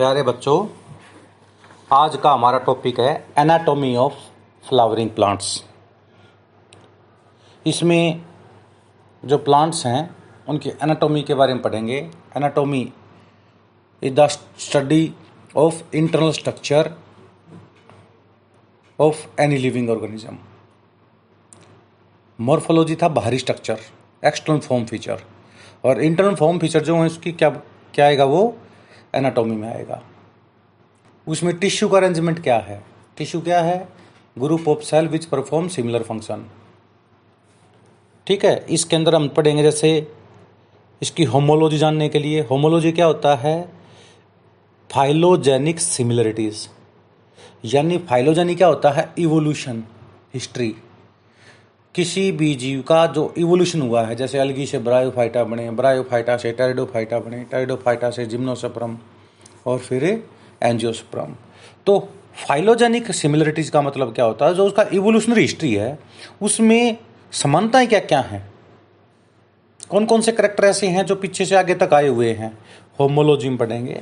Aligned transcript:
प्यारे 0.00 0.22
बच्चों, 0.22 0.66
आज 1.92 2.14
का 2.16 2.30
हमारा 2.32 2.58
टॉपिक 2.58 3.00
है 3.00 3.12
एनाटॉमी 3.38 3.94
ऑफ़ 3.96 4.12
फ्लावरिंग 4.64 5.10
प्लांट्स 5.10 5.48
इसमें 7.66 8.22
जो 9.22 9.38
प्लांट्स 9.38 9.84
हैं, 9.86 10.16
उनकी 10.48 10.70
एनाटॉमी 10.70 11.22
के 11.22 11.34
बारे 11.34 11.54
में 11.54 11.60
पढ़ेंगे। 11.62 11.98
Anatomy 12.36 12.80
is 14.02 14.14
the 14.14 14.26
study 14.58 15.12
of 15.56 15.82
internal 15.96 16.32
structure 16.32 16.90
of 18.98 19.26
any 19.42 19.56
living 19.56 19.90
organism 19.90 20.36
morphology 22.38 22.96
था 22.96 23.08
बाहरी 23.20 23.38
स्ट्रक्चर 23.38 23.78
एक्सटर्नल 24.22 24.60
फॉर्म 24.60 24.84
फीचर 24.84 25.22
और 25.84 26.02
इंटरनल 26.02 26.34
फॉर्म 26.34 26.58
फीचर 26.58 26.84
जो 26.84 26.96
है, 26.96 27.06
उसकी 27.06 27.32
क्या 27.32 27.50
क्या 27.94 28.06
आएगा 28.06 28.24
वो? 28.24 28.42
एनाटॉमी 29.14 29.56
में 29.56 29.68
आएगा। 29.68 30.02
उसमें 31.26 31.56
टिश्यू 31.58 31.88
का 31.88 31.96
अरेंजमेंट 31.96 32.42
क्या 32.42 32.58
है? 32.58 32.82
टिश्यू 33.18 33.40
क्या 33.40 33.60
है? 33.62 33.88
Group 34.36 34.68
of 34.68 34.80
cell 34.80 35.08
which 35.08 35.24
perform 35.24 35.68
similar 35.68 36.02
function 36.02 36.44
ठीक 38.26 38.44
है? 38.44 38.66
इसके 38.70 38.96
अंदर 38.96 39.14
हम 39.14 39.28
पढ़ेंगे 39.28 39.62
जैसे 39.62 39.90
इसकी 41.02 41.24
होमोलॉजी 41.24 41.78
जानने 41.78 42.08
के 42.08 42.18
लिए। 42.18 42.40
होमोलॉजी 42.42 42.92
क्या 42.92 43.06
होता 43.06 43.34
है? 43.34 43.72
फाइलोजेनिक 44.90 45.80
सिमिलरिटीज 45.80 46.68
यानी 47.64 47.98
फाइलोजेनिक 47.98 48.56
क्या 48.56 48.68
होता 48.68 48.90
है? 48.90 49.08
इवोल्यूशन 49.18 49.82
हिस्ट्री 50.34 50.74
किसी 51.94 52.30
भी 52.32 52.54
जीव 52.54 52.80
का 52.82 53.06
जो 53.06 53.32
इवोल्यूशन 53.38 53.82
हुआ 53.82 54.02
है, 54.02 54.14
जैसे 54.16 54.38
अलगी 54.38 54.66
से 54.66 54.78
ब्रायोफाइटा 54.78 55.44
बने 55.44 55.70
ब्रायोफाइटा 55.70 56.36
से 56.36 56.52
टाइडोफाइटा 56.52 57.18
बने 57.18 57.42
टाइडोफाइटा 57.44 58.10
से 58.10 58.26
जिम्नोसप्रम 58.26 58.96
और 59.66 59.78
फिर 59.78 60.04
एंजियोस्प्रम 60.62 61.34
तो 61.86 61.98
फाइलोजेनिक 62.46 63.10
सिमिलरिटीज 63.12 63.70
का 63.70 63.82
मतलब 63.82 64.14
क्या 64.14 64.24
होता 64.24 64.46
है? 64.46 64.54
जो 64.54 64.66
उसका 64.66 64.86
इवोल्यूशनरी 64.92 65.42
हिस्ट्री 65.42 65.74
है, 65.74 65.98
उसमें 66.42 66.96
समानताएँ 67.32 67.86
क्या 67.86 67.98
क्या 68.00 68.20
हैं? 68.20 68.52
कौन 69.90 70.06
कौन 70.06 70.20
से 70.20 70.32
करेक्टर 70.32 70.64
ऐसे 70.64 70.86
हैं 70.86 71.04
जो 71.06 71.16
पीछे 71.16 71.44
से 71.46 71.56
आगे 71.56 71.74
तक 71.74 71.94
आए 71.94 72.08
हुए 72.08 72.32
हैं? 72.32 72.52
होमोलॉजी 73.00 73.48
में 73.48 73.58
पढ़ेंगे। 73.58 74.00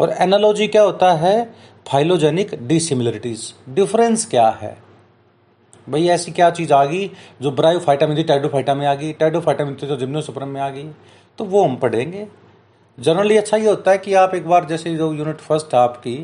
और 0.00 0.14
एनालॉजी 0.20 0.68
क्या 0.68 0.82
होता 0.82 1.12
है? 1.14 1.42
फाइलोजेनिक 1.88 2.54
डिसिमिलरिटीज 2.66 3.52
डिफरेंस 3.68 4.26
क्या 4.26 4.48
है? 4.48 4.76
भाई, 5.88 6.08
ऐसी 6.08 6.32
क्या 6.32 6.50
चीज़ 6.50 6.72
आ 6.72 6.84
गई 6.84 7.10
जो 7.42 7.50
ब्रायोफाइटा 7.50 8.06
में 8.06 8.18
थी 8.18 8.22
टाइडोफाइटा 8.22 8.74
में 8.74 8.86
आ 8.86 8.94
गई? 8.94 9.12
टाइडोफाइटा 9.12 9.70
थी 9.70 9.86
तो 9.86 9.96
जिम्नोसुप्रम 9.96 10.48
में 10.48 10.60
आ 10.60 10.68
गई। 10.68 10.90
तो 11.38 11.44
वो 11.44 11.64
हम 11.64 11.76
पढ़ेंगे। 11.76 12.28
जनरली 13.00 13.36
अच्छा 13.36 13.56
ये 13.56 13.68
होता 13.68 13.90
है 13.90 13.98
कि 13.98 14.14
आप 14.14 14.34
एक 14.34 14.46
बार 14.48 14.64
जैसे 14.64 14.96
जो 14.96 15.14
यूनिट 15.14 15.36
फ़र्स्ट 15.36 15.74
आपकी 15.74 16.16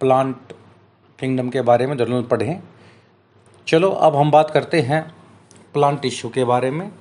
प्लांट 0.00 0.36
किंगडम 1.18 1.50
के 1.50 1.60
बारे 1.60 1.86
में 1.86 1.96
जनरल 1.96 2.22
पढ़ें। 2.22 2.60
चलो, 3.66 3.90
अब 3.90 4.16
हम 4.16 4.30
बात 4.30 4.50
करते 4.50 4.80
हैं 4.80 5.14
प्लांट 5.72 6.00
टिश्यू 6.00 6.30
के 6.30 6.44
बारे 6.44 6.70
में। 6.70 6.92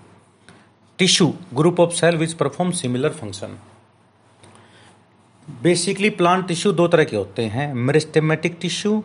Tissue, 0.97 1.33
group 1.53 1.79
of 1.79 1.91
cell 1.91 2.17
which 2.17 2.33
perform 2.33 2.71
similar 2.71 3.09
function. 3.09 3.57
Basically 5.63 6.09
plant 6.09 6.47
tissue 6.47 6.71
दो 6.71 6.88
तरह 6.88 7.03
के 7.03 7.15
होते 7.15 7.45
हैं। 7.45 7.73
मेरिस्टेमेटिक 7.73 8.57
टिश्यू 8.61 9.03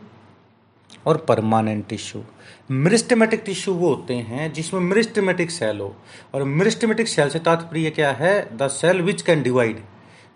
और 1.07 1.17
परमानेंट 1.29 1.87
टिश्यू 1.89 2.23
मिरिस्टेमेटिक 2.71 3.43
टिश्यू 3.47 3.75
वो 3.75 3.89
होते 3.89 4.15
हैं 4.15 4.53
जिसमें 4.53 4.81
मिरिस्टेमेटिक 4.81 5.51
सेल 5.51 5.81
हो। 5.81 5.95
और 6.35 6.43
मिरिस्टेमेटिक 6.45 7.09
सेल 7.09 7.29
से 7.29 7.39
तात्पर्य 7.39 7.91
क्या 7.91 8.11
है? 8.13 8.57
The 8.57 8.69
cell 8.69 9.03
which 9.03 9.23
can 9.23 9.43
divide 9.43 9.83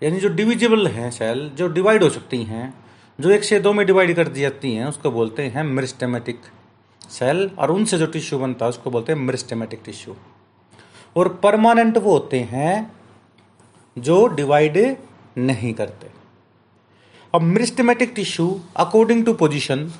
यानी 0.02 0.20
जो 0.20 0.28
डिविजिबल 0.28 0.86
हैं 0.88 1.10
सेल 1.10 1.50
जो 1.54 1.68
डिवाइड 1.68 2.02
हो 2.02 2.08
सकती 2.10 2.42
हैं, 2.42 2.74
जो 3.18 3.30
एक 3.30 3.44
से 3.44 3.60
दो 3.60 3.72
में 3.72 3.86
डिवाइड 3.86 4.14
कर 4.16 4.28
दी 4.28 4.40
जाती 4.40 4.72
हैं, 4.74 4.86
उसको 4.86 5.10
बोलते 5.10 5.42
हैं 5.46 5.64
मिरिस्टेमेटिक 5.64 6.40
सेल 7.10 7.50
और 7.58 7.70
उनसे 7.70 7.98
जो 7.98 8.06
टिश्यू 8.06 8.38
बनता 8.38 8.64
है, 8.64 8.68
उसको 8.68 8.90
बोलते 8.90 9.12
हैं 9.12 9.18
मिरिस्टेमेटिक 9.20 9.80
टिश्यू 9.84 10.16
और 11.16 11.28
परमानेंट 11.42 11.98
वो 11.98 12.12
होते 12.12 12.40
हैं 12.40 12.92
जो 13.96 14.26
डिवाइड 14.26 14.96
नहीं 15.38 15.72
करते। 15.74 16.10
अब 17.34 17.42
meristematic 17.42 18.12
tissue 18.16 18.60
according 18.76 19.24
to 19.26 19.32
position 19.34 19.90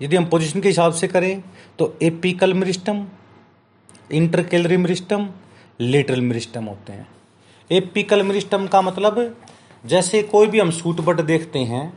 यदि 0.00 0.16
हम 0.16 0.24
पोजीशन 0.24 0.60
के 0.60 0.68
हिसाब 0.68 0.92
से 0.92 1.08
करें 1.08 1.42
तो 1.78 1.94
apical 2.02 2.54
meristem 2.54 3.06
intercalary 4.12 4.76
meristem 4.76 5.28
lateral 5.80 6.20
meristem 6.20 6.64
होते 6.64 6.92
हैं। 6.92 7.06
एपिकल 7.70 8.22
मिरिस्टम 8.22 8.66
का 8.66 8.80
मतलब 8.82 9.36
जैसे 9.84 10.22
कोई 10.22 10.46
भी 10.46 10.60
हम 10.60 10.70
सूट 10.70 11.00
बट 11.00 11.20
देखते 11.20 11.58
हैं, 11.58 11.92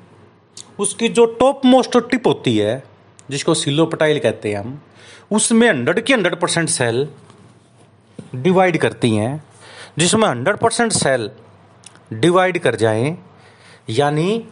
उसकी 0.79 1.09
जो 1.09 1.25
टॉप 1.39 1.65
मोस्ट 1.65 1.97
टिप 2.11 2.27
होती 2.27 2.57
है, 2.57 2.83
जिसको 3.29 3.53
सिलोपटाइल 3.53 4.19
कहते 4.19 4.49
हैं 4.49 4.59
हम, 4.59 4.79
उसमें 5.31 5.67
हंड्रेड 5.67 5.99
की 5.99 6.13
हंड्रेड 6.13 6.35
परसेंट 6.35 6.69
सेल 6.69 7.07
डिवाइड 8.35 8.77
करती 8.77 9.15
हैं। 9.15 9.43
जिसमें 9.97 10.27
हंड्रेड 10.27 10.57
परसेंट 10.57 10.91
सेल 10.91 11.29
डिवाइड 12.13 12.57
कर 12.59 12.75
जाएँ, 12.75 13.17
यानी 13.89 14.45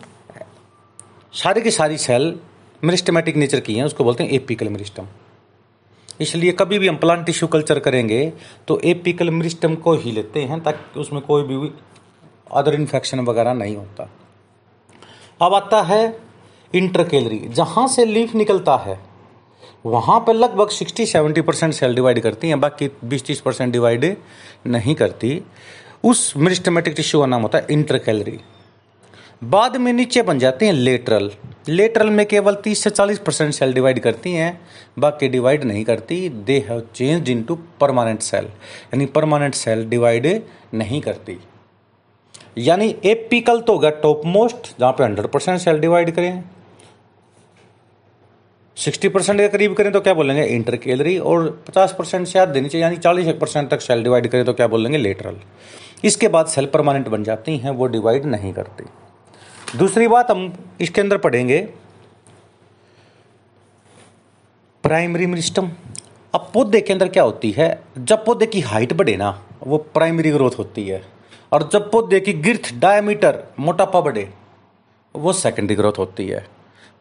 सारी 1.34 1.62
की 1.62 1.72
सारी 1.72 1.98
सेल 1.98 2.34
मिरिस्टमेटिक 2.84 3.36
नेचर 3.36 3.60
की 3.60 3.76
हैं, 3.76 3.84
उसको 3.84 4.04
बोलते 4.04 4.24
हैं 4.24 4.32
एपिकल 4.32 4.70
मिरिस्टम। 4.70 5.08
इसलिए 6.22 6.52
कभी 6.52 6.80
भी 6.80 6.88
हम 6.88 6.96
प्लांट 6.96 7.26
टिश्यू 7.26 7.48
कल्चर 7.48 7.80
करेंगे 7.80 8.22
तो 8.68 8.80
एपिकल 8.86 9.30
मिरिस्टम 9.30 9.76
को 9.76 9.94
ही 9.94 10.12
लेते 10.12 10.42
हैं 10.42 10.60
ताकि 10.64 11.00
उसमें 11.00 11.22
कोई 11.22 11.44
भी 11.44 11.72
अदर 12.52 12.76
इन्फेक्शन 12.76 13.20
वगैरह 13.20 13.54
नहीं 13.54 13.76
होता। 13.76 14.10
अब 15.42 15.54
आता 15.54 15.82
है 15.84 16.20
इंटरकेलरी, 16.74 17.40
जहाँ 17.40 17.88
से 17.88 18.06
लीफ 18.06 18.36
निकलता 18.36 18.76
है, 18.78 19.00
वहाँ 19.86 20.20
पर 20.28 20.34
लगभग 20.34 20.70
60-70 20.70 21.42
परसेंट 21.42 21.74
सेल 21.74 21.96
डिवाइड 21.96 22.20
करती 22.20 22.48
हैं, 22.48 22.60
बाकी 22.60 22.90
20-30 23.06 23.42
परसेंट 23.42 23.72
डिवाइड 23.74 24.16
नहीं 24.68 24.96
करती। 24.96 25.42
उस 26.04 26.34
मिरिस्टमेटिक 26.38 26.94
टिश्यू 26.96 27.22
का 27.22 27.28
नाम 27.28 27.42
होता 27.42 27.58
है 27.58 27.68
इंटरकेलरी। 27.72 28.40
बाद 29.42 29.78
में 29.78 29.94
नीचे 29.94 30.22
बन 30.22 30.40
जाते 30.40 30.66
हैं 30.66 30.74
लेटरल। 30.74 31.32
लेटरल 31.70 32.10
में 32.10 32.26
केवल 32.26 32.56
30 32.56 32.84
से 32.84 32.90
40 32.90 33.20
परसेंट 33.20 33.54
सेल 33.54 33.74
डिवाइड 33.74 34.00
करती 34.00 34.34
हैं, 34.34 34.62
बाकी 35.00 35.28
डिवाइड 35.28 35.64
नहीं 35.64 35.84
करती। 35.86 36.30
They 36.30 36.58
have 36.70 36.82
change 36.96 37.30
into 37.44 37.56
permanent 37.56 38.20
cell, 38.20 38.46
यानी 38.46 39.06
परमानेंट 39.06 39.56
सेल 39.56 39.86
डिवाइड 39.86 40.44
नहीं 40.74 41.02
करती। 41.02 41.38
यानी 42.58 42.96
एपिकल 43.06 43.62
तो 43.62 43.74
होगा 43.74 43.90
टॉप 43.90 44.22
मोस्ट 44.26 44.80
जहाँ 44.80 44.92
पे 44.92 45.04
100 45.04 45.28
परसेंट 45.28 45.60
सेल 45.60 45.80
डिवाइड 45.80 46.12
करें। 46.12 46.44
60 48.78 49.10
परसेंट 49.10 49.40
के 49.40 49.48
करीब 49.48 49.74
करें 49.74 49.92
तो 49.92 50.02
क्या 50.02 50.14
बोलेंगे? 50.14 50.46
इंटरकेलरी, 50.46 51.18
और 51.18 51.64
50 51.68 51.92
परसेंट 51.92 52.28
से 52.28 52.40
आधे 52.40 52.62
नीचे, 52.62 52.80
यानी 52.80 52.98
40 52.98 53.34
परसेंट 53.34 53.70
तक 53.72 53.82
सेल 53.82 54.04
डिवाइड 54.04 54.28
करें 54.28 54.46
तो 54.46 54.54
क्या 54.54 54.68
बोलेंगे? 54.68 54.98
लेटरल। 54.98 55.38
इसके 56.04 56.28
बाद 56.28 56.46
सेल 56.46 56.66
परमानेंट 56.66 57.08
बन 57.08 57.24
जाती 57.24 57.58
हैं, 57.58 57.72
वो 57.72 57.88
डिवाइड 57.88 58.26
नहीं 58.26 58.54
करती। 58.54 58.84
दूसरी 59.76 60.08
बात 60.08 60.32
हम 60.32 60.54
इसके 60.82 61.02
अंदर 61.02 61.18
पढ़ेंगे। 61.18 61.60
प्राइमरी 64.84 65.26
मिरिस्टम 65.26 65.72
अब 66.36 66.52
पौधे 66.54 66.82
के 66.82 66.94
अंदर 66.94 67.08
क्या 67.08 67.24
होती 67.24 67.52
है? 67.52 67.84
जब 67.98 68.26
पौधे 68.26 68.46
की 68.46 68.62
हाइट 68.62 68.94
बढ़े 68.94 69.16
ना, 69.18 69.44
वो 69.68 69.78
प्राइमरी 69.78 70.32
ग्रोथ 70.32 70.52
होती 70.58 70.88
है। 70.88 71.06
और 71.52 71.70
जब 71.74 71.92
पौधे 71.92 72.20
की 72.20 72.34
गिर्थ 72.34 72.74
डायमीटर 72.80 73.44
मोटापा 73.60 74.02
बढ़े, 74.02 74.34
वो 75.16 75.34
सेकेंडरी 75.34 75.76
ग्रोथ 75.76 75.94
होती 75.98 76.28
है। 76.28 76.48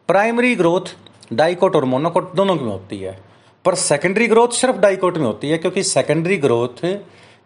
प्राइमरी 0.07 0.55
ग्रोथ 0.55 0.95
डाइकोट 1.33 1.75
और 1.75 1.85
मोनोकोट 1.85 2.35
दोनों 2.35 2.55
में 2.55 2.63
होती 2.63 2.97
है। 2.97 3.19
पर 3.65 3.75
सेकेंडरी 3.75 4.27
ग्रोथ 4.27 4.47
सिर्फ़ 4.47 4.77
डाइकोट 4.77 5.17
में 5.17 5.25
होती 5.25 5.49
है, 5.49 5.57
क्योंकि 5.57 5.83
सेकेंडरी 5.83 6.37
ग्रोथ 6.37 6.85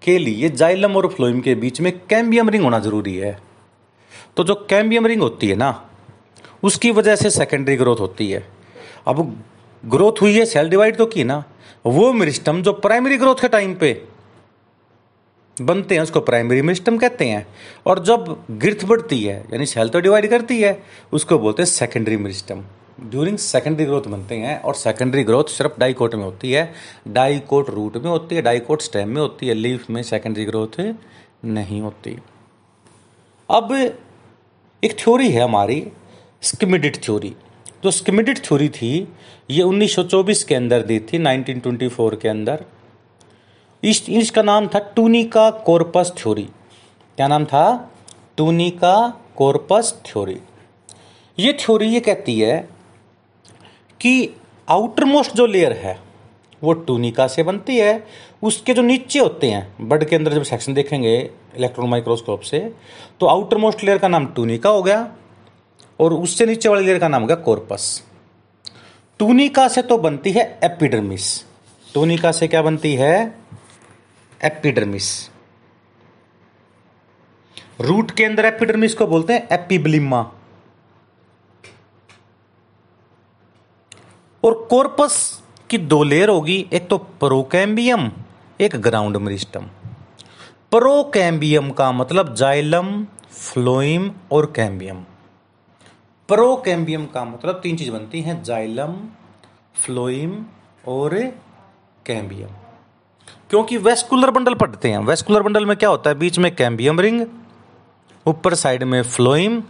के 0.01 0.17
लिए 0.17 0.49
जाइलम 0.49 0.97
और 0.97 1.07
फ्लोइम 1.07 1.41
के 1.41 1.55
बीच 1.55 1.81
में 1.81 1.99
कैम्बियम 2.09 2.49
रिंग 2.49 2.63
होना 2.63 2.79
ज़रूरी 2.79 3.17
है। 3.17 3.54
तो 4.37 4.43
जो 4.43 4.55
कैम्बियम 4.69 5.05
रिंग 5.05 5.21
होती 5.21 5.47
है 5.47 5.55
ना, 5.55 5.89
उसकी 6.63 6.91
वजह 6.91 7.15
से 7.15 7.29
सेकेंडरी 7.29 7.75
ग्रोथ 7.75 7.99
होती 7.99 8.29
है। 8.31 8.47
अब 9.07 9.43
ग्रोथ 9.83 10.21
हुई 10.21 10.37
है 10.37 10.45
सेल 10.45 10.69
डिवाइड 10.69 10.97
तो 10.97 11.05
की 11.05 11.23
ना, 11.23 11.43
वो 11.85 12.11
मिरिस्टम 12.13 12.61
जो 12.61 12.73
प्राइमरी 12.73 13.17
ग्रोथ 13.17 13.35
के 13.35 13.47
टाइम 13.47 13.75
पे 13.75 14.01
बनते 15.57 15.95
हैं, 15.95 16.01
उसको 16.01 16.19
प्राइमरी 16.19 16.61
मिरिस्टम 16.61 16.97
कहते 16.97 17.25
हैं। 17.25 17.45
और 17.85 18.03
जब 18.03 18.45
गिर्थ 18.51 18.85
बढ़ती 18.85 19.23
है, 19.23 19.37
यानी 19.53 19.65
सेल 19.65 19.89
तो 19.89 19.99
डिवाइड 19.99 20.29
करती 20.29 20.61
है, 20.61 20.81
उसको 21.13 21.37
बोलते 21.39 21.61
हैं 21.61 21.67
secondary 21.67 22.17
meristem 22.17 22.63
during 23.01 23.37
secondary 23.37 23.85
growth 23.85 24.01
बनते 24.01 24.35
हैं, 24.35 24.61
और 24.61 24.75
सेकेंडरी 24.75 25.23
ग्रोथ 25.23 25.43
सिर्फ़ 25.43 25.79
डाइकोट 25.79 26.15
में 26.15 26.23
होती 26.23 26.51
है। 26.51 26.73
डाइकोट 27.07 27.69
रूट 27.69 27.97
में 27.97 28.09
होती 28.09 28.35
है 28.35 28.41
डाइकोट 28.41 28.81
स्टेम 28.81 29.09
में 29.09 29.21
होती 29.21 29.47
है 29.47 29.53
लीफ 29.53 29.89
में 29.89 30.01
सेकेंडरी 30.03 30.45
ग्रोथ 30.45 30.81
नहीं 31.45 31.81
होती। 31.81 32.17
अब 33.49 33.73
एक 34.85 34.99
थ्योरी 34.99 35.29
है 35.29 35.41
हमारी, 35.41 35.87
स्किमिडिट 36.41 36.97
थ्योरी। 37.05 37.35
जो 37.83 37.91
स्किमिडिट 37.91 38.37
थ्योरी 38.37 38.69
थी, 38.69 39.07
ये 39.49 39.63
1924 39.63 40.43
के 40.43 40.55
अंदर 40.55 40.81
दी 40.81 40.99
थी 40.99 41.17
1924 41.17 42.15
के 42.15 42.29
अंदर। 42.29 42.65
इस, 43.83 44.09
इसका 44.09 44.41
नाम 44.41 44.67
था 44.67 44.79
टूनिका 44.79 45.51
कॉर्पस 45.51 46.13
थ्योरी। 46.17 46.43
क्या 47.15 47.27
नाम 47.27 47.45
था? 47.45 47.93
Tunica 48.37 49.21
corpus 49.35 50.01
theory. 50.05 50.37
ये 51.39 51.53
थ्योरी 51.53 51.87
ये 51.87 51.99
कहती 51.99 52.39
है 52.39 52.69
कि 54.01 54.29
आउटर 54.69 55.05
मोस्ट 55.05 55.35
जो 55.35 55.45
लेयर 55.45 55.73
है, 55.73 55.99
वो 56.63 56.73
टूनिका 56.73 57.27
से 57.27 57.43
बनती 57.43 57.77
है 57.77 58.07
उसके 58.45 58.73
जो 58.73 58.81
नीचे 58.81 59.19
होते 59.19 59.51
हैं 59.51 59.89
बर्ड 59.89 60.03
के 60.03 60.15
अंदर 60.15 60.33
जब 60.33 60.43
सेक्शन 60.43 60.73
देखेंगे 60.73 61.31
इलेक्ट्रॉन 61.55 61.89
माइक्रोस्कोप 61.89 62.41
से 62.41 62.59
तो 63.19 63.25
आउटर 63.25 63.57
मोस्ट 63.57 63.83
लेयर 63.83 63.97
का 63.97 64.07
नाम 64.07 64.25
टूनिका 64.25 64.69
हो 64.69 64.83
गया 64.83 65.15
और 65.99 66.13
उससे 66.13 66.45
नीचे 66.45 66.69
वाली 66.69 66.85
लेयर 66.85 66.99
का 66.99 67.07
नाम 67.07 67.21
हो 67.21 67.27
गया 67.27 67.35
कोर्पस 67.35 68.03
टूनिका 69.19 69.67
से 69.67 69.81
तो 69.81 69.97
बनती 69.97 70.31
है 70.31 70.59
एपिडर्मिस 70.63 71.45
टूनिका 71.93 72.31
से 72.31 72.47
क्या 72.47 72.61
बनती 72.61 72.95
है? 72.95 73.35
एपिडर्मिस 74.45 75.29
रूट 77.81 78.11
के 78.11 78.25
अंदर 78.25 78.45
एपिडर्मिस 78.45 78.93
को 78.93 79.07
बोलते 79.07 79.33
हैं 79.33 79.47
एपिब्लिमा 79.51 80.31
और 84.43 84.67
कोर्पस 84.69 85.41
की 85.69 85.77
दो 85.77 86.03
लेयर 86.03 86.29
होगी, 86.29 86.69
एक 86.73 86.87
तो 86.87 86.97
प्रोकैम्बियम 86.97 88.11
एक 88.59 88.75
ग्राउंड 88.81 89.17
मरिस्टम 89.17 89.63
प्रोकैम्बियम 90.71 91.69
का 91.69 91.91
मतलब 91.91 92.33
जाइलम 92.35 92.91
फ्लोइम 93.31 94.09
और 94.31 94.45
कैम्बियम 94.55 95.03
प्रोकैम्बियम 96.29 97.05
का 97.05 97.23
मतलब 97.25 97.59
तीन 97.63 97.77
चीज़ 97.77 97.91
बनती 97.91 98.21
हैं 98.21 98.41
जाइलम 98.43 98.93
फ्लोइम 99.75 100.37
और 100.87 101.15
कैम्बियम 102.05 102.53
क्योंकि 103.49 103.77
वेस्कुलर 103.79 104.31
बंडल 104.31 104.53
पढ़ते 104.55 104.91
हैं 104.91 104.99
वेस्कुलर 105.05 105.43
बंडल 105.43 105.65
में 105.65 105.75
क्या 105.77 105.89
होता 105.89 106.09
है 106.09 106.15
बीच 106.15 106.39
में 106.39 106.53
कैम्बियम 106.55 106.99
रिंग 106.99 107.25
ऊपर 108.25 108.53
साइड 108.55 108.83
में 108.85 109.01
फ्लोइम 109.09 109.61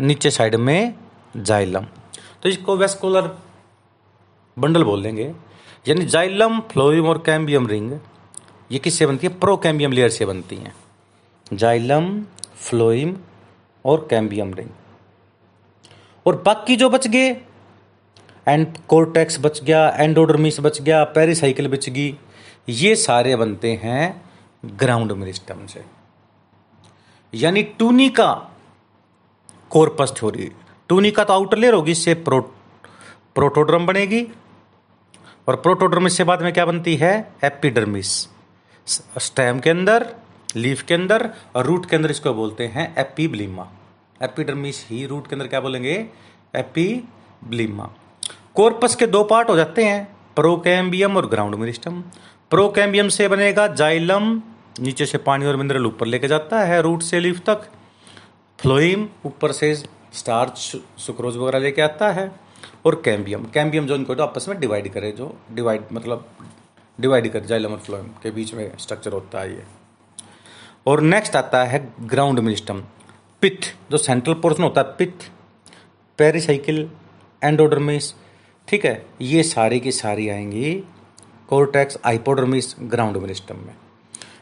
नीचे 0.00 0.30
साइड 0.30 0.56
में 0.60 0.94
जाइलम 1.36 1.86
तो 2.42 2.48
इसको 2.48 2.76
वेस्कुलर 2.76 3.30
बंडल 4.56 4.84
बोल 4.84 5.02
देंगे 5.02 5.32
यानी 5.88 6.04
जाइलम 6.04 6.60
फ्लोइम 6.60 7.06
और 7.06 7.18
कैम्बियम 7.26 7.66
रिंग, 7.66 7.92
ये 8.72 8.78
किससे 8.78 9.06
बनती 9.06 9.26
है? 9.26 9.38
प्रो 9.38 9.56
कैम्बियम 9.56 9.92
लेयर 9.92 10.08
से 10.08 10.26
बनती 10.26 10.56
हैं। 10.56 10.74
जाइलम 11.52 12.22
फ्लोइम 12.56 13.16
और 13.84 14.06
कैम्बियम 14.10 14.54
रिंग। 14.54 14.68
और 16.26 16.42
बाकी 16.46 16.76
जो 16.76 16.90
बच 16.90 17.06
गए, 17.06 17.30
एंड 18.48 18.76
कोर्टेक्स 18.88 19.40
बच 19.40 19.62
गया, 19.62 19.88
एंडोडर्मिस 19.88 20.60
बच 20.60 20.80
गया, 20.82 21.04
पेरिसाइकिल 21.04 21.68
बच 21.68 21.88
गई, 21.88 22.16
ये 22.68 22.94
सारे 22.96 23.36
बनते 23.36 23.72
हैं 23.82 24.30
ग्राउंड 24.64 25.12
मिरिस्टम 25.12 25.66
से। 25.66 25.84
यानी 27.34 27.62
टूनिका, 27.62 28.32
कोर्पस 29.70 30.14
थ्योरी। 30.16 30.50
टूनिका 30.88 31.24
तो 31.24 31.32
आउटर 31.32 31.58
लेयर 31.58 31.74
होगी, 31.74 31.92
इससे 31.92 32.14
प्रो, 32.14 32.40
प्रोटोड्रम 33.34 33.86
बनेगी 33.86 34.26
और 35.50 35.56
प्रोटोड्रमिस 35.56 36.16
से 36.16 36.24
बाद 36.24 36.42
में 36.42 36.52
क्या 36.52 36.64
बनती 36.64 36.96
है? 36.96 37.32
एपिडर्मिस। 37.44 38.08
स्टेम 39.18 39.60
के 39.60 39.70
अंदर, 39.70 40.14
लीफ 40.56 40.82
के 40.82 40.94
अंदर 40.94 41.30
और 41.56 41.64
रूट 41.66 41.86
के 41.86 41.96
अंदर 41.96 42.10
इसको 42.10 42.34
बोलते 42.34 42.66
हैं 42.66 42.94
एपीब्लीमा। 42.98 43.68
एपिडर्मिस 44.22 44.86
ही 44.90 45.06
रूट 45.06 45.26
के 45.26 45.34
अंदर 45.34 45.46
क्या 45.46 45.60
बोलेंगे? 45.60 46.06
एपीब्लीमा। 46.56 47.90
कोर्पस 48.54 48.94
के 48.94 49.06
दो 49.06 49.24
पार्ट 49.24 49.48
हो 49.48 49.56
जाते 49.56 49.84
हैं, 49.84 50.16
प्रोकैम्बियम 50.36 51.16
और 51.16 51.26
ग्राउंड 51.26 51.54
मिरिस्टम। 51.54 52.00
प्रोकैम्बियम 52.50 53.08
से 53.08 53.28
बनेगा 53.28 53.66
जाइलम, 53.66 54.42
नीचे 54.80 55.06
से 55.06 55.18
पानी 55.18 55.46
और 55.46 55.56
मिनरल 55.56 55.86
ऊपर 55.86 56.06
लेके 56.06 56.28
जाता 56.28 56.60
है, 56.60 56.82
रूट 56.82 57.02
से 57.02 57.20
लीफ 57.20 57.40
तक। 57.46 57.68
फ्लोइम, 58.58 59.08
ऊपर 59.26 59.52
से 59.52 59.74
स्टार्च, 60.12 60.76
सुक्रोज 60.98 61.36
वगैरह 61.36 61.58
लेके 61.58 61.82
आता 61.82 62.10
है। 62.10 62.49
और 62.84 63.00
कैम्बियम। 63.04 63.44
कैम्बियम 63.44 63.86
जो 63.86 63.94
इनको 63.94 64.14
तो 64.14 64.22
आपस 64.22 64.48
में 64.48 64.58
डिवाइड 64.60 64.92
करे, 64.92 65.10
जो 65.12 65.36
डिवाइड 65.52 65.82
मतलब 65.92 66.28
डिवाइड 66.98 67.30
कर 67.32 67.44
जाइलम 67.44 67.72
और 67.72 67.78
फ्लोइम 67.78 68.06
के 68.22 68.30
बीच 68.30 68.54
में 68.54 68.70
स्ट्रक्चर 68.78 69.12
होता 69.12 69.40
है 69.40 69.52
ये। 69.52 69.64
और 70.86 71.00
नेक्स्ट 71.00 71.36
आता 71.36 71.64
है 71.64 71.86
ग्राउंड 72.02 72.38
मिनिस्टम 72.38 72.82
पिथ 73.42 73.74
जो 73.90 73.98
सेंट्रल 73.98 74.34
पोर्शन 74.34 74.62
होता 74.62 74.80
है 74.80 74.94
पिथ 74.98 75.28
पेरिसाइकिल 76.18 76.88
एंडोडर्मिस 77.42 78.12
ठीक 78.68 78.84
है? 78.84 79.06
ये 79.20 79.42
सारी 79.42 79.80
की 79.80 79.92
सारी 79.92 80.28
आएँगी 80.28 80.74
कोर्टेक्स 81.48 81.98
हाइपोडर्मिस 82.04 82.74
ग्राउंड 82.80 83.16
मिनिस्टम 83.16 83.56
में। 83.56 83.74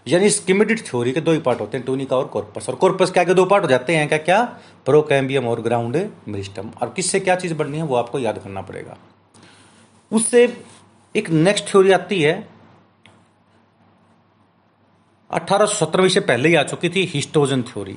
यानी 0.09 0.29
स्कीमेटिक 0.31 0.87
थ्योरी 0.87 1.13
के 1.13 1.21
दो 1.21 1.33
ही 1.33 1.39
पार्ट 1.39 1.61
होते 1.61 1.77
हैं 1.77 1.87
टूनिका 1.87 2.17
और 2.17 2.27
कॉर्पस। 2.27 2.69
और 2.69 2.75
कॉर्पस 2.75 3.11
के 3.11 3.21
आगे 3.21 3.35
दो 3.35 3.45
पार्ट 3.45 3.65
हो 3.65 3.69
जाते 3.69 3.97
हैं 3.97 4.09
क्या 4.09 4.19
क्या 4.19 4.43
प्रोकैम्बियम 4.87 5.49
और 5.49 5.61
ग्राउंड 5.61 5.97
मिरिस्टम। 6.29 6.71
और 6.83 6.93
किससे 6.97 7.21
क्या 7.21 7.37
चीज़ 7.37 7.55
बननी 7.55 7.77
है, 7.77 7.83
वो 7.83 7.97
आपको 7.97 8.19
याद 8.19 8.39
करना 8.39 8.63
पड़ेगा। 8.63 8.97
उससे 10.13 10.45
एक 11.15 11.31
नेक्स्ट 11.31 11.69
थ्योरी 11.69 11.93
आती 11.93 12.23
है। 12.23 12.49
अठारह 15.31 15.67
सौ 15.67 15.85
सत्रहवीं 15.87 16.11
से 16.11 16.21
पहले 16.21 16.49
ही 16.49 16.55
आ 16.55 16.63
चुकी 16.63 16.89
थी, 16.89 17.05
हिस्टोजन 17.05 17.63
थ्योरी 17.63 17.97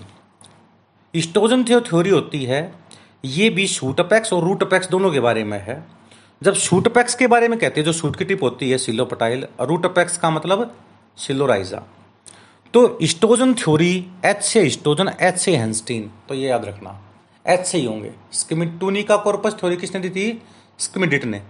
हिस्टोजन 1.13 1.63
थ्योरी 1.63 2.09
होती 2.09 2.43
है, 2.45 2.73
ये 3.25 3.49
भी 3.49 3.67
शूट 3.67 3.99
अपेक्स 3.99 4.33
और 4.33 4.43
रूट 4.43 4.63
अपेक्स 4.63 4.89
दोनों 4.89 5.11
के 5.11 5.19
बारे 5.19 5.43
में 5.43 5.57
है। 5.59 5.83
जब 6.41 6.53
शूट 6.53 6.87
अपेक्स 6.87 7.15
के 7.15 7.27
बारे 7.27 7.47
में 7.47 7.57
कहते 7.59 7.79
हैं, 7.79 7.85
जो 7.85 7.93
शूट 7.93 8.15
की 8.15 8.25
टिप 8.25 8.43
होती 8.43 8.69
है 8.71 8.77
सिलोपटाइल 8.77 9.47
और 9.59 9.67
रूट 9.67 9.85
अपेक्स 9.85 10.17
का 10.17 10.29
मतलब 10.29 10.75
सिलोराइजा 11.17 11.83
तो 12.73 12.97
स्टोजन 13.03 13.53
थ्योरी 13.53 13.93
एच 14.25 14.43
से 14.43 14.69
स्टोजन 14.69 15.09
एच 15.21 15.37
से 15.37 15.55
हेंस्टीन 15.57 16.11
तो 16.29 16.35
ये 16.35 16.49
याद 16.49 16.65
रखना। 16.65 16.91
एच 17.45 17.65
से 17.65 17.77
ही 17.77 17.85
होंगे। 17.85 18.11
स्किमिटूनी 18.31 19.03
का 19.03 19.17
कॉर्पस 19.17 19.53
थ्योरी 19.53 19.77
किसने 19.77 19.99
दी 20.01 20.09
थी? 20.09 20.41
स्किमिडिट 20.79 21.25
ने। 21.25 21.41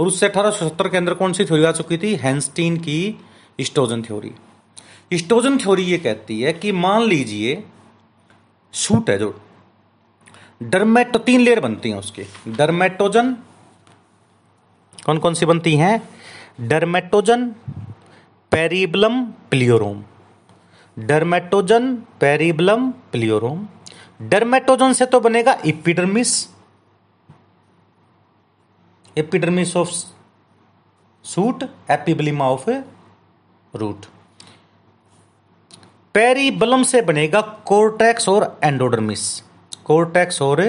और 0.00 0.06
उससे 0.06 0.26
अठारह 0.26 0.88
के 0.88 0.96
अंदर 0.96 1.14
कौन 1.14 1.32
सी 1.32 1.44
थ्योरी 1.44 1.64
आ 1.64 1.72
चुकी 1.72 1.98
थी? 1.98 2.14
हैंस्टीन 2.14 2.76
की 2.76 3.18
स्टोजन 3.60 4.02
थ्योरी 4.02 4.32
स्टोजन 5.12 5.58
थ्योरी 5.58 5.82
ये 5.82 5.98
कहती 5.98 6.40
है 6.40 6.52
कि 6.52 6.72
मान 6.72 7.02
लीजिए 7.02 7.62
शूट 8.74 9.10
है 9.10 9.18
जो। 9.18 9.40
डरमेटो 10.62 11.18
तीन 11.18 11.40
लेयर 11.40 11.60
बनती 11.60 11.90
हैं 11.90 11.98
उसके। 11.98 12.26
डरमेटोजन 12.48 13.36
कौन 15.06 15.18
कौन 15.18 15.34
सी 15.34 15.46
बनती 15.46 15.76
हैं? 15.76 16.08
डरमेटोजन 16.60 17.50
पेरिबलम 18.56 19.16
प्लियोरोम 19.50 19.96
डर्मेटोजन 20.96 21.94
पेरिबलम 22.20 22.88
प्लियोरोम 23.12 23.66
डर्मेटोजन 24.30 24.92
से 24.92 25.06
तो 25.06 25.20
बनेगा 25.20 25.56
epidermis 25.66 26.32
epidermis 29.16 29.76
of 29.76 29.90
shoot 31.24 31.64
epiblema 31.90 32.48
of 32.50 32.70
root 33.74 34.06
periblem 36.14 36.82
से 36.84 37.02
बनेगा 37.02 37.40
कोर्टेक्स 37.66 38.28
और 38.28 38.50
एंडोडर्मिस 38.64 39.28
कोर्टेक्स 39.84 40.42
और 40.42 40.62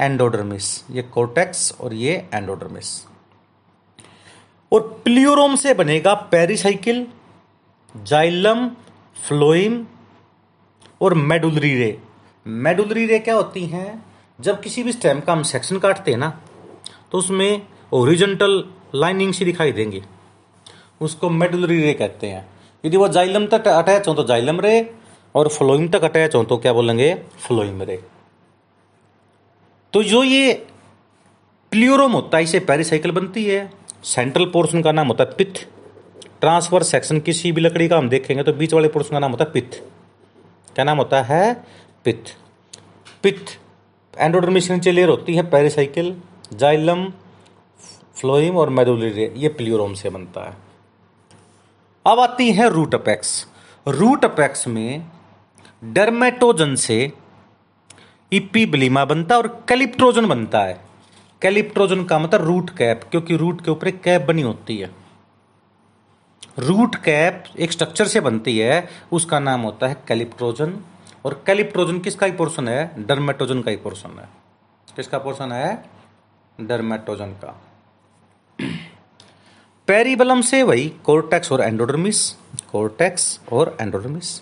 एंडोडर्मिस 0.00 0.72
ये 0.90 1.02
कोर्टेक्स 1.14 1.72
और 1.80 1.94
ये 1.96 2.24
एंडोडर्मिस 2.34 2.96
और 4.72 4.80
प्लियोरोम 5.04 5.54
से 5.56 5.74
बनेगा 5.74 6.14
पेरिसाइकिल, 6.30 7.06
जाइलम, 7.94 8.68
फ्लोइम 9.16 9.84
और 11.00 11.14
मेडुलरी 11.14 11.74
रे। 11.74 11.98
मेडुलरी 12.46 13.06
रे 13.06 13.18
क्या 13.18 13.34
होती 13.34 13.64
हैं? 13.66 14.04
जब 14.38 14.60
किसी 14.60 14.82
भी 14.82 14.92
स्टेम 14.92 15.20
का 15.20 15.32
हम 15.32 15.42
सेक्शन 15.42 15.78
काटते 15.78 16.10
हैं 16.10 16.18
ना 16.18 16.28
तो 17.12 17.18
उसमें 17.18 17.62
ओरिजेंटल 17.92 18.64
लाइनिंग 18.94 19.32
सी 19.34 19.44
दिखाई 19.44 19.72
देंगी। 19.72 20.02
उसको 21.00 21.30
मेडुलरी 21.30 21.80
रे 21.82 21.92
कहते 21.92 22.26
हैं। 22.26 22.46
यदि 22.84 22.96
वो 22.96 23.08
जाइलम 23.08 23.46
तक 23.46 23.68
अटैच 23.68 24.08
हो 24.08 24.14
तो 24.14 24.24
जाइलम 24.24 24.60
रे 24.60 24.94
और 25.34 25.48
फ्लोइम 25.48 25.88
तक 25.88 26.04
अटैच 26.04 26.34
हो 26.34 26.42
तो 26.44 26.56
क्या 26.56 26.72
बोलेंगे? 26.72 27.14
फ्लोइम 27.46 27.82
रे। 27.82 28.02
तो 29.92 30.02
जो 30.02 30.22
ये 30.24 30.52
प्लियोरोम 31.72 32.12
होता 32.12 32.36
है, 32.36 32.44
इसे 32.44 32.60
पेरिसाइकिल 32.60 33.10
बनती 33.10 33.44
है। 33.44 33.70
सेंट्रल 34.06 34.44
पोर्शन 34.44 34.82
का 34.82 34.92
नाम 34.92 35.06
होता 35.06 35.24
है 35.24 35.34
पिथ 35.36 35.66
ट्रांसफ़र 36.40 36.82
सेक्शन 36.82 37.20
किसी 37.20 37.52
भी 37.52 37.60
लकड़ी 37.60 37.88
का 37.88 37.98
हम 37.98 38.08
देखेंगे 38.08 38.42
तो 38.42 38.52
बीच 38.52 38.74
वाले 38.74 38.88
पोर्शन 38.88 39.10
का 39.10 39.18
नाम 39.18 39.30
होता 39.30 39.44
है 39.44 39.50
पिथ 39.50 39.78
क्या 40.74 40.84
नाम 40.84 40.98
होता 40.98 41.22
है? 41.22 41.54
पिथ 42.04 42.36
पिथ 43.22 43.58
एंडोडर्मिस 44.18 44.70
नीचे 44.70 44.92
लेयर 44.92 45.08
होती 45.08 45.34
है 45.34 45.42
पेरिसाइकिल, 45.50 46.14
जाइलम, 46.52 47.04
फ्लोइम 48.14 48.56
और 48.56 48.70
मेडुलरी 48.70 49.26
ये 49.36 49.48
प्लियोरोम 49.48 49.94
से 49.94 50.10
बनता 50.10 50.40
है। 50.40 50.56
अब 52.06 52.20
आती 52.20 52.52
है 52.52 52.68
रूट 52.70 52.94
अपेक्स। 52.94 53.46
रूट 53.88 54.24
अपेक्स 54.24 54.66
में 54.68 55.06
डर्मेटोजन 55.84 56.74
से 56.74 57.12
इपीब्लिमा 58.32 59.04
बनता 59.04 59.34
है 59.34 59.40
और 59.42 59.64
कैलिप्ट्रोजन 59.68 60.26
बनता 60.26 60.60
है। 60.60 60.85
कैलिप्ट्रोजन 61.42 62.04
का 62.04 62.18
मतलब 62.18 62.44
रूट 62.44 62.70
कैप, 62.70 63.00
क्योंकि 63.10 63.36
रूट 63.36 63.60
के 63.64 63.70
ऊपर 63.70 63.88
एक 63.88 64.02
कैप 64.02 64.22
बनी 64.22 64.42
होती 64.42 64.76
है। 64.76 64.90
रूट 66.58 66.96
कैप 66.96 67.44
एक 67.58 67.72
स्ट्रक्चर 67.72 68.06
से 68.06 68.20
बनती 68.20 68.58
है, 68.58 68.88
उसका 69.12 69.38
नाम 69.38 69.60
होता 69.60 69.86
है 69.86 69.96
कैलिप्ट्रोजन 70.08 70.78
और 71.24 71.42
कैलिप्ट्रोजन 71.46 71.98
किसका 71.98 72.26
ही 72.26 72.32
पोर्शन 72.32 72.68
है? 72.68 73.06
डर्मेटोजन 73.06 73.62
का 73.62 73.70
ही 73.70 73.76
पोर्शन 73.76 74.18
है। 74.18 74.28
किसका 74.96 75.18
पोर्शन 75.18 75.52
है? 75.52 75.84
डर्मेटोजन 76.60 77.32
का। 77.44 77.60
पेरिबलम 79.88 80.40
से 80.40 80.62
वही 80.62 80.88
कोर्टेक्स 81.04 81.52
और 81.52 81.60
एंडोडर्मिस 81.60 82.30
कोर्टेक्स 82.72 83.40
और 83.52 83.76
endodermis 83.80 84.38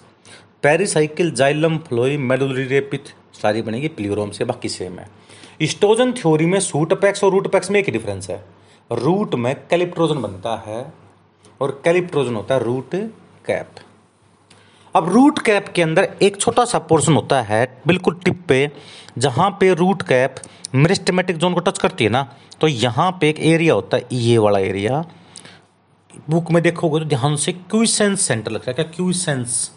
pericycle 0.63 1.31
xylem 1.31 1.79
phloem 1.79 2.17
medullary 2.17 2.65
ray pith 2.65 3.15
सारी 3.43 3.63
बनेगी 3.63 3.89
प्लीरोम 3.89 4.31
से, 4.31 4.45
बाकी 4.45 4.69
सेम 4.69 4.99
है। 4.99 5.24
स्टोजन 5.63 6.13
थ्योरी 6.13 6.47
में 6.47 6.59
सूट 6.61 6.93
पैक्स 7.01 7.25
और 7.25 7.31
रूट 7.31 7.51
पैक्स 7.53 7.71
में 7.71 7.81
एक 7.81 7.91
डिफरेंस 7.93 8.31
है। 8.31 8.45
रूट 8.91 9.35
में 9.35 9.55
कैलिप्ट्रोजन 9.71 10.21
बनता 10.23 10.57
है 10.67 10.93
और 11.61 11.81
कैलिप्ट्रोजन 11.85 12.35
होता 12.35 12.55
है 12.55 12.65
रूट 12.65 12.95
कैप। 13.47 13.81
अब 14.95 15.09
रूट 15.13 15.39
कैप 15.39 15.69
के 15.69 15.83
अंदर 15.83 16.09
एक 16.23 16.37
छोटा 16.37 16.65
सा 16.65 16.79
पोर्शन 16.81 17.15
होता 17.15 17.41
है, 17.43 17.67
बिल्कुल 17.87 18.19
टिप 18.25 18.45
पे, 18.49 18.71
जहाँ 19.19 19.51
पे 19.61 19.73
रूट 19.75 20.03
कैप 20.03 20.35
मिरिस्टमेटिक 20.75 21.37
जोन 21.37 21.55
को 21.55 21.61
टच 21.61 21.79
करती 21.79 22.05
है 22.05 22.11
ना 22.11 22.27
तो 22.61 22.69
यहाँ 22.69 23.11
पे 23.21 23.29
एक 23.29 23.39
एरिया 23.41 23.75
होता 23.75 23.97
है, 23.97 24.07
ये 24.13 24.39
वाला 24.39 24.59
एरिया 24.61 25.05
बुक 26.31 26.51
में 26.51 26.63
देखोगे 26.63 27.01
तो 27.01 27.07
ध्यान 27.07 27.37
से 27.37 27.53
क्यूसेंस 27.53 28.21
सेंटर 28.21 28.51
लगता 28.51 28.71
है। 28.71 28.75
क्या 28.75 28.85
क्यूसेंस 28.87 29.71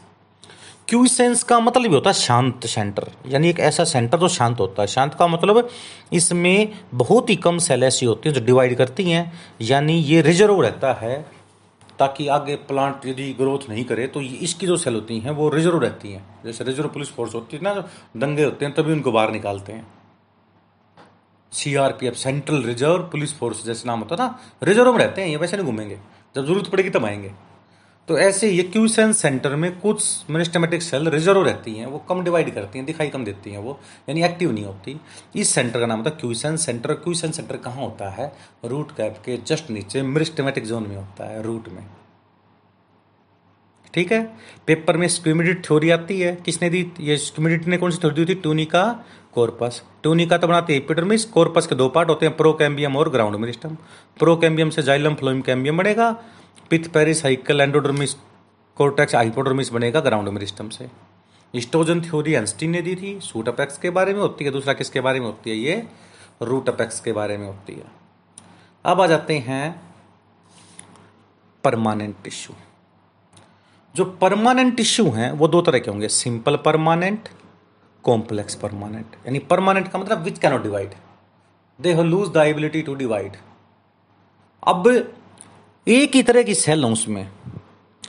क्यूसेंस 0.88 1.42
का 1.44 1.60
मतलब 1.60 1.84
ये 1.84 1.94
होता 1.94 2.10
है 2.10 2.14
शांत 2.14 2.66
सेंटर 2.66 3.08
यानी 3.28 3.50
एक 3.50 3.60
ऐसा 3.60 3.84
सेंटर 3.84 4.20
जो 4.20 4.28
शांत 4.28 4.60
होता 4.60 4.82
है। 4.82 4.88
शांत 4.88 5.14
का 5.14 5.28
मतलब 5.28 5.70
इसमें 6.14 6.74
बहुत 6.94 7.30
ही 7.30 7.36
कम 7.38 7.58
सेल 7.58 7.84
ऐसी 7.84 8.06
होती 8.06 8.30
हैं 8.30 8.34
जो 8.36 8.46
डिवाइड 8.46 8.76
करती 8.78 9.04
हैं। 9.04 9.32
यानी 9.62 9.94
ये 9.94 10.22
रिज़र्व 10.22 10.62
रहता 10.62 10.94
है 10.94 11.20
ताकि 12.00 12.28
आगे 12.28 12.56
प्लांट 12.68 13.06
यदि 13.06 13.32
ग्रोथ 13.34 13.70
नहीं 13.70 13.84
करे 13.86 14.08
तो 14.08 14.22
इसकी 14.22 14.68
जो 14.68 14.78
सेल 14.78 14.94
होती 14.94 15.20
हैं, 15.20 15.32
वो 15.32 15.50
रिज़र्व 15.50 15.80
रहती 15.80 16.12
हैं। 16.12 16.24
जैसे 16.46 16.64
रिज़र्व 16.64 16.88
पुलिस 16.90 17.12
फोर्स 17.12 17.34
होती 17.36 17.58
है 17.58 17.64
ना, 17.64 17.74
दंगे 18.18 18.44
होते 18.44 18.66
हैं, 18.66 18.74
तभी 18.76 18.92
उनको 18.92 19.12
बाहर 19.12 19.32
निकालते 19.32 19.74
हैं। 19.74 19.88
CRPF 21.52 22.16
central 22.16 22.64
reserve 22.64 23.04
police 23.12 23.38
force 23.40 23.66
जैसे 23.66 23.88
नाम 23.88 24.00
होता 24.00 24.16
है 24.16 24.22
ना 24.22 24.40
रिज़र्व 24.64 24.92
में 24.92 25.00
रहते 25.00 25.22
हैं, 25.22 25.28
ये 25.30 25.38
वैसे 25.38 25.58
नहीं 25.58 25.66
घूमेंगे। 25.66 26.00
जब 26.36 26.46
ज़रूरत 26.46 26.68
पड़ेगी 26.68 26.90
तब 26.90 27.06
आएँगे। 27.06 27.32
तो 28.08 28.18
ऐसे 28.18 28.50
ये 28.50 28.64
क्यूसेंस 28.64 29.18
सेंटर 29.18 29.56
में 29.56 29.80
कुछ 29.80 30.30
मिनिस्टमेटिक 30.30 30.82
सेल 30.82 31.10
रिज़र्व 31.10 31.44
रहती 31.44 31.74
हैं, 31.76 31.86
वो 31.86 31.98
कम 32.00 32.24
डिवाइड 32.24 32.54
करती 32.56 32.80
हैं, 32.80 32.86
दिखाई 32.86 33.10
कम 33.10 33.24
देती 33.26 33.52
हैं 33.52 33.60
वो, 33.60 33.80
यानी 34.10 34.24
एक्टिव 34.24 34.52
नहीं 34.52 34.66
होती। 34.66 35.00
इस 35.36 35.50
सेंटर 35.50 35.80
का 35.80 35.86
नाम 35.86 35.98
होता 35.98 36.10
है 36.10 36.18
क्यूसेंस 36.20 36.66
सेंटर 36.66 36.94
क्यूसेंस 36.94 37.36
सेंटर 37.36 37.58
कहाँ 37.58 37.84
होता 37.84 38.10
है? 38.10 38.32
रूट 38.66 38.92
कैप 38.92 39.18
के 39.26 39.38
जस्ट 39.48 39.72
नीचे 39.72 40.02
मिनिस्टमेटिक 40.02 40.66
जोन 40.66 40.88
में 40.88 40.96
होता 40.96 41.30
है 41.30 41.42
रूट 41.44 41.68
में। 41.70 41.86
ठीक 43.94 44.12
है? 44.12 44.24
पेपर 44.68 44.98
में 44.98 45.08
स्क्यूमिडिट 45.08 45.66
थ्योरी 45.66 45.90
आती 45.90 46.20
है। 46.20 46.36
किसने 46.36 46.70
दी? 46.70 46.86
ये 47.00 47.18
स्क्यूमिडिट 47.18 47.68
ने 47.68 47.78
कौन 47.78 47.92
सी 47.92 47.98
थ्योरी 47.98 48.26
दी 48.26 48.34
थी? 48.34 48.40
टूनिका 48.40 48.84
कोर्पस 49.34 49.82
टूनिका 50.04 50.38
तो 50.38 50.48
बनाती 50.48 50.74
है 50.74 50.80
एपिडर्मिस 50.80 51.26
कोर्पस 51.26 51.68
के 51.68 51.76
दो 51.76 51.88
पार्ट 51.90 52.10
होते 52.10 52.26
हैं 52.26 52.36
प्रोकैम्बियम 52.38 52.96
और 52.98 53.10
ग्राउंड 53.10 53.36
मिरिस्टम 53.36 53.76
प्रोकैम्बियम 54.20 54.70
से 54.70 54.84
जाइलम 54.84 55.16
फ्लोइम 55.16 55.42
कैम्बियम 55.42 55.78
बनेगा 55.78 56.10
pith 56.70 56.80
pericycle 57.24 57.62
endodermis, 57.62 58.14
cortex, 58.76 59.16
hypodermis 59.16 59.70
बनेगा 59.70 60.00
ग्राउंड 60.00 60.30
मिरिस्टम 60.30 60.70
से। 60.70 60.88
स्टोजन 61.56 62.02
थ्योरी 62.02 62.34
एंस्टीन 62.34 62.70
ने 62.70 62.82
दी 62.82 62.96
थी, 62.96 63.20
सूट 63.20 63.48
अपेक्स 63.48 63.78
के 63.78 63.90
बारे 63.90 64.14
में 64.14 64.20
होती 64.20 64.46
है, 64.46 64.52
दूसरा 64.52 64.74
किसके 64.74 65.02
बारे 65.02 65.20
में 65.20 65.28
होती 65.28 65.50
है, 65.50 65.56
ये 65.56 65.88
रूट 66.42 66.70
अपेक्स 66.70 67.00
के 67.00 67.12
बारे 67.12 67.38
में 67.38 67.48
होती 67.48 67.74
है। 67.74 67.84
अब 68.86 69.02
आ 69.02 69.08
जाते 69.08 69.38
हैं 69.38 69.82
परमानेंट 71.64 72.16
टिश्यू। 72.24 72.56
जो 73.96 74.06
परमानेंट 74.06 74.76
टिश्यू 74.78 75.10
हैं, 75.10 75.32
वो 75.32 75.48
दो 75.48 75.62
तरह 75.62 75.80
के 75.80 75.92
होंगे, 75.92 76.08
सिंपल 76.08 76.56
परमानेंट, 76.56 77.30
कॉम्प्लेक्स 78.04 78.56
परमानेंट। 78.56 79.16
यानी 79.26 79.40
परमानेंट 79.40 79.88
का 79.88 80.00
मतलब 80.00 80.22
which 80.22 80.40
cannot 80.40 80.64
divide 80.64 80.92
they 81.82 82.04
lose 82.04 82.30
the 82.30 82.38
ability 82.38 82.82
to 82.82 82.96
divide 82.96 83.32
अब 84.64 85.14
एक 85.88 86.16
ही 86.16 86.22
तरह 86.24 86.44
की 86.44 86.54
सेल 86.56 86.84
हो 86.84 86.90
उसमें। 86.92 87.28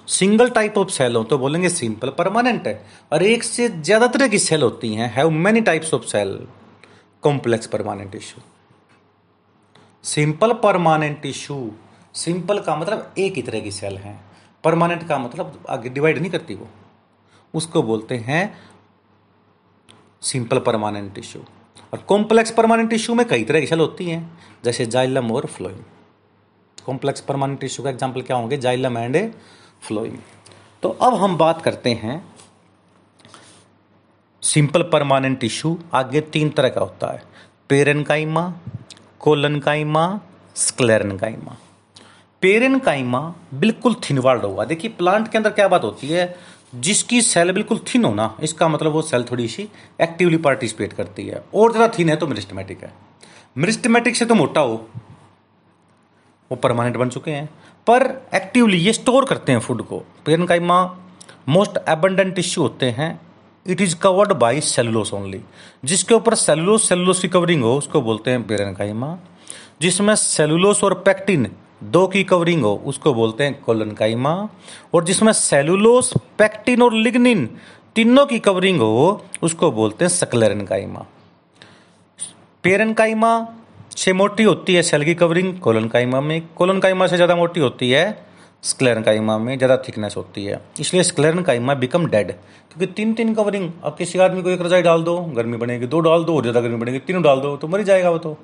सिंगल 0.08 0.48
टाइप 0.50 0.78
ऑफ़ 0.78 0.88
सेल 0.90 1.16
हो 1.16 1.22
तो 1.24 1.36
बोलेंगे 1.38 1.68
सिंपल, 1.68 2.08
परमानेंट 2.10 2.66
है। 2.66 2.84
और 3.12 3.22
एक 3.22 3.42
से 3.42 3.68
ज़्यादा 3.68 4.06
तरह 4.06 4.28
की 4.28 4.38
सेल 4.38 4.62
होती 4.62 4.94
हैं, 4.94 5.12
have 5.14 5.30
many 5.30 5.60
types 5.60 5.92
of 5.94 6.04
cell 6.04 6.38
complex 7.22 7.66
permanent 7.66 8.10
tissue 8.12 8.42
simple, 10.04 10.52
permanent 10.54 11.20
tissue 11.22 11.70
simple 12.14 12.58
का 12.60 12.76
मतलब 12.76 13.14
एक 13.18 13.34
ही 13.34 13.42
तरह 13.42 13.60
की 13.60 13.70
सेल 13.70 13.96
है। 13.96 14.18
परमानेंट 14.64 15.06
का 15.08 15.18
मतलब 15.18 15.64
आगे 15.68 15.88
डिवाइड 15.88 16.18
नहीं 16.18 16.30
करती 16.30 16.54
वो। 16.54 16.68
उसको 17.54 17.82
बोलते 17.82 18.16
हैं 18.16 18.42
सिंपल, 20.22 20.58
परमानेंट 20.60 21.14
टिश्यू 21.14 21.42
और 21.92 21.98
कॉम्प्लेक्स 22.08 22.50
परमानेंट 22.50 22.90
टिश्यू 22.90 23.14
में 23.14 23.26
कई 23.28 23.44
तरह 23.44 23.60
की 23.60 23.66
सेल 23.66 23.80
होती 23.80 24.04
हैं, 24.04 24.38
जैसे 24.64 24.86
जाइलम 24.86 25.30
और 25.32 25.46
फ्लोइम 25.48 25.78
कॉम्प्लेक्स 26.88 27.20
परमानेंट 27.22 27.60
टिश्यू 27.60 27.84
का 27.84 27.90
एग्ज़ाम्पल 27.90 28.22
क्या 28.22 28.36
होंगे? 28.36 28.56
जाइलम 28.58 28.98
एंड 28.98 29.16
फ्लोइम 29.82 30.18
तो 30.82 30.88
अब 31.02 31.14
हम 31.16 31.36
बात 31.36 31.62
करते 31.62 31.90
हैं 31.94 32.22
सिंपल 34.42 34.82
परमानेंट 34.92 35.38
टिश्यू 35.40 35.78
आगे 35.94 36.20
तीन 36.28 36.50
तरह 36.50 36.68
का 36.68 36.80
होता 36.80 37.12
है। 37.12 37.22
पेरन 37.70 38.02
काइमा 38.02 38.52
कोलन 39.20 39.58
काइमा 39.60 40.04
स्क्लेरन 40.56 41.16
काइमा 41.18 41.56
पेरन 42.42 42.78
काइमा 42.78 43.20
बिल्कुल 43.54 43.94
थिन 44.02 44.18
वाल्ड 44.18 44.44
होगा। 44.44 44.64
देखिए 44.64 44.90
प्लांट 44.98 45.28
के 45.28 45.38
अंदर 45.38 45.50
क्या 45.50 45.66
बात 45.68 45.84
होती 45.84 46.08
है? 46.08 46.34
जिसकी 46.76 47.20
सेल 47.22 47.52
बिल्कुल 47.52 47.78
थिन 47.86 48.04
हो 48.04 48.12
ना, 48.14 48.34
इसका 48.42 48.68
मतलब 48.68 48.92
वो 48.92 49.02
सेल 49.02 49.24
थोड़ी 49.30 49.48
सी 49.48 49.68
एक्टिवली 50.00 50.36
पार्टिसिपेट 50.38 50.92
करती 50.92 51.26
है। 51.26 51.42
और 51.54 51.72
ज़्यादा 51.72 51.92
थिन 51.98 52.08
है 52.08 52.16
तो 52.16 52.26
मिरिस्टमेटिक 52.26 52.82
है। 52.84 52.92
मिरिस्टमेटिक 53.56 54.16
से 54.16 54.24
तो 54.24 54.34
मोटा 54.34 54.60
हो 54.60 54.76
वो 56.50 56.56
परमानेंट 56.56 56.96
बन 56.96 57.08
चुके 57.08 57.30
हैं। 57.30 57.46
पर 57.86 58.02
एक्टिवली 58.34 58.78
ये 58.78 58.92
स्टोर 58.92 59.24
करते 59.24 59.52
हैं 59.52 59.60
फ़ूड 59.60 59.82
को। 59.82 59.98
पेरन 60.26 60.46
काइमा 60.46 60.96
मोस्ट 61.48 61.78
एबंडेंट 61.88 62.34
टिश्यू 62.34 62.62
होते 62.62 62.86
हैं। 62.90 63.20
It 63.66 63.80
is 63.80 63.96
covered 63.96 64.32
by 64.32 64.60
cellulose 64.60 65.12
only 65.14 65.40
जिसके 65.84 66.14
ऊपर 66.14 66.34
सेलुलोस 66.34 66.88
सेलुलोस 66.88 67.20
की 67.20 67.28
कवरिंग 67.28 67.62
हो, 67.62 67.76
उसको 67.76 68.00
बोलते 68.00 68.30
हैं 68.30 68.46
पेरन 68.46 68.74
काइमा 68.74 69.18
जिसमें 69.80 70.14
सेलुलोस 70.14 70.84
और 70.84 70.94
पैक्टिन 70.94 71.50
दो 71.84 72.06
की 72.06 72.22
कवरिंग 72.24 72.62
हो, 72.62 72.82
उसको 72.86 73.14
बोलते 73.14 73.44
हैं 73.44 73.60
कोलन 73.62 73.90
काइमा 73.90 74.48
और 74.94 75.04
जिसमें 75.04 75.32
सेलुलोस 75.32 76.12
पैक्टिन 76.38 76.82
और 76.82 76.94
लिग्निन 76.94 77.48
तीनों 77.94 78.26
की 78.26 78.38
कवरिंग 78.38 78.80
हो, 78.80 79.24
उसको 79.42 79.70
बोलते 79.72 80.04
हैं 80.04 80.10
सकलेरन 80.10 80.64
काइमा 80.66 81.06
पेरन 82.62 82.92
काइमा 82.92 83.38
से 83.98 84.12
मोटी 84.12 84.42
होती 84.42 84.74
है 84.74 84.82
सेल 84.82 85.04
की 85.04 85.14
कवरिंग 85.14 85.58
कोलन 85.60 85.86
काइमा 85.88 86.20
में। 86.20 86.40
कोलन 86.56 86.78
काइमा 86.80 87.06
से 87.06 87.16
ज़्यादा 87.16 87.36
मोटी 87.36 87.60
होती 87.60 87.90
है 87.90 88.26
स्क्लेरन 88.64 89.02
काइमा 89.02 89.36
में, 89.38 89.56
ज़्यादा 89.56 89.76
थिकनेस 89.78 90.16
होती 90.16 90.44
है। 90.44 90.60
इसलिए 90.80 91.02
स्क्लेरन 91.02 91.42
काइमा 91.42 91.74
बिकम 91.76 92.06
डेड 92.06 92.30
क्योंकि 92.30 92.86
तीन 92.92 93.14
तीन 93.14 93.34
कवरिंग 93.34 93.70
अब 93.84 93.96
किसी 93.98 94.18
आदमी 94.18 94.42
को 94.42 94.50
एक 94.50 94.62
रजाई 94.62 94.82
डाल 94.82 95.02
दो, 95.02 95.18
गर्मी 95.36 95.56
बनेगी, 95.56 95.86
दो 95.86 96.00
डाल 96.00 96.24
दो, 96.24 96.36
और 96.36 96.42
ज़्यादा 96.42 96.60
गर्मी 96.60 96.76
बनेगी, 96.76 96.98
तीनों 97.00 97.22
डाल 97.22 97.40
दो 97.40 97.56
तो 97.56 97.68
मर 97.68 97.82
जाएगा 97.82 98.10
वो 98.10 98.18
तो। 98.18 98.36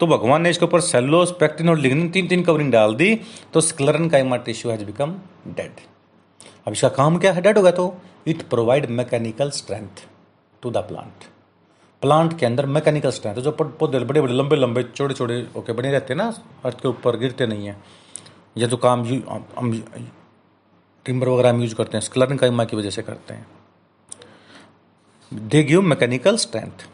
तो 0.00 0.06
भगवान 0.06 0.42
ने 0.42 0.50
इसके 0.50 0.64
ऊपर 0.64 0.80
सेलोस 0.82 1.34
पैक्टिन 1.40 1.68
और 1.68 1.78
लिग्निन 1.78 2.08
तीन 2.10 2.28
तीन 2.28 2.42
कवरिंग 2.42 2.72
डाल 2.72 2.94
दी 2.94 3.14
तो 3.52 3.60
sclerenchyma 4.08 4.36
tissue 4.46 4.70
has 4.70 4.84
become 4.84 5.14
dead 5.48 5.80
अब 6.66 6.72
इसका 6.72 6.88
काम 6.90 7.18
क्या 7.18 7.32
है? 7.32 7.42
डेड 7.42 7.56
हो 7.56 7.62
गया 7.62 7.72
तो 7.72 7.94
it 8.26 8.42
provide 8.50 8.90
mechanical 8.92 9.50
strength 9.52 10.06
to 10.62 10.70
the 10.70 10.86
plant 10.88 11.24
plant 12.02 12.38
के 12.38 12.46
अंदर 12.46 12.66
मैकेनिकल 12.66 13.10
स्ट्रेंथ, 13.10 13.36
जो 13.36 13.50
पौधे 13.52 13.98
बड़े 13.98 14.20
बड़े, 14.20 14.32
लंबे 14.32 14.56
लंबे, 14.56 14.82
छोटे 14.82 15.14
छोटे 15.14 15.46
ओके 15.56 15.72
बने 15.72 15.90
रहते 15.92 16.12
हैं 16.12 16.18
ना, 16.18 16.32
अर्थ 16.64 16.80
के 16.80 16.88
ऊपर 16.88 17.16
गिरते 17.16 17.46
नहीं 17.46 17.66
हैं। 17.66 17.84
या 18.56 18.68
तो 18.68 18.76
काम 18.76 19.04
हम 19.58 19.84
टिम्बर 21.04 21.28
वगैरह 21.28 21.50
हम 21.50 21.60
यूज़ 21.60 21.74
करते 21.74 21.96
हैं, 21.96 22.04
स्क्लरन 22.04 22.36
काइमा 22.36 22.64
की 22.64 22.76
वजह 22.76 22.90
से 22.90 23.02
करते 23.02 23.34
हैं। 23.34 23.46
They 25.34 25.62
give 25.62 25.82
mechanical 25.82 26.36
strength. 26.36 26.86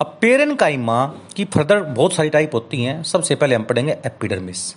अब 0.00 0.18
पेरन 0.20 0.54
काइमा 0.54 1.06
की 1.36 1.44
फर्दर 1.44 1.82
बहुत 1.82 2.12
सारी 2.12 2.28
टाइप 2.28 2.54
होती 2.54 2.82
हैं। 2.84 3.02
सबसे 3.02 3.34
पहले 3.34 3.54
हम 3.54 3.64
पढ़ेंगे 3.64 3.92
एपिडर्मिस। 4.06 4.74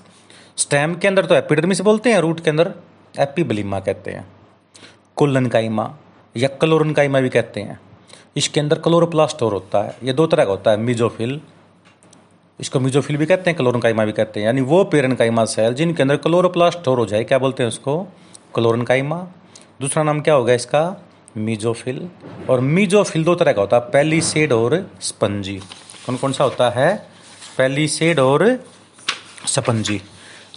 स्टेम 0.57 0.95
के 0.95 1.07
अंदर 1.07 1.25
तो 1.25 1.35
एपिडर्मिस 1.35 1.81
बोलते 1.81 2.11
हैं, 2.13 2.19
रूट 2.19 2.39
के 2.39 2.49
अंदर 2.49 2.73
एपीबलिमा 3.19 3.79
कहते 3.79 4.11
हैं। 4.11 4.27
कुल्लन 5.15 5.47
काइमा 5.47 5.97
या 6.37 6.47
क्लोरन 6.47 6.93
काइमा 6.93 7.19
भी 7.19 7.29
कहते 7.29 7.61
हैं। 7.61 7.79
इसके 8.35 8.59
अंदर 8.59 8.79
क्लोरोप्लास्टोर 8.79 9.53
होता 9.53 9.83
है। 9.83 9.97
ये 10.03 10.13
दो 10.13 10.27
तरह 10.27 10.45
का 10.45 10.51
होता 10.51 10.71
है, 10.71 10.77
मिजोफिल। 10.77 11.41
इसको 12.59 12.79
मिजोफिल 12.79 13.17
भी 13.17 13.25
कहते 13.25 13.49
हैं 13.49 13.57
क्लोरन 13.57 13.79
काइमा 13.79 14.05
भी 14.05 14.11
कहते 14.11 14.39
हैं। 14.39 14.47
यानी 14.47 14.61
वो 14.61 14.83
पेरन 14.83 15.15
काइमा 15.15 15.45
सेल 15.45 15.73
जिनके 15.73 16.03
अंदर 16.03 16.15
क्लोरोप्लास्टोर 16.15 16.99
हो 16.99 17.05
जाए, 17.05 17.23
क्या 17.23 17.37
बोलते 17.37 17.63
हैं 17.63 17.67
उसको? 17.67 18.03
क्लोरन 18.55 18.81
काइमा 18.81 19.27
दूसरा 19.81 20.03
नाम 20.03 20.21
क्या 20.21 20.33
होगा 20.33 20.53
इसका? 20.53 21.07
मीजोफिल। 21.37 22.09
और 22.49 22.59
मीजोफिल 22.59 23.23
दो 23.23 23.35
तरह 23.35 23.53
का 23.53 23.61
होता 23.61 23.77
है, 23.77 23.81
पेलीसेड 23.81 24.51
और 24.51 24.91
स्पंजी। 25.01 25.57
कौन 26.05 26.17
कौन 26.17 26.31
सा 26.31 26.43
होता 26.43 26.69
है? 26.69 27.07
पेलीसेड 27.57 28.19
और 28.19 28.65
स्पंजी। 29.45 30.01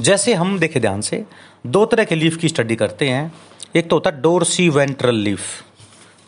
जैसे 0.00 0.35
हम 0.35 0.58
देखें 0.58 0.82
ध्यान 0.82 1.00
से, 1.00 1.25
दो 1.66 1.87
तरह 1.87 2.04
के 2.04 2.14
लीफ 2.14 2.37
की 2.37 2.49
स्टडी 2.49 2.76
करते 2.76 3.08
हैं। 3.08 3.32
एक 3.76 3.90
तो 3.90 3.97
होता 3.97 4.11
है 4.11 4.23
Dorsey 4.23 4.68
ventral 4.68 5.14
leaf. 5.14 5.40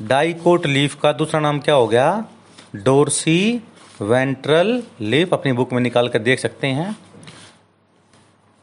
dicot 0.00 0.66
leaf 0.66 0.94
का 0.94 1.12
दूसरा 1.12 1.40
नाम 1.40 1.58
क्या 1.60 1.74
हो 1.74 1.86
गया? 1.88 2.24
डोरसी 2.76 3.62
वेंट्रल 4.00 4.82
लीफ, 5.00 5.32
अपनी 5.34 5.52
बुक 5.52 5.72
में 5.72 5.80
निकाल 5.80 6.08
कर 6.08 6.18
देख 6.18 6.38
सकते 6.38 6.66
हैं। 6.66 6.96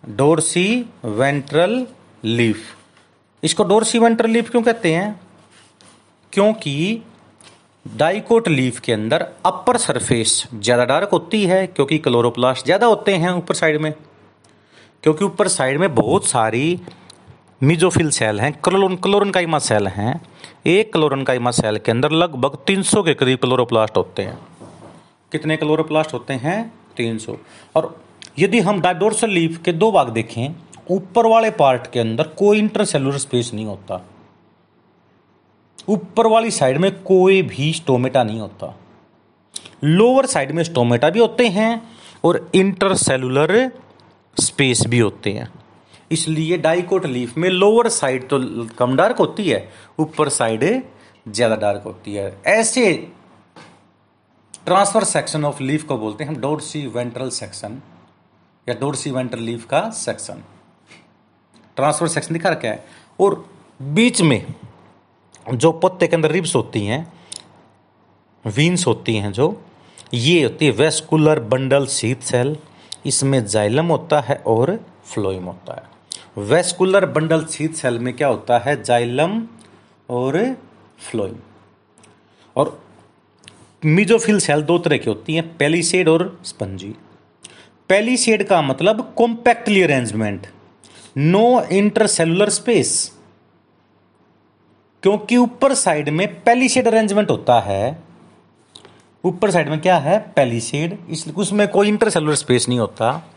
Dorsiventral 1.05 1.85
leaf. 2.23 2.63
इसको 3.43 3.63
डोरसी 3.63 3.99
वेंट्रल 3.99 4.29
लीफ 4.29 4.49
क्यों 4.49 4.61
कहते 4.63 4.93
हैं? 4.93 5.19
क्योंकि 6.33 7.03
डाइकोट 7.85 8.47
लीफ 8.47 8.79
के 8.79 8.93
अंदर 8.93 9.27
अपर 9.45 9.77
सरफेस 9.77 10.43
ज़्यादा 10.53 10.85
डार्क 10.85 11.09
होती 11.09 11.43
है, 11.45 11.65
क्योंकि 11.67 11.97
क्लोरोप्लास्ट 11.97 12.65
ज़्यादा 12.65 12.87
होते 12.87 13.15
हैं 13.15 13.31
ऊपर 13.31 13.55
साइड 13.55 13.81
में। 13.81 13.93
क्योंकि 15.03 15.25
ऊपर 15.25 15.47
साइड 15.47 15.79
में 15.79 15.93
बहुत 15.95 16.25
सारी 16.25 16.79
मिजोफिल 17.63 18.09
सेल 18.09 18.39
हैं, 18.39 18.53
क्लोरन, 18.53 18.95
क्लोरनकाइमा 18.95 19.59
सेल 19.59 19.87
हैं। 19.87 20.21
एक 20.65 20.91
क्लोरोन 20.91 21.09
क्लोरनकाइमा 21.09 21.51
सेल 21.51 21.77
के 21.77 21.91
अंदर 21.91 22.11
लगभग 22.11 22.57
300 22.67 23.03
के 23.03 23.13
करीब 23.13 23.39
क्लोरोप्लास्ट 23.39 23.97
होते 23.97 24.21
हैं। 24.21 24.39
कितने 25.31 25.57
क्लोरोप्लास्ट 25.57 26.13
होते 26.13 26.33
हैं? 26.33 26.73
300 26.97 27.37
और 27.75 28.01
यदि 28.39 28.59
हम 28.59 28.81
डायडोर्सल 28.81 29.29
लीफ 29.29 29.61
के 29.65 29.71
दो 29.71 29.91
भाग 29.91 30.09
देखें, 30.09 30.55
ऊपर 30.91 31.25
वाले 31.25 31.51
पार्ट 31.51 31.91
के 31.91 31.99
अंदर 31.99 32.23
कोई 32.23 32.59
इंटरसेलुलर 32.59 33.17
स्पेस 33.17 33.51
नहीं 33.53 33.65
होता। 33.65 34.05
ऊपर 35.89 36.27
वाली 36.27 36.51
साइड 36.51 36.77
में 36.77 37.03
कोई 37.03 37.41
भी 37.41 37.73
स्टोमेटा 37.73 38.23
नहीं 38.23 38.39
होता। 38.39 38.77
लोअर 39.83 40.25
साइड 40.25 40.51
में 40.51 40.63
स्टोमेटा 40.63 41.09
भी 41.09 41.19
होते 41.19 41.47
हैं 41.47 41.89
और 42.23 42.51
इंटरसेलुलर 42.55 43.71
स्पेस 44.41 44.87
भी 44.87 44.99
होते 44.99 45.31
हैं। 45.31 45.56
इसलिए 46.11 46.57
डाइकोट 46.57 47.05
लीफ 47.05 47.37
में 47.37 47.49
लोअर 47.49 47.87
साइड 47.89 48.27
तो 48.29 48.39
कम 48.77 48.95
डार्क 48.95 49.17
होती 49.19 49.49
है, 49.49 49.67
ऊपर 49.99 50.29
साइड 50.29 50.63
ज़्यादा 51.25 51.55
डार्क 51.55 51.83
होती 51.85 52.13
है। 52.13 52.33
ऐसे 52.47 52.93
ट्रांसफ़र 54.65 55.03
सेक्शन 55.05 55.45
ऑफ़ 55.45 55.61
लीफ 55.63 55.83
को 55.83 55.97
बोलते 55.97 56.23
हैं 56.23 56.31
हम 56.31 56.39
डोरसी 56.41 56.85
वेंट्रल 56.87 57.29
सेक्शन 57.31 57.81
या 58.67 58.75
डोरसी 58.79 59.11
वेंट्रल 59.11 59.41
लीफ 59.41 59.65
का 59.65 59.89
सेक्शन। 59.95 60.43
ट्रांसफ़र 61.77 62.07
सेक्शन 62.07 62.33
दिखा 62.33 62.49
रखा 62.49 62.67
है। 62.67 62.83
और 63.19 63.45
बीच 63.79 64.21
में 64.21 64.53
जो 65.47 65.71
पत्ते 65.73 66.07
के 66.07 66.15
अंदर 66.15 66.31
रिब्स 66.31 66.55
होती 66.55 66.85
हैं, 66.85 67.05
वीन्स 68.45 68.87
होती 68.87 69.15
हैं 69.15 69.31
जो, 69.33 69.61
ये 70.13 70.43
होती 70.43 70.65
है 70.65 70.71
वेस्कुलर 70.73 71.39
बंडल 71.45 71.85
सीथ 71.87 72.21
सेल। 72.23 72.57
इसमें 73.05 73.45
जाइलम 73.45 73.85
होता 73.87 74.19
है 74.21 74.35
और 74.47 74.75
फ्लोइम 75.05 75.43
होता 75.43 75.75
है। 75.75 75.96
वेस्कुलर 76.37 77.05
बंडल 77.05 77.45
सीथ 77.45 77.69
सेल 77.69 77.99
में 77.99 78.13
क्या 78.13 78.27
होता 78.27 78.59
है? 78.59 78.83
जाइलम 78.83 79.47
और 80.09 80.57
फ्लोइम। 80.99 81.35
और 82.55 82.83
मिजोफिल 83.85 84.39
सेल 84.39 84.61
दो 84.61 84.77
तरह 84.79 84.97
की 84.97 85.09
होती 85.09 85.35
हैं, 85.35 85.57
पेलीसेड 85.57 86.09
और 86.09 86.41
स्पंजी। 86.45 86.95
पेलीसेड 87.89 88.47
का 88.47 88.61
मतलब 88.61 89.13
compactly 89.17 89.81
arrangement 89.81 90.47
no 91.17 91.61
intercellular 91.61 92.49
space. 92.49 93.17
क्योंकि 95.03 95.37
ऊपर 95.37 95.73
साइड 95.73 96.09
में 96.09 96.43
पेलीसेड 96.43 96.87
अरेंजमेंट 96.87 97.29
होता 97.29 97.59
है, 97.59 98.03
ऊपर 99.25 99.51
साइड 99.51 99.69
में 99.69 99.79
क्या 99.79 99.97
है? 99.97 100.19
पेलीसेड। 100.19 100.97
इसलिए 101.09 101.35
उसमें 101.35 101.67
कोई 101.67 101.87
इंटरसेलुलर 101.87 102.35
स्पेस 102.35 102.69
नहीं 102.69 102.79
होता। 102.79 103.31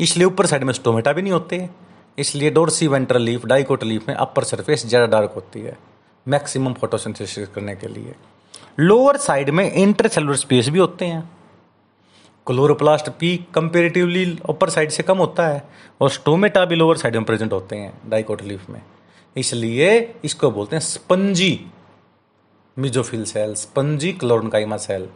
इसलिए 0.00 0.26
ऊपर 0.26 0.46
साइड 0.46 0.64
में 0.64 0.72
स्टोमेटा 0.72 1.12
भी 1.12 1.22
नहीं 1.22 1.32
होते। 1.32 1.85
इसलिए 2.18 2.50
Dorsey 2.50 2.86
ventral 2.88 3.22
leaf, 3.22 3.44
dicot 3.46 3.84
leaf 3.84 4.08
में 4.08 4.14
अपर 4.16 4.44
सरफेस 4.44 4.86
ज़्यादा 4.86 5.06
डार्क 5.08 5.32
होती 5.34 5.60
है 5.60 5.76
मैक्सिमम 6.26 6.72
फोटोसिंथेसिस 6.74 7.48
करने 7.48 7.74
के 7.76 7.88
लिए। 7.88 8.14
लोअर 8.80 9.16
साइड 9.18 9.50
में 9.50 9.70
इंटरसेलुलर 9.72 10.36
स्पेस 10.36 10.68
भी 10.68 10.78
होते 10.78 11.04
हैं। 11.04 11.30
क्लोरोप्लास्ट 12.46 13.08
पी 13.10 13.36
कंपेरेटिवली 13.54 14.24
अपर 14.48 14.70
साइड 14.70 14.90
से 14.90 15.02
कम 15.02 15.18
होता 15.18 15.46
है 15.46 15.62
और 16.00 16.10
स्टोमेटा 16.10 16.64
भी 16.64 16.74
लोअर 16.74 16.96
साइड 16.96 17.16
में 17.16 17.24
प्रेजेंट 17.24 17.52
होते 17.52 17.76
हैं, 17.76 17.92
डाइकोट 18.08 18.42
लीफ 18.42 18.68
में। 18.70 18.80
इसलिए 19.36 20.14
इसको 20.24 20.50
बोलते 20.50 20.76
हैं 20.76 20.80
spongy 20.82 21.60
mesophyll 22.76 23.24
cell 23.24 23.54
spongy 23.54 24.12
chlorenchyma 24.14 24.76
cell 24.78 25.08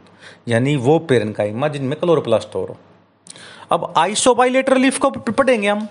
यानी 0.49 0.75
वो 0.79 0.99
पेरनकाइमा 1.01 1.69
जिनमें 1.69 1.99
क्लोरोप्लास्ट 2.01 2.55
हो 2.55 2.65
रहा 2.65 3.75
अब 3.75 3.93
आइसोबाइलेटर 3.99 4.77
लीफ 4.79 4.99
को 4.99 5.11
पढ़ेंगे 5.11 5.69
हम। 5.69 5.87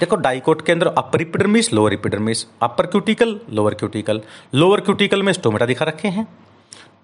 देखो 0.00 0.16
डाइकोट 0.16 0.64
के 0.66 0.72
अंदर 0.72 0.86
upper 0.88 1.20
epidermis 1.22 1.72
lower 1.72 1.92
epidermis 1.92 2.44
upper 2.62 2.86
cuticle 2.86 3.40
lower 3.50 3.74
cuticle 3.74 4.20
lower 4.54 4.80
cuticle 4.80 5.22
में 5.22 5.32
स्टोमेटा 5.32 5.66
दिखा 5.66 5.84
रखे 5.84 6.08
हैं। 6.08 6.26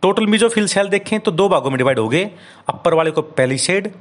टोटल 0.02 0.26
मिजोफिल 0.26 0.66
सेल 0.66 0.88
देखें 0.88 1.18
तो 1.20 1.30
दो 1.30 1.48
भागों 1.48 1.70
में 1.70 1.76
डिवाइड 1.78 1.98
हो 1.98 2.08
गए। 2.08 2.24
अपर 2.68 2.94
वाले 2.94 3.10
को 3.10 3.22
पेलिसेड 3.22 3.92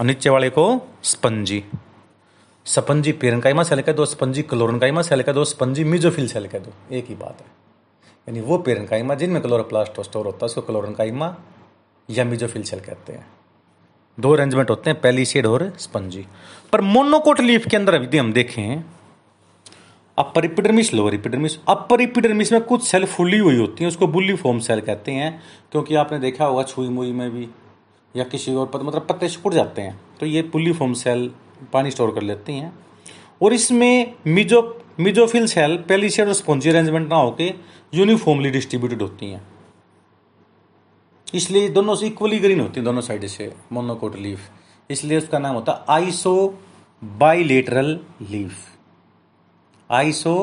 और 0.00 0.06
नीचे 0.06 0.30
वाले 0.30 0.50
को 0.50 0.66
स्पंजी 1.02 1.62
स्पंजी 2.66 3.12
पेरनकाइमा 3.12 3.62
सेल 3.62 3.80
कह 3.80 3.92
दो 3.92 4.04
स्पंजी 4.06 4.42
क्लोरनकाइमा 4.42 5.02
सेल 5.02 5.22
कह 5.22 5.32
दो 5.32 5.44
स्पंजी 5.44 5.84
मिजोफिल 5.84 6.28
सेल 6.28 6.46
कह 6.46 6.58
दो। 6.58 6.72
एक 6.92 7.06
ही 7.08 7.14
बात 7.14 7.40
है। 7.40 7.46
यानी 8.28 8.40
वो 8.40 8.58
पेरनकाइमा 8.58 9.14
जिनमें 9.14 9.40
क्लोरोप्लास्ट 9.42 10.00
स्टोर 10.00 10.26
होता 10.26 10.36
है, 10.36 10.46
उसको 10.46 10.60
क्लोरनकाइमा 10.60 11.34
या 12.08 12.24
मिजोफिल 12.24 12.62
सेल 12.62 12.80
कहते 12.80 13.12
हैं। 13.12 13.26
दो 14.20 14.32
अरेंजमेंट 14.32 14.70
होते 14.70 14.90
हैं 14.90 15.00
पहली 15.00 15.16
पेलीसेड 15.16 15.46
और 15.46 15.72
स्पंजी। 15.78 16.26
पर 16.72 16.80
मोनोकोट 16.80 17.40
लीफ 17.40 17.68
के 17.68 17.76
अंदर 17.76 17.94
यदि 17.94 18.18
हम 18.18 18.32
देखें 18.32 18.84
upper 20.18 20.44
epidermis 20.44 20.94
lower 20.94 21.14
epidermis 21.14 21.56
upper 21.68 22.00
epidermis 22.00 22.52
में 22.52 22.60
कुछ 22.60 22.82
सेल 22.82 23.04
फुली 23.04 23.38
हुई 23.38 23.56
होती 23.56 23.84
हैं 23.84 23.88
उसको 23.88 24.06
बुल्ली 24.06 24.34
फॉर्म 24.34 24.58
सेल 24.58 24.80
कहते 24.80 25.12
हैं 25.12 25.42
क्योंकि 25.72 25.94
आपने 25.94 26.18
देखा 26.18 26.44
होगा 26.44 26.62
छुई 26.62 26.88
मुई 26.88 27.12
में 27.12 27.30
भी 27.30 27.48
या 28.16 28.24
किसी 28.24 28.54
और 28.54 28.66
पत, 28.66 28.80
मतलब 28.82 29.06
पत्ते 29.10 29.28
सिकुड़ 29.28 29.54
जाते 29.54 29.82
हैं। 29.82 30.00
तो 30.20 30.26
ये 30.26 30.42
पुली 30.42 30.72
फॉर्म 30.72 30.92
सेल 30.92 31.30
पानी 31.72 31.90
स्टोर 31.90 32.14
कर 32.14 32.22
लेती 32.22 32.52
हैं। 32.52 32.72
और 33.42 33.52
इसमें 33.52 34.14
मिजो 34.26 34.82
मिजोफिल 35.00 35.46
सेल 35.46 35.76
पहली 35.76 35.84
पेलीसेड 35.88 36.28
और 36.28 36.34
स्पॉन्जी 36.34 36.70
अरेंजमेंट 36.70 37.08
ना 37.08 37.16
होकर 37.16 37.60
यूनिफॉर्मली 37.94 38.50
डिस्ट्रीब्यूटेड 38.50 39.02
होती 39.02 39.30
हैं। 39.30 39.42
इसलिए 41.34 41.68
दोनों 41.70 41.94
से 41.94 42.06
इक्वली 42.06 42.38
ग्रीन 42.38 42.60
होती 42.60 42.80
है, 42.80 42.84
दोनों 42.84 43.00
साइड 43.00 43.26
से 43.26 43.52
मोनोकोट 43.72 44.16
लीफ 44.16 44.48
इसलिए 44.90 45.18
उसका 45.18 45.38
नाम 45.38 45.54
होता 45.54 45.72
है 45.72 45.94
iso 45.94 46.34
bilateral 47.02 47.98
leaf 48.30 48.56
iso 49.90 50.36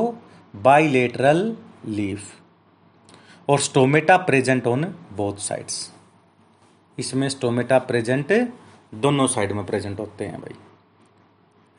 bilateral 0.53 1.55
leaf 1.87 3.49
और 3.49 3.59
stomata 3.59 4.17
present 4.19 4.67
on 4.67 4.83
both 5.15 5.37
sides 5.39 5.89
इसमें 6.97 7.27
स्टोमेटा 7.29 7.77
प्रेजेंट 7.81 8.31
दोनों 8.95 9.27
साइड 9.27 9.51
में 9.51 9.65
प्रेजेंट 9.65 9.99
होते 9.99 10.25
हैं 10.25 10.39
भाई। 10.41 10.55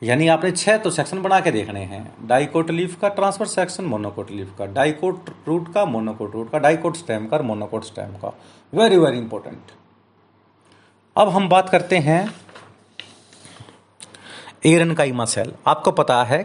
यानी 0.01 0.27
आपने 0.27 0.51
छह 0.51 0.77
तो 0.77 0.89
सेक्शन 0.89 1.21
बना 1.21 1.39
के 1.39 1.51
देखने 1.51 1.79
हैं। 1.83 2.27
डाइकोट 2.27 2.69
लीफ 2.71 2.95
का 2.99 3.07
ट्रांसफ़र 3.09 3.45
सेक्शन 3.47 3.83
मोनोकोट 3.85 4.31
लीफ 4.31 4.53
का। 4.57 4.65
डाइकोट 4.67 5.29
रूट 5.47 5.73
का 5.73 5.83
मोनोकोट 5.85 6.33
रूट 6.33 6.51
का। 6.51 6.59
डाइकोट 6.59 6.95
स्टेम 6.95 7.25
का 7.27 7.39
मोनोकोट 7.41 7.83
स्टेम 7.85 8.13
का। 8.15 8.33
वेरी 8.73 8.97
वेरी 8.97 9.17
इंपॉर्टेंट 9.17 9.71
अब 11.15 11.29
हम 11.29 11.47
बात 11.49 11.69
करते 11.69 11.97
हैं 11.97 12.35
एरन 14.65 14.93
का 14.93 15.03
इमा 15.03 15.25
सेल। 15.25 15.51
आपको 15.67 15.91
पता 15.91 16.23
है, 16.23 16.41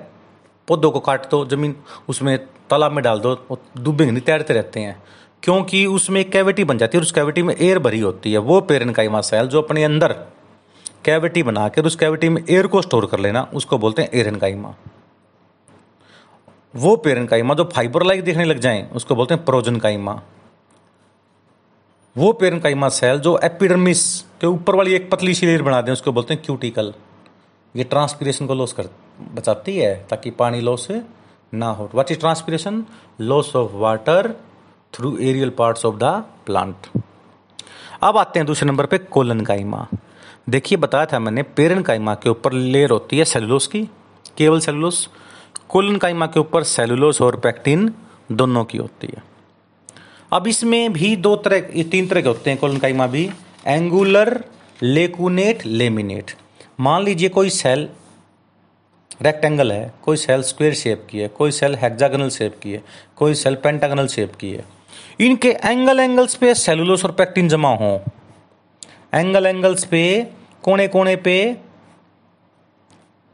पौधों 0.69 0.91
को 0.91 1.01
काट 1.01 1.31
दो, 1.31 1.45
ज़मीन 1.47 1.75
उसमें 2.09 2.39
तालाब 2.71 2.93
में 2.93 3.03
डाल 3.05 3.21
दो 3.21 3.35
डूबेंगे 3.79 4.11
नहीं, 4.13 4.23
तैरते 4.23 4.55
रहते 4.55 4.81
हैं। 4.81 5.03
क्योंकि 5.43 5.85
उसमें 5.87 6.21
एक 6.21 6.33
कैविटी 6.33 6.65
बन 6.65 6.79
जाती 6.79 6.97
है 6.97 7.01
और 7.01 7.05
उस 7.05 7.13
कैविटी 7.13 7.43
में 7.43 7.55
एयर 7.57 7.79
भरी 7.79 8.01
होती 8.01 8.33
है। 8.33 8.39
वो 8.39 8.61
पेरन 8.61 8.91
का 8.91 9.03
इमा 9.03 9.21
सेल 9.21 9.47
जो 9.47 9.63
अपने 9.63 9.85
अंदर 9.85 10.13
कैविटी 11.05 11.43
बनाकर 11.43 11.87
उस 11.87 11.97
कैविटी 11.97 12.29
में 12.29 12.43
एयर 12.51 12.67
को 12.67 12.83
स्टोर 12.83 13.07
कर 13.07 13.21
लेना, 13.21 13.49
उसको 13.55 13.79
बोलते 13.79 14.03
हैं 14.03 14.11
एरन 14.15 14.37
काइमा 14.37 14.75
वो 16.77 16.97
पेरन 16.97 17.27
काइमा 17.27 17.55
जो 17.55 17.65
फाइबर 17.65 18.03
लाइक 18.03 18.25
देखने 18.25 18.45
लग 18.45 18.59
जाए, 18.59 18.89
उसको 18.93 19.15
बोलते 19.15 19.35
हैं 19.35 19.45
प्रोजन 19.45 19.77
काइमा 19.77 20.23
वो 22.17 22.33
पेरन 22.33 22.59
काइमा 22.59 22.89
सेल 22.89 23.19
जो 23.19 23.39
एपिडर्मिस 23.45 24.21
के 24.41 24.47
ऊपर 24.47 24.75
वाली 24.75 24.93
एक 24.95 25.11
पतली 25.11 25.35
सी 25.35 25.47
लेयर 25.47 25.63
बना 25.63 25.81
दें, 25.81 25.93
उसको 25.93 26.13
बोलते 26.13 26.35
हैं 26.35 26.43
क्यूटिकल। 26.43 26.93
ये 27.75 27.85
ट्रांसपीरेशन 27.85 28.47
को 28.47 28.55
लॉस 28.55 28.73
कर, 28.73 28.89
बचाती 29.35 29.77
है, 29.77 29.95
ताकि 30.11 30.31
पानी 30.31 30.61
लॉस 30.61 30.87
ना 31.53 31.71
हो। 31.71 31.89
What 31.95 32.11
is 32.11 32.19
transpiration 32.19 32.85
loss 33.21 33.55
of 33.57 33.73
water 33.73 34.31
through 34.95 35.17
aerial 35.19 35.51
parts 35.51 35.85
of 35.87 35.97
the 35.97 36.05
plant 36.47 36.87
अब 38.03 38.17
आते 38.17 38.39
हैं 38.39 38.47
दूसरे 38.47 38.69
नंबर 38.69 38.87
पे 38.87 38.99
कोलन 38.99 39.45
देखिए, 40.49 40.79
बताया 40.79 41.07
था 41.07 41.19
मैंने, 41.19 41.43
पेरन 41.43 41.83
काइमा 41.83 42.15
के 42.15 42.31
ऊपर 42.31 42.53
लेयर 42.53 42.91
होती 42.91 43.19
है 43.19 43.25
सेलुलोस 43.25 43.67
की, 43.67 43.89
केवल 44.39 44.61
सेलुलोस 44.61 45.09
कोलन 45.69 45.99
के 46.27 46.41
ऊपर 46.41 46.63
सेलुलोस 46.63 47.23
और 47.23 47.37
पैक्टिन 47.37 47.93
दोनों 48.33 48.65
की 48.65 48.79
होती 48.79 49.07
है। 49.07 49.34
अब 50.33 50.47
इसमें 50.47 50.93
भी 50.93 51.15
दो 51.17 51.35
तरह 51.37 51.83
तीन 51.83 52.07
तरह 52.09 52.21
के 52.21 52.29
होते 52.29 52.51
हैं 52.51 52.59
कोलन 52.59 52.79
काइमा 52.79 53.07
भी। 53.07 53.29
Angular, 53.67 54.45
lacunate, 54.83 55.65
laminate. 55.67 56.31
मान 56.81 57.03
लीजिए 57.03 57.29
कोई 57.29 57.51
सेल 57.51 57.89
रेक्टेंगल 59.23 59.73
है, 59.73 59.93
कोई 60.05 60.17
सेल 60.17 60.43
स्क्वायर 60.43 60.75
शेप 60.75 61.07
की 61.11 61.19
है, 61.19 61.29
कोई 61.29 61.51
सेल 61.51 61.75
हेक्सागोनल 61.75 62.29
शेप 62.31 62.59
की 62.63 62.73
है, 62.73 62.83
कोई 63.17 63.35
सेल 63.35 63.55
पेंटागोनल 63.55 64.07
शेप 64.07 64.35
की 64.35 64.51
है। 64.51 64.65
इनके 65.21 65.49
एंगल 65.49 66.01
एंगल्स 66.01 66.35
पे 66.35 66.55
सेलुलोस 66.55 67.05
और 67.05 67.13
पैक्टिन 67.13 67.49
जमा 67.49 67.75
हो। 67.75 68.01
एंगल 69.15 69.47
एंगल्स 69.47 69.85
पे 69.85 70.03
कोने 70.63 70.89
कोने 70.89 71.17
पे 71.17 71.57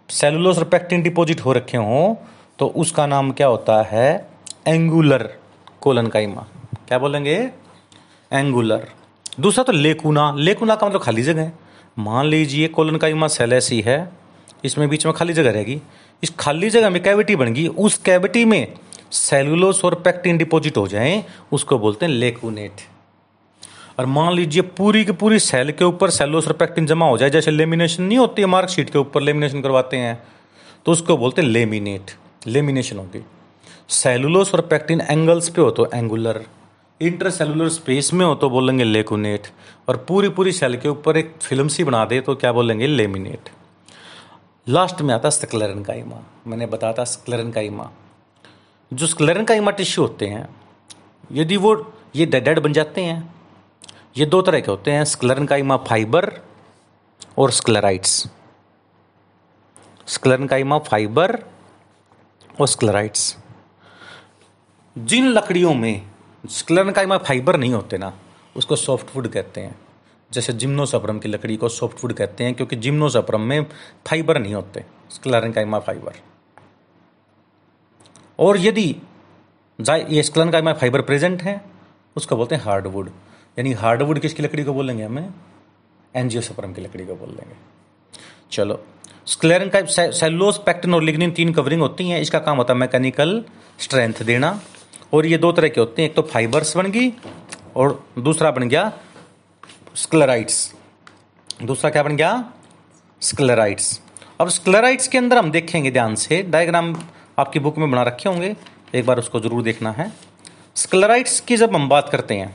सेलुलोस 0.09 0.59
और 0.59 0.64
पैक्टिन 0.64 1.03
डिपॉजिट 1.03 1.40
हो 1.40 1.53
रखे 1.53 1.76
हों 1.76 2.14
तो 2.59 2.66
उसका 2.76 3.07
नाम 3.07 3.31
क्या 3.33 3.46
होता 3.46 3.83
है? 3.83 4.26
एंगुलर 4.66 5.29
कोलन 5.81 6.07
काइमा 6.07 6.46
क्या 6.90 6.98
बोलेंगे? 6.98 7.35
एंगुलर 8.33 8.87
दूसरा 9.40 9.64
तो 9.64 9.72
लेकुना 9.72 10.22
लेकुना 10.38 10.74
का 10.74 10.87
मतलब 10.87 11.00
खाली 11.00 11.22
जगह 11.22 11.50
मान 11.98 12.26
लीजिए 12.26 12.68
कोलन 12.68 12.96
काइमा 12.96 13.29
सेल 13.29 13.53
ऐसी 13.53 13.81
है। 13.81 13.98
इसमें 14.64 14.88
बीच 14.88 15.07
में 15.07 15.14
खाली 15.14 15.33
जगह 15.33 15.50
रहेगी। 15.50 15.81
इस 16.22 16.35
खाली 16.38 16.70
जगह 16.70 16.90
में 16.90 17.03
कैविटी 17.03 17.37
बन 17.37 17.53
गई 17.55 17.66
उस 17.68 17.98
कैविटी 17.98 18.44
में 18.44 18.74
सेलुलोस 19.12 19.85
और 19.85 19.94
पैक्टिन 20.00 20.38
डिपॉजिट 20.38 20.76
हो 20.76 20.87
जाए। 20.88 21.24
उसको 21.53 21.79
बोलते 21.79 22.07
हैं 22.07 22.12
लेकुनेट 22.12 22.87
और 23.98 24.07
मान 24.09 24.35
लीजिए 24.35 24.62
पूरी 24.62 25.05
की 25.05 25.12
पूरी 25.14 25.38
सेल 25.38 25.72
के 25.72 25.85
ऊपर 25.85 26.11
सेलुलोस 26.11 26.48
और 26.48 26.53
पैक्टिन 26.55 26.87
जमा 26.87 27.09
हो 27.09 27.18
जाए। 27.18 27.31
जैसे 27.31 27.50
लेमिनेशन 27.50 28.03
नहीं 28.03 28.18
होती 28.18 28.42
है 28.42 28.48
मार्कशीट 28.48 28.90
के 28.90 28.98
ऊपर 28.98 29.22
लेमिनेशन 29.22 29.61
करवाते 29.61 29.96
हैं। 29.96 30.22
तो 30.87 30.92
उसको 30.92 31.16
बोलते 31.16 31.42
हैं 31.42 31.48
लेमिनेट 31.48 32.16
लेमिनेशन 32.46 32.98
होगी। 32.98 33.24
सेलुलोस 33.88 34.55
और 34.55 34.61
पैक्टिन 34.62 35.00
एंगल्स 35.00 35.48
पे 35.48 35.62
हो 35.62 35.70
तो 35.70 35.90
एंगुलर 35.94 36.46
इंटरसेलुलर 37.02 37.68
स्पेस 37.68 38.12
में 38.12 38.26
हो 38.26 38.34
तो 38.34 38.50
बोलेंगे 38.50 38.84
लेकुनेट 38.84 39.46
और 39.88 39.96
पूरी 39.96 40.28
पूरी 40.28 40.52
सेल 40.52 40.76
के 40.76 40.88
ऊपर 40.88 41.16
एक 41.16 41.34
फ़िल्म 41.42 41.68
सी 41.68 41.84
बना 41.84 42.04
दे 42.04 42.20
तो 42.20 42.34
क्या 42.34 42.52
बोलेंगे 42.52 42.86
लेमिनेट 42.86 43.48
लास्ट 44.68 45.02
में 45.02 45.14
आता 45.14 45.30
स्क्लेरन 45.30 45.82
का 45.82 45.94
इमा 45.94 46.22
मैंने 46.46 46.66
बताया 46.66 46.92
था 46.92 47.04
स्क्लेरन 47.04 47.50
का 47.50 47.60
इमा 47.60 47.90
जो 48.92 49.06
स्क्लेरन 49.06 49.44
का 49.44 49.54
इमा 49.54 49.70
टिश्यू 49.70 50.04
होते 50.04 50.26
हैं, 50.26 50.56
यदि 51.32 51.56
वो, 51.56 51.92
ये 52.16 52.26
डेड 52.26 52.58
बन 52.58 52.72
जाते 52.72 53.00
हैं, 53.00 53.34
ये 54.16 54.26
दो 54.26 54.42
तरह 54.42 54.60
के 54.60 54.70
होते 54.70 54.90
हैं 54.90 55.04
स्क्लेरन 55.04 55.46
का 55.46 55.56
इमा 55.56 55.76
फाइबर 55.76 56.40
और 57.38 57.50
स्क्लेराइट्स 57.50 58.28
स्क्लेरन 60.06 60.46
का 60.46 60.56
इमा 60.56 60.78
फाइबर 60.78 61.44
और 62.60 62.68
स्क्लेराइट्स 62.68 63.36
जिन 64.98 65.28
लकड़ियों 65.28 65.74
में 65.74 66.10
स्क्लेरन 66.44 66.90
का 66.90 67.18
फाइबर 67.18 67.57
नहीं 67.57 67.72
होते 67.72 67.98
ना, 67.98 68.12
उसको 68.57 68.76
सॉफ्टवुड 68.76 69.29
कहते 69.29 69.61
हैं। 69.61 69.74
जैसे 70.31 70.53
जिम्नोसपरम 70.53 71.18
की 71.18 71.29
लकड़ी 71.29 71.57
को 71.57 71.68
सॉफ्टवुड 71.68 72.12
कहते 72.12 72.44
हैं, 72.44 72.55
क्योंकि 72.55 72.76
जिम्नोसपरम 72.76 73.40
में 73.40 73.66
फाइबर 74.07 74.38
नहीं 74.38 74.55
होते 74.55 74.85
स्क्लेरन 75.11 75.53
का 75.53 75.61
इमा 75.61 75.79
फाइबर। 75.79 76.20
और 78.38 78.59
यदि 78.59 78.94
ये 79.79 80.22
स्क्लेरन 80.22 80.50
का 80.50 80.59
इमा 80.59 80.72
फाइबर 80.72 81.00
प्रेजेंट 81.03 81.42
है, 81.42 81.61
उसको 82.16 82.37
बोलते 82.37 82.55
हैं 82.55 82.62
हार्डवुड। 82.62 83.11
यानी 83.59 83.72
हार्डवुड 83.74 84.18
किसकी 84.18 84.42
लकड़ी 84.42 84.64
को 84.64 84.72
बोलेंगे 84.72 85.03
हमें? 85.03 85.33
एनजियोसपरम 86.14 86.72
की 86.72 86.83
लकड़ी 86.83 87.07
को 87.07 87.14
बोल 87.14 87.29
देंगे। 87.31 87.57
चलो 88.53 88.83
स्क्लेरन 89.26 89.70
का 89.74 90.11
सेलोस 90.11 90.61
पैक्टिन 90.66 90.94
और 90.94 91.03
लिग्निन 91.03 91.31
तीन 91.31 91.53
कवरिंग 91.53 91.81
होती 91.81 92.09
हैं, 92.09 92.20
इसका 92.20 92.38
काम 92.38 92.57
होता 92.57 92.74
है 92.74 92.81
मैकेनिकल 92.81 93.44
स्ट्रेंथ 93.79 94.22
देना। 94.22 94.61
और 95.12 95.27
ये 95.27 95.38
दो 95.38 95.53
तरह 95.53 95.68
के 95.68 95.81
होते 95.81 96.03
हैं, 96.03 96.09
एक 96.09 96.16
तो 96.16 96.23
फाइबर्स 96.25 96.77
बन 96.77 96.90
गई 96.92 97.12
और 97.77 98.05
दूसरा 98.18 98.51
बन 98.51 98.68
गया 98.68 98.92
स्क्लेराइट्स 99.96 100.73
दूसरा 101.62 101.90
क्या 101.90 102.03
बन 102.03 102.16
गया? 102.16 102.53
स्क्लेराइट्स 103.23 104.01
अब 104.40 104.49
स्क्लेराइट्स 104.51 105.09
के 105.09 105.18
अंदर 105.18 105.38
हम 105.38 105.51
देखेंगे 105.51 105.90
ध्यान 105.90 106.14
से 106.16 106.42
डायग्राम 106.44 106.94
आपकी 107.38 107.59
बुक 107.61 107.79
में 107.79 107.90
बना 107.90 108.03
रखे 108.03 108.29
होंगे, 108.29 108.55
एक 108.94 109.07
बार 109.07 109.18
उसको 109.18 109.40
ज़रूर 109.40 109.62
देखना 109.62 109.90
है। 109.92 110.11
स्क्लेराइट्स 110.77 111.40
की 111.40 111.57
जब 111.57 111.75
हम 111.75 111.88
बात 111.88 112.09
करते 112.09 112.35
हैं, 112.35 112.55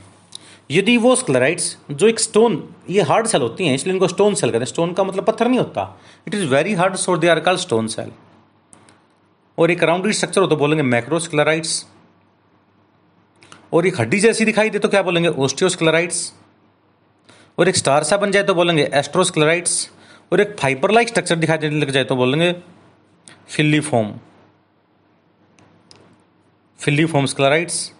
यदि 0.71 0.95
वो 0.97 1.15
स्क्लेराइट्स 1.15 1.75
जो 1.91 2.07
एक 2.07 2.19
स्टोन 2.19 2.63
ये 2.89 3.01
हार्ड 3.03 3.27
सेल 3.27 3.41
होती 3.41 3.67
हैं, 3.67 3.73
इसलिए 3.75 3.93
इनको 3.93 4.07
स्टोन 4.07 4.35
सेल 4.35 4.49
कहते 4.49 4.59
हैं। 4.59 4.65
स्टोन 4.67 4.93
का 4.93 5.03
मतलब 5.03 5.25
पत्थर 5.25 5.47
नहीं 5.47 5.59
होता। 5.59 5.97
It 6.27 6.35
is 6.35 6.45
very 6.47 6.73
hard 6.73 6.95
so 6.97 7.17
they 7.17 7.27
are 7.27 7.39
called 7.39 7.59
stone 7.59 7.87
cell 7.87 8.11
और 9.57 9.71
एक 9.71 9.83
राउंडेड 9.83 10.13
स्ट्रक्चर 10.13 10.41
हो 10.41 10.47
तो 10.47 10.55
बोलेंगे 10.55 10.83
मैक्रोस्क्लेराइट्स 10.83 11.85
और 13.75 13.87
एक 13.87 13.99
हड्डी 13.99 14.19
जैसी 14.19 14.45
दिखाई 14.45 14.69
दे 14.69 14.79
तो 14.79 14.89
क्या 14.89 15.01
बोलेंगे? 15.01 15.29
ओस्टियोस्क्लेराइट्स 15.29 16.33
और 17.59 17.69
एक 17.69 17.75
स्टार 17.75 18.03
सा 18.03 18.17
बन 18.17 18.31
जाए 18.31 18.43
तो 18.43 18.53
बोलेंगे 18.53 18.89
एस्ट्रोस्क्लेराइट्स 18.93 19.89
और 20.31 20.41
एक 20.41 20.55
फाइबर 20.59 20.91
लाइक 20.91 21.07
स्ट्रक्चर 21.07 21.35
दिखाई 21.35 21.57
देने 21.57 21.79
लग 21.79 21.91
जाए 21.91 22.03
तो 22.03 22.15
बोलेंगे 22.15 22.51
फिलीफोम 23.49 24.13
फिलीफोम 26.79 27.25
स्क्लेराइट्स 27.25 27.91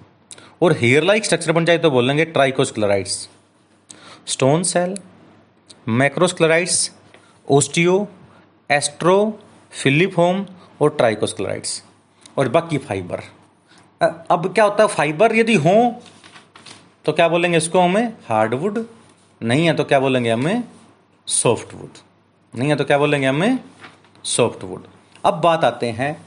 और 0.61 0.77
हेयर 0.79 1.03
लाइक 1.03 1.25
स्ट्रक्चर 1.25 1.51
बन 1.51 1.65
जाए 1.65 1.77
तो 1.77 1.91
बोलेंगे 1.91 2.25
trichosclereids 2.25 3.27
stone 4.27 4.63
cell 4.63 4.95
macrosclereids 5.99 6.91
osteo 7.47 8.07
astro 8.69 9.17
filiform 9.73 10.45
और 10.81 10.95
ट्राइकोस्क्लेराइट्स 10.97 11.81
और 12.37 12.49
बाकी 12.49 12.77
फाइबर 12.77 13.21
अब 14.31 14.53
क्या 14.53 14.63
होता 14.65 14.83
है 14.83 14.87
फाइबर 14.87 15.35
यदि 15.35 15.55
हो 15.55 15.73
तो 17.05 17.13
क्या 17.13 17.27
बोलेंगे 17.27 17.57
इसको 17.57 17.79
हमें? 17.79 18.13
हार्डवुड 18.29 18.85
नहीं 19.41 19.65
है 19.65 19.73
तो 19.75 19.83
क्या 19.83 19.99
बोलेंगे 19.99 20.31
हमें? 20.31 20.63
सॉफ्टवुड 21.27 21.97
नहीं 22.53 22.69
है 22.69 22.75
तो 22.75 22.83
क्या 22.83 22.97
बोलेंगे 22.97 23.27
हमें? 23.27 23.59
सॉफ्टवुड 24.23 24.87
अब 25.25 25.41
बात 25.41 25.63
आते 25.63 25.89
हैं 25.91 26.25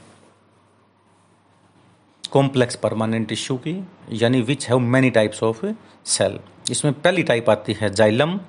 कॉम्प्लेक्स 2.31 2.75
परमानेंट 2.75 3.27
टिश्यू 3.27 3.57
की, 3.57 3.87
यानी 4.11 4.41
which 4.41 4.67
have 4.69 4.79
many 4.79 5.09
types 5.09 5.43
of 5.43 5.65
cell 6.05 6.39
इसमें 6.71 6.93
पहली 6.93 7.23
टाइप 7.23 7.49
आती 7.49 7.73
है 7.73 7.93
जाइलम 7.93 8.39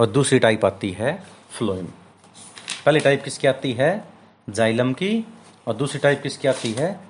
और 0.00 0.06
दूसरी 0.06 0.38
टाइप 0.38 0.64
आती 0.64 0.90
है 0.90 1.22
फ्लोइम 1.50 1.86
पहली 2.86 3.00
टाइप 3.00 3.24
किसकी 3.24 3.48
आती 3.48 3.72
है? 3.72 4.04
जाइलम 4.50 4.92
की 4.92 5.26
और 5.66 5.74
दूसरी 5.74 6.00
टाइप 6.00 6.22
किसकी 6.22 6.48
आती 6.48 6.72
है? 6.72 7.00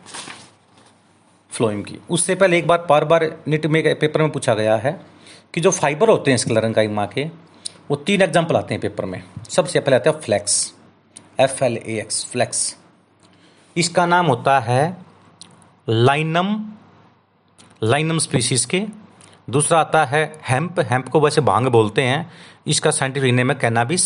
फ्लोइम 1.53 1.83
की। 1.83 1.99
उससे 2.11 2.35
पहले 2.35 2.59
एक 2.59 2.67
बार 2.67 2.85
बार 2.89 3.05
बार 3.05 3.25
निट 3.49 3.67
में 3.67 3.83
पेपर 3.95 4.23
में 4.23 4.31
पूछा 4.31 4.55
गया 4.55 4.77
है 4.77 5.01
कि 5.55 5.61
जो 5.61 5.71
फाइबर 5.73 6.09
होते 6.09 6.31
हैं 6.31 6.39
स्कलरन 6.39 6.73
का 6.73 6.83
माँ 6.91 7.07
के, 7.09 7.25
वो 7.91 7.97
तीन 7.99 8.23
एग्ज़ाम्पल 8.23 8.57
आते 8.57 8.75
हैं 8.75 8.81
पेपर 8.81 9.05
में। 9.05 9.23
सबसे 9.51 9.81
पहले 9.81 9.97
आता 9.97 10.11
है 10.11 10.21
flax 10.21 10.73
F 11.41 11.65
L 11.65 11.77
A 11.77 11.99
X 12.01 12.25
flax 12.33 12.77
इसका 13.77 14.07
नाम 14.07 14.27
होता 14.27 14.59
है 14.61 14.97
लाइनम 15.89 16.49
लाइनम 17.83 18.19
स्पीसीज 18.19 18.65
के। 18.65 18.85
दूसरा 19.51 19.79
आता 19.81 20.05
है 20.05 20.23
हेम्प 20.49 20.81
हेम्प 20.91 21.09
को 21.09 21.21
वैसे 21.21 21.41
भाँग 21.41 21.69
बोलते 21.69 22.03
हैं। 22.03 22.31
इसका 22.67 22.91
साइंटिफिक 22.91 23.33
नेम 23.35 23.51
है 23.51 23.57
कैनाबिस 23.61 24.05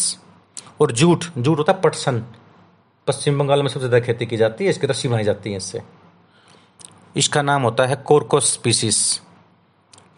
और 0.80 0.92
जूट 0.92 1.24
जूट 1.38 1.58
होता 1.58 1.72
है 1.72 1.80
पटसन। 1.80 2.24
पश्चिम 3.06 3.38
बंगाल 3.38 3.62
में 3.62 3.68
सबसे 3.68 3.86
ज़्यादा 3.88 4.04
खेती 4.06 4.26
की 4.26 4.36
जाती 4.36 4.64
है, 4.64 4.70
इसकी 4.70 4.86
रस्सी 4.86 5.08
बनाई 5.08 5.24
जाती 5.24 5.50
है 5.50 5.56
इससे। 5.56 5.82
इसका 7.16 7.42
नाम 7.42 7.62
होता 7.62 7.86
है 7.86 7.96
Corchorus 7.96 8.52
species. 8.52 9.22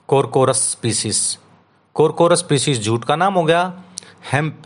Corchorus 0.09 0.57
species. 0.57 1.39
Corchorus 1.95 2.39
species 2.39 2.79
jute 2.79 3.05
का 3.05 3.17
नाम 3.17 3.35
हो 3.35 3.45
गया, 3.45 3.83
हेम्प 4.33 4.63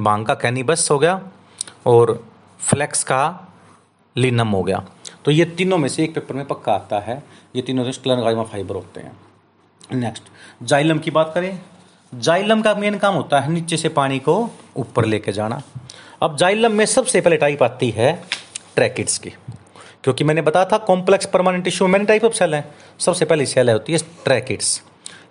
बांग 0.00 0.26
का 0.26 0.34
कैनिबस 0.34 0.90
हो 0.90 0.98
गया, 0.98 1.22
और 1.86 2.26
फ्लेक्स 2.60 3.04
का 3.04 3.48
लिनम 4.16 4.48
हो 4.48 4.62
गया। 4.62 4.86
तो 5.24 5.30
ये 5.30 5.44
तीनों 5.44 5.78
में 5.78 5.88
से 5.88 6.04
एक 6.04 6.14
पेपर 6.14 6.34
में 6.34 6.44
पक्का 6.44 6.72
आता 6.72 6.98
है, 6.98 7.22
ये 7.56 7.62
तीनों 7.62 7.92
स्क्लेरगाइमा 7.92 8.42
फाइबर 8.42 8.74
होते 8.74 9.00
हैं। 9.00 9.16
नेक्स्ट 9.92 10.22
जाइलम 10.62 10.98
की 10.98 11.10
बात 11.10 11.32
करें। 11.34 11.60
जाइलम 12.14 12.62
का 12.62 12.74
मेन 12.74 12.98
काम 12.98 13.14
होता 13.14 13.40
है 13.40 13.52
नीचे 13.52 13.76
से 13.76 13.88
पानी 13.88 14.18
को 14.18 14.50
ऊपर 14.76 15.04
लेके 15.04 15.32
जाना। 15.32 15.62
अब 16.22 16.36
जाइलम 16.36 16.72
में 16.72 16.86
सबसे 16.86 17.20
पहले 17.20 17.36
टाइप 17.36 17.62
आती 17.62 17.90
है 17.90 18.24
ट्रैकिड्स 18.74 19.18
की। 19.18 19.34
क्योंकि 20.04 20.24
मैंने 20.24 20.42
बताया 20.42 20.64
था 20.64 20.78
complex 20.86 21.26
permanent 21.26 21.64
tissue 21.64 21.88
many 21.88 22.04
type 22.04 22.24
of 22.24 22.32
cell 22.34 22.54
है। 22.54 22.64
सबसे 22.98 23.24
पहले 23.24 23.46
सेल 23.46 23.68
है 23.68 23.74
होती 23.74 23.92
है 23.92 23.98
ट्रैकिड्स 24.24 24.80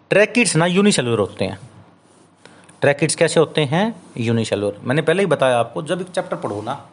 ट्रैकिड्स 0.09 0.55
ना 0.55 0.65
यूनिसेलुलर 0.65 1.19
होते 1.19 1.45
हैं। 1.45 1.59
ट्रैकिड्स 2.81 3.15
कैसे 3.15 3.39
होते 3.39 3.61
हैं? 3.63 3.95
यूनिसेलुलर 4.17 4.77
मैंने 4.83 5.01
पहले 5.01 5.23
ही 5.23 5.27
बताया 5.27 5.57
आपको, 5.59 5.81
जब 5.83 6.01
एक 6.01 6.07
चैप्टर 6.09 6.37
पढ़ो 6.37 6.61
ना 6.61 6.85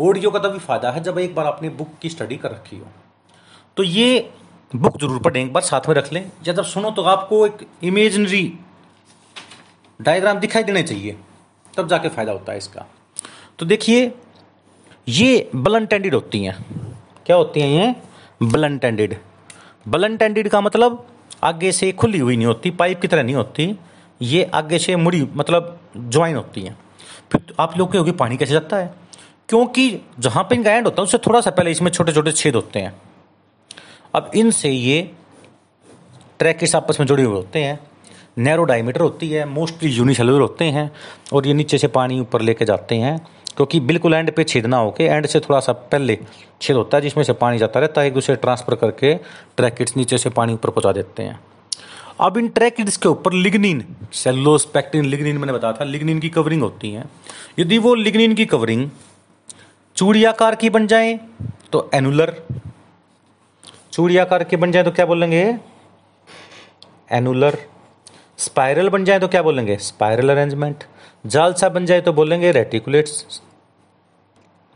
ऑडियो 0.00 0.30
का 0.30 0.38
तभी 0.38 0.58
फ़ायदा 0.58 0.90
है 0.90 1.02
जब 1.02 1.18
एक 1.18 1.34
बार 1.34 1.46
आपने 1.46 1.68
बुक 1.70 1.90
की 2.02 2.08
स्टडी 2.08 2.36
कर 2.36 2.50
रखी 2.50 2.76
हो। 2.78 2.86
तो 3.76 3.82
ये 3.82 4.30
बुक 4.72 4.96
ज़रूर 5.00 5.18
पढ़ें, 5.22 5.42
एक 5.42 5.52
बार 5.52 5.62
साथ 5.62 5.88
में 5.88 5.94
रख 5.94 6.12
लें। 6.12 6.20
या 6.46 6.52
जब 6.52 6.64
सुनो 6.64 6.90
तो 6.90 7.02
आपको 7.04 7.46
एक 7.46 7.66
इमेजनरी 7.82 8.42
डायग्राम 10.00 10.38
दिखाई 10.38 10.62
देने 10.62 10.82
चाहिए, 10.82 11.16
तब 11.74 11.88
जाके 11.88 12.08
फ़ायदा 12.08 12.32
होता 12.32 12.52
है 12.52 12.58
इसका। 12.58 12.86
तो 13.58 13.66
देखिए, 13.66 14.12
ये 15.08 15.50
बलन 15.54 15.86
टेंडेड 15.86 16.14
होती 16.14 16.44
हैं। 16.44 16.56
क्या 17.26 17.36
होती 17.36 17.60
हैं 17.60 17.68
ये? 17.68 17.94
बलन 18.42 18.78
टेंडेड 18.78 19.16
बलन 19.88 20.16
टेंडेड 20.16 20.48
का 20.48 20.60
मतलब 20.60 21.06
आगे 21.44 21.72
से 21.72 21.92
खुली 21.92 22.18
हुई 22.18 22.36
नहीं 22.36 22.46
होती, 22.46 22.70
पाइप 22.70 23.00
की 23.00 23.08
तरह 23.08 23.22
नहीं 23.22 23.34
होती, 23.34 23.78
ये 24.22 24.44
आगे 24.44 24.78
से 24.78 24.96
मुड़ी 24.96 25.28
मतलब 25.34 25.80
ज्वाइन 25.98 26.36
होती 26.36 26.60
हैं। 26.60 26.78
फिर 27.32 27.54
आप 27.60 27.78
लोग 27.78 27.92
के 27.92 27.98
होगी, 27.98 28.10
पानी 28.10 28.36
कैसे 28.36 28.52
जाता 28.52 28.76
है? 28.76 28.94
क्योंकि 29.48 30.00
जहाँ 30.18 30.44
पे 30.44 30.54
इनका 30.54 30.72
एंड 30.72 30.84
होता 30.84 31.02
है, 31.02 31.04
उससे 31.04 31.18
थोड़ा 31.18 31.40
सा 31.40 31.50
पहले 31.50 31.70
इसमें 31.70 31.90
छोटे 31.90 32.12
छोटे 32.12 32.32
छेद 32.32 32.54
होते 32.54 32.80
हैं। 32.80 33.02
अब 34.14 34.30
इनसे 34.34 34.70
ये 34.70 35.10
ट्रैकिस 36.38 36.76
आपस 36.76 37.00
में 37.00 37.06
जुड़े 37.06 37.22
हुए 37.22 37.36
होते 37.36 37.64
हैं। 37.64 37.80
नैरो 38.38 38.64
डायमीटर 38.64 39.00
होती 39.00 39.28
है 39.28 39.44
मोस्टली 39.44 39.90
यूनिसेलुलर 39.90 40.40
होते 40.40 40.64
हैं, 40.64 40.90
और 41.32 41.46
ये 41.46 41.54
नीचे 41.54 41.78
से 41.78 41.88
पानी 41.88 42.20
ऊपर 42.20 42.40
लेके 42.40 42.64
जाते 42.64 42.94
हैं। 42.94 43.26
क्योंकि 43.56 43.80
बिल्कुल 43.80 44.14
एंड 44.14 44.30
पे 44.34 44.44
छेद 44.44 44.66
ना 44.66 44.76
होके 44.76 45.04
एंड 45.04 45.26
से 45.26 45.40
थोड़ा 45.40 45.60
सा 45.60 45.72
पहले 45.72 46.18
छेद 46.60 46.76
होता 46.76 46.96
है, 46.96 47.02
जिसमें 47.02 47.24
से 47.24 47.32
पानी 47.34 47.58
जाता 47.58 47.80
रहता 47.80 48.00
है, 48.00 48.06
एक 48.06 48.14
दूसरे 48.14 48.36
ट्रांसफ़र 48.36 48.74
करके 48.74 49.14
ट्रैकिड्स 49.56 49.96
नीचे 49.96 50.18
से 50.18 50.30
पानी 50.30 50.54
ऊपर 50.54 50.70
पहुँचा 50.70 50.92
देते 50.92 51.22
हैं। 51.22 51.38
अब 52.20 52.36
इन 52.38 52.48
ट्रैकिड्स 52.48 52.96
के 52.96 53.08
ऊपर 53.08 53.32
लिग्निन 53.32 53.84
सेलोस 54.14 54.64
पैक्टिन 54.64 55.04
लिग्निन 55.04 55.38
मैंने 55.38 55.52
बताया 55.52 55.72
था 55.72 55.84
लिग्निन 55.84 56.20
की 56.20 56.28
कवरिंग 56.28 56.62
होती 56.62 56.92
है। 56.92 57.04
यदि 57.58 57.78
वो 57.78 57.94
लिग्निन 57.94 58.34
की 58.34 58.46
कवरिंग 58.46 58.88
चूड़ियाकार 59.96 60.54
की 60.54 60.70
बन 60.70 60.86
जाए 60.86 61.18
तो 61.72 61.88
एनुलर 61.94 62.34
चूड़ी 63.92 64.16
आकार 64.16 64.44
की 64.44 64.56
बन 64.56 64.72
जाए 64.72 64.82
तो 64.82 64.90
क्या 64.90 65.06
बोलेंगे? 65.06 65.42
एनुलर 67.12 67.58
स्पाइरल 68.38 68.88
बन 68.88 69.04
जाए 69.04 69.18
तो 69.20 69.28
क्या 69.28 69.42
बोलेंगे? 69.42 69.76
स्पाइरल 69.78 70.30
अरेंजमेंट 70.30 70.84
जालसा 71.24 71.68
बन 71.68 71.86
जाए 71.86 72.00
तो 72.00 72.12
बोलेंगे 72.12 72.50
रेटिकुलेट्स 72.52 73.40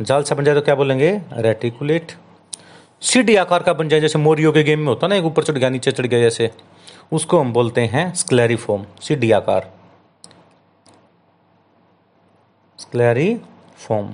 जालसा 0.01 0.35
बन 0.35 0.45
जाए 0.45 0.55
तो 0.55 0.61
क्या 0.61 0.75
बोलेंगे? 0.75 1.11
रेटिकुलेट। 1.33 2.13
सीडी 3.03 3.35
आकार 3.37 3.63
का 3.63 3.73
बन 3.73 3.89
जाए, 3.89 4.01
जैसे 4.01 4.19
मोरियो 4.19 4.53
के 4.53 4.63
गेम 4.63 4.81
में 4.81 4.87
होता 4.87 5.07
ना, 5.07 5.15
एक 5.15 5.25
ऊपर 5.25 5.45
चढ़ 5.45 5.59
गया, 5.59 5.69
नीचे 5.69 5.91
चढ़ 5.91 6.07
गया, 6.07 6.21
जैसे, 6.21 6.51
उसको 7.13 7.41
हम 7.41 7.53
बोलते 7.53 7.81
हैं 7.81 8.13
स्क्लेरिफोम 8.15 8.85
सीडी 9.01 9.31
आकार। 9.33 9.71
स्क्लेरिफोम 12.79 14.13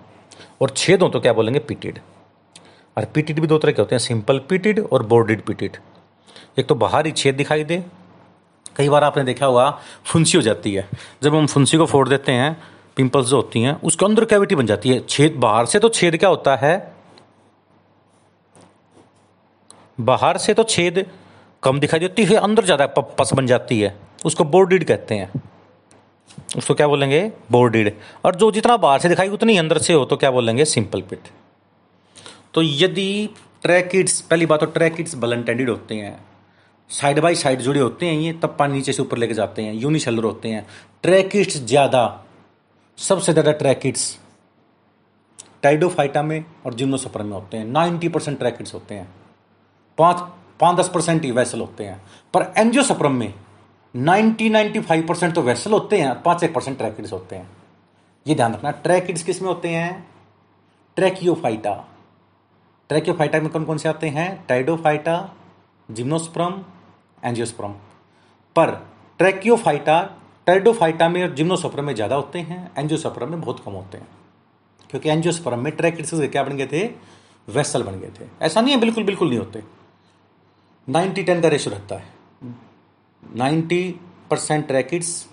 और 0.61 0.71
छेद 0.71 1.03
हो 1.03 1.09
तो 1.09 1.21
क्या 1.21 1.33
बोलेंगे? 1.33 1.59
पिटिड 1.61 1.99
और 2.97 3.05
पीटिड 3.05 3.41
भी 3.41 3.47
दो 3.47 3.59
तरह 3.59 3.73
के 3.73 3.83
होते 3.83 3.95
हैं 3.95 4.01
सिंपल 4.01 4.39
पीटिड 4.49 4.81
और 4.83 5.03
बोर्डिड 5.07 5.43
पीटिड 5.43 5.77
एक 6.59 6.67
तो 6.67 6.75
बाहर 6.75 7.07
ही 7.07 7.13
छेद 7.13 7.35
दिखाई 7.35 7.65
दे 7.65 7.83
कई 8.77 8.89
बार 8.89 9.05
आपने 9.05 9.25
देखा 9.25 9.47
होगा, 9.47 9.71
फुंसी 10.05 10.37
हो 10.39 10.43
जाती 10.43 10.75
है। 10.75 10.89
जब 11.23 11.35
हम 11.35 11.47
फुंसी 11.47 11.77
को 11.77 11.87
फोड़ 11.87 12.09
देते 12.09 12.33
हैं, 12.33 12.57
पिंपल्स 12.97 13.27
जो 13.27 13.37
होती 13.37 13.63
हैं, 13.63 13.81
उसके 13.83 14.05
अंदर 14.05 14.25
कैविटी 14.25 14.55
बन 14.55 14.67
जाती 14.67 14.89
है। 14.89 15.01
छेद, 15.01 15.37
बाहर 15.37 15.67
से 15.67 15.79
तो 15.79 15.89
छेद 15.91 16.17
क्या 16.17 16.29
होता 16.29 16.57
है? 16.57 16.77
बाहर 20.01 20.39
से 20.39 20.55
तो 20.55 20.63
छेद 20.65 21.05
कम 21.63 21.79
दिखाई 21.81 22.01
देती 22.01 22.25
है, 22.25 22.37
अंदर 22.37 22.65
ज़्यादा 22.65 22.87
पस 22.87 23.33
बन 23.35 23.47
जाती 23.47 23.81
है। 23.81 23.97
उसको 24.25 24.45
बोर्डिड 24.47 24.85
कहते 24.85 25.15
हैं। 25.15 25.43
उसको 26.59 26.75
क्या 26.75 26.87
बोलेंगे? 26.89 27.21
बोर्डिड। 27.51 27.93
और 28.25 28.35
जो 28.35 28.51
जितना 28.53 28.77
बाहर 28.77 29.01
से 29.01 29.09
दिखाई 29.09 29.29
उतनी 29.29 29.57
अंदर 29.59 29.79
से 29.79 29.93
हो 29.93 30.05
तो 30.05 30.17
क्या 30.17 30.31
बोलेंगे? 30.31 30.65
Simple 30.65 31.03
pit. 31.03 31.29
तो 32.55 32.63
यदि 32.63 33.29
ट्रैकिड्स, 33.63 34.21
पहली 34.21 34.47
बात 34.47 34.61
तो 34.61 34.67
ट्रैकिड्स 34.69 35.15
बलंटेंडेड 35.15 35.71
होते 35.71 35.95
हैं। 35.95 36.19
साइड 36.95 37.19
बाई 37.21 37.35
साइड 37.35 37.61
जुड़े 37.61 37.81
होते 37.81 38.07
हैं 38.07 38.15
ये, 38.15 38.33
तब 38.33 38.57
पानी 38.59 38.75
नीचे 38.75 38.93
से 38.93 39.03
ऊपर 39.03 39.19
लेके 39.19 39.35
जाते 39.35 39.63
हैं 39.63 39.73
यूनिसेलर 39.75 40.25
होते 40.25 40.49
हैं। 40.49 40.67
ट्रैकिड्स 41.03 41.57
ज़्यादा, 41.59 42.25
सबसे 42.99 43.33
ज़्यादा 43.33 43.53
ट्रैकिड्स 43.53 44.19
टाइडोफाइटा 45.63 46.23
में 46.23 46.45
और 46.67 46.75
जिम्नोसपर 46.75 47.23
में 47.23 47.33
होते 47.33 47.57
हैं। 47.57 47.65
नाइन्टी 47.67 48.09
परसेंट 48.09 48.39
ट्रैकिड्स 48.39 48.75
होते 48.75 48.95
हैं। 48.95 49.09
पाँच 49.99 50.21
पाँच 50.61 50.77
दस 50.79 50.89
परसेंट 50.89 51.25
ही 51.25 51.31
वैसल 51.31 51.61
होते 51.61 51.85
हैं। 51.85 52.01
पर 52.35 52.53
एनजियोसप्रम 52.59 53.13
में 53.13 53.33
नाइन्टी 53.95 54.49
नाइन्टी 54.49 54.81
फाइव 54.81 55.07
परसेंट 55.07 55.35
तो 55.35 55.43
वैसल 55.43 55.73
होते 55.73 56.01
हैं 56.01 56.13
पाँच 56.23 56.45
एक 56.45 56.55
परसेंट 56.55 56.77
ट्रैकिड्स 56.79 57.13
होते 57.13 57.37
हैं। 57.37 57.49
ये 58.27 58.35
ध्यान 58.35 58.55
रखना 58.55 58.71
ट्रैकिड्स 58.85 59.23
किसमें 59.23 59.49
होते 59.49 59.69
हैं? 59.69 60.07
ट्रैकियोफाइटा 60.97 61.75
ट्रैकियोफाइटा 62.91 63.41
में 63.41 63.49
कौन 63.51 63.65
कौन 63.65 63.79
से 63.79 63.89
आते 63.89 64.09
हैं? 64.09 64.45
टाइडोफाइटा 64.49 65.17
जिम्नोस्प्रम 65.89 66.63
एंजियोस्प्रम। 67.25 67.73
पर 68.57 68.71
ट्रैकियोफाइटा 69.21 70.03
टेडोफाइटा 70.47 71.09
में 71.09 71.23
और 71.23 71.35
जिम्नोसोप्रम 71.35 71.85
में 71.85 71.95
ज़्यादा 71.95 72.17
होते 72.17 72.39
हैं, 72.39 72.71
एंजियोसोप्रम 72.79 73.31
में 73.31 73.41
बहुत 73.41 73.61
कम 73.65 73.73
होते 73.73 73.99
हैं। 73.99 74.07
क्योंकि 74.91 75.09
एंजियोस्प्रम 75.09 75.59
में 75.59 75.73
ट्रैकिड्स 75.77 76.15
क्या 76.15 76.43
बन 76.45 76.57
गए 76.57 76.67
थे? 76.67 76.85
वेसल 77.49 77.83
बन 77.83 77.99
गए 78.01 78.11
थे। 78.19 78.29
ऐसा 78.43 78.61
नहीं 78.61 78.75
है, 78.75 78.81
बिल्कुल 78.81 79.05
बिल्कुल 79.05 79.29
नहीं 79.29 79.39
होते। 79.39 79.63
नाइन्टी 80.89 81.23
टेन 81.23 81.41
का 81.41 81.49
रेशो 81.49 81.71
रहता 81.71 81.97
है। 81.97 82.13
नाइन्टी 83.23 84.01
परसेंट 84.31 84.67
ट्रैकिड्स, 84.67 85.27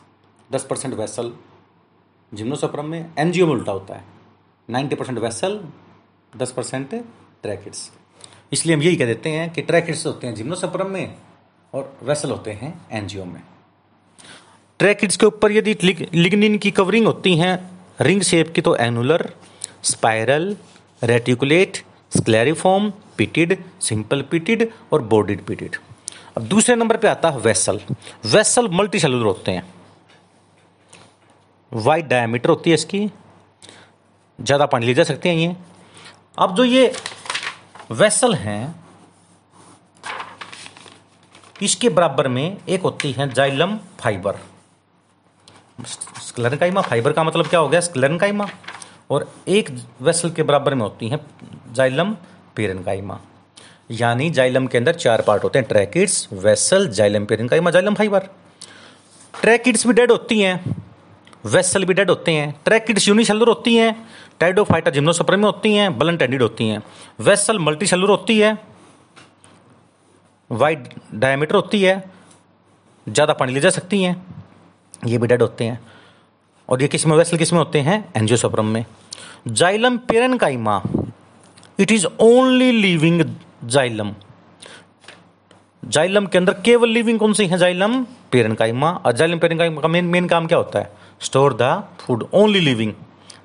दस 0.50 0.66
परसेंट 0.66 0.94
वेसल। 0.94 1.32
जिम्नोसोप्रम 2.32 2.86
में 2.86 3.12
एनजीओ 3.20 3.46
में 3.48 3.54
उल्टा 3.54 3.72
होता 3.72 3.96
है। 3.96 4.04
नाइन्टी 4.70 4.96
परसेंट 4.96 5.20
वेसल, 5.20 5.60
दस 6.34 6.52
परसेंट 6.52 6.94
ट्रैकिड्स। 7.44 7.92
इसलिए 8.54 8.76
हम 8.76 8.82
यही 8.82 8.96
कह 8.96 9.06
देते 9.06 9.30
हैं 9.30 9.50
कि 9.54 9.62
ट्रैकिड्स 9.62 10.06
होते 10.06 10.28
हैं 10.28 10.34
जिम्नोसप्रम 10.36 10.90
में। 10.90 11.16
और 11.74 11.98
वेसल 12.04 12.32
होते 12.32 12.52
हैं 12.54 12.74
एनजीओ 12.92 13.26
में। 13.26 13.42
ट्रैकिड्स 14.80 15.18
के 15.18 15.26
ऊपर 15.26 15.52
यदि 15.52 15.78
लिग्निन 16.14 16.58
की 16.58 16.72
कवरिंग 16.72 17.06
होती 17.06 17.36
हैं 17.38 17.54
रिंग 18.02 18.22
शेप 18.24 18.52
की 18.56 18.62
तो 18.62 18.76
annular 18.78 19.30
spiral 19.84 20.56
reticulate 21.04 21.78
scalariform 22.12 22.90
pitted 23.18 23.58
simple 23.82 24.22
pitted 24.32 24.70
और 24.94 25.02
बोर्डिड 25.04 25.46
पिटिड 25.46 25.76
अब 26.38 26.44
दूसरे 26.48 26.76
नंबर 26.76 26.98
पे 26.98 27.08
आता 27.08 27.30
है 27.30 27.40
वेसल 27.40 27.80
वेसल 28.26 28.68
मल्टी 28.72 29.00
सेलुलर 29.00 29.26
होते 29.26 29.52
हैं। 29.52 29.64
वाइड 31.72 32.08
डायमीटर 32.08 32.50
होती 32.50 32.70
है 32.70 32.74
इसकी। 32.74 33.10
ज़्यादा 34.40 34.66
पानी 34.66 34.86
ले 34.86 34.94
जा 34.94 35.04
सकते 35.04 35.30
हैं 35.30 35.36
ये। 35.38 35.56
अब 36.40 36.56
जो 36.56 36.64
ये 36.66 36.92
वेसल 37.94 38.34
हैं 38.36 38.81
इसके 41.62 41.90
बराबर 41.90 42.28
में 42.28 42.58
एक 42.70 42.82
होती 42.82 43.12
है 43.12 43.30
जाइलम 43.34 43.78
फाइबर। 44.00 44.36
स्क्लेरनकाइमा 46.22 46.82
फाइबर 46.82 47.12
का 47.12 47.24
मतलब 47.24 47.48
क्या 47.48 47.60
हो 47.60 47.68
गया? 47.70 47.80
स्क्लेरनकाइमा। 47.80 48.48
और 49.10 49.32
एक 49.48 49.70
वेसल 50.02 50.30
के 50.30 50.44
बराबर 50.44 50.74
में 50.76 50.82
होती 50.82 51.08
है 51.08 51.20
जाइलम 51.72 52.14
पेरनकाइमा। 52.56 53.20
यानी 53.92 54.30
जाइलम 54.30 54.68
के 54.68 54.78
अंदर 54.78 54.96
चार 54.96 55.22
पार्ट 55.22 55.44
होते 55.44 55.60
हैं, 55.60 55.68
tracheids, 55.68 56.28
vessel, 56.34 56.88
xylem 56.90 57.26
parenchyma, 57.26 57.72
xylem 57.72 57.96
fibre. 57.96 58.28
Tracheids 59.34 59.86
भी 59.88 59.94
डेड 59.94 60.12
होती 60.12 60.40
हैं, 60.42 60.76
वेसल 61.46 61.86
भी 61.86 61.94
डेड 61.94 62.10
होते 62.10 62.32
हैं। 62.32 62.54
ट्रैकिड्स 62.66 63.08
यूनिसेलुलर 63.08 63.48
होती 63.48 63.76
हैं 63.76 63.96
टाइडोफाइटा 64.40 64.92
जिम्नोसपर 64.92 65.36
में 65.36 65.44
होती 65.44 65.74
हैं 65.76 65.98
बलन 65.98 66.18
टेंडिड 66.18 66.42
होती 66.42 66.68
हैं। 66.68 66.82
वेसल 67.20 67.60
मल्टी 67.60 67.86
सेलुलर 67.86 68.10
होती 68.10 68.40
है 68.40 68.58
वाइड 70.52 70.88
डायमीटर 71.16 71.56
होती 71.56 71.82
है, 71.82 72.04
ज़्यादा 73.08 73.34
पानी 73.34 73.54
ले 73.54 73.60
जा 73.60 73.70
सकती 73.70 74.02
हैं, 74.04 74.16
ये 75.08 75.18
भी 75.18 75.28
डेड 75.28 75.42
होते 75.42 75.64
हैं। 75.64 75.80
और 76.70 76.82
ये 76.82 76.88
किसमें, 76.88 77.16
वेसल 77.18 77.38
किसमें 77.38 77.60
होते 77.60 77.80
हैं? 77.80 78.04
एंजियोसप्रम 78.16 78.66
में। 78.66 78.86
Xylem 79.48 79.98
parenchyma 80.38 80.82
it 81.80 81.92
is 81.92 82.06
only 82.22 82.72
living 82.72 83.24
xylem. 83.66 84.14
Xylem 85.84 86.26
के 86.26 86.38
अंदर 86.38 86.54
केवल 86.66 86.90
लिविंग 86.90 87.20
कौन 87.20 87.34
सी 87.34 87.46
है? 87.48 87.58
जाइलम 87.58 88.04
पेरन 88.32 88.54
काइमा 88.54 88.92
और 88.92 89.12
जाइलम 89.12 89.40
पेरन 89.40 89.58
काइमा 89.58 89.82
का 89.82 89.88
मेन 89.88 90.06
मेन 90.06 90.28
काम 90.28 90.48
क्या 90.48 90.58
होता 90.58 90.80
है? 90.80 90.92
Store 91.22 91.54
the 91.54 91.84
food 92.00 92.28
only 92.34 92.60
living 92.60 92.94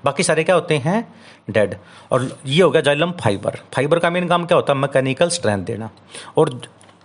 बाकी 0.04 0.22
सारे 0.22 0.44
क्या 0.44 0.54
होते 0.54 0.76
हैं? 0.78 1.06
डेड 1.50 1.74
और 2.12 2.30
ये 2.46 2.62
हो 2.62 2.70
गया 2.70 2.82
जाइलम 2.82 3.12
फाइबर। 3.12 3.58
फाइबर 3.74 3.98
का 3.98 4.10
मेन 4.10 4.28
काम 4.28 4.44
क्या 4.46 4.56
होता 4.56 4.72
है? 4.72 4.78
मैकेनिकल 4.78 5.28
स्ट्रेंथ 5.30 5.64
देना। 5.64 5.90
और 6.36 6.60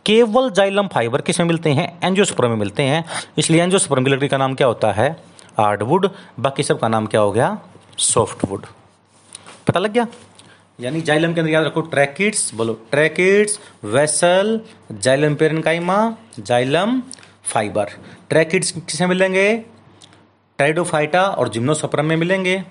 केवल 0.05 0.49
जाइलम 0.51 0.87
फाइबर 0.87 1.21
किसमें 1.21 1.47
मिलते 1.47 1.69
हैं? 1.69 1.99
एंजियोस्पर्म 2.03 2.49
में 2.49 2.57
मिलते 2.57 2.83
हैं। 2.83 3.05
इसलिए 3.37 3.63
एंजियोस्पर्म 3.63 4.03
की 4.03 4.11
लकड़ी 4.11 4.27
का 4.27 4.37
नाम 4.37 4.55
क्या 4.55 4.67
होता 4.67 4.91
है? 4.91 5.23
हार्डवुड। 5.57 6.09
बाकी 6.39 6.63
सब 6.63 6.79
का 6.79 6.87
नाम 6.87 7.05
क्या 7.05 7.21
हो 7.21 7.31
गया? 7.31 7.57
सॉफ्टवुड। 7.97 8.65
पता 9.67 9.79
लग 9.79 9.91
गया? 9.91 10.07
यानी 10.79 11.01
जाइलम 11.01 11.33
के 11.33 11.39
अंदर 11.39 11.51
याद 11.51 11.65
रखो, 11.65 11.81
ट्रैकिड्स, 11.81 12.53
बोलो, 12.53 12.73
tracheids, 12.73 13.59
vessel, 13.83 14.61
xylem 14.91 15.35
parenchyma, 15.35 16.15
xylem 16.39 17.03
fibre. 17.43 17.85
Tracheids 18.29 18.71
किसे 18.71 19.07
मिलेंगे? 19.07 19.63
टाइडोफाइटा 20.57 21.23
और 21.23 21.49
जिम्नोसप्रम 21.49 22.05
में 22.05 22.15
मिलेंगे। 22.15 22.63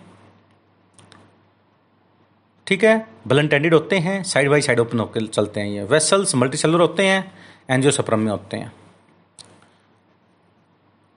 ठीक 2.70 2.84
है? 2.84 3.06
बलनटेंडेड 3.28 3.74
होते 3.74 3.98
हैं 3.98 4.22
साइड 4.22 4.48
बाई 4.50 4.60
साइड 4.62 4.80
ओपन 4.80 5.00
होकर 5.00 5.26
चलते 5.26 5.60
हैं 5.60 5.68
ये। 5.68 5.82
वेसल्स 5.84 6.34
मल्टीसेलर 6.34 6.80
होते 6.80 7.06
हैं 7.06 7.32
एंजियोसप्रम 7.70 8.20
में 8.20 8.30
होते 8.30 8.56
हैं। 8.56 8.72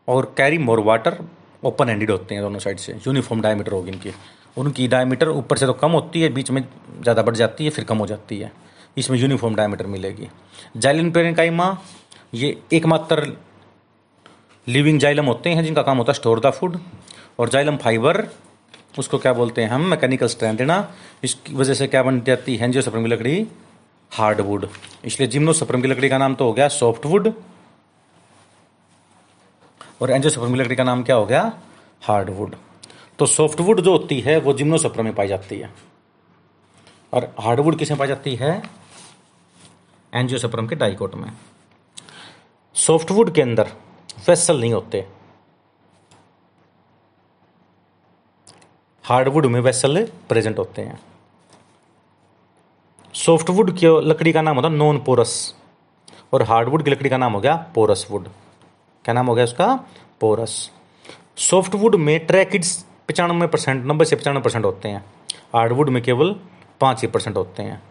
और 0.07 0.33
carry 0.37 0.57
more 0.57 0.79
water 0.81 1.17
open 1.63 1.89
ended 1.89 2.11
होते 2.11 2.35
हैं 2.35 2.43
दोनों 2.43 2.59
साइड 2.59 2.77
से। 2.77 2.93
यूनिफॉर्म 3.07 3.41
डायमीटर 3.41 3.71
होगी 3.71 3.91
इनकी। 3.91 4.13
उनकी 4.57 4.87
डायमीटर 4.87 5.29
ऊपर 5.29 5.57
से 5.57 5.65
तो 5.65 5.73
कम 5.73 5.91
होती 5.91 6.21
है, 6.21 6.29
बीच 6.29 6.51
में 6.51 6.61
ज़्यादा 7.01 7.21
बढ़ 7.21 7.35
जाती 7.35 7.63
है, 7.63 7.69
फिर 7.69 7.85
कम 7.85 7.97
हो 7.97 8.07
जाती 8.07 8.39
है। 8.39 8.51
इसमें 8.97 9.17
यूनिफॉर्म 9.19 9.55
डायमीटर 9.55 9.87
मिलेगी। 9.87 10.29
जाइलिन 10.77 11.11
पेरेंकाइमा, 11.11 11.77
ये 12.33 12.57
एकमात्र 12.73 13.31
लिविंग 14.67 14.99
जाइलम 14.99 15.25
होते 15.25 15.49
हैं 15.49 15.63
जिनका 15.63 15.81
काम 15.81 15.97
होता 15.97 16.11
है 16.11 16.15
स्टोर 16.15 16.39
द 16.39 16.51
फ़ूड 16.51 16.79
और 17.39 17.49
जाइलम 17.49 17.77
फाइबर 17.77 18.27
उसको 18.99 19.17
क्या 19.17 19.33
बोलते 19.33 19.61
हैं 19.61 19.69
हम? 19.69 19.81
मैकेनिकल 19.81 20.27
स्ट्रेंथ 20.27 20.57
देना 20.57 20.93
इसकी 21.23 21.53
वजह 21.53 21.73
से 21.73 21.87
क्या 21.87 22.03
बन 22.03 22.21
जाती 22.21 22.55
है? 22.55 22.65
एंजियोस्पर्म 22.65 23.03
की 23.03 23.09
लकड़ी 23.09 23.47
हार्डवुड 24.11 24.67
इसलिए 25.05 25.27
जिम्नो 25.27 25.53
जिम्नोस्पर्म 25.53 25.81
की 25.81 25.87
लकड़ी 25.87 26.09
का 26.09 26.17
नाम 26.17 26.35
तो 26.35 26.45
हो 26.45 26.53
गया 26.53 26.67
सॉफ्टवुड 26.67 27.33
और 30.01 30.11
एंजियोस्पर्म 30.11 30.53
की 30.53 30.59
लकड़ी 30.59 30.75
का 30.75 30.83
नाम 30.83 31.03
क्या 31.03 31.15
हो 31.15 31.25
गया? 31.25 31.53
हार्डवुड 32.01 32.55
तो 33.19 33.25
सॉफ्टवुड 33.25 33.81
जो 33.81 33.91
होती 33.91 34.19
है, 34.19 34.39
वो 34.39 34.53
जिम्नोस्पर्म 34.53 35.03
में 35.03 35.15
पाई 35.15 35.27
जाती 35.27 35.59
है। 35.59 35.73
और 37.13 37.35
हार्डवुड 37.39 37.77
किसमें 37.77 37.97
पाई 37.97 38.07
जाती 38.07 38.35
है? 38.35 38.63
एंजियोस्पर्म 40.13 40.67
के 40.67 40.75
डाइकोट 40.75 41.15
में। 41.15 41.31
सॉफ्टवुड 42.73 43.33
के 43.33 43.41
अंदर 43.41 43.71
वेसल 44.29 44.59
नहीं 44.59 44.73
होते। 44.73 45.07
हार्डवुड 49.05 49.45
में 49.45 49.59
वैसल 49.59 50.05
प्रेजेंट 50.29 50.59
होते 50.59 50.81
हैं। 50.81 50.99
सॉफ्टवुड 53.13 53.71
की 53.77 53.87
लकड़ी 54.09 54.31
का 54.33 54.41
नाम 54.41 54.55
होता 54.55 54.67
है 54.67 54.73
नॉन 54.73 54.99
पोरस। 54.99 55.33
और 56.33 56.43
हार्डवुड 56.43 56.83
की 56.83 56.91
लकड़ी 56.91 57.09
का 57.09 57.17
नाम 57.17 57.33
हो 57.33 57.39
गया 57.41 57.55
पोरस 57.75 58.05
वुड 58.11 58.27
क्या 59.05 59.13
नाम 59.13 59.27
हो 59.27 59.35
गया 59.35 59.43
उसका? 59.43 59.75
पोरस। 60.19 60.71
सॉफ्टवुड 61.37 61.95
में 61.95 62.25
ट्रैकिड्स 62.25 62.85
पचानवे 63.09 63.47
परसेंट 63.47 63.85
नब्बे 63.85 64.05
से 64.05 64.15
पचानवे 64.15 64.41
परसेंट 64.41 64.65
होते 64.65 64.89
हैं। 64.89 65.05
हार्डवुड 65.53 65.89
में 65.89 66.03
केवल 66.03 66.35
पाँच 66.81 67.01
ही 67.01 67.07
परसेंट 67.07 67.37
होते 67.37 67.63
हैं। 67.63 67.81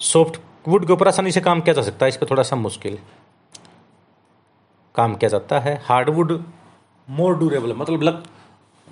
सॉफ्ट 0.00 0.40
वुड 0.68 0.86
के 0.86 0.92
ऊपर 0.92 1.08
आसानी 1.08 1.32
से 1.32 1.40
काम 1.40 1.60
किया 1.60 1.74
जा 1.74 1.82
सकता 1.82 2.06
है 2.06 2.08
इस 2.08 2.16
पर 2.16 2.26
थोड़ा 2.30 2.42
सा 2.42 2.56
मुश्किल। 2.56 2.98
काम 4.94 5.14
किया 5.14 5.28
जाता 5.28 5.60
है। 5.60 5.80
हार्डवुड 5.84 6.44
मोर 7.08 7.38
ड्यूरेबल 7.38 7.72
मतलब 7.72 8.02
लक, 8.02 8.24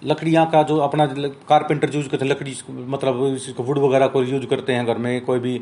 लकड़ियाँ 0.03 0.47
का 0.51 0.63
जो 0.63 0.77
अपना 0.81 1.07
कारपेंटर 1.49 1.95
यूज़ 1.95 2.09
करते 2.09 2.25
हैं, 2.25 2.31
लकड़ी 2.33 2.57
मतलब 2.71 3.15
वुड 3.61 3.79
वगैरह 3.79 4.07
को 4.07 4.23
यूज़ 4.25 4.47
करते 4.47 4.73
हैं 4.73 4.87
घर 4.87 4.99
में, 4.99 5.25
कोई 5.25 5.39
भी 5.39 5.61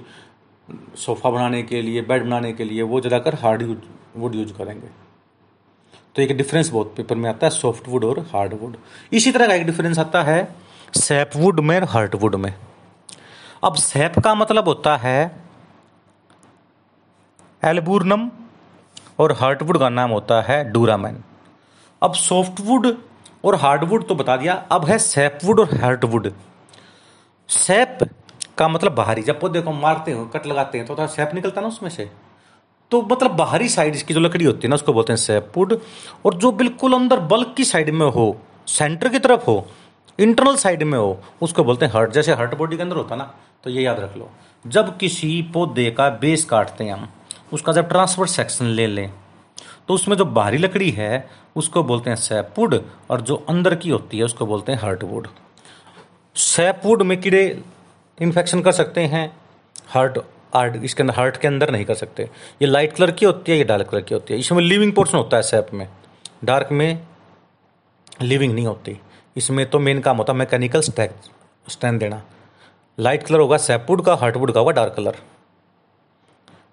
सोफ़ा 0.98 1.30
बनाने 1.30 1.62
के 1.62 1.82
लिए 1.82 2.02
बेड 2.02 2.24
बनाने 2.24 2.52
के 2.52 2.64
लिए, 2.64 2.82
वो 2.82 3.00
ज़्यादातर 3.00 3.34
हार्ड 3.42 3.62
यूज़ 3.62 3.78
वुड 4.16 4.34
यूज़ 4.34 4.52
करेंगे। 4.54 4.88
तो 6.16 6.22
एक 6.22 6.36
डिफरेंस 6.36 6.70
बहुत 6.70 6.94
पेपर 6.96 7.14
में 7.14 7.28
आता 7.30 7.46
है 7.46 7.50
सॉफ्ट 7.52 7.88
वुड 7.88 8.04
और 8.04 8.20
हार्ड 8.32 8.54
वुड 8.60 8.76
इसी 9.12 9.32
तरह 9.32 9.46
का 9.46 9.54
एक 9.54 9.66
डिफरेंस 9.66 9.98
आता 9.98 10.22
है 10.22 10.42
सैप 10.96 11.36
वुड 11.36 11.60
में 11.60 11.76
और 11.76 11.84
हार्ड 11.88 12.14
वुड 12.14 12.34
में। 12.36 12.52
अब 13.64 13.74
सैप 13.76 14.18
का 14.24 14.34
मतलब 14.34 14.68
होता 14.68 14.96
है 14.96 15.20
एल्बूर्नम 17.62 18.30
और 19.20 19.32
हार्टवुड 19.32 19.78
का 19.78 19.88
नाम 19.90 20.10
होता 20.10 20.40
है 20.42 20.62
डूरामैन 20.72 21.22
अब 22.02 22.14
सॉफ्टवुड 22.16 22.86
और 23.44 23.54
हार्डवुड 23.56 24.06
तो 24.08 24.14
बता 24.14 24.36
दिया, 24.36 24.54
अब 24.72 24.84
है 24.84 24.98
सैपवुड 24.98 25.60
और 25.60 25.74
हार्टवुड 25.76 26.32
सैप 27.48 27.98
का 28.58 28.68
मतलब 28.68 28.94
बाहरी, 28.94 29.22
जब 29.22 29.40
पौधे 29.40 29.60
को 29.60 29.72
मारते 29.72 30.12
हो, 30.12 30.24
कट 30.26 30.46
लगाते 30.46 30.78
हैं 30.78 30.86
तो 30.86 30.94
होता 30.94 31.06
सैप 31.08 31.34
निकलता 31.34 31.60
ना 31.60 31.68
उसमें 31.68 31.90
से? 31.90 32.10
तो 32.90 33.00
मतलब 33.02 33.30
बाहरी 33.36 33.68
साइड 33.68 33.94
इसकी 33.94 34.14
जो 34.14 34.20
लकड़ी 34.20 34.44
होती 34.44 34.60
है 34.62 34.68
ना, 34.68 34.74
उसको 34.74 34.92
बोलते 34.92 35.12
हैं 35.12 35.16
सैपवुड। 35.18 35.80
और 36.24 36.34
जो 36.34 36.50
बिल्कुल 36.52 36.92
अंदर 36.92 37.20
बल्क 37.28 37.54
की 37.56 37.64
साइड 37.64 37.90
में 37.90 38.06
हो, 38.08 38.36
सेंटर 38.68 39.08
की 39.08 39.18
तरफ़ 39.18 39.44
हो, 39.44 39.66
इंटरनल 40.18 40.56
साइड 40.56 40.82
में 40.82 40.98
हो, 40.98 41.18
उसको 41.42 41.64
बोलते 41.64 41.86
हैं 41.86 41.92
हर्ट 41.92 42.12
जैसे 42.12 42.34
हर्ट 42.34 42.54
बॉडी 42.54 42.76
के 42.76 42.82
अंदर 42.82 42.96
होता 42.96 43.16
ना 43.16 43.32
तो 43.64 43.70
ये 43.70 43.82
याद 43.82 44.00
रख 44.00 44.16
लो। 44.16 44.30
जब 44.64 44.96
किसी 44.98 45.30
पौधे 45.54 45.90
का 45.90 46.08
बेस 46.20 46.44
काटते 46.44 46.84
हैं 46.84 46.92
हम, 46.92 47.08
उसका 47.52 47.72
जब 47.72 47.88
ट्रांसफ़र 47.88 48.26
सेक्शन 48.26 48.64
ले 48.66 48.86
लें 48.86 49.12
तो 49.88 49.94
उसमें 49.94 50.16
जो 50.16 50.24
बाहरी 50.26 50.58
लकड़ी 50.58 50.90
है 50.90 51.28
उसको 51.56 51.82
बोलते 51.82 52.10
हैं 52.10 52.16
सैपवुड 52.18 52.80
और 53.10 53.20
जो 53.20 53.36
अंदर 53.48 53.74
की 53.74 53.90
होती 53.90 54.18
है 54.18 54.24
उसको 54.24 54.46
बोलते 54.46 54.72
हैं 54.72 54.78
हर्टवुड। 54.80 55.28
सैपवुड 56.36 57.02
में 57.02 57.20
कीड़े 57.20 57.42
इन्फेक्शन 58.18 58.60
कर 58.62 58.72
सकते 58.72 59.00
हैं, 59.02 59.30
हर्ट, 59.90 60.18
आर्ट, 60.56 60.76
इसके 60.76 61.02
अंदर, 61.02 61.14
हार्ट 61.14 61.36
के 61.36 61.48
अंदर 61.48 61.70
नहीं 61.70 61.84
कर 61.84 61.94
सकते। 61.94 62.22
ये 62.22 62.66
लाइट 62.66 62.92
कलर 62.92 63.10
की 63.10 63.26
होती 63.26 63.52
है, 63.52 63.58
ये 63.58 63.64
डार्क 63.64 63.88
कलर 63.88 64.00
की 64.00 64.14
होती 64.14 64.34
है। 64.34 64.40
इसमें 64.40 64.62
लिविंग 64.62 64.92
पोर्शन 64.92 65.18
होता 65.18 65.36
है 65.36 65.42
सैप 65.42 65.68
में। 65.74 65.88
डार्क 66.44 66.68
में 66.72 67.00
लिविंग 68.22 68.54
नहीं 68.54 68.66
होती। 68.66 68.98
इसमें 69.36 69.64
तो 69.70 69.78
मेन 69.78 70.00
काम 70.00 70.16
होता 70.16 70.32
है 70.32 70.38
मैकेनिकल 70.38 70.80
स्ट्रेंथ 70.80 71.98
देना। 71.98 72.22
लाइट 72.98 73.22
कलर 73.22 73.40
होगा 73.40 73.56
सैपवुड 73.58 74.04
का, 74.04 74.14
हार्टवुड 74.14 74.52
का 74.52 74.60
होगा 74.60 74.72
डार्क 74.72 74.94
कलर 74.94 75.16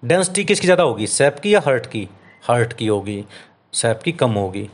डेंसिटी 0.02 0.44
किसकी 0.44 0.66
ज़्यादा 0.66 0.82
होगी? 0.82 1.06
सैप 1.06 1.38
की 1.38 1.54
या 1.54 1.60
हर्ट 1.66 1.86
की? 1.86 2.08
हर्ट 2.48 2.72
की 2.72 2.86
होगी। 2.86 3.24
सैप 3.72 4.02
की 4.02 4.12
कम 4.12 4.30
होगी। 4.30 4.68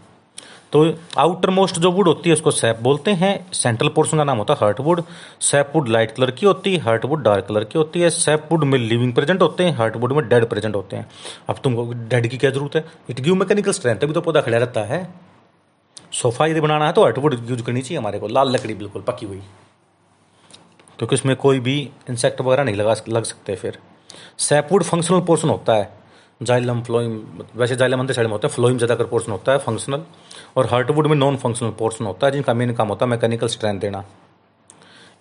तो 0.72 0.94
आउटर 1.18 1.50
मोस्ट 1.50 1.78
जो 1.78 1.90
वुड 1.92 2.08
होती 2.08 2.30
है, 2.30 2.34
उसको 2.34 2.50
सैप 2.50 2.78
बोलते 2.80 3.10
हैं। 3.10 3.52
सेंट्रल 3.52 3.88
पोर्शन 3.88 4.16
का 4.16 4.24
नाम 4.24 4.38
होता 4.38 4.54
है 4.54 4.58
heart 4.62 4.80
wood 4.80 5.02
sap 5.40 5.72
wood 5.74 5.88
light 5.88 6.12
colour 6.12 6.30
की 6.30 6.46
होती 6.46 6.72
है 6.74 6.80
हर्ट 6.80 7.04
वुड 7.04 7.22
डार्क 7.22 7.44
कलर 7.44 7.64
की 7.64 7.78
होती 7.78 8.00
है। 8.00 8.10
सैप 8.10 8.48
वुड 8.52 8.64
में 8.64 8.78
लिविंग 8.78 9.12
प्रेजेंट 9.14 9.42
होते 9.42 9.64
हैं 9.64 9.76
हर्ट 9.76 9.96
वुड 9.96 10.12
में 10.12 10.28
डेड 10.28 10.44
प्रेजेंट 10.44 10.74
होते 10.74 10.96
हैं। 10.96 11.10
अब 11.48 11.58
तुमको 11.64 11.92
डेड 11.92 12.26
की 12.26 12.38
क्या 12.38 12.50
ज़रूरत 12.50 12.76
है? 12.76 12.84
इट 13.10 13.20
गिव 13.20 13.34
मैकेनिकल 13.34 13.72
स्ट्रेंथ 13.72 13.98
तभी 13.98 14.12
तो 14.12 14.20
पौधा 14.20 14.40
खड़ा 14.40 14.58
रहता 14.58 14.80
है। 14.80 15.14
सोफा 16.12 16.46
यदि 16.46 16.60
बनाना 16.60 16.86
है 16.86 16.92
तो 16.92 17.04
हर्ट 17.04 17.18
वुड 17.18 17.50
यूज़ 17.50 17.62
करनी 17.62 17.80
चाहिए 17.80 17.98
हमारे 17.98 18.18
को। 18.18 18.28
लाल 18.28 18.50
लकड़ी 18.50 18.74
बिल्कुल 18.74 19.02
पकी 19.02 19.26
हुई। 19.26 19.42
क्योंकि 20.98 21.14
उसमें 21.14 21.36
कोई 21.36 21.60
भी 21.60 21.90
इंसेक्ट 22.10 22.40
वगैरह 22.40 22.64
नहीं 22.64 22.74
लगा 22.74 22.94
लग 23.08 23.24
सकते 23.24 23.54
फिर। 23.54 23.78
सैपवुड 24.38 24.82
फंक्शनल 24.82 25.20
पोर्शन 25.20 25.48
होता 25.48 25.74
है। 25.74 26.03
जाइलम 26.40 26.82
फ्लोइम, 26.82 27.20
वैसे 27.56 27.76
जाइलम 27.76 28.00
अंदर 28.00 28.14
साइड 28.14 28.26
में 28.26 28.32
होता 28.32 28.48
है, 28.48 28.54
फ्लोइम 28.54 28.76
ज़्यादातर 28.78 29.04
पोर्शन 29.04 29.32
होता 29.32 29.52
है 29.52 29.58
फंक्शनल 29.60 30.02
और 30.56 30.66
हार्टवुड 30.66 31.06
में 31.06 31.16
नॉन 31.16 31.36
फंक्शनल 31.36 31.70
पोर्शन 31.78 32.04
होता 32.04 32.26
है, 32.26 32.32
जिनका 32.32 32.54
मेन 32.54 32.72
काम 32.74 32.88
होता 32.88 33.06
है 33.06 33.10
मैकेनिकल 33.10 33.46
स्ट्रेंथ 33.48 33.80
देना। 33.80 34.04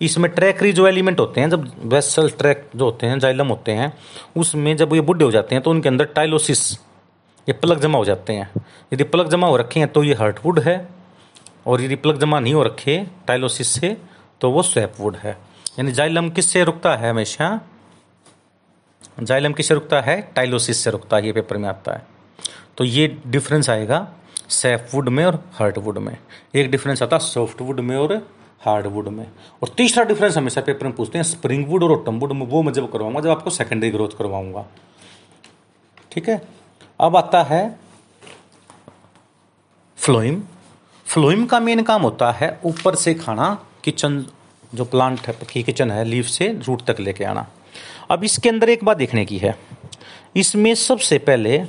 इसमें 0.00 0.30
ट्रैकरी 0.30 0.72
जो 0.72 0.86
एलिमेंट 0.88 1.20
होते 1.20 1.40
हैं, 1.40 1.50
जब 1.50 1.70
वेसल 1.84 2.30
ट्रैक 2.30 2.68
जो 2.76 2.84
होते 2.84 3.06
हैं, 3.06 3.18
जाइलम 3.18 3.48
होते 3.48 3.72
हैं, 3.72 3.92
उसमें 4.36 4.76
जब 4.76 4.94
ये 4.94 5.00
बुढ़े 5.02 5.24
हो 5.24 5.30
जाते 5.30 5.54
हैं 5.54 5.62
तो 5.64 5.70
उनके 5.70 5.88
अंदर 5.88 6.04
टाइलोसिस 6.14 6.72
ये 7.46 7.52
प्लग 7.54 7.80
जमा 7.80 7.98
हो 7.98 8.04
जाते 8.04 8.32
हैं। 8.32 8.50
यदि 8.92 9.04
प्लग 9.04 9.28
जमा 9.28 9.46
हो 9.46 9.56
रखे 9.56 9.80
हैं 9.80 9.88
तो 9.88 10.02
ये 10.02 10.14
हार्टवुड 10.14 10.58
है, 10.60 10.76
और 11.66 11.82
यदि 11.82 11.96
प्लग 11.96 12.18
जमा 12.20 12.40
नहीं 12.40 12.54
हो 12.54 12.62
रखे 12.62 12.98
टाइलोसिस 13.26 13.68
से 13.70 13.96
तो 14.40 14.50
वो 14.50 14.62
स्वैपवुड 14.64 15.16
है। 15.16 15.36
यानी 15.78 15.92
जाइलम 15.92 16.28
किससे 16.30 16.64
रुकता 16.64 16.94
है 16.96 17.10
हमेशा? 17.10 17.60
जाइलम 19.20 19.52
किससे 19.52 19.74
रुकता 19.74 20.00
है? 20.00 20.20
टाइलोसिस 20.36 20.84
से 20.84 20.90
रुकता 20.90 21.16
है, 21.16 21.26
ये 21.26 21.32
पेपर 21.32 21.56
में 21.56 21.68
आता 21.68 21.92
है। 21.92 22.06
तो 22.78 22.84
ये 22.84 23.16
डिफरेंस 23.26 23.70
आएगा 23.70 24.08
सैफवुड 24.48 25.08
में 25.08 25.24
और 25.24 25.44
हार्डवुड 25.52 25.98
में। 25.98 26.16
एक 26.54 26.70
डिफरेंस 26.70 27.02
आता 27.02 27.16
है 27.16 27.20
सॉफ्टवुड 27.20 27.80
में 27.80 27.96
और 27.96 28.14
हार्डवुड 28.60 29.08
में। 29.08 29.26
और 29.62 29.68
तीसरा 29.68 30.04
डिफरेंस 30.04 30.36
हमेशा 30.36 30.60
पेपर 30.60 30.86
में 30.86 30.94
पूछते 30.94 31.18
हैं 31.18 31.22
स्प्रिंग 31.22 31.66
वुड 31.68 31.82
और 31.82 31.92
ऑटमवुड 31.92 32.32
में, 32.32 32.46
वो 32.46 32.62
मैं 32.62 32.72
जब 32.72 32.92
करवाऊँगा, 32.92 33.20
जब 33.20 33.30
आपको 33.30 33.50
सेकेंडरी 33.50 33.90
ग्रोथ 33.90 34.08
करवाऊँगा। 34.08 34.66
ठीक 36.12 36.28
है? 36.28 36.40
अब 37.00 37.16
आता 37.16 37.42
है 37.42 37.78
फ्लोइम 39.96 40.42
फ्लोइम 41.06 41.46
का 41.46 41.60
मेन 41.60 41.82
काम 41.82 42.02
होता 42.02 42.30
है 42.32 42.58
ऊपर 42.64 42.94
से 42.94 43.14
खाना 43.14 43.66
किचन 43.84 44.24
जो 44.74 44.84
प्लांट 44.84 45.20
है 45.20 45.62
किचन 45.62 45.90
है 45.90 46.04
लीफ 46.04 46.26
से 46.26 46.48
रूट 46.66 46.82
तक 46.82 47.00
लेके 47.00 47.24
आना। 47.24 47.46
अब 48.10 48.24
इसके 48.24 48.48
अंदर 48.48 48.68
एक 48.68 48.84
बात 48.84 48.96
देखने 48.96 49.24
की 49.24 49.38
है। 49.38 49.58
इसमें 50.36 50.74
सबसे 50.74 51.18
पहले 51.18 51.64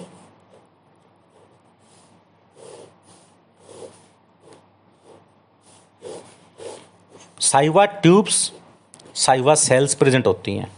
sieve 7.39 7.85
tubes, 7.85 8.51
sieve 9.15 9.55
cells 9.55 9.93
present 9.95 10.27
होती 10.27 10.55
हैं। 10.55 10.71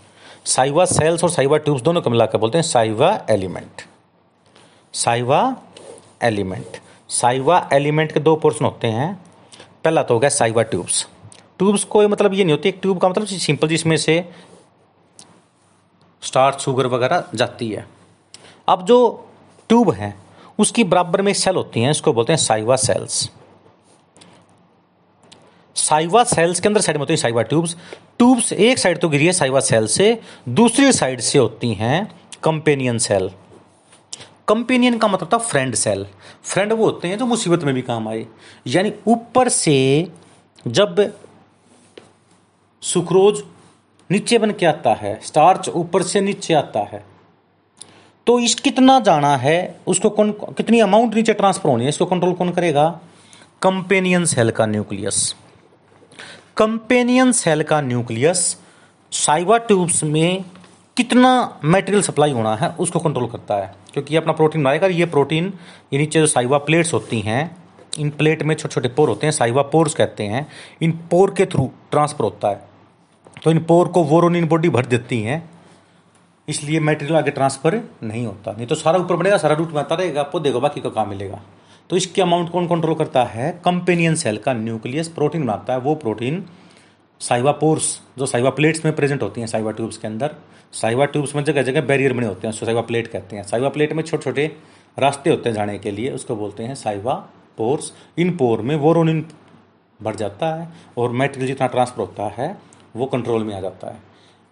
साइवा 0.46 0.86
सेल्स 0.86 1.24
और 1.24 1.30
साइवा 1.30 1.58
ट्यूब्स 1.58 1.82
दोनों 1.82 2.02
को 2.02 2.10
मिलाकर 2.10 2.38
बोलते 2.38 2.58
हैं 2.58 2.64
sieve 2.64 3.26
element. 3.30 3.82
Sieve 4.94 5.56
element. 6.24 6.78
Sieve 7.10 7.70
element 7.74 8.12
के 8.12 8.20
दो 8.20 8.36
पोर्शन 8.36 8.66
होते 8.66 8.88
हैं। 8.88 9.14
पहला 9.84 10.04
तो 10.04 10.14
हो 10.14 10.20
गया 10.20 10.30
साइवा 10.30 10.64
ट्यूब्स। 10.64 11.08
ट्यूब्स 11.58 11.84
कोई 11.84 12.08
मतलब 12.08 12.34
ये 12.34 12.44
नहीं 12.44 12.52
होती, 12.52 12.70
एक 12.70 12.80
ट्यूब 12.82 13.00
का 13.02 13.10
मतलब 13.10 13.26
सिंपल 13.26 13.68
जिसमें 13.68 13.98
से 13.98 14.20
स्टार्च 16.22 16.62
शुगर 16.62 16.88
वगैरह 16.88 17.24
जाती 17.36 17.70
है। 17.70 17.88
अब 18.68 18.86
जो 18.86 19.30
ट्यूब 19.70 19.92
है, 19.92 20.14
उसकी 20.60 20.84
बराबर 20.84 21.22
में 21.22 21.34
सेल 21.34 21.56
होती 21.56 21.82
हैं, 21.82 21.92
इसको 21.92 22.14
बोलते 22.14 22.34
हैं 22.34 22.38
साइवा 22.38 22.76
सेल्स। 22.76 23.30
साइवा 25.76 26.24
सेल्स 26.24 26.60
के 26.60 26.68
अंदर 26.68 26.82
साइड 26.82 26.98
में 26.98 27.02
होती 27.02 27.14
है 27.14 27.18
साइवा 27.18 27.42
ट्यूब्स। 27.42 27.76
ट्यूब्स 28.18 28.54
एक 28.54 28.78
साइड 28.78 29.00
तो 29.00 29.10
गिरी 29.10 29.26
है 29.26 29.32
साइवा 29.32 29.60
सेल 29.60 29.88
से, 29.88 30.22
दूसरी 30.50 30.92
साइड 30.92 31.22
से 31.22 31.40
होती 31.40 31.74
हैं 31.74 32.20
कंपेनियन 32.44 32.98
सेल। 32.98 33.30
कंपेनियन 34.48 34.98
का 34.98 35.08
मतलब 35.08 35.30
था 35.34 35.38
फ्रेंड 35.38 35.76
सेल। 35.76 36.06
फ्रेंड 36.44 36.74
वो 36.74 36.86
होते 36.86 37.08
हैं 37.08 37.18
जो 37.18 37.26
मुसीबत 37.26 37.64
में 37.64 37.74
भी 37.76 37.82
काम 37.82 38.08
आए। 38.08 38.26
यानी 38.68 38.94
ऊपर 39.08 39.50
से 39.50 40.08
जब 40.68 41.14
सुक्रोज 42.84 43.44
नीचे 44.12 44.38
बन 44.38 44.52
के 44.52 44.66
आता 44.66 44.94
है? 44.94 45.20
स्टार्च 45.24 45.70
ऊपर 45.70 46.04
से 46.04 46.22
नीचे 46.22 46.54
आता 46.54 46.80
है। 46.80 47.06
तो 48.28 48.40
इस 48.40 48.56
कितना 48.56 49.00
जाना 49.00 49.38
है? 49.38 49.80
उसको 49.88 50.10
कौन, 50.10 50.32
कितनी 50.32 50.80
अमाउंट 50.80 51.16
नीचे 51.16 51.34
ट्रांसफ़र 51.34 51.70
होनी 51.70 51.84
है? 51.84 51.90
इसको 51.90 52.06
कंट्रोल 52.06 52.34
कौन 52.34 52.52
करेगा? 52.52 53.00
कंपेनियन 53.62 54.26
सेल 54.26 54.52
का 54.52 54.66
न्यूक्लियस 54.66 55.36
कंपेनियन 56.58 57.32
सेल 57.32 57.64
का 57.64 57.82
न्यूक्लियस 57.82 58.58
साइवा 59.12 59.58
ट्यूब्स 59.58 60.04
में 60.04 60.46
कितना 60.98 61.60
मटेरियल 61.66 62.04
सप्लाई 62.04 62.32
होना 62.32 62.56
है, 62.56 62.70
उसको 62.70 63.00
कंट्रोल 63.00 63.28
करता 63.28 63.56
है। 63.56 63.76
क्योंकि 63.94 64.14
ये 64.14 64.18
अपना 64.18 64.34
प्रोटीन 64.34 64.64
बनाएगा 64.64 64.88
ये 64.88 65.06
प्रोटीन 65.06 65.54
ये 65.94 66.00
नीचे 66.00 66.20
जो 66.20 66.28
साइवा 66.28 66.58
प्लेट्स 66.58 66.94
होती 66.94 67.20
हैं, 67.20 67.58
इन 68.00 68.10
प्लेट 68.10 68.44
में 68.44 68.56
छोटे 68.56 68.74
छोटे 68.74 68.90
पोर 68.90 69.10
होते 69.10 69.28
हैं 69.28 69.32
साइवा 69.32 69.62
पोर्स 69.62 69.94
कहते 69.94 70.24
हैं, 70.24 70.48
इन 70.82 70.92
पोर 70.92 71.34
के 71.38 71.46
थ्रू 71.46 71.72
ट्रांसफ़र 71.92 72.24
होता 72.24 72.50
है। 72.50 72.77
तो 73.44 73.52
इन 73.52 73.60
पोर 73.64 73.88
को 73.88 74.04
वोरोनिन 74.04 74.48
बॉडी 74.48 74.70
भर 74.70 74.86
देती 74.86 75.22
हैं, 75.22 75.44
इसलिए 76.48 76.80
मटेरियल 76.80 77.18
आगे 77.18 77.32
ट्रांसफ़र 77.32 77.82
नहीं 78.04 78.26
होता। 78.26 78.52
नहीं 78.52 78.68
तो 78.68 78.76
सारा 78.76 79.00
ऊपर 79.00 79.16
बनेगा 79.16 79.38
सारा 79.38 79.56
रूट 79.56 79.72
में 79.72 79.80
आता 79.80 79.96
रहेगा, 79.96 80.22
आपको 80.22 80.40
देखो, 80.40 80.60
बाकी 80.60 80.82
को 80.82 80.90
कहाँ 80.90 81.06
मिलेगा। 81.06 81.42
तो 81.90 81.98
इसके 81.98 82.22
अमाउंट 82.22 82.50
कौन 82.50 82.68
कंट्रोल 82.68 82.96
करता 82.96 83.24
है? 83.26 83.52
कंपेनियन 83.66 84.16
सेल 84.16 84.38
का 84.38 84.54
न्यूक्लियस 84.54 85.08
प्रोटीन 85.10 85.46
बनाता 85.46 85.74
है, 85.74 85.80
वो 85.80 85.96
प्रोटीन 85.96 86.44
साइवा 87.22 87.52
पोर्स 87.54 88.00
जो 88.18 88.26
साइवा 88.26 88.50
प्लेट्स 88.50 88.86
में 88.86 88.96
प्रेजेंट 88.96 89.22
होती 89.24 89.42
हैं 89.42 89.48
साइवा 89.48 89.72
ट्यूब्स 89.72 89.98
के 89.98 90.08
अंदर। 90.08 90.36
साइवा 90.74 91.06
ट्यूब्स 91.06 91.36
में 91.36 91.44
जगह 91.44 91.62
जगह 91.64 91.82
बैरियर 91.82 92.14
बने 92.14 92.28
होते 92.28 92.48
हैं 92.48 92.54
साइवा 92.56 92.82
प्लेट 92.82 93.08
कहते 93.08 93.36
हैं। 93.36 93.44
साइवा 93.44 93.70
प्लेट 93.70 93.94
में 93.94 94.04
छोटे 94.04 94.24
छोटे 94.24 94.46
रास्ते 94.98 95.30
होते 95.30 95.50
हैं 95.50 95.56
जाने 95.56 95.78
के 95.80 95.92
लिए, 95.92 96.12
उसको 96.12 96.36
बोलते 96.36 96.64
हैं 96.64 96.76
साइवा 96.76 97.14
पोर्स 97.58 97.92
इन 98.18 98.36
पोर 98.38 98.62
में 98.62 98.76
वोरोनिन 98.76 99.26
बढ़ 100.00 100.16
जाता 100.16 100.54
है 100.56 100.68
और 100.98 101.12
मेटेरियल 101.12 101.48
जितना 101.48 101.68
ट्रांसफ़र 101.68 102.00
होता 102.00 102.28
है 102.38 102.56
वो 102.98 103.06
कंट्रोल 103.06 103.44
में 103.44 103.56
आ 103.56 103.60
जाता 103.62 103.88
है। 103.88 104.00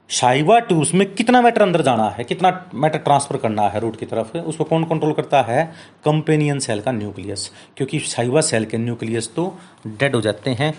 शाइवा 0.09 0.57
ट्यूब्स 0.59 0.93
में 0.93 1.13
कितना 1.13 1.41
मैटर 1.41 1.61
अंदर 1.61 1.81
जाना 1.81 2.09
है, 2.09 2.23
कितना 2.23 2.69
मैटर 2.73 2.99
ट्रांसफ़र 2.99 3.37
करना 3.37 3.67
है 3.69 3.79
रूट 3.79 3.95
की 3.95 4.05
तरफ़, 4.05 4.37
उसको 4.37 4.63
कौन 4.63 4.83
कंट्रोल 4.83 5.13
करता 5.13 5.41
है? 5.41 5.65
कंपेनियन 6.05 6.59
सेल 6.59 6.81
का 6.81 6.91
न्यूक्लियस 6.91 7.51
क्योंकि 7.77 7.99
शाइवा 7.99 8.41
सेल 8.41 8.65
के 8.65 8.77
न्यूक्लियस 8.77 9.33
तो 9.35 9.53
डेड 9.87 10.15
हो 10.15 10.21
जाते 10.21 10.51
हैं 10.51 10.73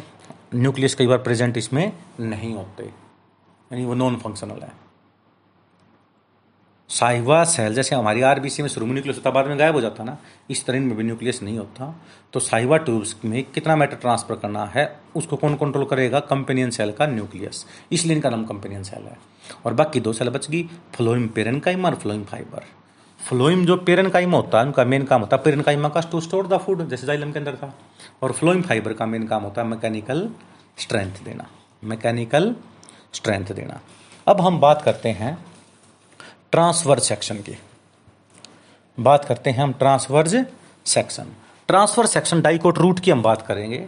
न्यूक्लियस 0.54 0.94
कई 0.94 1.06
बार 1.06 1.18
प्रेजेंट 1.18 1.56
इसमें 1.56 1.92
नहीं 2.20 2.54
होते। 2.54 2.84
यानी 2.84 3.84
वो 3.84 3.94
नॉन 3.94 4.16
फंक्शनल 4.16 4.62
है। 4.62 4.85
साइवा 6.90 7.42
सेल, 7.44 7.74
जैसे 7.74 7.94
हमारी 7.94 8.22
आरबीसी 8.22 8.62
में 8.62 8.68
शुरू 8.68 8.86
में 8.86 8.92
न्यूक्लियस 8.92 9.16
होता, 9.16 9.30
बाद 9.30 9.46
में 9.46 9.58
गायब 9.58 9.74
हो 9.74 9.80
जाता 9.80 10.04
ना, 10.04 10.16
इस 10.50 10.64
तरह 10.66 10.80
में 10.80 10.96
भी 10.96 11.04
न्यूक्लियस 11.04 11.42
नहीं 11.42 11.58
होता। 11.58 11.94
तो 12.32 12.40
साइवा 12.40 12.76
ट्यूब्स 12.76 13.14
में 13.24 13.42
कितना 13.44 13.76
मैटर 13.76 13.96
ट्रांसफ़र 13.96 14.36
करना 14.36 14.64
है, 14.66 14.84
उसको 15.16 15.36
कौन 15.36 15.54
कंट्रोल 15.54 15.84
करेगा? 15.84 16.20
कंपेनियन 16.20 16.70
सेल 16.70 16.92
का 16.92 17.06
न्यूक्लियस 17.06 17.64
इसलिए 17.92 18.16
इनका 18.16 18.30
नाम 18.30 18.44
कंपेनियन 18.44 18.82
सेल 18.82 19.02
है। 19.02 19.16
और 19.66 19.74
बाकी 19.74 20.00
दो 20.00 20.12
सेल 20.12 20.28
बच 20.28 20.50
गई 20.50 20.62
फ्लोइम 20.94 21.26
पेरन 21.28 21.58
काइम 21.60 21.84
और 21.86 21.94
फ्लोइम 21.94 22.24
फाइबर 22.24 22.64
फ्लोइम 23.20 23.64
जो 23.66 23.76
पेरन 23.76 24.08
काइम 24.08 24.34
होता 24.34 24.58
है 24.58 24.66
उनका 24.66 24.84
मेन 24.84 25.04
काम 25.04 25.20
होता 25.20 25.36
है 25.36 25.42
पेरन 25.42 25.60
काइमा 25.60 25.88
का 25.88 26.00
टू 26.12 26.20
स्टोर 26.20 26.46
द 26.46 26.58
फ़ूड 26.58 26.88
जैसे 26.88 27.06
जाइलम 27.06 27.32
के 27.32 27.38
अंदर 27.38 27.56
था। 27.56 27.72
और 28.22 28.32
फ्लोइम 28.32 28.62
फाइबर 28.62 28.92
का 28.92 29.06
मेन 29.06 29.26
काम 29.26 29.42
होता 29.42 29.62
है 29.62 29.68
मैकेनिकल 29.68 30.28
स्ट्रेंथ 30.78 31.22
देना। 31.24 31.48
मैकेनिकल 31.84 32.54
स्ट्रेंथ 33.12 33.46
देना। 33.46 33.80
अब 34.26 34.40
हम 34.40 34.60
बात 34.60 34.82
करते 34.82 35.08
हैं 35.10 35.36
ट्रांसवर्ज 36.56 37.02
सेक्शन 37.02 37.36
की। 37.36 37.56
बात 38.98 39.24
करते 39.24 39.50
हैं 39.50 39.58
हम 39.58 39.72
transverse 39.72 40.34
section. 40.86 41.24
Transverse 41.68 42.06
section 42.06 42.40
dicot 42.40 42.78
root 42.78 43.00
की 43.00 43.10
हम 43.10 43.22
बात 43.22 43.42
करेंगे। 43.46 43.78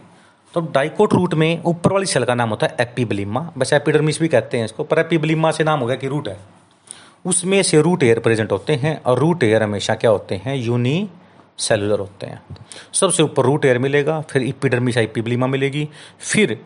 तो 0.53 0.61
डाइकोट 0.61 1.13
रूट 1.13 1.33
में 1.33 1.63
ऊपर 1.63 1.91
वाली 1.91 2.05
सेल 2.05 2.23
का 2.23 2.35
नाम 2.35 2.49
होता 2.49 2.67
है 2.67 2.75
एपीबलिमा 2.79 3.41
बस 3.57 3.73
एपिडर्मिस 3.73 4.19
भी 4.19 4.27
कहते 4.27 4.57
हैं 4.57 4.65
इसको, 4.65 4.83
पर 4.83 4.99
एपीबलिमा 4.99 5.51
से 5.51 5.63
नाम 5.63 5.79
हो 5.79 5.85
गया 5.85 5.95
कि 5.95 6.07
रूट 6.07 6.27
है। 6.27 6.37
उसमें 7.25 7.61
से 7.63 7.81
रूट 7.81 8.03
एयर 8.03 8.19
प्रेजेंट 8.19 8.51
होते 8.51 8.75
हैं 8.75 9.01
और 9.03 9.19
रूट 9.19 9.43
एयर 9.43 9.63
हमेशा 9.63 9.95
क्या 9.95 10.11
होते 10.11 10.35
हैं? 10.35 10.55
यूनी 10.55 11.09
सेलुलर 11.57 11.99
होते 11.99 12.27
हैं। 12.27 12.41
सबसे 12.93 13.23
ऊपर 13.23 13.43
रूट 13.43 13.65
एयर 13.65 13.79
मिलेगा, 13.79 14.21
फिर 14.21 14.43
इपिडर्मिस 14.43 14.97
एपीबलिमा 14.97 15.47
मिलेगी, 15.47 15.89
फिर 16.19 16.59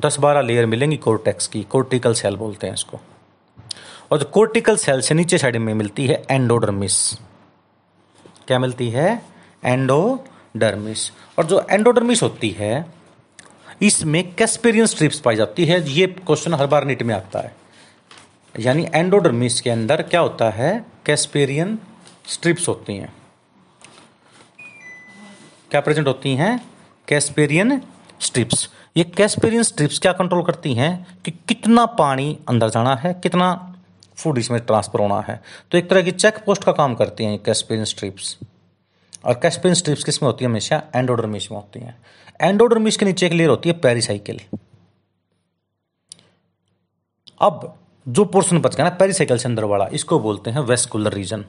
दस 0.00 0.18
बारह 0.18 0.40
लेयर 0.40 0.66
मिलेंगी 0.66 0.96
कोर्टेक्स 0.96 1.46
की, 1.46 1.62
कोर्टिकल 1.62 2.14
सेल 2.14 2.36
बोलते 2.36 2.66
हैं 2.66 2.74
इसको। 2.74 3.00
और 4.10 4.18
जो 4.18 4.24
कोर्टिकल 4.24 4.76
सेल 4.76 5.00
से 5.00 5.14
नीचे 5.14 5.38
साइड 5.38 5.56
में 5.56 5.74
मिलती 5.74 6.06
है 6.06 6.22
एंडोडर्मिस 6.30 7.14
क्या 8.46 8.58
मिलती 8.58 8.90
है? 8.90 9.22
एंडोडर्मिस 9.64 11.10
और 11.38 11.46
जो 11.46 11.66
एंडोडर्मिस 11.70 12.22
होती 12.22 12.50
है, 12.50 12.86
इसमें 13.82 14.34
कैस्पेरियन 14.34 14.86
स्ट्रिप्स 14.86 15.20
पाई 15.20 15.36
जाती 15.36 15.64
है। 15.64 15.90
ये 15.90 16.06
क्वेश्चन 16.06 16.54
हर 16.54 16.66
बार 16.66 16.84
नीट 16.84 17.02
में 17.02 17.14
आता 17.14 17.40
है। 17.40 17.56
यानी 18.58 18.86
एंडोडर्मिस 18.94 19.60
के 19.60 19.70
अंदर 19.70 20.02
क्या 20.02 20.20
होता 20.20 20.50
है? 20.50 20.84
कैस्पेरियन 21.06 21.78
स्ट्रिप्स 22.26 22.68
होती 22.68 22.96
हैं। 22.96 23.12
क्या 25.70 25.80
प्रेजेंट 25.80 26.06
होती 26.06 26.34
हैं? 26.34 26.68
कैस्पेरियन 27.08 27.82
स्ट्रिप्स 28.20 28.68
ये 28.96 29.04
कैस्पेरियन 29.04 29.62
स्ट्रिप्स 29.62 29.98
क्या 29.98 30.12
कंट्रोल 30.12 30.44
करती 30.44 30.74
हैं? 30.74 31.18
कि 31.24 31.30
कितना 31.30 31.86
पानी 31.86 32.38
अंदर 32.48 32.68
जाना 32.68 32.94
है, 32.94 33.14
कितना 33.14 33.69
फ़ूड 34.20 34.38
इसमें 34.38 34.60
ट्रांसफ़र 34.60 35.00
होना 35.00 35.20
है। 35.20 35.42
तो 35.70 35.78
एक 35.78 35.90
तरह 35.90 36.02
की 36.02 36.10
चेक 36.10 36.36
पोस्ट 36.46 36.64
का 36.64 36.72
काम 36.72 36.94
करती 36.94 37.24
हैं 37.24 37.42
कैस्पिन 37.42 37.84
स्ट्रिप्स। 37.84 38.38
और 39.24 39.34
कैस्पिन 39.34 39.74
स्ट्रिप्स 39.74 40.04
किसमें 40.04 40.26
होती 40.26 40.44
है? 40.44 40.50
हमेशा 40.50 40.82
एंडोडर्मिस 40.94 41.52
में 41.52 41.58
होती 41.58 41.80
हैं। 41.80 41.98
एंडोडर्मिस 42.40 42.96
के 42.96 43.04
नीचे 43.04 43.26
एक 43.26 43.32
लेयर 43.32 43.50
होती 43.50 43.68
है 43.68 43.78
पेरिसाइकिल। 43.78 44.40
अब 47.40 47.78
जो 48.08 48.24
पोर्शन 48.24 48.58
बच 48.58 48.76
गया 48.76 48.88
ना, 48.88 48.96
पेरिसाइकिल 48.96 49.36
से 49.36 49.48
अंदर 49.48 49.64
वाला, 49.64 49.86
इसको 49.92 50.20
बोलते 50.20 50.50
हैं 50.50 50.60
वेस्कुलर 50.60 51.12
रीजन 51.12 51.44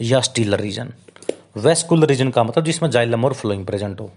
या 0.00 0.20
स्टीलर 0.20 0.60
रीजन। 0.60 0.92
वेस्कुलर 1.56 2.06
रीजन 2.06 2.30
का 2.30 2.42
मतलब 2.42 2.64
जिसमें 2.64 2.90
जाइलम 2.90 3.24
और 3.24 3.34
फ्लोइंग 3.34 3.66
प्रेजेंट 3.66 4.00
हो। 4.00 4.10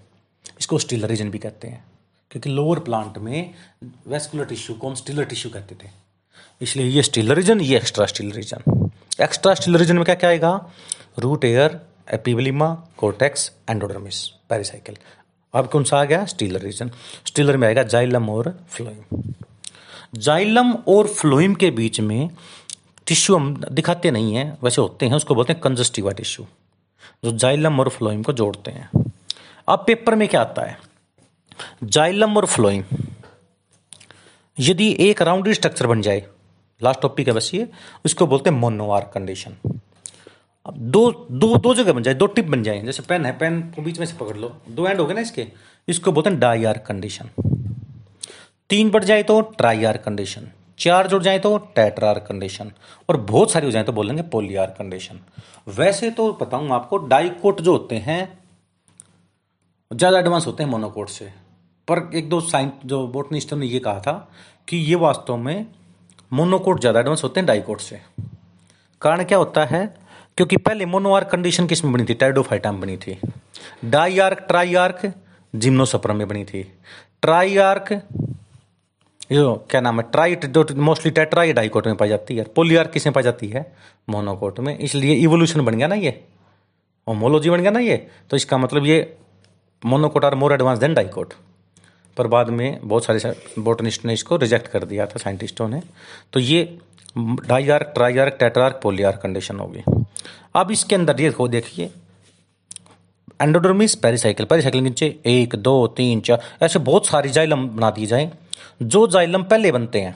इसको 0.60 0.78
स्टीलर 0.78 1.08
रीजन 1.08 1.30
भी 1.30 1.38
कहते 1.38 1.68
हैं। 1.68 1.84
क्योंकि 2.32 2.50
लोअर 2.50 2.80
प्लांट 2.80 3.18
में 3.18 3.54
वेस्कुलर 4.08 4.46
टिश्यू 4.46 4.76
को 4.76 4.90
हम 4.90 4.96
स्टीलर 4.96 5.24
टिश्यू 5.24 5.52
कहते 5.52 5.76
थे। 5.76 6.11
इसलिए 6.62 6.86
ये 6.86 7.04
स्टील 7.04 7.32
रीजन, 7.32 7.62
ये 7.62 7.78
extra 7.78 8.06
stele 8.06 8.32
region. 8.32 8.90
Extra 9.22 9.54
stele 9.54 9.76
region 9.78 9.96
में 9.96 10.06
क्या 10.06 10.16
क्या 10.16 10.30
आएगा? 10.30 10.52
Root 11.20 11.46
hair 11.46 11.80
epiblema 12.14 12.68
cortex 12.98 13.52
endodermis 13.70 14.28
pericycle 14.50 14.98
अब 15.54 15.68
कौन 15.68 15.84
सा 15.84 16.00
आ 16.00 16.04
गया? 16.04 16.26
Stealer 16.26 16.62
reason. 16.62 16.92
स्टीलर 17.26 17.58
में 17.58 17.68
आएगा 17.68 17.84
जाइलम 17.84 18.30
और 18.30 18.54
फ्लोइम 18.70 19.22
जाइलम 20.18 20.72
और 20.88 21.08
फ्लोइम 21.08 21.54
के 21.56 21.70
बीच 21.72 22.00
में 22.00 22.30
टिश्यू 23.08 23.36
हम 23.36 23.54
दिखाते 23.72 24.12
नहीं 24.12 24.36
हैं, 24.36 24.58
वैसे 24.64 24.82
होते 24.82 25.06
हैं, 25.06 25.14
उसको 25.14 25.36
बोलते 25.36 25.54
हैं 25.54 25.62
कंजस्टिवा 25.62 26.12
टिश्यू 26.12 26.46
जो 27.26 27.32
जाइलम 27.38 27.80
और 27.80 27.90
फ्लोइम 27.90 28.24
को 28.24 28.34
जोड़ते 28.34 28.72
हैं। 28.72 28.90
अब 29.68 29.84
पेपर 29.88 30.16
में 30.16 30.28
क्या 30.28 30.42
आता 30.42 30.62
है? 30.62 30.78
जाइलम 31.84 32.38
और 32.38 32.46
फ्लोइम 32.46 32.84
यदि 34.60 34.96
एक 35.00 35.22
राउंडेड 35.22 35.54
स्ट्रक्चर 35.54 35.88
बन 35.88 36.02
जाए 36.02 36.24
लास्ट 36.84 37.02
टॉपिक 37.02 37.28
है 37.28 37.34
बस 37.34 37.50
ये। 37.54 37.68
उसको 38.06 38.28
बोलते 38.28 38.50
हैं 38.50 38.58
मोनोआर 38.58 39.10
कंडीशन 39.14 39.56
अब 40.66 40.78
दो 40.78 41.12
दो 41.32 41.56
दो 41.58 41.74
जगह 41.76 41.94
बन 41.94 42.04
जाए, 42.04 42.14
दो 42.14 42.26
टिप 42.28 42.46
बन 42.48 42.64
जाए। 42.64 42.82
जैसे 42.82 43.04
पेन 43.04 43.26
है 43.26 43.38
पेन 43.38 43.62
को 43.76 43.82
बीच 43.82 44.00
में 44.00 44.06
से 44.06 44.18
पकड़ 44.18 44.38
लो। 44.38 44.56
दो 44.70 44.88
एंड 44.88 45.00
हो 45.00 45.06
गए 45.06 45.14
ना 45.14 45.22
इसके। 45.22 45.48
इसको 45.88 46.12
बोलते 46.12 46.30
हैं 46.30 46.40
डाई 46.40 46.64
आर 46.66 46.78
कंडीशन 46.88 47.30
तीन 48.70 48.90
बढ़ 48.92 49.04
जाए 49.04 49.24
तो 49.24 49.40
ट्राई 49.58 49.84
आर 49.84 49.98
कंडीशन 50.00 50.48
चार 50.80 51.08
जुड़ 51.08 51.22
जाए 51.24 51.40
तो 51.40 51.58
टेट्रार 51.76 52.20
कंडीशन 52.20 52.72
और 53.10 53.18
बहुत 53.24 53.52
सारी 53.52 53.66
हो 53.66 53.72
जाए 53.72 53.84
तो 53.84 53.92
बोलेंगे 53.92 54.22
पोलियार 54.30 54.76
कंडीशन 54.78 55.20
वैसे 55.70 56.10
तो 56.12 56.32
बताऊँ 56.34 56.70
आपको 56.70 56.98
डाइकोट 57.00 57.62
जो 57.62 57.72
होते 57.72 57.96
हैं, 57.98 58.22
ज़्यादा 59.92 60.20
एडवांस 60.20 60.48
होते 60.48 60.64
हैं 60.64 60.70
मोनोकोट 60.70 61.10
से। 61.10 61.26
पर 61.88 62.10
एक 62.16 62.30
दो 62.30 62.40
साइंस 62.42 62.72
जो 62.86 63.06
बोटनिस्टों 63.10 63.58
ने 63.58 63.66
ये 63.66 63.80
कहा 63.80 64.00
था 64.00 64.14
कि 64.68 64.78
ये 64.80 64.96
वास्तव 64.98 65.38
में 65.38 65.66
मोनोकोट 66.32 66.80
ज़्यादा 66.80 67.00
एडवांस 67.00 67.24
होते 67.24 67.40
हैं 67.40 67.48
डाइकोट 67.48 67.82
से। 67.82 68.00
कारण 69.02 69.24
क्या 69.24 69.38
होता 69.38 69.66
है? 69.66 69.86
क्योंकि 70.38 70.58
पहले 70.58 70.86
मोनोआर्क 70.86 71.28
कंडीशन 71.30 71.68
किसमें 71.68 71.94
बनी 71.94 72.06
थी? 72.06 72.14
टाइडोफाइटा 72.14 72.72
में 72.72 72.82
बनी 72.82 72.98
थी। 72.98 73.18
Die 73.86 74.20
arc 74.20 74.46
try 74.48 74.76
arc 74.76 75.12
gymnosperm 75.54 76.16
में 76.16 76.28
बनी 76.28 76.44
थी। 76.46 76.64
ट्राई 77.22 77.58
आर्क 77.60 77.92
यो, 79.32 79.54
क्या 79.70 79.82
नाम 79.82 80.00
है? 80.00 80.06
ट्राई 80.12 80.36
जो 80.38 80.66
मोस्टली 80.78 81.12
टेट्रा 81.12 81.44
ये 81.44 81.54
डाइकोट 81.54 81.88
में 81.88 81.96
पाई 81.98 82.10
जाती 82.10 82.36
है। 82.38 82.44
पोलियार्क 82.56 82.92
किसमें 82.92 83.14
पाई 83.14 83.24
जाती 83.24 83.48
है? 83.48 83.66
मोनोकोट 84.10 84.60
में। 84.60 84.78
इसलिए 84.78 85.14
इवोल्यूशन 85.16 85.66
बन 85.66 85.76
गया 85.76 85.88
ना 85.88 85.96
ये। 85.96 86.20
होमोलॉजी 87.08 87.50
बन 87.50 87.62
गया 87.62 87.72
ना 87.72 87.80
ये। 87.80 87.98
तो 88.30 88.36
इसका 88.38 88.58
मतलब 88.58 88.86
ये 88.86 88.98
monocot 89.84 90.26
are 90.26 90.36
more 90.36 90.54
advance 90.54 90.80
than 90.80 90.94
dicot 90.94 91.34
पर 92.18 92.28
बाद 92.28 92.50
में 92.50 92.80
बहुत 92.84 93.06
सारे 93.06 93.34
बोटनिस्ट 93.60 94.06
ने 94.06 94.14
इसको 94.14 94.38
रिजेक्ट 94.38 94.68
कर 94.68 94.86
दिया 94.86 95.06
था 95.06 95.20
साइंटिस्टों 95.20 95.68
ने। 95.68 95.82
तो 96.34 96.40
ये 96.40 96.64
diarch 97.70 97.92
triarch 98.18 98.38
tetrarch 98.40 98.80
polyarch 98.84 99.20
condition 99.22 99.60
होगी 99.60 99.84
अब 100.56 100.72
इसके 100.72 100.96
अंदर 100.96 101.22
ये 101.22 101.32
को 101.32 101.48
देखिए। 101.48 101.92
एंडोडर्मिस 103.42 103.96
पेरिसाइकिल 103.96 104.46
पेरिसाइकिल 104.46 104.82
नीचे 104.84 105.08
एक, 105.26 105.56
दो, 105.56 105.88
तीन, 105.88 106.22
चार, 106.22 106.42
ऐसे 106.64 106.80
बहुत 106.80 107.08
सारी 107.08 107.30
जाइलम 107.30 107.68
बना 107.68 107.90
दिए 107.92 108.06
जाए। 108.06 108.32
जो 108.84 109.08
जाइलम 109.08 109.44
पहले 109.44 109.72
बनते 109.72 110.02
हैं 110.02 110.16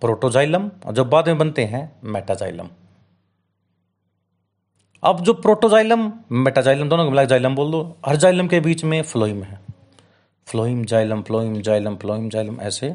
प्रोटोजाइलम 0.00 0.70
और 0.86 0.94
जो 0.94 1.04
बाद 1.04 1.28
में 1.28 1.38
बनते 1.38 1.64
हैं 1.64 1.90
मेटाजाइलम 2.04 2.68
अब 5.02 5.22
जो 5.24 5.32
प्रोटोजाइलम 5.34 6.12
मेटाजाइलम 6.32 6.88
दोनों 6.88 7.04
को 7.04 7.10
मिला 7.10 7.24
जाइलम 7.24 7.54
बोल 7.54 7.70
दो। 7.70 7.96
हर 8.06 8.16
जाइलम 8.16 8.48
के 8.48 8.60
बीच 8.60 8.84
में 8.84 9.00
फ्लोइम 9.02 9.42
है। 9.42 9.58
Phloem 10.50 10.84
xylem 10.84 11.22
phloem 11.22 11.60
xylem 11.62 11.96
phloem 11.96 12.28
xylem 12.30 12.60
ऐसे। 12.60 12.94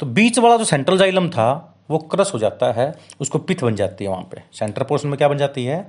तो 0.00 0.06
बीच 0.06 0.38
वाला 0.38 0.56
जो 0.56 0.64
सेंट्रल 0.64 0.98
जाइलम 0.98 1.28
था, 1.30 1.74
वो 1.90 1.98
क्रस 1.98 2.30
हो 2.34 2.38
जाता 2.38 2.72
है, 2.72 2.92
उसको 3.20 3.38
पिथ 3.38 3.62
बन 3.62 3.76
जाती 3.76 4.04
है 4.04 4.10
वहाँ 4.10 4.28
पे। 4.32 4.42
सेंटर 4.52 4.82
पोर्शन 4.82 5.08
में 5.08 5.16
क्या 5.18 5.28
बन 5.28 5.38
जाती 5.38 5.64
है? 5.64 5.86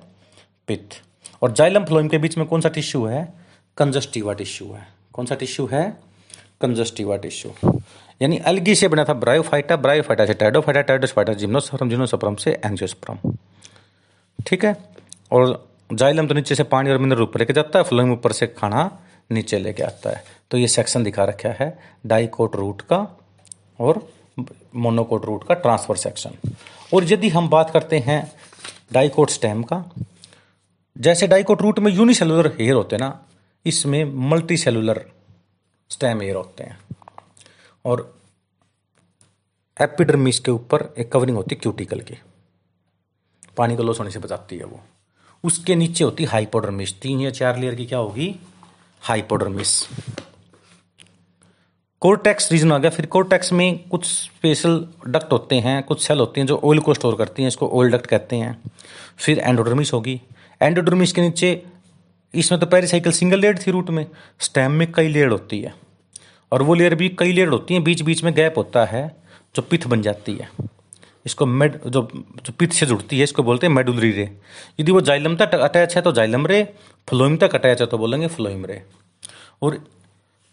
पिथ 0.68 1.02
और 1.42 1.52
जाइलम 1.52 1.86
फ्लोइम 1.86 2.08
के 2.08 2.18
बीच 2.18 2.38
में 2.38 2.46
कौन 2.48 2.62
सा 2.62 2.70
टिश्यू 2.70 3.06
है? 3.06 3.28
कंजस्टिवा 3.78 4.34
टिश्यू 4.34 4.72
है। 4.74 4.88
कौन 5.14 5.26
सा 5.26 5.36
टिश्यू 5.36 5.66
है? 5.72 5.90
कंजस्टिवा 6.62 7.16
टिश्यू 7.18 7.72
यानी 8.22 8.38
अलगी 8.48 8.74
से 8.76 8.88
बना 8.88 9.04
था 9.06 9.14
ब्रायोफाइटा 9.14 9.76
ब्रायोफाइटा 9.76 10.26
से 10.26 10.34
टाइडोफाइटा 10.34 10.82
टाइडोसफाइटा 10.82 11.34
जिम्नोस्पर्म 11.34 11.90
जिम्नोस्पर्म 11.90 12.36
से 12.36 12.52
एंजियोस्पर्म 12.66 13.34
ठीक 14.40 14.66
है? 14.66 14.76
और 15.32 15.68
जाइलम 15.94 16.28
तो 16.28 16.34
नीचे 16.34 16.56
से 16.56 16.64
पानी 16.64 16.92
और 16.92 16.98
मिनरल 16.98 17.22
ऊपर 17.22 17.40
लेके 17.40 17.54
जाता 17.54 17.80
है, 17.80 17.86
फ्लोइम 17.86 18.12
ऊपर 18.14 18.32
से 18.32 18.48
खाना 18.48 18.90
नीचे 19.30 19.60
लेके 19.60 19.84
आता 19.84 20.10
है। 20.10 20.24
तो 20.52 20.58
ये 20.58 20.68
सेक्शन 20.68 21.04
दिखा 21.04 21.24
रखा 21.24 21.50
है 21.60 21.78
डाइकोट 22.06 22.56
रूट 22.56 22.82
का 22.82 22.98
और 23.80 24.08
मोनोकोट 24.76 25.26
रूट 25.26 25.44
का 25.44 25.54
ट्रांसफ़र 25.56 25.98
सेक्शन 25.98 26.38
और 26.94 27.04
यदि 27.04 27.30
हम 27.30 27.50
बात 27.50 27.70
करते 27.70 28.00
हैं 28.00 28.20
डाइकोट 28.94 29.30
स्टेम 29.30 29.64
का, 29.64 29.84
जैसे 30.96 31.28
डाइकोट 31.28 31.62
रूट 31.62 31.80
में 31.80 31.92
यूनिसेलुलर 31.92 32.48
हेयर 32.60 32.76
होते 32.76 32.96
हैं 32.96 33.00
ना, 33.00 33.20
इसमें 33.66 34.04
मल्टी 34.30 34.58
सेलुलर 34.58 35.06
स्टेम 35.90 36.22
हेयर 36.22 36.36
होते 36.36 36.64
हैं। 36.64 36.78
और 37.86 38.14
एपिडर्मिस 39.78 40.40
के 40.40 40.52
ऊपर 40.52 40.94
एक 40.98 41.12
कवरिंग 41.12 41.38
होती 41.38 41.56
है 41.56 41.62
क्यूटिकल 41.62 42.00
की। 42.02 42.18
पानी 43.58 43.76
को 43.76 43.84
लॉस 43.84 44.00
होने 44.00 44.12
से 44.12 44.20
बचाती 44.20 44.58
है 44.58 44.66
वो। 44.66 44.80
उसके 45.44 45.76
नीचे 45.76 46.04
होती 46.04 46.26
हाइपोडर्मिस 46.26 47.00
तीन 47.02 47.20
या 47.22 47.30
चार 47.32 47.58
लेयर 47.58 47.76
की 47.76 47.86
क्या 47.86 48.00
होगी? 48.00 48.36
हाइपोडर्मिस। 49.02 49.88
कोरटेक्स 52.00 52.52
रीजन 52.52 52.72
आ 52.72 52.78
गया। 52.78 52.92
फिर 52.92 53.06
कोरटेक्स 53.06 53.54
में 53.54 53.90
कुछ 53.90 54.06
स्पेशल 54.06 54.88
डक्ट 55.08 55.32
होते 55.32 55.56
हैं, 55.56 55.84
कुछ 55.84 56.08
सेल 56.08 56.20
होती 56.20 56.42
हैं 56.42 56.48
जो 56.48 56.62
ऑयल 56.64 56.80
को 56.80 56.94
स्टोर 56.94 57.16
करती 57.16 57.42
हैं, 57.42 57.48
इसको 57.48 57.70
ऑयल 57.70 57.92
डक्ट 57.92 58.06
कहते 58.06 58.36
हैं। 58.36 58.62
फिर 59.18 59.40
एंडोडर्मिस 59.40 59.94
होगी। 59.94 60.22
एंडोडर्मिस 60.62 61.12
के 61.12 61.22
नीचे, 61.22 61.64
इसमें 62.36 62.62
तो 62.62 62.68
पेरिसाइकिल 62.68 63.12
सिंगल 63.12 63.40
लेयर 63.40 63.58
थी 63.58 63.72
रूट 63.72 63.90
में। 63.90 64.06
स्टेम 64.40 64.72
में 64.72 64.92
कई 64.92 65.08
लेयर 65.08 65.28
होती 65.28 65.62
है। 65.62 65.76
और 66.52 66.62
वो 66.62 66.74
लेयर 66.74 66.96
भी 66.96 67.10
कई 67.10 67.32
लेयर 67.32 67.48
होती 67.48 67.74
हैं 67.74 67.84
बीच 67.84 68.02
बीच 68.02 68.24
में 68.24 68.34
गैप 68.34 68.58
होता 68.58 68.86
है, 68.86 69.16
जो 69.56 69.62
पिथ 69.62 69.88
बन 69.88 70.02
जाती 70.02 70.36
है। 70.36 70.50
इसको 71.26 71.46
मेड, 71.46 71.80
जो 71.88 72.10
जो 72.16 72.54
पिथ 72.60 72.68
से 72.68 72.86
जुड़ती 72.86 73.18
है, 73.18 73.24
इसको 73.24 73.44
बोलते 73.44 73.68
हैं 73.68 73.74
मेडुलरी 73.74 74.12
रे। 74.12 74.38
यदि 74.80 74.92
वो 74.92 75.02
जाइलम 75.02 75.36
तक 75.36 75.56
अटैच 75.56 75.96
है 75.96 76.02
तो 76.02 76.12
जाइलम 76.12 76.48
रे 76.48 76.74
फ्लोइम 77.08 77.38
तक 77.38 77.56
अटैच 77.56 77.82
है 77.82 77.88
तो 77.88 77.98
बोलेंगे 77.98 78.28
फ्लोइम 78.28 78.66
रे। 78.66 78.82
और 79.62 79.78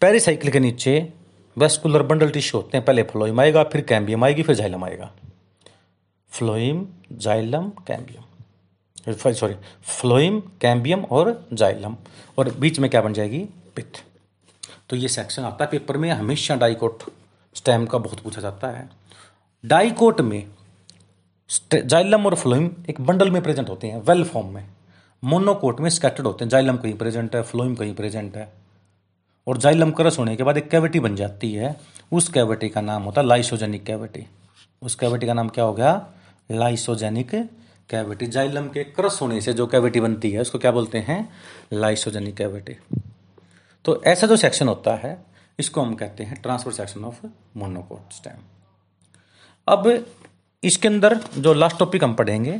पेरिसाइकिल 0.01 0.51
के 0.51 0.59
नीचे 0.59 1.13
वेस्कुलर 1.57 2.03
बंडल 2.03 2.29
टिश्यू 2.29 2.61
होते 2.61 2.77
हैं, 2.77 2.85
पहले 2.85 3.03
फ्लोइम 3.03 3.39
आएगा, 3.39 3.63
फिर 3.63 3.81
कैम्बियम 3.81 4.23
आएगी, 4.23 4.43
फिर 4.43 4.55
जाइलम 4.55 4.83
आएगा। 4.83 5.11
Phloem, 6.31 6.85
xylem, 7.11 7.69
cambium. 7.87 8.23
Sorry 9.33 9.55
phloem, 9.83 10.39
cambium 10.61 11.03
और 11.05 11.47
जाइलम। 11.53 11.95
और 12.37 12.49
बीच 12.51 12.79
में 12.79 12.89
क्या 12.89 13.01
बन 13.01 13.13
जाएगी? 13.13 13.39
पिथ 13.75 14.03
तो 14.89 14.95
ये 14.95 15.07
सेक्शन 15.07 15.43
आता 15.43 15.63
है 15.65 15.71
पेपर 15.71 15.97
में 15.97 16.09
हमेशा 16.11 16.55
डाइकोट 16.55 17.03
स्टेम 17.55 17.85
का 17.85 17.97
बहुत 17.97 18.19
पूछा 18.19 18.41
जाता 18.41 18.67
है। 18.67 18.89
डाइकोट 19.63 20.21
में 20.21 20.45
जाइलम 21.75 22.25
और 22.25 22.35
फ्लोइम 22.35 22.71
एक 22.89 23.01
बंडल 23.01 23.31
में 23.31 23.41
प्रेजेंट 23.41 23.69
होते 23.69 23.87
हैं 23.87 24.01
वेल 24.01 24.23
फॉर्म 24.23 24.47
में। 24.47 24.65
मोनोकोट 25.23 25.79
में 25.81 25.89
स्कैटर्ड 25.89 26.27
होते 26.27 26.43
हैं। 26.45 26.49
जाइलम 26.49 26.77
कहीं 26.77 26.93
प्रेजेंट 26.93 27.35
है, 27.35 27.41
फ्लोइम 27.41 27.75
कहीं 27.75 27.93
प्रेजेंट 27.95 28.35
है। 28.37 28.51
और 29.47 29.57
जाइलम 29.57 29.91
क्रस 29.91 30.17
होने 30.19 30.35
के 30.35 30.43
बाद 30.43 30.57
एक 30.57 30.69
कैविटी 30.69 30.99
बन 30.99 31.15
जाती 31.15 31.51
है। 31.53 31.75
उस 32.11 32.27
कैविटी 32.29 32.69
का 32.69 32.81
नाम 32.81 33.03
होता 33.03 33.21
है 33.21 33.27
लाइसोजेनिक 33.27 33.83
कैविटी 33.83 34.25
उस 34.81 34.95
कैविटी 34.95 35.27
का 35.27 35.33
नाम 35.33 35.49
क्या 35.49 35.63
हो 35.65 35.73
गया? 35.73 36.07
लाइसोजेनिक 36.51 37.31
कैविटी 37.89 38.27
जाइलम 38.27 38.67
के 38.67 38.83
क्रस 38.83 39.19
होने 39.21 39.39
से 39.41 39.53
जो 39.53 39.67
कैविटी 39.67 39.99
बनती 39.99 40.31
है, 40.31 40.41
उसको 40.41 40.59
क्या 40.59 40.71
बोलते 40.71 40.97
हैं? 40.99 41.29
लाइसोजेनिक 41.73 42.35
कैविटी 42.35 42.75
तो 43.85 44.01
ऐसा 44.03 44.27
जो 44.27 44.35
सेक्शन 44.35 44.67
होता 44.67 44.95
है, 44.95 45.17
इसको 45.59 45.81
हम 45.81 45.95
कहते 45.95 46.23
हैं 46.23 46.41
transverse 46.41 46.71
section 46.71 47.03
of 47.05 47.25
monocot 47.57 48.13
stem 48.13 48.41
अब 49.67 50.05
इसके 50.63 50.87
अंदर 50.87 51.19
जो 51.37 51.53
लास्ट 51.53 51.77
टॉपिक 51.79 52.03
हम 52.03 52.13
पढ़ेंगे, 52.13 52.59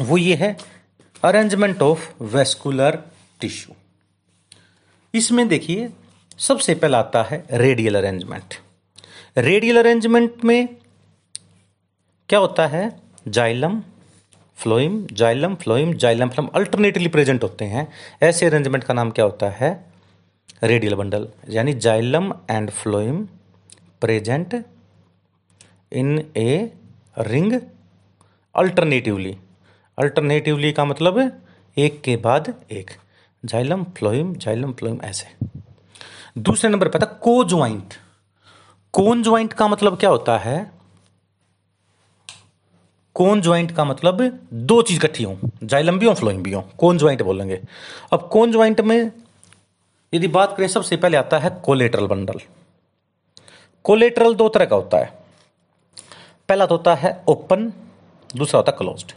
वो 0.00 0.16
ये 0.18 0.34
है 0.34 0.56
अरेंजमेंट 1.24 1.82
ऑफ़ 1.82 2.22
वेस्कुलर 2.22 2.98
टिश्यू 3.40 3.74
इसमें 5.14 5.46
देखिए, 5.48 5.88
सबसे 6.38 6.74
पहला 6.74 6.98
आता 6.98 7.22
है 7.22 7.44
रेडियल 7.52 7.98
अरेंजमेंट 7.98 8.54
रेडियल 9.38 9.78
अरेंजमेंट 9.78 10.44
में 10.44 10.68
क्या 12.28 12.38
होता 12.38 12.66
है? 12.66 12.90
Xylem, 13.28 13.80
phloem 14.56 15.06
xylem 15.12 15.54
phloem, 15.54 15.92
xylem 15.94 16.28
phloem 16.28 16.46
alternatively 16.54 17.08
present 17.08 17.42
होते 17.42 17.64
हैं। 17.64 17.86
ऐसे 18.22 18.46
अरेंजमेंट 18.46 18.84
का 18.84 18.94
नाम 18.94 19.10
क्या 19.10 19.24
होता 19.24 19.50
है? 19.50 19.70
रेडियल 20.62 20.94
बंडल 20.94 21.28
यानी 21.48 21.72
xylem 21.74 22.32
and 22.50 22.70
phloem 22.70 23.24
present 24.00 24.54
in 25.92 26.18
a 26.36 26.72
ring 27.18 27.60
alternatively 28.54 29.36
alternatively 29.98 30.72
का 30.72 30.84
मतलब 30.84 31.42
एक 31.76 32.00
के 32.02 32.16
बाद 32.16 32.54
एक। 32.70 32.90
जाइलम 33.44 33.84
फ्लोइम 33.84 34.34
जाइलम 34.34 34.72
फ्लोइम 34.72 35.00
ऐसे। 35.04 35.46
दूसरे 36.38 36.70
नंबर 36.70 36.88
पर 36.88 37.00
था 37.02 37.06
को 37.22 37.44
ज्वाइंट 37.44 37.94
कोन 38.92 39.22
ज्वाइंट 39.22 39.52
का 39.52 39.68
मतलब 39.68 39.98
क्या 39.98 40.10
होता 40.10 40.38
है? 40.38 40.70
कोन 43.14 43.40
ज्वाइंट 43.40 43.72
का 43.72 43.84
मतलब 43.84 44.22
दो 44.52 44.82
चीज़ 44.82 44.98
इकट्ठी 44.98 45.24
हो। 45.24 45.38
जाइलम 45.64 45.98
भी 45.98 46.06
हो 46.06 46.14
फ्लोइम 46.14 46.42
भी 46.42 46.52
हो। 46.52 46.62
कोन 46.78 46.98
ज्वाइंट 46.98 47.22
बोलेंगे 47.22 47.60
अब 48.12 48.28
कोन 48.32 48.52
ज्वाइंट 48.52 48.80
में 48.80 49.12
यदि 50.14 50.28
बात 50.28 50.56
करें, 50.56 50.68
सबसे 50.68 50.96
पहले 50.96 51.16
आता 51.16 51.38
है 51.38 51.50
कोलेटरल 51.64 52.06
बंडल 52.06 52.40
कोलेटरल 53.84 54.34
दो 54.34 54.48
तरह 54.48 54.64
का 54.64 54.76
होता 54.76 54.98
है। 54.98 55.22
पहला 56.48 56.66
तो 56.66 56.76
होता 56.76 56.94
है 56.94 57.20
ओपन 57.28 57.72
दूसरा 58.36 58.58
होता 58.58 58.72
है 58.72 58.78
क्लोज्ड 58.78 59.12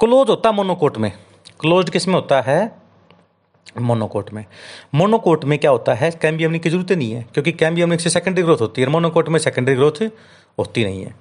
क्लोज 0.00 0.28
होता 0.30 0.48
है 0.48 0.54
मोनोकोट 0.54 0.98
में। 0.98 1.12
क्लोज 1.60 1.90
किसमें 1.90 2.14
होता 2.14 2.40
है? 2.40 2.76
मोनोकोट 3.80 4.32
में। 4.32 4.44
मोनोकोट 4.94 5.44
में 5.44 5.58
क्या 5.58 5.70
होता 5.70 5.94
है? 5.94 6.10
कैम्बियमनी 6.10 6.58
की 6.58 6.70
ज़रूरत 6.70 6.92
नहीं 6.92 7.12
है, 7.12 7.22
क्योंकि 7.32 7.52
कैम्बियमनिक 7.52 8.00
से 8.00 8.10
सेकेंडरी 8.10 8.42
ग्रोथ 8.42 8.60
होती 8.60 8.82
है 8.82 8.88
मोनोकोट 8.88 9.28
में 9.28 9.38
सेकेंडरी 9.38 9.74
ग्रोथ 9.74 10.02
होती 10.58 10.84
नहीं 10.84 11.04
है। 11.04 11.14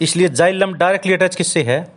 इसलिए 0.00 0.28
जाइलम 0.28 0.74
डायरेक्टली 0.74 1.12
अटैच 1.12 1.36
किससे 1.36 1.62
है? 1.62 1.92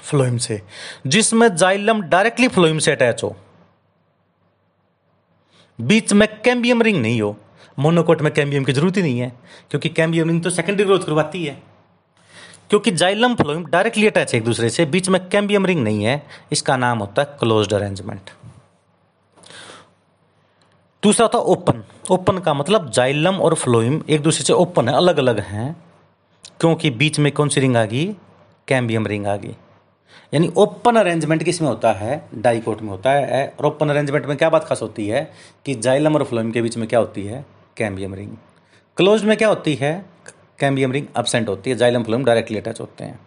फ्लोइम 0.00 0.36
से। 0.36 0.60
जिसमें 1.06 1.48
जाइलम 1.56 2.02
डायरेक्टली 2.02 2.48
फ्लोइम 2.48 2.78
से 2.78 2.92
अटैच 2.92 3.22
हो। 3.22 3.36
बीच 5.78 6.12
में 6.12 6.28
कैम्बियम 6.42 6.82
रिंग 6.82 7.00
नहीं 7.02 7.20
हो। 7.22 7.36
मोनोकोट 7.78 8.22
में 8.22 8.32
कैम्बियम 8.34 8.64
की 8.64 8.72
ज़रूरत 8.72 8.96
ही 8.96 9.02
नहीं 9.02 9.18
है, 9.20 9.32
क्योंकि 9.70 9.88
कैम्बियम 9.88 10.28
रिंग 10.28 10.42
तो 10.42 10.50
सेकेंडरी 10.50 10.84
ग्रोथ 10.84 11.00
करवाती 11.00 11.44
है। 11.44 11.62
क्योंकि 12.70 12.90
जाइलम 12.92 13.34
फ्लोइम 13.34 13.64
डायरेक्टली 13.66 14.06
अटैच 14.06 14.32
है 14.34 14.38
एक 14.40 14.44
दूसरे 14.44 14.70
से, 14.70 14.84
बीच 14.86 15.08
में 15.08 15.28
कैम्बियम 15.28 15.66
रिंग 15.66 15.82
नहीं 15.84 16.04
है, 16.04 16.22
इसका 16.52 16.76
नाम 16.76 16.98
होता 16.98 17.22
है 17.22 17.36
क्लोज्ड 17.40 17.72
अरेंजमेंट। 17.74 18.30
दूसरा 21.02 21.26
होता 21.26 21.38
ओपन। 21.38 21.82
ओपन 22.10 22.38
का 22.38 22.54
मतलब 22.54 22.90
जाइलम 22.90 23.36
और 23.36 23.54
फ्लोइम 23.54 24.02
एक 24.10 24.22
दूसरे 24.22 24.44
से 24.44 24.52
ओपन 24.52 24.88
है 24.88 24.94
अलग 24.94 25.18
अलग 25.18 25.38
हैं, 25.40 25.76
क्योंकि 26.60 26.90
बीच 26.90 27.18
में 27.18 27.30
कौन 27.32 27.48
सी 27.48 27.60
रिंग 27.60 27.76
आ 27.76 27.84
गई? 27.84 28.06
कैम्बियम 28.68 29.06
रिंग 29.06 29.26
आ 29.26 29.36
गई। 29.36 29.54
यानी 30.34 30.52
ओपन 30.56 30.96
अरेंजमेंट 30.96 31.42
किसमें 31.42 31.68
होता 31.68 31.92
है? 31.92 32.22
डाइकोट 32.34 32.80
में 32.82 32.88
होता 32.88 33.10
है, 33.10 33.46
और 33.48 33.66
ओपन 33.66 33.88
अरेंजमेंट 33.88 34.26
में 34.26 34.36
क्या 34.36 34.50
बात 34.50 34.64
खास 34.64 34.82
होती 34.82 35.06
है 35.08 35.30
कि 35.66 35.74
जाइलम 35.74 36.14
और 36.14 36.24
फ्लोइम 36.24 36.50
के 36.52 36.62
बीच 36.62 36.76
में 36.76 36.86
क्या 36.88 36.98
होती 36.98 37.24
है? 37.24 37.44
Cambium 37.76 38.14
ring. 38.14 38.36
क्लोज 38.96 39.24
में 39.24 39.36
क्या 39.36 39.48
होती 39.48 39.74
है? 39.74 40.04
कैम्बियम 40.58 40.92
रिंग 40.92 41.06
अपसेंट 41.16 41.48
होती 41.48 41.70
है, 41.70 41.76
जाइलम 41.76 42.02
फ्लोइम 42.02 42.24
डायरेक्टली 42.24 42.58
अटैच 42.58 42.80
होते 42.80 43.04
हैं। 43.04 43.18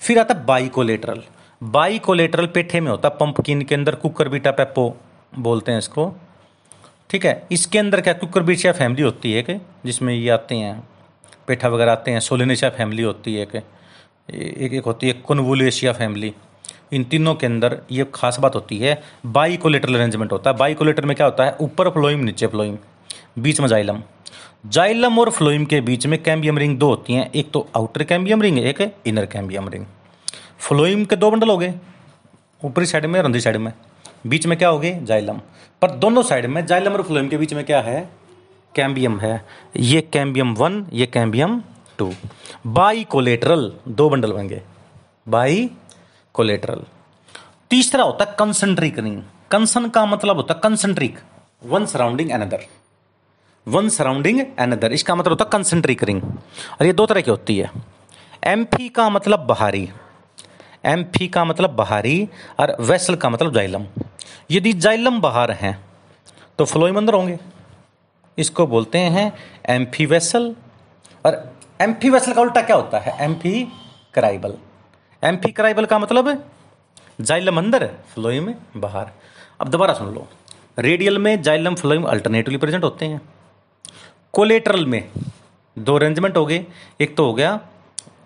फिर 0.00 0.18
आता 0.18 0.34
बाइकोलेटरल 0.46 1.22
बाइकोलेटरल 1.62 2.46
पेठे 2.46 2.80
में 2.80 2.90
होता 2.90 3.08
पंपकिन 3.10 3.62
के 3.62 3.74
अंदर 3.74 3.94
कुकर 3.94 4.28
बीटा 4.28 4.50
पेपो 4.50 4.94
बोलते 5.38 5.72
हैं 5.72 5.78
इसको। 5.78 6.12
ठीक 7.10 7.24
है, 7.24 7.46
इसके 7.52 7.78
अंदर 7.78 8.00
क्या 8.00 8.12
कुकर 8.12 8.42
बीचिया 8.42 8.72
फैमिली 8.72 9.02
होती 9.02 9.32
है 9.32 9.42
कि, 9.42 9.54
जिसमें 9.86 10.14
ये 10.14 10.28
आते 10.30 10.54
हैं, 10.54 10.82
पेठा 11.48 11.68
वगैरह 11.68 11.92
आते 11.92 12.10
हैं 12.10 12.20
सोलिनेशिया 12.20 12.70
फैमिली 12.70 13.02
होती 13.02 13.34
है 13.34 13.46
कि 13.46 13.58
एक 14.64 14.72
एक 14.74 14.84
होती 14.84 15.06
है 15.06 15.12
कन्वोलेशिया 15.28 15.92
फैमिली 15.92 16.32
इन 16.92 17.04
तीनों 17.04 17.34
के 17.34 17.46
अंदर 17.46 17.78
ये 17.90 18.06
खास 18.14 18.38
बात 18.40 18.54
होती 18.54 18.78
है 18.78 19.00
बाई 19.26 19.56
कोलेटरल 19.56 19.94
अरेंजमेंट 19.94 20.32
होता 20.32 20.50
है। 20.50 20.56
बाई 20.56 20.74
कोलेटर 20.74 21.06
में 21.06 21.14
क्या 21.16 21.26
होता 21.26 21.44
है, 21.44 21.56
ऊपर 21.60 21.90
फ्लोइम 21.90 22.20
नीचे 22.20 22.46
फ्लोइम 22.46 22.78
बीच 23.38 23.60
में 23.60 23.68
जाइलम। 23.68 24.02
जाइलम 24.64 25.18
और 25.18 25.30
फ्लोइम 25.30 25.64
के 25.64 25.80
बीच 25.80 26.06
में 26.06 26.22
कैम्बियम 26.22 26.58
रिंग 26.58 26.78
दो 26.78 26.88
होती 26.88 27.12
हैं। 27.12 27.30
एक 27.32 27.50
तो 27.50 27.66
आउटर 27.76 28.02
कैम्बियम 28.04 28.42
रिंग, 28.42 28.58
एक 28.58 28.94
इनर 29.06 29.26
कैम्बियम 29.26 29.68
रिंग। 29.68 29.84
फ्लोइम 30.58 31.04
के 31.04 31.16
दो 31.16 31.30
बंडल 31.30 31.48
हो 31.48 31.56
गए, 31.58 31.74
ऊपरी 32.64 32.86
साइड 32.86 33.06
में 33.06 33.20
और 33.22 33.38
साइड 33.40 33.56
में। 33.56 33.72
बीच 34.26 34.46
में 34.46 34.56
क्या 34.58 34.68
होगी 34.68 34.92
जाइलम। 35.02 35.40
पर 35.82 35.90
दोनों 35.90 36.22
साइड 36.22 36.46
में, 36.46 36.64
जाइलम 36.66 36.92
और 36.92 37.02
फ्लोएम 37.02 37.28
के 37.28 37.36
बीच 37.36 37.54
में 37.54 37.64
क्या 37.64 37.80
है? 37.80 38.08
कैम्बियम 38.74 39.18
है। 39.20 39.44
ये 39.76 40.00
कैम्बियम 40.12 40.54
वन, 40.54 40.86
ये 40.92 41.06
कैम्बियम 41.06 41.62
टू। 41.98 42.12
बाई 42.66 43.04
कोलेटरल 43.04 43.72
दो 43.88 44.08
बंडल 44.10 44.32
गए 44.32 44.62
बाई 45.28 45.70
कोलेटरल 46.34 46.82
तीसरा 47.70 48.04
होता 48.04 48.24
है 48.24 48.36
कंसंट्रिक 48.38 48.98
रिंग 48.98 49.22
कंसन 49.50 49.88
का 49.88 50.04
मतलब 50.06 50.36
होता 50.36 50.54
है 50.54 50.60
concentric 50.62 51.18
one 51.64 51.86
surrounding 51.86 52.30
another 52.30 52.66
one 53.68 53.88
surrounding 53.90 54.40
another 54.58 54.92
इसका 54.92 55.14
मतलब 55.14 55.32
होता 55.32 55.44
है 55.44 55.50
कंसंट्रिक 55.52 56.02
रिंग 56.04 56.22
और 56.22 56.86
ये 56.86 56.92
दो 56.92 57.06
तरह 57.06 57.20
की 57.20 57.30
होती 57.30 57.56
है। 57.58 57.70
एम्फी 58.46 58.88
का 58.88 59.08
मतलब 59.10 59.40
बाहरी। 59.46 59.88
एम्फी 60.86 61.28
का 61.28 61.44
मतलब 61.44 61.70
बाहरी 61.76 62.28
और 62.60 62.76
वेसल 62.82 63.16
का 63.16 63.30
मतलब 63.30 63.54
जाइलम। 63.54 63.86
यदि 64.50 64.72
जाइलम 64.74 65.20
बाहर 65.20 65.50
हैं 65.52 65.78
तो 66.58 66.64
फ्लोइम 66.64 66.96
अंदर 66.96 67.14
होंगे। 67.14 67.38
इसको 68.38 68.66
बोलते 68.66 68.98
हैं 68.98 69.32
एम्फी 69.68 70.06
वेसल 70.06 70.54
और 71.24 71.42
एम्फी 71.80 72.10
वेसल 72.10 72.32
का 72.32 72.40
उल्टा 72.42 72.62
क्या 72.62 72.76
होता 72.76 72.98
है? 72.98 73.16
एम्फी 73.20 73.66
कराइबल 74.14 74.54
एम्फी 75.22 75.50
कराइबल 75.52 75.84
का 75.84 75.98
मतलब 75.98 76.44
जाइलम 77.20 77.58
अंदर 77.58 77.86
फ्लोइम 78.14 78.54
बाहर। 78.76 79.10
अब 79.60 79.68
दोबारा 79.68 79.94
सुन 79.94 80.14
लो। 80.14 80.26
रेडियल 80.78 81.18
में 81.18 81.40
जाइलम 81.42 81.74
फ्लोइम 81.74 82.04
अल्टरनेटिवली 82.06 82.58
प्रेजेंट 82.58 82.84
होते 82.84 83.06
हैं। 83.06 83.20
कोलेटरल 84.34 84.86
में 84.86 85.08
दो 85.76 85.94
अरेंजमेंट 85.96 86.36
हो 86.36 86.44
गए। 86.46 86.64
एक 87.00 87.16
तो 87.16 87.24
हो 87.24 87.34
गया 87.34 87.56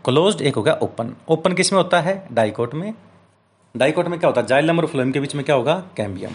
क्लोज्ड 0.04 0.40
एक 0.40 0.56
हो 0.56 0.62
गया 0.62 0.74
ओपन 0.82 1.14
ओपन 1.28 1.52
किसमें 1.52 1.78
होता 1.82 2.00
है? 2.00 2.14
डाइकोट 2.32 2.74
में। 2.74 2.92
डाइकोट 3.74 4.08
में 4.08 4.18
क्या 4.18 4.28
होता 4.28 4.40
है? 4.40 4.46
जाइलम 4.46 4.78
और 4.78 4.86
फ्लोइम 4.86 5.12
के 5.12 5.20
बीच 5.20 5.34
में 5.34 5.44
क्या 5.44 5.56
होगा? 5.56 5.82
कैम्बियम 5.96 6.32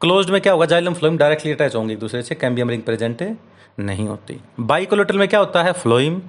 क्लोज्ड 0.00 0.30
में 0.30 0.40
क्या 0.40 0.52
होगा? 0.52 0.66
जाइलम 0.66 0.94
फ्लोइम 0.94 1.16
डायरेक्टली 1.18 1.52
अटैच 1.52 1.74
होंगे 1.74 1.92
एक 1.94 2.00
दूसरे 2.00 2.22
से। 2.22 2.34
कैम्बियम 2.34 2.70
रिंग 2.70 2.82
प्रेजेंट 2.82 3.36
नहीं 3.78 4.08
होती। 4.08 4.40
बाइकोलेटरल 4.60 5.18
में 5.18 5.28
क्या 5.28 5.40
होता 5.40 5.62
है? 5.62 5.72
फ्लोइम 5.72 6.20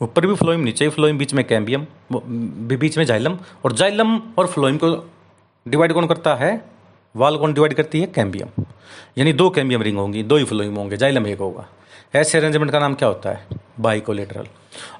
ऊपर 0.00 0.26
भी 0.26 0.34
फ्लोइम 0.34 0.60
नीचे 0.60 0.84
भी 0.84 0.90
फ्लोइम 0.90 1.18
बीच 1.18 1.34
में 1.34 1.44
कैम्बियम 1.44 1.86
बीच 2.12 2.98
में 2.98 3.04
जाइलम 3.04 3.38
और 3.64 3.72
जाइलम 3.72 4.16
और 4.38 4.46
फ्लोइम 4.46 4.76
को 4.76 4.96
डिवाइड 5.66 5.92
कौन 5.92 6.06
करता 6.06 6.34
है? 6.34 6.77
वाल 7.14 7.36
कौन 7.36 7.52
डिवाइड 7.54 7.74
करती 7.74 8.00
है? 8.00 8.06
कैम्बियम 8.06 8.64
यानी 9.18 9.32
दो 9.32 9.48
कैम्बियम 9.50 9.82
रिंग 9.82 9.98
होंगी, 9.98 10.22
दो 10.22 10.36
ही 10.36 10.44
फ्लोइम 10.44 10.74
होंगे, 10.76 10.96
जाइलम 10.96 11.26
एक 11.26 11.38
होगा। 11.38 11.66
ऐसे 12.14 12.38
अरेंजमेंट 12.38 12.70
का 12.72 12.78
नाम 12.78 12.94
क्या 12.94 13.08
होता 13.08 13.30
है? 13.30 13.46
बाइकोलेटरल 13.80 14.46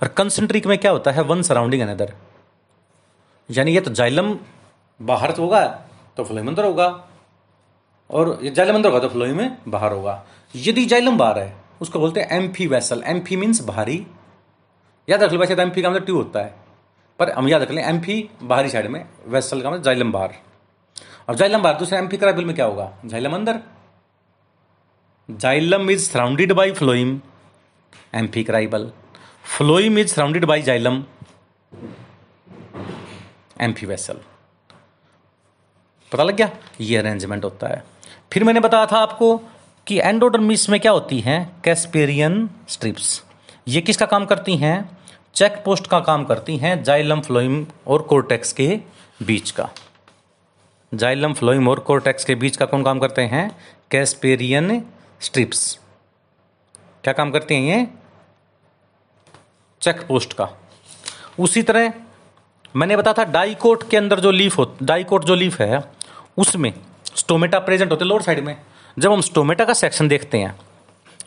और 0.02 0.09
कंसेंट्रिक 0.09 0.66
में 0.66 0.76
क्या 0.78 0.90
होता 0.90 1.11
है? 1.11 1.22
वन 1.22 1.42
सराउंडिंग 1.42 1.82
अनदर 1.82 2.12
यानी 3.48 3.74
ये 3.74 3.80
तो 3.80 3.90
जाइलम 3.92 4.36
बाहर 5.00 5.32
तो 5.32 5.42
होगा 5.42 5.66
तो 6.16 6.24
फ्लोइम 6.24 6.48
अंदर 6.48 6.64
होगा। 6.64 6.86
और 8.11 8.38
ये 8.42 8.50
जाइलम 8.50 8.74
अंदर 8.74 8.88
होगा 8.88 9.00
तो 9.00 9.09
फ्लोइम 9.09 9.36
में 9.36 9.56
बाहर 9.68 9.92
होगा। 9.92 10.22
यदि 10.54 10.84
जाइलम 10.84 11.18
बाहर 11.18 11.38
है, 11.38 11.54
उसको 11.80 11.98
बोलते 12.00 12.20
हैं 12.20 12.28
एम्फी 12.32 12.66
वेसल 12.66 13.02
एम्फी 13.06 13.36
मीन्स 13.36 13.61
बाहरी। 13.64 14.06
याद 15.09 15.22
रख 15.22 15.32
लो 15.32 15.38
वैसे 15.38 15.54
तो 15.56 15.62
एम्फी 15.62 15.82
का 15.82 15.90
मतलब 15.90 16.04
ट्यू 16.04 16.16
होता 16.16 16.40
है। 16.40 16.54
पर 17.18 17.30
हम 17.30 17.48
याद 17.48 17.62
रख 17.62 17.70
लें 17.70 17.82
एम्फी 17.84 18.28
बाहरी 18.42 18.68
साइड 18.68 18.86
में 18.86 19.04
वैसल 19.26 19.62
का 19.62 19.70
मतलब 19.70 19.82
जाइलम 19.82 20.12
बाहर। 20.12 20.34
और 21.29 21.35
जाइलम 21.35 21.62
बाहर 21.62 21.76
दूसरे 21.79 21.99
एम्फी 21.99 22.16
कराबिल 22.16 22.45
में 22.45 22.55
क्या 22.57 22.66
होगा? 22.66 22.93
जाइलम 23.05 23.35
अंदर। 23.35 23.59
Xylem 25.29 25.91
is 25.91 26.11
surrounded 26.11 26.53
by 26.53 26.72
phloem 26.72 27.20
amphicribral 28.14 28.91
phloem 29.57 29.99
is 29.99 30.14
surrounded 30.14 30.45
by 30.45 30.62
xylem 30.62 31.03
amphivasal 33.61 34.20
पता 36.12 36.22
लग 36.22 36.37
गया? 36.37 36.51
ये 36.81 36.97
अरेंजमेंट 36.97 37.45
होता 37.45 37.66
है। 37.66 37.83
फिर 38.33 38.45
मैंने 38.45 38.61
बताया 38.61 38.87
था 38.87 38.99
आपको 38.99 39.37
कि 39.87 39.99
एंडोडर्मिस 39.99 40.68
में 40.70 40.79
क्या 40.81 40.93
होती 40.93 41.18
हैं? 41.20 41.41
कैस्पेरियन 41.64 42.49
स्ट्रिप्स 42.68 43.22
ये 43.68 43.81
किसका 43.81 44.07
काम 44.07 44.24
करती 44.26 44.57
हैं? 44.57 44.99
चेक 45.35 45.62
पोस्ट 45.64 45.87
का 45.87 46.01
काम 46.01 46.24
करती 46.24 46.57
हैं 46.57 46.83
जाइलम 46.83 47.20
फ्लोइम 47.20 47.66
और 47.87 48.03
कोर्टेक्स 48.03 48.53
के 48.53 48.81
बीच 49.22 49.51
का। 49.51 49.68
जाइलम, 50.95 51.32
फ्लोइम 51.32 51.68
और 51.68 51.78
कोर्टेक्स 51.78 52.24
के 52.24 52.34
बीच 52.34 52.57
का 52.57 52.66
कौन 52.66 52.84
काम 52.84 52.99
करते 52.99 53.22
हैं? 53.22 53.57
Casparian 53.91 54.84
strips. 55.20 55.80
क्या 57.05 57.12
काम 57.12 57.30
करती 57.30 57.55
हैं 57.55 57.78
ये? 57.78 57.89
चेक 59.80 60.07
पोस्ट 60.07 60.32
का। 60.32 60.49
उसी 61.41 61.62
तरह 61.62 61.93
मैंने 62.76 62.97
बताया 62.97 63.14
था 63.18 63.24
डाइकोट 63.24 63.91
के 63.91 63.97
अंदर 63.97 64.20
जो 64.20 64.30
लीफ 64.30 64.59
हो 64.59 64.76
डाइकोट 64.82 65.24
जो 65.24 65.34
लीफ 65.34 65.61
है, 65.61 65.84
उसमें 66.39 66.74
स्टोमेटा 67.16 67.59
प्रेजेंट 67.59 67.91
होते 67.91 68.05
लोअर 68.05 68.22
साइड 68.22 68.45
में। 68.45 68.61
जब 68.99 69.12
हम 69.12 69.20
स्टोमेटा 69.20 69.64
का 69.64 69.72
सेक्शन 69.72 70.09
देखते 70.09 70.39
हैं, 70.39 70.61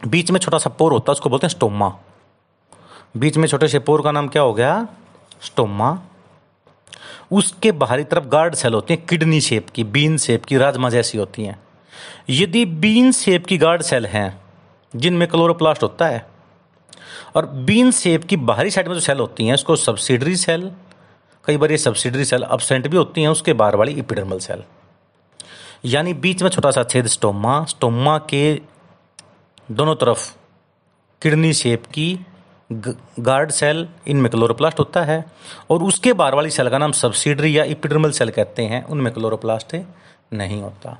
बीच 0.07 0.31
में 0.31 0.39
छोटा 0.39 0.57
सा 0.57 0.69
पोर 0.69 0.91
होता 0.91 1.11
है, 1.11 1.13
उसको 1.13 1.29
बोलते 1.29 1.47
हैं 1.47 1.51
स्टोमा। 1.51 1.99
बीच 3.17 3.37
में 3.37 3.47
छोटे 3.47 3.67
से 3.67 3.79
पोर 3.79 4.01
का 4.01 4.11
नाम 4.11 4.27
क्या 4.27 4.41
हो 4.41 4.53
गया? 4.53 4.87
स्टोमा। 5.41 6.01
उसके 7.31 7.71
बाहरी 7.71 8.03
तरफ़ 8.03 8.25
गार्ड 8.25 8.55
सेल 8.55 8.73
होती 8.73 8.93
हैं 8.93 9.05
किडनी 9.05 9.41
शेप 9.41 9.69
की 9.69 9.83
बीन 9.83 10.17
शेप 10.17 10.45
की, 10.45 10.57
राजमा 10.57 10.89
जैसी 10.89 11.17
होती 11.17 11.43
हैं। 11.43 11.59
यदि 12.29 12.65
बीन 12.65 13.11
शेप 13.11 13.45
की 13.45 13.57
गार्ड 13.57 13.81
सेल 13.81 14.05
हैं, 14.05 14.41
जिनमें 14.95 15.27
क्लोरोप्लास्ट 15.27 15.83
होता 15.83 16.07
है, 16.07 16.25
और 17.35 17.45
बीन 17.45 17.91
शेप 17.91 18.23
की 18.23 18.37
बाहरी 18.37 18.71
साइड 18.71 18.87
में 18.87 18.93
जो 18.93 19.01
सेल 19.01 19.19
होती 19.19 19.45
हैं 19.47 19.53
उसको 19.53 19.75
सब्सिडरी 19.75 20.35
सेल 20.35 20.71
कई 21.45 21.57
बार 21.57 21.71
ये 21.71 21.77
सब्सिडरी 21.77 22.25
सेल 22.25 22.41
अपसेंट 22.41 22.87
भी 22.87 22.97
होती 22.97 23.21
हैं, 23.21 23.29
उसके 23.29 23.53
बाहर 23.53 23.75
वाली 23.75 23.91
इपिडर्मल 23.91 24.39
सेल 24.39 24.63
यानी 25.85 26.13
बीच 26.13 26.41
में 26.43 26.49
छोटा 26.49 26.71
सा 26.71 26.83
छेद 26.83 27.07
स्टोमा 27.07 27.63
स्टोमा 27.65 28.17
के 28.29 28.61
दोनों 29.71 29.95
तरफ़ 29.95 30.35
किडनी 31.21 31.53
शेप 31.53 31.85
की 31.85 32.19
गार्ड 32.71 33.51
सेल 33.51 33.87
इनमें 34.07 34.29
क्लोरोप्लास्ट 34.31 34.79
होता 34.79 35.01
है 35.01 35.23
और 35.69 35.83
उसके 35.83 36.13
बाहर 36.13 36.35
वाली 36.35 36.49
सेल 36.49 36.69
का 36.69 36.77
नाम 36.77 36.91
सब्सिडरी 36.91 37.57
या 37.57 37.63
इपिडर्मल 37.63 38.11
सेल 38.11 38.29
कहते 38.29 38.63
हैं। 38.63 38.83
उनमें 38.83 39.13
क्लोरोप्लास्ट 39.13 39.75
नहीं 40.33 40.61
होता। 40.61 40.97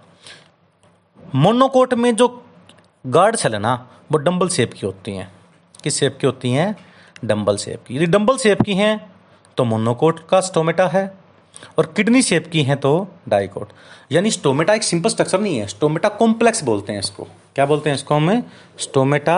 मोनोकोट 1.36 1.94
में 1.94 2.16
जो 2.16 2.28
गार्ड 3.08 3.36
सेल 3.36 3.54
है 3.54 3.60
ना, 3.60 3.88
वो 4.12 4.18
डंबल 4.18 4.50
शेप 4.50 4.74
की 4.74 4.86
होती 4.86 5.12
हैं। 5.12 5.32
किस 5.84 6.00
शेप 6.00 6.18
की 6.22 6.28
होती 6.28 6.52
हैं? 6.52 6.76
डंबल 7.26 7.58
शेप 7.58 7.84
की। 7.88 7.96
यदि 7.96 8.06
डंबल 8.06 8.38
शेप 8.38 8.62
की 8.62 8.74
हैं 8.74 9.14
तो 9.58 9.64
मोनोकोट 9.64 10.20
का 10.30 10.40
स्टोमेटा 10.42 10.88
है 10.88 11.06
और 11.78 11.94
किडनी 11.96 12.22
शेप 12.22 12.48
की 12.48 12.64
हैं 12.64 12.78
तो 12.78 13.08
डाइकोट 13.30 13.70
यानी 14.12 14.32
स्टोमेटा 14.32 14.74
एक 14.74 14.84
सिंपल 14.84 15.10
स्ट्रक्चर 15.10 15.40
नहीं 15.40 15.58
है। 15.60 15.68
स्टोमेटा 15.68 16.10
कॉम्प्लेक्स 16.10 16.64
बोलते 16.64 16.94
हैं 16.94 17.00
इसको। 17.00 17.28
क्या 17.56 17.66
बोलते 17.66 17.90
हैं 17.90 17.96
इसको 17.98 18.16
हमें? 18.16 18.44
स्टोमेटा 18.80 19.38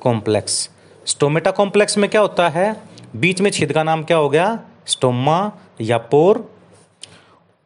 कॉम्प्लेक्स 0.00 0.68
स्टोमेटा 1.08 1.50
कॉम्प्लेक्स 1.50 1.98
में 1.98 2.10
क्या 2.10 2.20
होता 2.20 2.48
है? 2.48 2.82
बीच 3.16 3.40
में 3.40 3.50
छिद 3.50 3.72
का 3.72 3.82
नाम 3.82 4.04
क्या 4.04 4.16
हो 4.16 4.28
गया? 4.28 4.60
स्टोमा 4.86 5.52
या 5.80 5.98
पोर। 5.98 6.56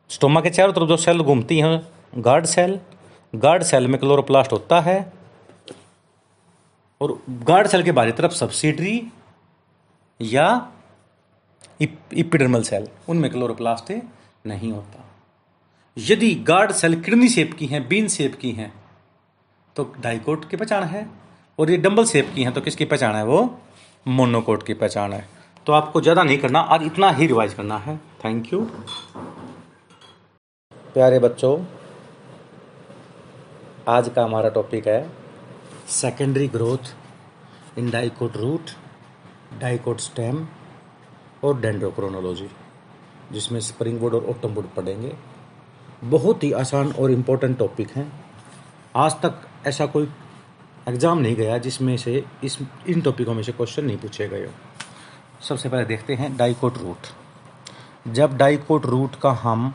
स्टोमा 0.09 0.40
के 0.40 0.51
चारों 0.51 0.72
तरफ़ 0.72 0.84
जो 0.84 0.97
सेल 0.97 1.20
घूमती 1.20 1.59
हैं, 1.59 1.88
गार्ड 2.18 2.45
सेल। 2.45 2.80
गार्ड 3.34 3.62
सेल 3.62 3.88
में 3.88 3.99
क्लोरोप्लास्ट 4.01 4.53
होता 4.53 4.80
है। 4.80 5.12
और 7.01 7.22
गार्ड 7.28 7.66
सेल 7.66 7.82
के 7.82 7.93
बाहरी 7.93 8.12
तरफ़ 8.12 8.32
सब्सिडरी 8.32 9.12
या 10.20 10.72
इपिडर्मल 11.82 12.62
सेल। 12.62 12.88
उनमें 13.09 13.30
क्लोरोप्लास्ट 13.30 14.03
नहीं 14.47 14.72
होता। 14.72 15.05
यदि 15.99 16.34
गार्ड 16.34 16.72
सेल 16.72 17.03
किडनी 17.03 17.28
शेप 17.28 17.57
की 17.59 17.66
हैं, 17.66 17.88
बीन 17.88 18.09
शेप 18.09 18.38
की 18.40 18.51
हैं 18.51 18.74
तो 19.76 19.95
डाइकोट 20.01 20.51
की 20.51 20.57
पहचान 20.57 20.84
है। 20.84 21.22
और 21.62 21.70
ये 21.70 21.76
डंबल 21.78 22.04
शेप 22.06 22.30
की 22.34 22.42
हैं 22.42 22.52
तो 22.52 22.60
किसकी 22.60 22.84
पहचान 22.86 23.14
है 23.14 23.24
वो? 23.24 23.38
मोनोकोट 24.06 24.62
की 24.62 24.74
पहचान 24.74 25.12
है। 25.12 25.26
तो 25.66 25.72
आपको 25.72 26.00
ज़्यादा 26.00 26.22
नहीं 26.22 26.38
करना, 26.38 26.60
आज 26.60 26.82
इतना 26.82 27.10
ही 27.10 27.26
रिवाइज 27.26 27.52
करना 27.54 27.76
है। 27.78 27.96
थैंक 28.24 28.52
यू 28.52 28.60
प्यारे 30.94 31.18
बच्चों, 31.18 31.58
आज 33.88 34.08
का 34.08 34.24
हमारा 34.24 34.48
टॉपिक 34.48 34.88
है 34.88 35.10
secondary 35.90 36.48
growth 36.48 37.78
in 37.78 37.90
dicot 37.90 38.36
root 38.36 38.70
dicot 39.60 40.00
stem 40.00 40.46
और 41.44 41.60
डेंड्रोक्रोनोलॉजी 41.60 42.48
जिसमें 43.32 43.60
स्प्रिंग 43.60 44.00
वुड 44.00 44.14
और 44.14 44.24
ओटम 44.30 44.54
वुड 44.54 44.66
पढ़ेंगे। 44.74 45.12
बहुत 46.08 46.44
ही 46.44 46.52
आसान 46.54 46.92
और 46.92 47.10
इम्पोर्टेंट 47.10 47.58
टॉपिक 47.58 47.90
हैं। 47.90 48.10
आज 48.96 49.12
तक 49.22 49.40
ऐसा 49.66 49.86
कोई 49.86 50.08
एग्ज़ाम 50.89 51.18
नहीं 51.18 51.37
गया 51.37 51.59
जिसमें 51.59 51.97
से 51.97 52.24
इस, 52.45 52.59
इन 52.89 53.01
टॉपिकों 53.01 53.35
में 53.35 53.43
से 53.43 53.53
क्वेश्चन 53.53 53.85
नहीं 53.85 53.97
पूछे 53.99 54.28
गए 54.28 54.49
सबसे 55.41 55.68
पहले 55.68 55.85
देखते 55.85 56.14
हैं 56.14 56.37
डाइकोट 56.37 56.78
रूट। 56.78 57.07
जब 58.09 58.37
डाइकोट 58.37 58.87
रूट 58.87 59.14
का 59.14 59.30
हम 59.43 59.72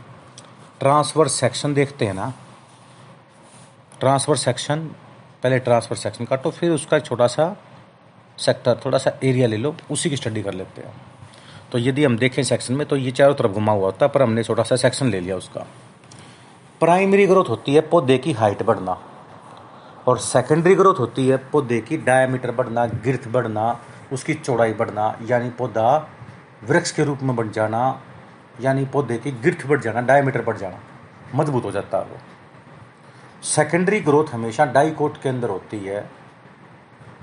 ट्रांसफ़र 0.79 1.27
सेक्शन 1.27 1.73
देखते 1.73 2.05
हैं 2.05 2.13
ना 2.13 2.33
ट्रांसफ़र 3.99 4.35
सेक्शन, 4.37 4.79
पहले 5.43 5.59
ट्रांसफ़र 5.59 5.97
सेक्शन 5.97 6.25
काटो, 6.25 6.51
फिर 6.51 6.71
उसका 6.71 6.99
छोटा 6.99 7.27
सा 7.27 7.55
सेक्टर 8.37 8.79
थोड़ा 8.85 8.97
सा 8.97 9.17
एरिया 9.23 9.47
ले 9.47 9.57
लो, 9.57 9.75
उसी 9.91 10.09
की 10.09 10.15
स्टडी 10.15 10.43
कर 10.43 10.53
लेते 10.53 10.81
हैं। 10.81 10.93
तो 11.71 11.77
यदि 11.77 12.03
हम 12.03 12.17
देखें 12.17 12.43
सेक्शन 12.43 12.73
में 12.73 12.85
तो 12.87 12.95
ये 12.95 13.11
चारों 13.11 13.33
तरफ़ 13.35 13.51
घुमा 13.51 13.71
हुआ 13.71 13.85
होता 13.85 14.05
है, 14.05 14.11
पर 14.11 14.21
हमने 14.21 14.43
छोटा 14.43 14.63
सा 14.63 14.75
सेक्शन 14.75 15.09
ले 15.09 15.19
लिया 15.19 15.37
उसका। 15.37 15.65
प्राइमरी 16.81 17.25
ग्रोथ 17.27 17.49
होती 17.49 17.73
है 17.73 17.81
पौधे 17.81 18.17
की 18.17 18.31
हाइट 18.31 18.63
बढ़ना। 18.63 18.97
और 20.07 20.17
सेकेंडरी 20.17 20.75
ग्रोथ 20.75 20.95
होती 20.99 21.27
है, 21.27 21.37
पौधे 21.37 21.81
की 21.81 21.97
डायमीटर 21.97 22.51
बढ़ना 22.51 22.85
गिरथ 22.85 23.27
बढ़ना, 23.27 23.79
उसकी 24.13 24.33
चौड़ाई 24.33 24.73
बढ़ना, 24.73 25.19
यानी 25.29 25.49
पौधा 25.49 26.09
वृक्ष 26.69 26.91
के 26.91 27.03
रूप 27.03 27.19
में 27.23 27.35
बढ़ 27.35 27.47
जाना, 27.47 28.01
यानी 28.61 28.85
पौधे 28.85 29.17
की 29.17 29.31
गिरथ 29.31 29.67
बढ़ 29.67 29.81
जाना 29.81 30.01
डायमीटर 30.01 30.41
बढ़ 30.41 30.57
जाना, 30.57 30.79
मज़बूत 31.35 31.63
हो 31.63 31.71
जाता 31.71 31.97
है 31.97 32.03
वो। 32.03 32.17
सेकेंडरी 33.43 33.99
ग्रोथ 33.99 34.25
हमेशा 34.31 34.65
डाइकोट 34.65 35.21
के 35.21 35.29
अंदर 35.29 35.49
होती 35.49 35.79
है। 35.79 36.09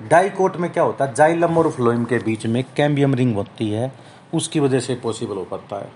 डाइकोट 0.09 0.57
में 0.57 0.72
क्या 0.72 0.82
होता 0.82 1.05
है? 1.05 1.14
जाइलम 1.14 1.59
और 1.59 1.70
फ्लोइम 1.70 2.05
के 2.05 2.18
बीच 2.18 2.47
में 2.47 2.64
कैम्बियम 2.76 3.14
रिंग 3.14 3.35
होती 3.35 3.70
है, 3.70 3.93
उसकी 4.35 4.61
वजह 4.61 4.80
से 4.80 4.95
पॉसिबल 4.95 5.37
हो 5.37 5.45
पाता 5.45 5.76
है। 5.76 5.93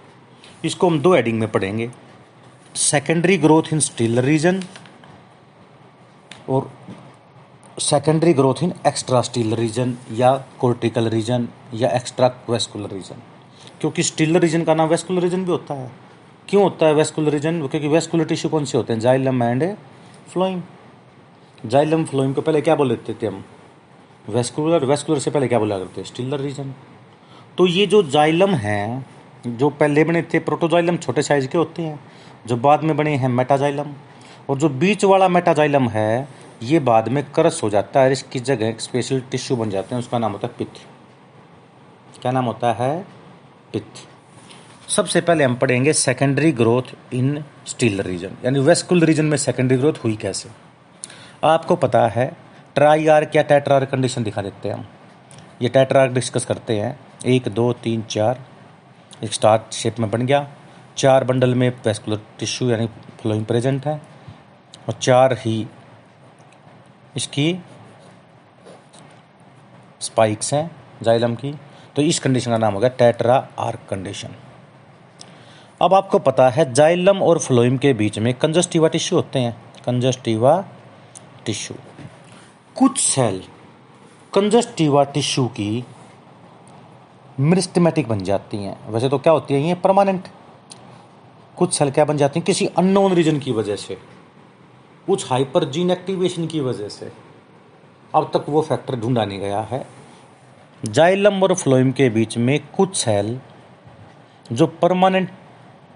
इसको 0.64 0.88
हम 0.88 1.00
दो 1.00 1.14
एडिंग 1.14 1.40
में 1.40 1.50
पढ़ेंगे। 1.52 1.90
Secondary 2.74 3.38
growth 3.38 3.62
in 3.72 3.78
stele 3.78 4.18
region 4.18 4.62
और 6.48 6.70
secondary 7.80 8.32
growth 8.32 8.62
in 8.62 8.72
extra 8.86 9.20
stele 9.20 9.54
region 9.54 9.96
या 10.12 10.32
कोर्टिकल 10.60 11.08
रीजन 11.08 11.48
या 11.74 11.90
एक्स्ट्रा 11.90 12.30
वेस्कुलर 12.50 12.90
रीजन 12.90 13.22
क्योंकि 13.80 14.02
स्टील 14.02 14.36
रीजन 14.36 14.64
का 14.64 14.74
नाम 14.74 14.88
वेस्कुलर 14.88 15.22
रीजन 15.22 15.44
भी 15.44 15.50
होता 15.50 15.74
है। 15.74 15.90
क्यों 16.48 16.62
होता 16.62 16.86
है 16.86 16.94
वेस्कुलर 16.94 17.30
रीजन 17.30 17.60
क्योंकि 17.60 17.88
वेस्कुलर 17.88 18.24
टिश्यू 18.24 18.50
कौन 18.50 18.64
से 18.64 18.78
होते 18.78 18.92
हैं? 18.92 19.00
Xylem 19.00 19.42
and 19.42 19.64
phloem 20.32 20.62
xylem 21.66 22.04
phloem 22.04 22.32
को 22.32 22.40
पहले 22.40 22.60
क्या 22.60 22.74
बोल 22.76 22.88
देते 22.88 23.14
थे 23.22 23.26
हम? 23.26 23.44
वेस्कुलर 24.28 24.84
वेस्कुलर 24.84 25.18
से 25.18 25.30
पहले 25.30 25.48
क्या 25.48 25.58
बोला 25.58 25.78
करते 25.78 26.04
स्टीलर 26.04 26.40
रीजन 26.40 26.74
तो 27.58 27.66
ये 27.66 27.86
जो 27.86 28.02
जाइलम 28.02 28.54
हैं, 28.54 29.06
जो 29.46 29.70
पहले 29.70 30.04
बने 30.04 30.22
थे 30.34 30.38
प्रोटोजाइलम 30.38 30.96
छोटे 30.96 31.22
साइज़ 31.22 31.46
के 31.46 31.58
होते 31.58 31.82
हैं, 31.82 31.98
जो 32.46 32.56
बाद 32.56 32.82
में 32.84 32.96
बने 32.96 33.16
हैं 33.16 33.28
मेटाजाइलम 33.28 33.92
और 34.48 34.58
जो 34.58 34.68
बीच 34.68 35.04
वाला 35.04 35.28
मेटाजाइलम 35.28 35.88
है, 35.88 36.28
ये 36.62 36.78
बाद 36.78 37.08
में 37.08 37.24
करस 37.30 37.60
हो 37.62 37.70
जाता 37.70 38.00
है 38.00 38.12
इसकी 38.12 38.40
जगह 38.40 38.68
एक 38.68 38.80
स्पेशल 38.80 39.20
टिश्यू 39.20 39.56
बन 39.56 39.70
जाते 39.70 39.94
हैं, 39.94 40.02
उसका 40.02 40.18
नाम 40.18 40.32
होता 40.32 40.46
है 40.46 40.54
पित्त। 40.58 40.72
क्या 42.22 42.32
नाम 42.32 42.44
होता 42.44 42.72
है? 42.72 43.04
पित्त। 43.72 44.08
सबसे 44.90 45.20
पहले 45.20 45.44
हम 45.44 45.54
पढ़ेंगे 45.54 45.92
secondary 45.92 46.52
growth 46.52 47.14
in 47.14 47.44
stele 47.66 48.00
region 48.00 48.30
यानी 48.44 48.58
वेस्कुल 48.58 49.00
रीजन 49.00 49.24
में 49.24 49.36
सेकेंडरी 49.36 49.78
ग्रोथ 49.78 49.94
हुई 50.04 50.16
कैसे। 50.16 50.48
आपको 51.44 51.76
पता 51.76 52.06
है 52.08 52.36
ट्राई 52.74 53.06
आर्क 53.06 53.36
या 53.36 53.42
टेट्रार 53.42 53.84
कंडीशन 53.84 54.22
दिखा 54.22 54.42
देते 54.42 54.68
हैं 54.68 54.76
हम। 54.76 54.86
ये 55.62 55.68
टेट्रार्क 55.68 56.12
डिस्कस 56.12 56.44
करते 56.44 56.80
हैं। 56.80 57.00
एक, 57.26 57.48
दो, 57.48 57.72
तीन, 57.72 58.02
चार। 58.02 58.44
एक 59.24 59.32
स्टार 59.32 59.66
शेप 59.72 60.00
में 60.00 60.10
बन 60.10 60.26
गया। 60.26 60.48
चार 60.96 61.24
बंडल 61.24 61.54
में 61.54 61.68
वेस्कुलर 61.86 62.20
टिश्यू 62.38 62.70
यानी 62.70 62.86
फ्लोइंग 63.20 63.44
प्रेजेंट 63.44 63.86
है। 63.86 64.17
और 64.88 64.94
चार 64.94 65.32
ही 65.38 65.66
इसकी 67.16 67.54
स्पाइक्स 70.00 70.52
हैं 70.54 70.70
जाइलम 71.02 71.34
की। 71.34 71.54
तो 71.96 72.02
इस 72.02 72.18
कंडीशन 72.18 72.50
का 72.50 72.58
नाम 72.58 72.74
हो 72.74 72.80
गया 72.80 72.88
टेट्रा 72.88 73.36
आर्क 73.58 73.80
कंडीशन 73.90 74.34
अब 75.82 75.94
आपको 75.94 76.18
पता 76.18 76.48
है 76.48 76.72
जाइलम 76.74 77.22
और 77.22 77.38
फ्लोइम 77.38 77.76
के 77.78 77.92
बीच 77.92 78.18
में 78.18 78.32
कंजस्टिवा 78.34 78.88
टिश्यू 78.88 79.18
होते 79.18 79.38
हैं। 79.38 79.56
कंजस्टिवा 79.86 80.52
टिश्यू 81.46 81.76
कुछ 82.76 82.98
सेल 83.00 83.42
कंजस्टिवा 84.34 85.04
टिश्यू 85.04 85.46
की 85.46 85.84
मिरिस्टमेटिक 87.40 88.08
बन 88.08 88.24
जाती 88.24 88.56
हैं। 88.56 88.76
वैसे 88.90 89.08
तो 89.08 89.18
क्या 89.18 89.32
होती 89.32 89.54
है? 89.54 89.60
ये 89.60 89.74
परमानेंट 89.74 90.28
कुछ 91.56 91.74
सेल 91.74 91.90
क्या 91.90 92.04
बन 92.04 92.16
जाती 92.16 92.40
हैं? 92.40 92.44
किसी 92.46 92.66
अननोन 92.66 93.12
रीजन 93.12 93.38
की 93.38 93.52
वजह 93.52 93.76
से। 93.76 93.98
कुछ 95.08 95.30
हाइपर 95.30 95.64
जीन 95.64 95.90
एक्टिवेशन 95.90 96.46
की 96.46 96.60
वजह 96.60 96.88
से 96.88 97.12
अब 98.14 98.30
तक 98.34 98.44
वो 98.48 98.62
फैक्टर 98.62 98.96
ढूंढा 98.96 99.24
नहीं 99.24 99.38
गया 99.38 99.60
है। 99.60 99.86
जाइलम 100.84 101.42
और 101.42 101.54
फ्लोइम 101.54 101.92
के 101.92 102.08
बीच 102.10 102.38
में 102.38 102.68
कुछ 102.76 102.96
सेल 102.96 103.40
जो 104.52 104.66
परमानेंट 104.66 105.30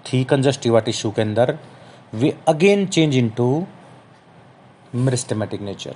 थी 0.05 0.23
कंजस्टिवा 0.23 0.79
टिश्यू 0.79 1.11
के 1.11 1.21
अंदर, 1.21 1.59
वे 2.13 2.37
again 2.47 2.85
change 2.87 3.15
into 3.15 3.67
meristematic 4.95 5.61
nature. 5.61 5.95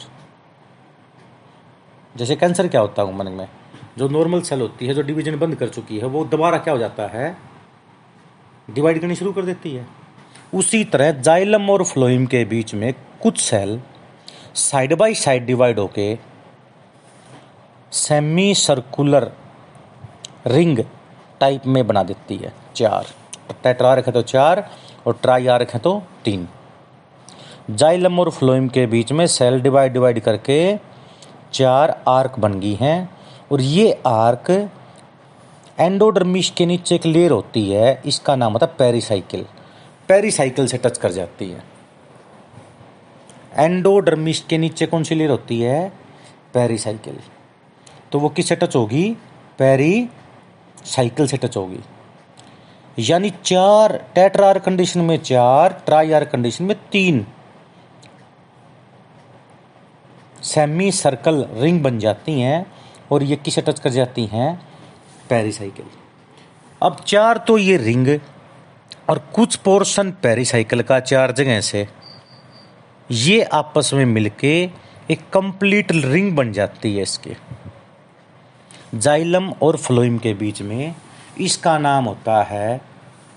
जैसे 2.17 2.35
कैंसर 2.35 2.67
क्या 2.67 2.81
होता 2.81 3.01
है 3.01 3.07
उमन 3.07 3.27
में? 3.27 3.47
जो 3.97 4.07
नॉर्मल 4.09 4.41
सेल 4.41 4.61
होती 4.61 4.87
है, 4.87 4.93
जो 4.93 5.01
डिवीज़न 5.01 5.39
बंद 5.39 5.55
कर 5.55 5.69
चुकी 5.69 5.99
है, 5.99 6.05
वो 6.05 6.25
दोबारा 6.25 6.57
क्या 6.57 6.73
हो 6.73 6.79
जाता 6.79 7.07
है? 7.07 7.37
डिवाइड 8.69 9.01
करनी 9.01 9.15
शुरू 9.15 9.33
कर 9.33 9.45
देती 9.45 9.71
है। 9.71 10.06
उसी 10.53 10.83
तरह 10.83 11.11
जाइलम 11.21 11.69
और 11.69 11.83
फ्लोइम 11.83 12.25
के 12.25 12.43
बीच 12.45 12.73
में 12.73 12.93
कुछ 13.21 13.39
cell 13.39 13.79
side 14.55 14.93
by 14.97 15.13
side 15.13 15.45
divide 15.45 15.79
होके 15.79 16.17
सेमी 17.91 18.53
सर्कुलर 18.55 19.31
रिंग 20.47 20.79
टाइप 21.39 21.65
में 21.67 21.85
बना 21.87 22.03
देती 22.03 22.35
है। 22.35 22.53
चार। 22.75 23.05
टेट्रा 23.63 23.93
रखे 23.93 24.11
तो 24.11 24.21
चार 24.21 24.69
और 25.07 25.17
ट्राई 25.21 25.47
आ 25.47 25.57
रखे 25.57 25.79
तो 25.79 26.01
तीन। 26.25 26.47
जाइलम 27.71 28.19
और 28.19 28.29
फ्लोइम 28.29 28.67
के 28.67 28.85
बीच 28.87 29.11
में 29.11 29.25
सेल 29.27 29.61
डिवाइड 29.61 29.93
डिवाइड 29.93 30.19
करके 30.19 30.77
चार 31.53 32.01
आर्क 32.07 32.39
बन 32.39 32.59
गई 32.59 32.73
हैं 32.75 33.09
और 33.51 33.61
ये 33.61 33.91
आर्क 34.07 34.49
एंडोडर्मिश 35.79 36.49
के 36.49 36.65
नीचे 36.65 36.95
एक 36.95 37.05
लेयर 37.05 37.31
होती 37.31 37.69
है, 37.69 38.01
इसका 38.05 38.35
नाम 38.35 38.53
होता 38.53 38.65
है 38.65 38.75
पेरीसाइकिल। 38.79 39.45
पेरीसाइकिल 40.09 40.67
से 40.67 40.77
टच 40.77 40.97
कर 40.97 41.11
जाती 41.11 41.49
है। 41.49 41.63
एंडोडर्मिश 43.55 44.45
के 44.49 44.57
नीचे 44.57 44.85
कौन 44.85 45.03
सी 45.03 45.15
लेयर 45.15 45.29
होती 45.29 45.59
है? 45.61 45.89
पेरीसाइकिल 46.53 47.19
तो 48.11 48.19
वो 48.19 48.29
किससे 48.29 48.55
टच 48.55 48.75
होगी? 48.75 49.09
पेरी 49.59 50.09
साइकिल 50.85 51.27
से 51.27 51.37
टच 51.37 51.57
होगी। 51.57 51.79
यानी 52.99 53.29
चार 53.43 53.95
टेट्रार 54.15 54.59
कंडीशन 54.59 55.01
में 55.01 55.17
चार 55.17 55.73
ट्राई 55.85 56.11
आर 56.11 56.25
कंडीशन 56.25 56.65
में 56.65 56.75
तीन 56.91 57.25
सेमी 60.43 60.91
सर्कल 60.91 61.45
रिंग 61.53 61.81
बन 61.83 61.99
जाती 61.99 62.39
हैं 62.41 62.65
और 63.11 63.23
ये 63.23 63.35
किसे 63.35 63.61
टच 63.61 63.79
कर 63.79 63.89
जाती 63.89 64.25
हैं? 64.25 64.55
पेरीसाइकिल 65.29 65.85
अब 66.81 67.03
चार 67.07 67.37
तो 67.37 67.57
ये 67.57 67.77
रिंग 67.77 68.07
और 69.09 69.19
कुछ 69.35 69.55
पोर्शन 69.55 70.11
पेरीसाइकिल 70.11 70.81
का 70.81 70.99
चार 70.99 71.31
जगह 71.31 71.59
से 71.61 71.87
ये 73.11 73.41
आपस 73.43 73.91
में 73.93 74.05
मिलके 74.05 74.53
एक 75.11 75.19
कंप्लीट 75.33 75.91
रिंग 75.91 76.35
बन 76.35 76.51
जाती 76.53 76.95
है 76.95 77.03
इसके। 77.03 77.35
जाइलम 78.95 79.49
और 79.61 79.77
फ्लोइम 79.77 80.17
के 80.17 80.33
बीच 80.33 80.61
में 80.61 80.95
इसका 81.39 81.77
नाम 81.77 82.05
होता 82.05 82.41
है 82.43 82.81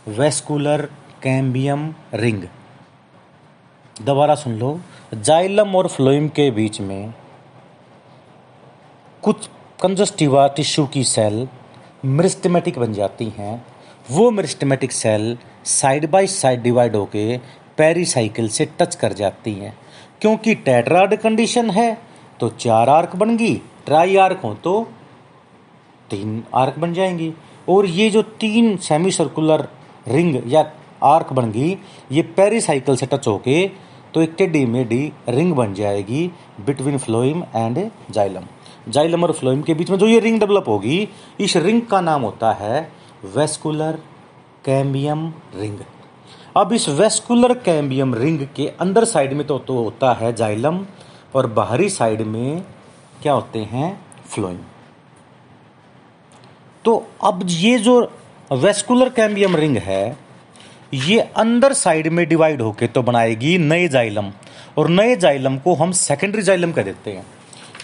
वेस्कुलर 0.09 0.83
कैम्बियम 1.23 1.95
रिंग। 2.14 2.43
दोबारा 4.03 4.35
सुन 4.35 4.53
लो। 4.53 4.81
जाइलम 5.14 5.77
और 5.77 5.89
फ्लोइम 5.89 6.29
के 6.29 6.51
बीच 6.51 6.81
में 6.81 7.14
कुछ 9.23 9.49
कंजस्टिवा 9.83 10.47
टिश्यू 10.49 10.87
की 10.87 11.05
सेल 11.05 11.49
मिरिस्टमेटिक 12.05 12.79
बन 12.79 12.93
जाती 12.93 13.29
हैं। 13.29 13.66
वो 14.11 14.31
meristematic 14.31 14.93
cell 14.93 15.37
side 15.65 16.11
by 16.11 16.27
side 16.27 16.63
divide 16.63 16.97
होके 16.97 17.37
पेरीसाइकिल 17.79 18.49
से 18.49 18.65
टच 18.81 18.95
कर 18.95 19.13
जाती 19.13 19.53
हैं। 19.53 19.77
क्योंकि 20.21 20.55
टेट्राड 20.57 21.15
कंडीशन 21.15 21.71
है 21.71 21.97
तो 22.41 22.49
चार 22.51 22.89
आर्क 22.89 23.17
बन 23.17 23.37
गई। 23.37 23.55
ट्राई 23.87 24.17
आर्क 24.17 24.41
हो 24.45 24.55
तो 24.55 24.81
तीन 26.11 26.43
आर्क 26.55 26.79
बन 26.79 26.93
जाएँगी। 26.95 27.33
और 27.69 27.87
ये 27.87 28.09
जो 28.11 28.23
तीन 28.23 28.77
सेमी 28.79 29.11
सर्कुलर 29.11 29.69
रिंग 30.09 30.43
या 30.53 30.71
आर्क 31.05 31.33
बन 31.33 31.51
गई, 31.51 31.77
ये 32.13 32.23
पेरीसाइकिल 32.37 32.97
से 32.97 33.07
टच 33.07 33.27
होके 33.29 33.67
तो 34.15 34.23
एक 34.23 34.35
टेडी 34.39 34.65
मेडी 34.67 35.13
रिंग 35.29 35.53
बन 35.55 35.75
जाएगी 35.75 36.31
between 36.61 36.99
phloem 36.99 37.43
and 37.57 37.91
xylem. 38.11 38.47
Xylem 38.89 39.25
और 39.25 39.33
फ्लोइम 39.33 39.63
के 39.63 39.75
बीच 39.75 39.91
में 39.91 39.99
जो 39.99 40.07
ये 40.07 40.19
रिंग 40.21 40.39
डेवलप 40.41 40.69
होगी, 40.69 41.09
इस 41.41 41.57
रिंग 41.57 41.83
का 41.83 42.01
नाम 42.01 42.23
होता 42.23 42.53
है 42.53 42.81
वेस्कुलर 43.37 43.99
कैम्बियम 44.65 45.27
रिंग। 45.57 45.79
अब 46.57 46.73
इस 46.73 46.89
वेस्कुलर 46.89 47.53
कैम्बियम 47.59 48.15
रिंग 48.15 48.47
के 48.57 48.67
अंदर 48.81 49.05
साइड 49.05 49.33
में 49.33 49.47
तो, 49.47 49.59
तो 49.59 49.75
होता 49.75 50.13
है 50.13 50.33
जाइलम 50.33 50.85
और 51.35 51.47
बाहरी 51.49 51.89
साइड 51.89 52.21
में 52.23 52.63
क्या 53.23 53.33
होते 53.33 53.59
हैं? 53.59 54.01
फ्लोइम 54.29 54.59
तो 56.85 57.07
अब 57.25 57.41
ये 57.45 57.79
जो 57.79 58.01
वेस्कुलर 58.53 59.09
कैम्बियम 59.09 59.57
रिंग 59.57 59.77
है 59.79 60.17
ये 60.95 61.21
अंदर 61.21 61.73
साइड 61.73 62.09
में 62.09 62.27
डिवाइड 62.29 62.63
होके 62.63 62.87
तो 62.87 63.03
बनाएगी 63.03 63.57
नए 63.59 63.89
जाइलम। 63.89 64.31
और 64.79 64.89
नए 64.89 65.17
जाइलम 65.17 65.57
को 65.59 65.75
हम 65.75 65.93
सेकेंडरी 65.93 66.43
जाइलम 66.43 66.73
कह 66.73 66.83
देते 66.83 67.13
हैं 67.13 67.25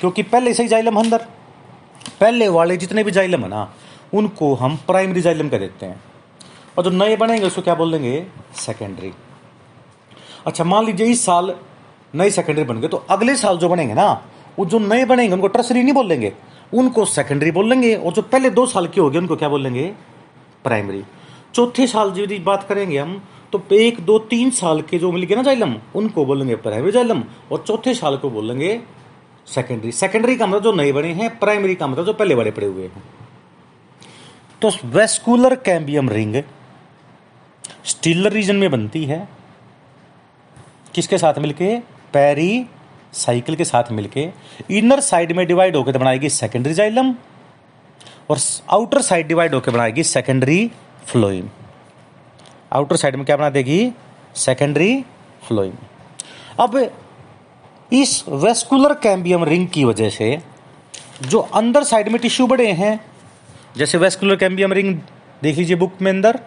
क्योंकि 0.00 0.22
पहले 0.24 0.54
से 0.54 0.62
ही 0.62 0.68
जाइलम 0.68 0.96
अंदर। 0.96 1.26
पहले 2.20 2.48
वाले 2.48 2.76
जितने 2.76 3.04
भी 3.04 3.10
जाइलम 3.10 3.42
है 3.42 3.48
ना 3.48 3.68
उनको 4.14 4.54
हम 4.54 4.76
प्राइमरी 4.86 5.20
जाइलम 5.20 5.48
कह 5.48 5.58
देते 5.58 5.86
हैं। 5.86 6.00
और 6.76 6.84
जो 6.84 6.90
नए 6.92 7.16
बनेंगे, 7.16 7.46
उसको 7.46 7.62
क्या 7.62 7.74
बोल 7.74 7.92
देंगे 7.92 8.26
सेकेंडरी 8.56 9.12
अच्छा 10.46 10.64
मान 10.64 10.84
लीजिए 10.86 11.06
इस 11.08 11.24
साल 11.24 11.54
नए 12.14 12.30
सेकेंडरी 12.32 12.64
बन 12.64 12.80
गए 12.80 12.88
तो 12.88 12.96
अगले 13.10 13.36
साल 13.36 13.58
जो 13.58 13.68
बनेंगे 13.68 13.94
ना, 13.94 14.10
वो 14.58 14.66
जो 14.66 14.78
नए 14.80 15.04
बनेंगे, 15.04 15.34
उनको 15.34 15.48
टर्सरी 15.48 15.82
नहीं 15.82 15.94
बोल 15.94 16.06
लेंगे 16.06 16.32
उनको 16.72 17.04
सेकेंडरी 17.06 17.50
बोल 17.50 17.68
लेंगे 17.68 17.94
और 17.96 18.12
जो 18.12 18.22
पहले 18.24 18.50
दो 18.50 18.66
साल 18.66 18.86
के 18.86 19.00
हो 19.00 19.08
गए, 19.10 19.18
उनको 19.18 19.36
क्या 19.36 19.48
बोल 19.48 19.62
लेंगे 19.62 19.92
प्राइमरी 20.64 21.02
चौथे 21.54 21.86
साल 21.86 22.12
यदि 22.18 22.38
बात 22.40 22.66
करेंगे 22.68 22.98
हम 22.98 23.20
तो 23.52 23.62
एक, 23.72 24.00
दो, 24.00 24.18
तीन 24.20 24.50
साल 24.50 24.80
के 24.82 24.98
जो 24.98 25.10
मिल 25.12 25.22
गए 25.22 25.34
ना 25.34 25.42
जाइलम, 25.42 25.74
उनको 25.94 26.24
बोलेंगे 26.26 26.56
प्राइमरी 26.56 26.92
जाइलम, 26.92 27.22
और 27.52 27.64
चौथे 27.66 27.94
साल 27.94 28.16
को 28.16 28.30
बोलेंगे 28.30 28.80
सेकेंडरी 29.46 29.92
सेकेंडरी 29.92 30.36
का 30.36 30.46
मतलब 30.46 30.62
जो 30.62 30.72
नए 30.72 30.92
बने 30.92 31.12
हैं 31.14 31.38
प्राइमरी 31.38 31.74
का 31.74 31.86
मतलब 31.86 32.06
जो 32.06 32.12
पहले 32.12 32.34
बड़े 32.34 32.50
पड़े 32.50 32.66
हुए 32.66 32.84
हैं। 32.84 33.02
तो 34.62 34.70
vascular 34.88 35.54
cambium 35.62 36.08
ring 36.08 36.34
stelar 37.84 38.32
region 38.32 38.56
में 38.56 38.70
बनती 38.70 39.04
है। 39.04 39.26
किसके 40.94 41.18
साथ 41.18 41.38
मिलके? 41.38 41.76
पैरी 42.12 42.66
साइकिल 43.12 43.56
के 43.56 43.64
साथ 43.64 43.90
मिलके। 43.92 44.28
इनर 44.70 45.00
साइड 45.00 45.32
में 45.32 45.46
डिवाइड 45.46 45.76
होकर 45.76 45.98
बनाएगी 45.98 46.28
सेकेंडरी 46.28 46.74
जाइलम 46.74 47.14
और 48.30 48.38
आउटर 48.70 49.00
साइड 49.02 49.28
डिवाइड 49.28 49.54
होकर 49.54 49.72
बनाएगी 49.72 50.02
सेकेंडरी 50.02 50.70
फ्लोइम। 51.06 51.48
आउटर 52.72 52.96
साइड 52.96 53.16
में 53.16 53.24
क्या 53.26 53.36
बना 53.36 53.50
देगी? 53.50 53.92
Secondary 54.34 55.04
phloem. 55.48 55.74
अब 56.60 56.90
इस 57.92 58.24
वेस्कुलर 58.28 58.94
कैम्बियम 58.94 59.44
रिंग 59.44 59.68
की 59.68 59.84
वजह 59.84 60.10
से 60.10 60.38
जो 61.22 61.38
अंदर 61.38 61.84
साइड 61.84 62.08
में 62.08 62.18
टिश्यू 62.20 62.46
बड़े 62.46 62.70
हैं, 62.72 63.00
जैसे 63.76 63.98
वेस्कुलर 63.98 64.36
कैम्बियम 64.36 64.72
रिंग, 64.72 64.94
देख 65.42 65.58
लीजिए 65.58 65.76
बुक 65.76 65.92
में 66.02 66.10
अंदर 66.12 66.40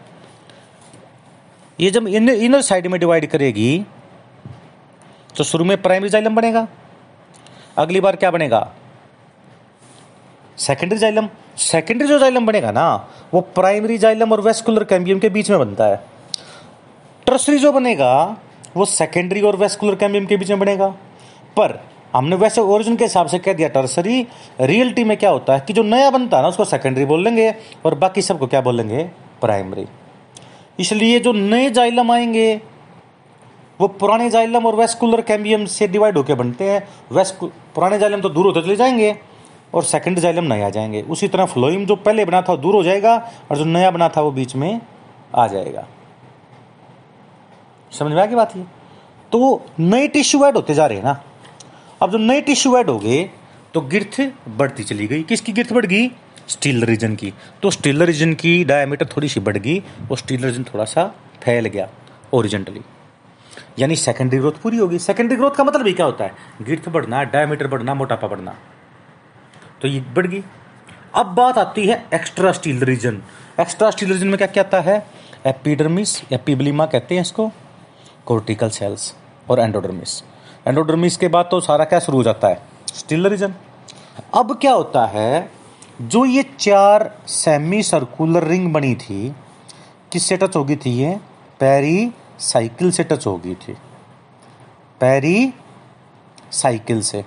ये 1.79 1.89
जब 1.91 2.07
इन, 2.07 2.29
इनर 2.29 2.61
साइड 2.61 2.87
में 2.87 2.99
डिवाइड 2.99 3.25
करेगी 3.29 3.85
तो 5.37 5.43
शुरू 5.43 5.65
में 5.65 5.81
प्राइमरी 5.81 6.09
जाइलम 6.09 6.35
बनेगा। 6.35 6.67
अगली 7.77 7.99
बार 8.01 8.15
क्या 8.15 8.31
बनेगा? 8.31 8.59
सेकेंडरी 10.57 10.99
जाइलम 10.99 11.29
सेकेंडरी 11.57 12.07
जो 12.07 12.17
जाइलम 12.19 12.45
बनेगा 12.45 12.71
ना 12.71 12.85
वो 13.33 13.41
प्राइमरी 13.55 13.97
जाइलम 13.97 14.31
और 14.31 14.41
वेस्कुलर 14.41 14.83
कैम्बियम 14.83 15.19
के 15.19 15.29
बीच 15.29 15.49
में 15.49 15.59
बनता 15.59 15.85
है। 15.85 16.01
टर्सरी 17.27 17.57
जो 17.59 17.71
बनेगा 17.71 18.11
वो 18.75 18.85
सेकेंडरी 18.85 19.41
और 19.41 19.55
वेस्कुलर 19.55 19.95
कैम्बियम 19.95 20.25
के 20.25 20.37
बीच 20.37 20.49
में 20.49 20.59
बनेगा। 20.59 20.87
पर 21.57 21.79
हमने 22.15 22.35
वैसे 22.35 22.61
ओरिजिन 22.63 22.95
के 22.95 23.03
हिसाब 23.03 23.27
से 23.27 23.39
कह 23.39 23.53
दिया 23.53 23.67
टर्सरी 23.69 24.25
रियलिटी 24.61 25.03
में 25.03 25.15
क्या 25.17 25.29
होता 25.29 25.53
है 25.53 25.63
कि 25.67 25.73
जो 25.73 25.83
नया 25.83 26.09
बनता 26.09 26.37
है 26.37 26.43
ना 26.43 26.49
उसको 26.49 26.65
सेकेंडरी 26.65 27.05
बोल 27.05 27.23
लेंगे 27.23 27.53
और 27.85 27.95
बाकी 27.95 28.21
सबको 28.21 28.47
क्या 28.47 28.61
बोलेंगे 28.61 29.03
प्राइमरी 29.41 29.85
इसलिए 30.79 31.19
जो 31.19 31.31
नए 31.31 31.69
जाइलम 31.69 32.11
आएँगे, 32.11 32.61
वो 33.79 33.87
पुराने 33.87 34.29
जाइलम 34.29 34.65
और 34.65 34.75
वेस्कुलर 34.75 35.21
कैम्बियम 35.21 35.65
से 35.65 35.87
डिवाइड 35.87 36.17
होकर 36.17 36.35
बनते 36.35 36.69
हैं। 36.69 36.87
वेस्कु, 37.11 37.47
पुराने 37.75 37.99
जाइलम 37.99 38.21
तो 38.21 38.29
दूर 38.29 38.45
होते 38.45 38.61
चले 38.61 38.75
जाएँगे 38.75 39.15
और 39.73 39.83
सेकंड 39.83 40.19
जाइलम 40.19 40.43
नए 40.43 40.61
आ 40.61 40.69
जाएँगे। 40.69 41.01
उसी 41.01 41.27
तरह 41.27 41.45
फ्लोइम 41.45 41.85
जो 41.85 41.95
पहले 41.95 42.25
बना 42.25 42.41
था 42.41 42.53
वो 42.53 42.57
दूर 42.57 42.75
हो 42.75 42.83
जाएगा 42.83 43.15
और 43.51 43.57
जो 43.57 43.65
नया 43.65 43.91
बना 43.91 44.09
था 44.09 44.21
वो 44.21 44.31
बीच 44.31 44.55
में 44.55 44.81
आ 45.35 45.47
जाएगा। 45.47 45.87
समझ 47.91 48.11
में 48.13 48.21
आ 48.21 48.25
गई 48.25 48.35
बात 48.35 48.55
ये? 48.57 48.63
तो 49.31 49.39
वो 49.39 49.65
नए 49.79 50.07
टिश्यू 50.07 50.45
ऐड 50.45 50.55
होते 50.55 50.73
जा 50.73 50.85
रहे 50.85 50.97
हैं 50.97 51.05
ना। 51.05 51.21
अब 52.01 52.11
जो 52.11 52.17
नए 52.17 52.41
टिश्यू 52.41 52.77
ऐड 52.77 52.89
हो 52.89 52.97
गए 52.99 53.29
तो 53.73 53.81
गिरथ 53.81 54.21
बढ़ती 54.49 54.83
चली 54.83 55.07
गई। 55.07 55.23
किसकी 55.23 55.51
गिरथ 55.51 55.73
बढ़ 55.73 55.85
गई? 55.85 56.07
स्टील 56.49 56.83
रीजन 56.83 57.15
की। 57.15 57.33
तो 57.63 57.71
स्टील 57.71 58.03
रीजन 58.03 58.33
की 58.33 58.63
डायमीटर 58.63 59.05
थोड़ी 59.07 59.29
सी 59.29 59.39
बढ़ 59.39 59.57
गई 59.57 59.79
और 60.11 60.17
स्टील 60.17 60.45
रीजन 60.45 60.63
थोड़ा 60.63 60.85
सा 60.85 61.05
फैल 61.43 61.65
गया 61.67 61.87
ओरिजेंटली 62.33 62.81
यानी 63.79 63.95
सेकेंडरी 63.95 64.37
ग्रोथ 64.39 64.61
पूरी 64.63 64.77
होगी। 64.77 64.99
सेकेंडरी 64.99 65.35
ग्रोथ 65.35 65.51
का 65.51 65.63
मतलब 65.63 65.87
ही 65.87 65.93
क्या 65.93 66.05
होता 66.05 66.23
है? 66.23 66.31
गिर्थ 66.61 66.89
बढ़ना 66.89 67.23
डायमीटर 67.25 67.67
बढ़ना, 67.67 67.93
मोटापा 67.93 68.27
बढ़ना। 68.27 68.55
तो 69.81 69.87
ये 69.87 69.99
बढ़ 70.15 70.27
गई। 70.27 70.43
अब 71.15 71.33
बात 71.35 71.57
आती 71.57 71.85
है 71.87 72.03
extra 72.13 72.51
stele 72.51 72.83
region 72.83 73.21
extra 73.59 73.89
stele 73.91 74.11
region 74.11 74.27
में 74.27 74.37
क्या 74.37 74.47
क्या 74.47 74.63
आता 74.63 74.79
है? 74.81 75.05
एपिडर्मिस 75.45 76.21
एपीब्लिमा 76.31 76.85
कहते 76.85 77.15
हैं 77.15 77.21
इसको। 77.21 77.51
कोर्टिकल 78.25 78.69
सेल्स 78.69 79.13
और 79.49 79.59
एंडोडर्मिस 79.59 80.21
एंडोडर्मिस 80.67 81.17
के 81.17 81.27
बाद 81.27 81.47
तो 81.51 81.59
सारा 81.61 81.85
क्या 81.85 81.99
शुरू 81.99 82.17
हो 82.17 82.23
जाता 82.23 82.47
है? 82.47 82.61
स्टील 82.87 83.27
रीजन 83.27 83.53
अब 84.33 84.57
क्या 84.61 84.71
होता 84.71 85.05
है? 85.05 85.58
जो 86.01 86.25
ये 86.25 86.43
चार 86.59 87.19
सेमी 87.27 87.83
सर्कुलर 87.83 88.43
रिंग 88.43 88.73
बनी 88.73 88.95
थी 88.95 89.35
किससे 90.11 90.37
टच 90.37 90.55
होगी 90.55 90.75
थी 90.75 90.89
ये? 90.89 91.19
पैरी 91.59 92.11
साइकिल 92.39 92.91
से 92.91 93.03
टच 93.03 93.27
होगी 93.27 93.55
थी। 93.55 93.73
पैरी 94.99 95.53
साइकिल 96.51 97.01
से। 97.01 97.25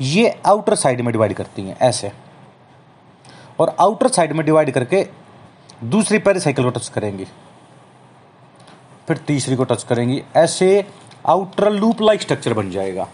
ये 0.00 0.40
आउटर 0.46 0.74
साइड 0.74 1.00
में 1.00 1.12
डिवाइड 1.12 1.34
करती 1.34 1.62
हैं, 1.62 1.78
ऐसे। 1.78 2.12
और 3.58 3.76
आउटर 3.80 4.08
साइड 4.08 4.32
में 4.32 4.46
डिवाइड 4.46 4.70
करके 4.70 5.08
दूसरी 5.84 6.18
पैरी 6.18 6.40
साइकिल 6.40 6.64
को 6.64 6.70
टच 6.70 6.88
करेंगी। 6.88 7.24
फिर 9.08 9.16
तीसरी 9.16 9.56
को 9.56 9.64
टच 9.64 9.82
करेंगी। 9.82 10.22
ऐसे 10.36 10.86
आउटर 11.26 11.70
लूप 11.70 12.02
लाइक 12.02 12.20
स्ट्रक्चर 12.20 12.54
बन 12.54 12.70
जाएगा। 12.70 13.08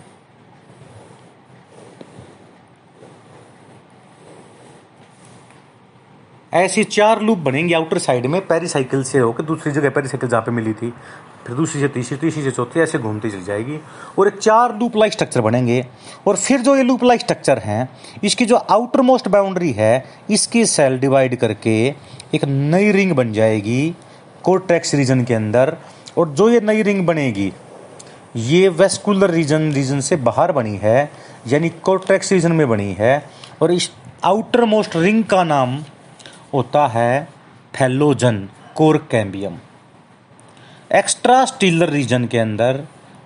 ऐसी 6.52 6.82
चार 6.84 7.20
लूप 7.22 7.38
बनेंगे 7.38 7.74
आउटर 7.74 7.98
साइड 7.98 8.26
में 8.26 8.40
पैरी 8.46 8.66
साइकिल 8.68 9.02
से 9.02 9.18
होकर 9.18 9.44
दूसरी 9.44 9.70
जगह 9.72 9.90
पैरी 9.90 10.08
साइकिल 10.08 10.28
जहाँ 10.28 10.42
पे 10.42 10.50
मिली 10.50 10.72
थी, 10.72 10.90
फिर 11.46 11.56
दूसरी 11.56 11.80
से 11.80 11.88
तीसरी 11.88 12.16
तीसरी 12.16 12.42
से 12.42 12.50
चौथी, 12.50 12.80
ऐसे 12.80 12.98
घूमती 12.98 13.30
चली 13.30 13.44
जाएगी। 13.44 13.78
और 14.18 14.28
एक 14.28 14.36
चार 14.36 14.76
लूप 14.78 14.96
लाइक 14.96 15.12
स्ट्रक्चर 15.12 15.40
बनेंगे। 15.40 15.84
और 16.26 16.36
फिर 16.36 16.60
जो 16.60 16.74
ये 16.76 16.82
लूप 16.82 17.04
लाइक 17.04 17.20
स्ट्रक्चर 17.20 17.58
हैं, 17.58 17.88
इसकी 18.24 18.46
जो 18.46 18.56
आउटर 18.56 19.00
मोस्ट 19.00 19.28
बाउंड्री 19.28 19.70
है, 19.72 20.04
इसकी 20.30 20.64
सेल 20.66 20.98
डिवाइड 20.98 21.36
करके 21.36 21.72
एक 22.34 22.44
नई 22.44 22.90
रिंग 22.92 23.12
बन 23.12 23.32
जाएगी 23.32 23.94
कोट्रैक्स 24.44 24.94
रीजन 24.94 25.24
के 25.24 25.34
अंदर। 25.34 25.76
और 26.18 26.28
जो 26.28 26.48
ये 26.50 26.60
नई 26.60 26.82
रिंग 26.82 27.06
बनेगी, 27.06 27.52
ये 28.36 28.68
वेस्कुलर 28.68 29.30
रीजन 29.30 29.72
रीजन 29.72 30.00
से 30.00 30.16
बाहर 30.18 30.52
बनी 30.52 30.76
है, 30.76 31.10
यानी 31.48 31.68
कोट्रैक्स 31.82 32.32
रीजन 32.32 32.52
में 32.52 32.68
बनी 32.68 32.92
है। 32.98 33.24
और 33.62 33.72
इस 33.72 33.90
आउटर 34.24 34.64
मोस्ट 34.64 34.96
रिंग 34.96 35.24
का 35.24 35.42
नाम 35.44 35.78
होता 36.54 36.86
है 36.86 37.28
phellogen 37.74 38.48
cork 38.76 38.96
cambium 39.10 39.56
extra 40.94 41.44
stelar 41.44 41.88
region 41.88 42.24
के 42.24 42.38
अंदर, 42.38 42.82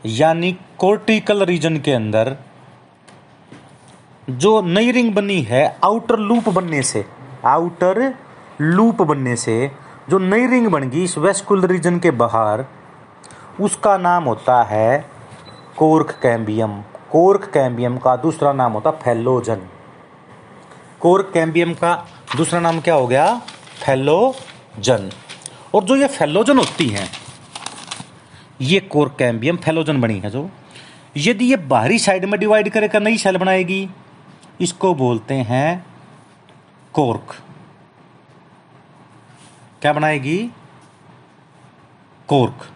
यानी 0.06 0.52
कोर्टिकल 0.78 1.42
रीजन 1.42 1.76
के 1.76 1.92
अंदर, 1.92 2.36
जो 4.30 4.60
नई 4.62 4.90
रिंग 4.90 5.14
बनी 5.14 5.40
है, 5.42 5.64
आउटर 5.84 6.18
लूप 6.18 6.48
बनने 6.48 6.82
से, 6.82 7.04
आउटर 7.44 8.14
लूप 8.60 9.02
बनने 9.02 9.36
से, 9.36 9.70
जो 10.08 10.18
नई 10.18 10.46
रिंग 10.46 10.66
बन 10.66 10.88
गई 10.88 11.04
इस 11.04 11.18
वेस्कुलर 11.18 11.68
रीजन 11.68 11.98
के 11.98 12.10
बाहर, 12.10 12.64
उसका 13.60 13.96
नाम 13.98 14.24
होता 14.24 14.62
है 14.62 15.06
कोर्क 15.76 16.10
कैम्बियम 16.22 16.82
कोर्क 17.10 17.44
कैम्बियम 17.54 17.96
का 17.96 18.16
दूसरा 18.16 18.52
नाम 18.52 18.72
होता 18.72 18.90
है 18.90 18.96
फैलोजन। 18.96 19.60
कोर्क 21.00 21.30
कैम्बियम 21.34 21.74
का 21.74 21.92
दूसरा 22.28 22.60
नाम 22.60 22.80
क्या 22.80 22.94
हो 22.94 23.06
गया? 23.06 23.34
फैलोजन। 23.84 25.10
और 25.74 25.84
जो 25.84 25.96
ये 25.96 26.06
फैलोजन 26.08 26.58
होती 26.58 26.88
हैं, 26.88 27.08
ये 28.60 28.80
कोर 28.82 29.14
कैम्बियम 29.18 29.56
फैलोजन 29.56 30.00
बनी 30.00 30.18
है 30.18 30.30
जो। 30.30 30.48
यदि 31.16 31.44
ये 31.44 31.56
बाहरी 31.66 31.98
साइड 31.98 32.24
में 32.24 32.38
डिवाइड 32.40 32.68
करेगा 32.68 32.98
नई 32.98 33.16
सेल 33.16 33.36
बनाएगी, 33.36 33.88
इसको 34.60 34.94
बोलते 34.94 35.34
हैं 35.34 35.86
कोर्क। 36.94 37.36
क्या 39.82 39.92
बनाएगी? 39.92 40.38
कोर्क। 42.28 42.66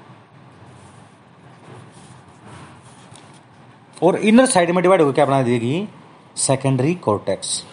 और 4.03 4.17
इनर 4.19 4.47
साइड 4.47 4.71
में 4.71 4.83
डिवाइड 4.83 5.01
होकर 5.01 5.15
क्या 5.15 5.27
बना 5.27 5.43
देगी? 5.43 5.89
सेकेंडरी 6.37 6.95
कोर्टेक्स 6.95 7.65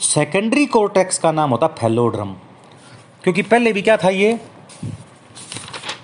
सेकेंडरी 0.00 0.64
कोर्टेक्स 0.66 1.18
का 1.18 1.30
नाम 1.32 1.50
होता 1.50 1.66
फैलोड्रम 1.78 2.32
क्योंकि 3.24 3.42
पहले 3.42 3.72
भी 3.72 3.82
क्या 3.82 3.96
था 3.96 4.08
ये? 4.08 4.32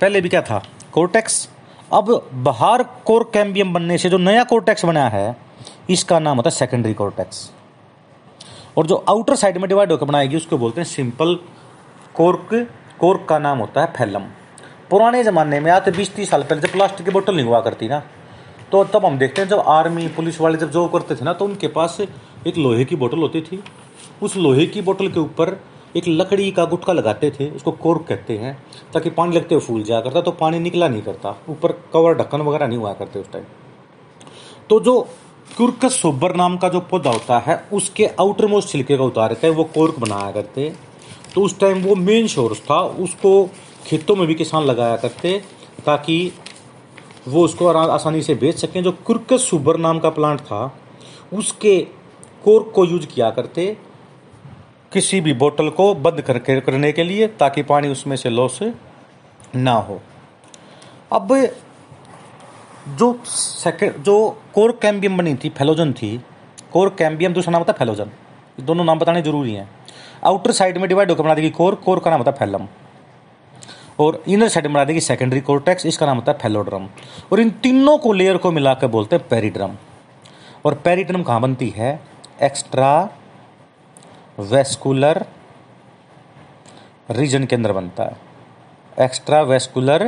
पहले 0.00 0.20
भी 0.20 0.28
क्या 0.28 0.42
था? 0.42 0.62
कोर्टेक्स 0.92 1.48
अब 1.92 2.10
बाहर 2.44 2.82
कोर 3.04 3.30
कैम्बियम 3.34 3.72
बनने 3.74 3.96
से 3.98 4.08
जो 4.10 4.18
नया 4.18 4.42
कोर्टेक्स 4.44 4.84
बना 4.84 5.08
है, 5.08 5.36
इसका 5.90 6.18
नाम 6.18 6.36
होता 6.36 6.50
है 6.50 6.56
सेकेंडरी 6.56 6.92
कोर्टेक्स 6.94 7.50
और 8.76 8.86
जो 8.86 9.04
आउटर 9.08 9.36
साइड 9.36 9.58
में 9.58 9.68
डिवाइड 9.68 9.92
होकर 9.92 10.06
बनाएगी, 10.06 10.36
उसको 10.36 10.58
बोलते 10.58 10.80
हैं 10.80 10.88
सिंपल 10.88 11.34
कोर्क 12.14 12.54
कोर्क 13.00 13.26
का 13.28 13.38
नाम 13.38 13.58
होता 13.58 13.80
है 13.80 13.92
फैलम 13.96 14.26
पुराने 14.90 15.24
ज़माने 15.24 15.60
में 15.60 15.70
आते 15.72 15.90
बीस 15.90 16.14
तीस 16.14 16.30
साल 16.30 16.42
पहले 16.42 16.60
जब 16.60 16.72
प्लास्टिक 16.72 17.06
की 17.06 17.12
बोतल 17.12 17.36
नहीं 17.36 17.46
हुआ 17.46 17.60
करती 17.60 17.88
ना 17.88 18.02
तो 18.72 18.84
तब 18.84 19.04
हम 19.06 19.18
देखते 19.18 19.42
हैं 19.42 19.48
जब 19.48 19.58
आर्मी 19.68 20.06
पुलिस 20.08 20.40
वाले 20.40 20.58
जब 20.58 20.70
जॉब 20.70 20.92
करते 20.92 21.14
थे 21.16 21.24
ना 21.24 21.32
तो 21.32 21.44
उनके 21.44 21.68
पास 21.68 21.96
एक 22.46 22.58
लोहे 22.58 22.84
की 22.84 22.96
बोतल 22.96 23.18
होती 23.18 23.40
थी। 23.40 23.62
उस 24.22 24.36
लोहे 24.36 24.66
की 24.66 24.82
बोतल 24.82 25.08
के 25.08 25.20
ऊपर 25.20 25.58
एक 25.96 26.04
लकड़ी 26.08 26.50
का 26.50 26.64
गुटका 26.64 26.92
लगाते 26.92 27.30
थे, 27.30 27.50
उसको 27.50 27.72
कोर्क 27.72 28.04
कहते 28.08 28.36
हैं, 28.38 28.56
ताकि 28.94 29.10
पानी 29.10 29.36
लगते 29.36 29.54
हुए 29.54 29.64
फूल 29.64 29.82
जाया 29.82 30.00
करता 30.00 30.20
तो 30.20 30.30
पानी 30.32 30.58
निकला 30.58 30.88
नहीं 30.88 31.02
करता। 31.02 31.36
ऊपर 31.48 31.72
कवर 31.92 32.14
ढक्कन 32.14 32.40
वगैरह 32.40 32.66
नहीं 32.66 32.78
हुआ 32.78 32.92
करते 32.94 33.18
उस 33.18 33.30
टाइम 33.32 33.44
तो 34.70 34.80
जो 34.80 35.00
क्यूरकस 35.50 36.00
सोबर 36.00 36.34
नाम 36.36 36.56
का 36.56 36.68
जो 36.68 36.80
पौधा 36.82 37.10
होता 37.10 37.38
है, 37.38 37.56
उसके 37.72 38.06
आउटर 38.20 38.46
मोस्ट 38.46 38.68
छिलके 38.68 38.96
का 38.96 39.04
उतार 39.04 39.34
के 39.34 39.50
वो 39.50 39.64
कोर्क 39.64 39.98
बनाया 39.98 40.30
करते। 40.32 40.72
तो 41.34 41.42
उस 41.42 41.58
टाइम 41.58 41.82
वो 41.82 41.94
मेन 41.96 42.26
सोर्स 42.26 42.60
था, 42.60 42.80
उसको 42.80 43.48
खेतों 43.86 44.16
में 44.16 44.26
भी 44.26 44.34
किसान 44.34 44.64
लगाया 44.64 44.96
करते, 44.96 45.38
ताकि 45.86 46.32
वो 47.28 47.44
उसको 47.44 47.66
आसानी 47.68 48.22
से 48.22 48.34
बेच 48.34 48.58
सकें। 48.58 48.82
जो 48.82 48.92
कुर्कस 49.06 49.48
सुबर 49.50 49.76
नाम 49.76 49.98
का 49.98 50.10
प्लांट 50.10 50.40
था, 50.40 50.78
उसके 51.32 51.78
कोर्क 52.44 52.72
को 52.74 52.84
यूज़ 52.84 53.06
किया 53.06 53.30
करते 53.30 53.76
किसी 54.96 55.20
भी 55.20 55.32
बोतल 55.34 55.68
को 55.70 55.94
बंद 55.96 56.20
करके 56.22 56.60
करने 56.60 56.90
के 56.92 57.04
लिए 57.04 57.26
ताकि 57.40 57.62
पानी 57.64 57.88
उसमें 57.88 58.16
से 58.16 58.30
लॉस 58.30 58.58
ना 59.56 59.72
हो। 59.80 60.00
अब 61.12 61.34
जो 62.98 63.08
सेकेंड 63.26 64.02
जो 64.02 64.14
कोर 64.54 64.72
कैम्बियम 64.82 65.16
बनी 65.18 65.34
थी, 65.34 65.48
फेलोजन 65.48 65.92
थी, 65.92 66.20
कोर 66.72 66.88
कैम्बियम 66.98 67.32
दूसरा 67.32 67.52
नाम 67.52 67.60
होता 67.60 67.72
है 67.72 67.78
फेलोजन। 67.78 68.10
दोनों 68.60 68.84
नाम 68.84 68.98
बताने 68.98 69.22
ज़रूरी 69.22 69.54
हैं। 69.54 69.68
आउटर 70.24 70.52
साइड 70.52 70.78
में 70.78 70.88
डिवाइड 70.88 71.10
होकर 71.10 71.22
बना 71.22 71.34
देगी 71.34 71.50
कोर 71.50 71.74
कोर 71.84 71.98
का 71.98 72.10
नाम 72.10 72.20
होता 72.20 72.30
है 72.30 72.36
फैलम। 72.38 72.66
और 74.00 74.22
इनर 74.28 74.48
साइड 74.48 74.66
में 74.66 74.74
बना 74.74 74.84
देगी 74.84 75.00
सेकेंडरी 75.00 75.40
कोर्टेक्स 75.40 75.86
इसका 75.86 76.06
नाम 76.06 76.16
होता 76.16 76.32
है 76.32 76.38
फेलोड्रम 76.38 76.88
और 77.32 77.40
इन 77.40 77.50
तीनों 77.62 77.96
को 77.98 78.12
लेयर 78.12 78.36
को 78.36 78.52
मिलाकर 78.52 78.86
बोलते 78.86 79.16
हैं 79.16 79.28
पेरीड्रम 79.28 79.76
और 80.64 80.74
पेरिड्रम 80.84 81.22
कहाँ 81.22 81.40
बनती 81.40 81.68
है? 81.76 82.00
एक्स्ट्रा 82.42 82.90
वेस्कुलर 84.38 85.24
रीजन 87.10 87.44
के 87.44 87.56
अंदर 87.56 87.72
बनता 87.72 88.04
है। 88.04 89.04
एक्स्ट्रा 89.04 89.40
वेस्कुलर 89.42 90.02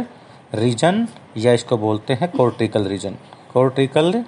रीजन 0.54 1.06
या 1.36 1.52
इसको 1.52 1.76
बोलते 1.78 2.14
हैं 2.14 2.30
कोर्टिकल 2.30 2.84
रीजन। 2.84 3.16
कोर्टिकल 3.52 4.24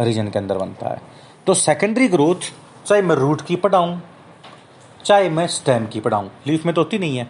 रीजन 0.00 0.28
के 0.28 0.38
अंदर 0.38 0.58
बनता 0.58 0.88
है। 0.88 1.00
तो 1.46 1.54
सेकेंडरी 1.54 2.08
ग्रोथ 2.08 2.52
चाहे 2.86 3.02
मैं 3.02 3.16
रूट 3.16 3.40
की 3.40 3.56
पढ़ाऊं 3.56 3.98
चाहे 5.04 5.28
मैं 5.28 5.46
स्टेम 5.46 5.86
की 5.86 6.00
पढ़ाऊं 6.00 6.28
लीफ 6.46 6.66
में 6.66 6.74
तो 6.74 6.80
होती 6.80 6.98
नहीं 6.98 7.16
है। 7.18 7.28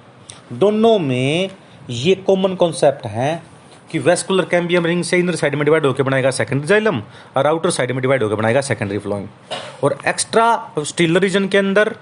दोनों 0.52 0.98
में 0.98 1.50
ये 1.90 2.14
कॉमन 2.16 2.54
कॉन्सेप्ट 2.54 3.06
है 3.06 3.42
कि 3.90 3.98
वेस्कुलर 3.98 4.44
कैम्बियम 4.44 4.86
रिंग 4.86 5.02
से 5.04 5.18
इनर 5.18 5.34
साइड 5.34 5.54
में 5.54 5.64
डिवाइड 5.64 5.86
होकर 5.86 6.02
बनाएगा 6.02 6.30
सेकेंडरी 6.30 6.68
जाइलम 6.68 7.02
और 7.36 7.46
आउटर 7.46 7.70
साइड 7.70 7.92
में 7.92 8.00
डिवाइड 8.02 8.22
होकर 8.22 8.34
बनाएगा 8.34 8.60
सेकेंडरी 8.60 8.98
फ्लोइंग 8.98 9.28
और 9.84 9.98
एक्स्ट्रा 10.08 10.72
स्टील 10.78 11.18
रीजन 11.18 11.48
के 11.48 11.58
अंदर 11.58 11.94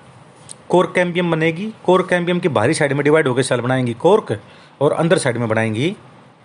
कोर 0.69 0.93
कैम्बियम 0.95 1.31
बनेगी। 1.31 1.73
कोर 1.85 2.07
कैम्बियम 2.11 2.39
की 2.39 2.49
बाहरी 2.49 2.75
साइड 2.75 2.93
में 2.93 3.05
डिवाइड 3.05 3.29
होकर 3.29 3.43
सेल 3.43 3.61
बनाएँगी 3.61 3.95
कोर्क 3.95 4.41
और 4.81 4.93
अंदर 4.93 5.19
साइड 5.19 5.37
में 5.37 5.49
बनाएँगी 5.49 5.97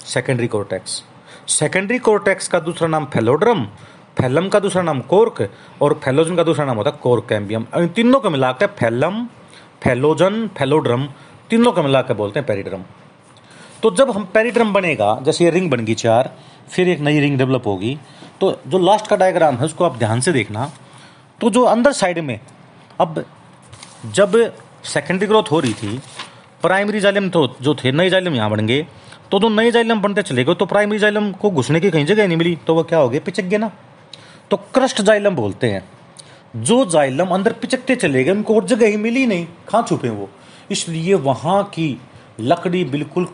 सेकेंडरी 0.05 0.47
कोर्टेक्स 0.47 1.03
सेकेंडरी 1.47 1.99
कोर्टेक्स 1.99 2.47
का 2.47 2.59
दूसरा 2.59 2.87
नाम 2.87 3.05
फेलोड्रम 3.05 3.65
फैलम 4.17 4.49
का 4.49 4.59
दूसरा 4.59 4.81
नाम 4.81 4.99
कोर्क 5.01 5.49
और 5.81 5.99
फेलोजन 6.03 6.35
का 6.35 6.43
दूसरा 6.43 6.65
नाम 6.65 6.77
होता 6.77 6.89
है 6.89 6.97
कोर 7.01 7.25
कैम्बियम 7.29 7.65
इन 7.75 7.87
तीनों 7.87 8.19
को 8.19 8.29
मिलाकर 8.29 8.67
फैलम 8.67 9.25
फेलोजन 9.83 10.47
फेलोड्रम 10.47 11.07
तीनों 11.49 11.71
को 11.71 11.83
मिलाकर 11.83 12.13
बोलते 12.13 12.39
हैं 12.39 12.47
पेरिड्रम 12.47 12.83
तो 13.83 13.91
जब 13.91 14.11
हम 14.11 14.23
पेरिड्रम 14.33 14.73
बनेगा, 14.73 15.17
जैसे 15.23 15.43
ये 15.43 15.49
रिंग 15.51 15.69
बन 15.71 15.85
गई 15.85 15.93
चार, 15.95 16.33
फिर 16.69 16.89
एक 16.89 16.99
नई 16.99 17.19
रिंग 17.19 17.37
डेवलप 17.37 17.67
होगी 17.67 17.97
तो 18.41 18.51
जो 18.67 18.77
लास्ट 18.79 19.07
का 19.07 19.15
डायग्राम 19.15 19.55
है, 19.55 19.65
उसको 19.65 19.85
आप 19.85 19.97
ध्यान 19.97 20.19
से 20.21 20.31
देखना। 20.31 20.71
तो 21.41 21.49
जो 21.49 21.63
अंदर 21.65 21.91
साइड 21.93 22.19
में, 22.19 22.39
अब 22.99 23.23
जब 24.07 24.53
सेकेंडरी 24.85 25.27
ग्रोथ 25.27 25.51
हो 25.51 25.59
रही 25.59 25.73
थी 25.73 25.99
प्राइमरी 26.63 26.99
जाइलम 26.99 27.29
तो 27.29 27.47
जो 27.61 27.75
थे 27.75 27.91
नए 27.91 28.09
जाइलम 28.09 28.35
यहाँ 28.35 28.49
बन 28.49 28.67
गए। 28.67 28.85
तो 29.31 29.39
जो 29.39 29.49
नए 29.49 29.71
जाइलम 29.71 30.01
बनते 30.01 30.21
चले 30.21 30.43
गए 30.43 30.55
तो 30.55 30.65
प्राइमरी 30.65 30.99
जाइलम 30.99 31.31
को 31.33 31.51
घुसने 31.51 31.79
की 31.79 31.91
कहीं 31.91 32.05
जगह 32.05 32.27
नहीं 32.27 32.37
मिली 32.37 32.55
तो 32.67 32.75
वो 32.75 32.83
क्या 32.83 32.99
हो 32.99 33.09
गए 33.09 33.19
पिचक 33.19 33.43
गए 33.43 33.57
ना। 33.57 33.71
तो 34.51 34.57
क्रस्ट 34.73 35.01
जाइलम 35.01 35.35
बोलते 35.35 35.71
हैं। 35.71 35.83
जो 36.55 36.83
जाइलम 36.85 37.29
अंदर 37.29 37.53
पिचकते 37.53 37.95
चले 37.95 38.23
गए, 38.23 38.31
उनको 38.31 38.55
और 38.55 38.65
जगह 38.65 38.87
ही 38.87 38.97
मिली 38.97 39.25
नहीं, 39.25 39.45
कहाँ 39.69 39.83
छुपे 39.83 40.09
वो? 40.09 40.29
इसलिए 40.71 41.13
वहाँ 41.21 41.63
की 41.65 41.97
लकड़ी 42.39 42.83
बिल्कुल 42.85 43.27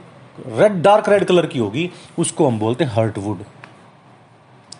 रेड 0.47 0.81
डार्क 0.81 1.09
रेड 1.09 1.23
कलर 1.25 1.45
की 1.45 1.59
होगी, 1.59 1.89
उसको 2.19 2.47
हम 2.47 2.59
बोलते 2.59 2.83
हैं 2.83 2.91
hurt 2.91 3.17
would 3.17 3.43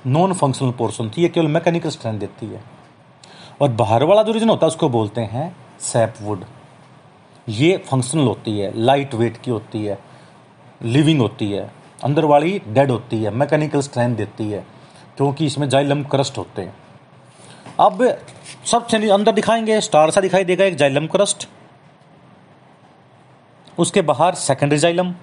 non 0.08 0.34
functional 0.34 0.72
portion 0.72 1.10
थी, 1.10 1.22
ये 1.22 1.30
केवल 1.30 1.48
मैकेनिकल 1.48 1.90
स्ट्रेंथ 1.90 2.20
देती 2.20 2.46
है। 2.46 2.64
और 3.62 3.70
बाहर 3.72 4.04
वाला 4.04 4.24
जो 4.24 4.32
रीजन 4.32 4.50
होता 4.50 4.66
है, 4.66 4.68
उसको 4.68 4.90
बोलते 4.90 5.22
हैं 5.24 5.56
सैप 5.82 6.14
वुड 6.22 6.44
ये 7.50 7.78
फंक्शनल 7.90 8.24
होती 8.24 8.58
है 8.60 8.72
लाइट 8.78 9.14
वेट 9.16 9.38
की 9.38 9.52
होती 9.52 9.84
है 9.86 9.98
लिविंग 10.84 11.22
होती 11.22 11.52
है, 11.52 11.70
अंदर 12.04 12.26
वाली 12.26 12.62
डेड 12.68 12.92
होती 12.92 13.24
है 13.24 13.32
मैकेनिकल 13.32 13.82
स्ट्रेंथ 13.82 14.16
देती 14.16 14.50
है, 14.52 14.66
क्योंकि 15.18 15.46
इसमें 15.46 15.68
जाइलम 15.70 16.04
क्रस्ट 16.04 16.38
होते 16.38 16.62
हैं। 16.62 16.76
अब 17.80 18.04
सबसे 18.66 19.10
अंदर 19.10 19.32
दिखाएँगे 19.32 19.80
स्टार 19.82 20.12
सा 20.12 20.22
दिखाई 20.22 20.44
देगा, 20.44 20.66
एक 20.66 20.76
जाइलम 20.76 21.08
क्रस्ट 21.08 21.48
उसके 23.78 24.02
बाहर 24.02 24.36
सेकेंडरी 24.36 24.78
जाइलम 24.80 25.14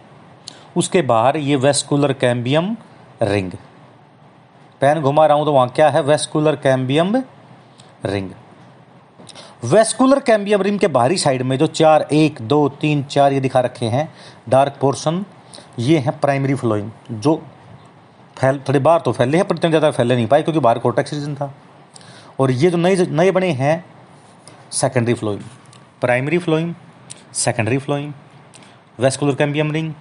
उसके 0.77 1.03
बाहर 1.03 1.37
ये 1.37 1.57
वेस्कुलर 1.57 2.13
कैम्बियम 2.15 2.77
रिंग। 3.23 3.53
पेन 4.81 5.01
घुमा 5.01 5.27
रहा 5.27 5.37
हूँ 5.37 5.45
तो 5.45 5.53
वहाँ 5.53 5.69
क्या 5.69 5.89
है? 5.89 6.03
Vascular 6.03 6.57
cambium 6.57 7.17
ring. 8.07 8.31
Vascular 9.65 10.21
cambium 10.21 10.63
ring 10.63 10.79
के 10.79 10.87
बाहरी 10.89 11.17
साइड 11.19 11.43
में 11.43 11.57
जो 11.59 11.67
चार, 11.69 12.07
एक, 12.13 12.41
दो, 12.43 12.69
तीन, 12.71 13.03
चार 13.05 13.33
ये 13.33 13.41
दिखा 13.41 13.61
रखे 13.61 13.87
हैं, 13.87 14.09
डार्क 14.49 14.77
पोर्शन, 14.81 15.25
ये 15.79 15.99
है 15.99 16.11
प्राइमरी 16.21 16.55
फ्लोइंग, 16.55 16.91
जो 17.13 17.35
फैल, 18.37 18.61
थोड़े 18.69 18.79
बार 18.81 19.01
तो 19.01 19.13
फैले 19.13 19.39
हैं, 19.39 19.47
पर 19.49 19.57
इतने 19.57 19.71
ज़्यादा 19.71 19.91
फैले 19.91 20.17
नहीं 20.17 20.27
पाए, 20.27 20.43
क्योंकि 20.43 20.61
बाहर 20.61 20.79
कोटेक्स 20.79 21.13
रीजन 21.13 21.35
था। 21.35 21.53
और 22.41 22.51
ये 22.51 22.71
जो 22.71 22.79
नए 22.79 23.07
नए 23.11 23.31
बने 23.31 23.51
हैं 23.55 23.85
secondary 24.73 25.15
phloem 25.15 25.43
primary 26.01 26.39
phloem 26.39 26.75
secondary 27.35 27.79
phloem 27.79 28.13
vascular 28.99 29.35
cambium 29.35 29.73
ring 29.73 29.93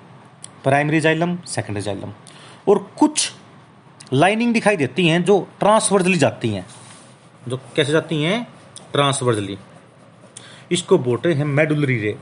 primary 0.66 1.00
xylem, 1.00 1.38
secondary 1.48 1.82
xylem. 1.84 2.14
और 2.68 2.78
कुछ 2.98 3.32
लाइनिंग 4.14 4.54
दिखाई 4.54 4.78
देती 4.78 5.08
हैं 5.08 5.24
जो 5.24 5.40
ट्रांसवर्जली 5.60 6.18
जाती 6.18 6.50
हैं। 6.50 6.66
जो 7.48 7.58
कैसे 7.76 7.92
जाती 7.92 8.22
हैं? 8.24 8.48
ट्रांसवर्जली 8.92 9.58
इसको 10.72 10.98
बोलते 10.98 11.34
हैं 11.34 11.46
मेडुलरी 11.46 12.00
रे। 12.00 12.18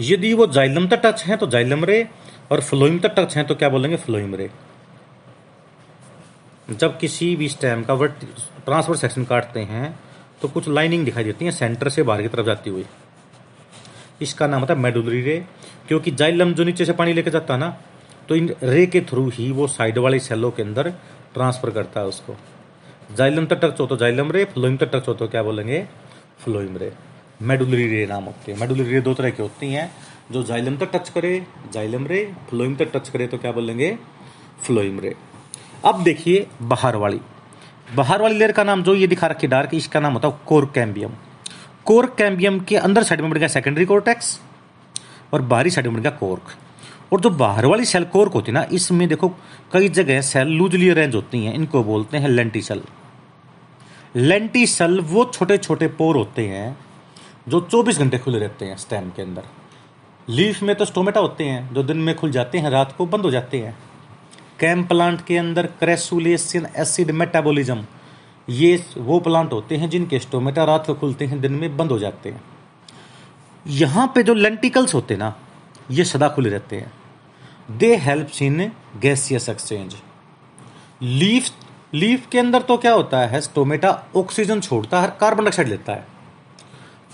यदि 0.00 0.32
वो 0.34 0.46
जाइलम 0.48 0.88
तक 0.88 1.00
टच 1.04 1.24
है 1.24 1.36
तो 1.36 1.46
जाइलम 1.46 1.84
रे, 1.84 2.08
और 2.52 2.60
फ्लोइम 2.60 2.98
तक 2.98 3.14
टच 3.18 3.36
है 3.36 3.44
तो 3.44 3.54
क्या 3.54 3.68
बोलेंगे? 3.68 3.96
फ्लोइम 3.96 4.34
रे। 4.34 4.50
जब 6.70 6.98
किसी 6.98 7.34
भी 7.36 7.48
स्टेम 7.48 7.82
का 7.82 7.94
वर्ट 7.94 8.24
ट्रांसफ़र 8.64 8.96
सेक्शन 8.96 9.24
काटते 9.24 9.60
हैं 9.62 9.98
तो 10.42 10.48
कुछ 10.48 10.68
लाइनिंग 10.68 11.04
दिखाई 11.04 11.24
देती 11.24 11.44
है, 11.44 11.50
सेंटर 11.50 11.88
से 11.88 12.02
बाहर 12.02 12.22
की 12.22 12.28
तरफ़ 12.28 12.46
जाती 12.46 12.70
हुई। 12.70 12.84
इसका 14.22 14.46
नाम 14.46 14.60
होता 14.60 14.74
है 14.74 14.80
मेडुलरी 14.80 15.20
रे। 15.22 15.44
क्योंकि 15.88 16.10
जाइलम 16.12 16.52
जो 16.54 16.64
नीचे 16.64 16.84
से 16.84 16.92
पानी 16.92 17.12
लेके 17.12 17.30
जाता 17.30 17.54
है 17.54 17.60
ना 17.60 17.76
तो 18.28 18.36
इन 18.36 18.54
रे 18.62 18.86
के 18.86 19.00
थ्रू 19.10 19.28
ही 19.34 19.50
वो 19.52 19.66
साइड 19.68 19.98
वाले 19.98 20.18
सेलों 20.20 20.50
के 20.50 20.62
अंदर 20.62 20.90
ट्रांसफ़र 21.34 21.70
करता 21.70 22.00
है 22.00 22.06
उसको। 22.06 22.36
जाइलम 23.16 23.46
तक 23.46 23.60
टच 23.62 23.80
हो 23.80 23.86
तो 23.86 23.96
जाइलम 23.96 24.30
रे 24.32 24.44
फ्लोइम 24.44 24.76
तक 24.76 24.90
टच 24.94 25.08
हो 25.08 25.14
तो 25.14 25.28
क्या 25.28 25.42
बोलेंगे? 25.42 25.86
फ्लोइम 26.44 26.76
रे। 26.76 26.92
मेडुलरी 27.42 27.86
रे 27.88 28.06
नाम 28.06 28.24
होती 28.24 28.52
है। 28.52 28.58
मेडुलरी 28.60 28.92
रे 28.92 29.00
दो 29.00 29.14
तरह 29.14 29.30
की 29.30 29.42
होती 29.42 29.72
हैं। 29.72 29.90
जो 30.32 30.42
जाइलम 30.42 30.76
तक 30.76 30.90
टच 30.94 31.08
करे 31.08 31.30
जाइलम 31.72 32.06
रे 32.06 32.24
फ्लोइम 32.50 32.74
तक 32.76 32.90
टच 32.94 33.08
करे 33.08 33.26
तो 33.26 33.38
क्या 33.38 33.52
बोलेंगे? 33.52 33.96
फ्लोइम 34.62 35.00
रे। 35.00 35.14
अब 35.84 36.02
देखिए 36.04 36.46
बाहर 36.62 36.96
वाली 36.96 37.20
बाहर 37.94 38.22
वाली 38.22 38.38
लेयर 38.38 38.52
का 38.52 38.64
नाम 38.64 38.82
जो 38.82 38.94
ये 38.94 39.06
दिखा 39.06 39.26
रखी 39.26 39.46
डार्क 39.46 39.74
इसका 39.74 40.00
नाम 40.00 40.12
होता 40.12 40.28
है 40.28 40.34
कोर 40.46 40.70
कैम्बियम 40.74 41.12
कोर 41.84 42.06
कैम्बियम 42.18 42.58
के 42.60 42.76
अंदर 42.78 43.02
साइड 43.02 43.20
में 43.20 43.30
बढ़ 43.30 43.38
गया 43.38 43.48
सेकेंडरी 43.48 43.84
कोर्टेक्स 43.84 44.38
और 45.32 45.42
बाहरी 45.42 45.70
साइड 45.70 45.86
में 45.86 45.94
बढ़ 45.94 46.02
गया 46.02 46.10
कोर्क। 46.10 46.42
और 47.12 47.20
जो 47.20 47.30
बाहर 47.30 47.66
वाली 47.66 47.84
सेल 47.84 48.04
कोर्क 48.04 48.32
होती 48.32 48.52
है 48.52 48.54
ना, 48.54 48.66
इसमें 48.72 49.08
देखो, 49.08 49.28
कई 49.72 49.88
जगह 49.88 50.20
सेल 50.20 50.48
लूजली 50.48 50.88
अरेंज 50.88 51.14
होती 51.14 51.44
हैं, 51.44 51.54
इनको 51.54 51.84
बोलते 51.84 52.18
हैं 52.18 52.28
लेंटी 52.28 52.62
सेल 52.62 52.82
लेंटी 54.16 54.66
सेल 54.66 55.00
वो 55.00 55.24
छोटे 55.24 55.58
छोटे 55.58 55.88
पोर 55.88 56.16
होते 56.16 56.46
हैं, 56.48 56.78
जो 57.48 57.60
24 57.60 57.98
घंटे 57.98 58.18
खुले 58.18 58.38
रहते 58.38 58.64
हैं 58.64 58.76
स्टेम 58.76 59.10
के 59.10 59.22
अंदर। 59.22 59.42
लीफ 60.28 60.62
में 60.62 60.76
तो 60.76 60.84
स्टोमेटा 60.84 61.20
होते 61.20 61.44
हैं, 61.44 61.74
जो 61.74 61.82
दिन 61.82 61.96
में 61.96 62.14
खुल 62.16 62.30
जाते 62.30 62.58
हैं, 62.58 62.70
रात 62.70 62.94
को 62.98 63.06
बंद 63.06 63.22
हो 63.22 63.30
जाते 63.30 63.58
हैं। 63.58 63.78
कैम 64.60 64.84
प्लांट 64.84 65.24
के 65.24 65.36
अंदर 65.36 65.66
क्रेसुलेसियन 65.66 66.66
एसिड 66.76 67.10
मेटाबॉलिज्म 67.10 67.84
ये 68.48 68.84
वो 68.96 69.20
प्लांट 69.20 69.52
होते 69.52 69.76
हैं 69.76 69.90
जिनके 69.90 70.18
स्टोमेटा 70.18 70.64
रात 70.64 70.86
को 70.86 70.94
खुलते 70.94 71.26
हैं, 71.26 71.40
दिन 71.40 71.52
में 71.52 71.76
बंद 71.76 71.90
हो 71.90 71.98
जाते 71.98 72.28
हैं। 72.28 72.40
यहाँ 73.66 74.06
पे 74.14 74.22
जो 74.22 74.34
लेंटिकल्स 74.34 74.94
होते 74.94 75.16
ना, 75.16 75.34
ये 75.90 76.04
सदा 76.04 76.28
खुले 76.28 76.50
रहते 76.50 76.76
हैं। 76.76 76.92
They 77.70 77.94
help 77.96 78.42
in 78.42 78.70
gaseous 78.96 79.48
exchange 79.48 79.96
leaf 81.02 81.50
leaf 81.94 82.26
के 82.28 82.38
अंदर 82.38 82.62
तो 82.62 82.76
क्या 82.76 82.92
होता 82.92 83.18
है 83.20 83.40
स्टोमेटा 83.40 83.90
ऑक्सीजन 84.16 84.60
छोड़ता 84.60 85.00
है 85.00 85.16
कार्बन 85.20 85.44
डाइऑक्साइड 85.44 85.68
लेता 85.68 85.92
है। 85.92 86.06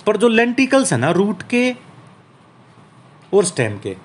पर 0.07 0.17
जो 0.17 0.29
लेंटिकल्स 0.29 0.93
है 0.93 0.99
ना 0.99 1.11
रूट 1.11 1.43
के 1.45 1.71
और 3.33 3.45
स्टेम 3.45 3.79
के, 3.79 3.97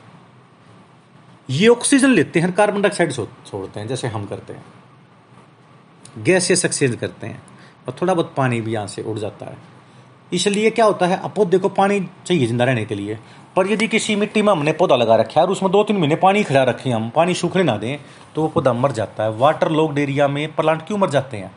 ये 1.50 1.68
ऑक्सीजन 1.68 2.10
लेते 2.10 2.40
हैं 2.40 2.52
कार्बन 2.54 2.82
डाइऑक्साइड 2.82 3.12
छोड़ते 3.12 3.80
हैं, 3.80 3.88
जैसे 3.88 4.08
हम 4.08 4.26
करते 4.26 4.54
हैं। 4.54 6.24
गैसेस 6.24 6.66
एक्सचेंज 6.66 6.96
करते 6.96 7.28
हैं, 7.28 7.42
और 7.88 7.96
थोड़ा 8.02 8.14
बहुत 8.14 8.34
पानी 8.38 8.62
भी 8.62 8.74
यहाँ 8.74 8.88
से 8.88 9.02
उड़ 9.04 9.18
जाता 9.20 9.46
है। 9.46 9.58
इसलिए 10.32 10.70
क्या 10.70 10.86
होता 10.86 11.06
है 11.08 11.20
पौधे 11.36 11.58
को 11.58 11.70
पानी 11.72 12.00
चाहिए 12.26 12.48
ज़िंदा 12.48 12.66
रहने 12.66 12.86
के 12.86 12.96
लिए। 12.96 13.18
पर 13.56 13.72
यदि 13.72 13.88
किसी 13.88 14.16
मिट्टी 14.16 14.42
में 14.42 14.52
हमने 14.52 14.72
पौधा 14.74 14.96
लगा 14.96 15.16
रखा 15.16 15.40
है 15.40 15.46
और 15.46 15.52
उसमें 15.52 15.72
दो 15.72 15.84
तीन 15.84 15.98
महीने 15.98 16.16
पानी 16.18 16.44
खड़ा 16.44 16.64
रखें 16.64 16.92
हम, 16.92 17.10
पानी 17.10 17.34
सूखने 17.34 17.64
ना 17.64 17.78
दें 17.78 17.98
तो 18.36 18.42
वो 18.42 18.48
पौधा 18.48 18.74
मर 18.74 18.92
जाता 18.92 19.24
है। 19.24 19.32
वाटर 19.38 19.72
लॉक्ड 19.72 20.00
एरिया 20.00 20.28
में 20.28 20.56
प्लांट 20.56 20.86
क्यों 20.88 20.98
मर 20.98 21.10
जाते 21.10 21.38
हैं? 21.38 21.52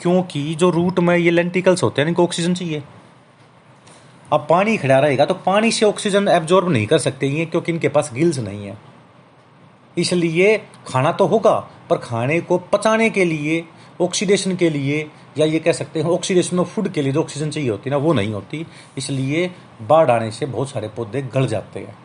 क्योंकि 0.00 0.54
जो 0.54 0.70
रूट 0.70 0.98
में 1.00 1.16
ये 1.16 1.30
लेंटिकल्स 1.30 1.82
होते 1.82 2.02
हैं, 2.02 2.08
इनको 2.08 2.24
ऑक्सीजन 2.24 2.54
चाहिए। 2.54 2.82
अब 4.32 4.46
पानी 4.50 4.76
खड़ा 4.76 4.98
रहेगा 4.98 5.24
तो 5.24 5.34
पानी 5.36 5.70
से 5.72 5.86
ऑक्सीजन 5.86 6.28
एब्जॉर्ब 6.28 6.70
नहीं 6.70 6.86
कर 6.86 6.98
सकते 6.98 7.26
ये, 7.28 7.46
क्योंकि 7.46 7.72
इनके 7.72 7.88
पास 7.88 8.10
गिल्स 8.14 8.38
नहीं 8.38 8.66
है। 8.66 8.76
इसलिए 9.96 10.56
खाना 10.86 11.12
तो 11.12 11.26
होगा, 11.26 11.58
पर 11.90 11.96
खाने 11.98 12.40
को 12.40 12.58
पचाने 12.72 13.10
के 13.10 13.24
लिए 13.24 13.64
ऑक्सीडेशन 14.00 14.56
के 14.56 14.70
लिए 14.70 15.06
या 15.38 15.46
ये 15.46 15.58
कह 15.58 15.72
सकते 15.72 16.00
हैं 16.00 16.06
ऑक्सीडेशन 16.06 16.58
ऑफ़ 16.58 16.68
फ़ूड 16.68 16.88
के 16.88 17.02
लिए 17.02 17.12
जो 17.12 17.20
ऑक्सीजन 17.20 17.50
चाहिए 17.50 17.70
होती 17.70 17.90
है 17.90 17.96
ना, 17.96 17.96
वो 17.96 18.12
नहीं 18.12 18.32
होती। 18.32 18.66
इसलिए 18.98 19.50
बाढ़ 19.82 20.10
आने 20.10 20.30
से 20.30 20.46
बहुत 20.46 20.70
सारे 20.70 20.88
पौधे 20.88 21.22
गल 21.24 21.46
जाते 21.46 21.80
हैं, 21.80 21.96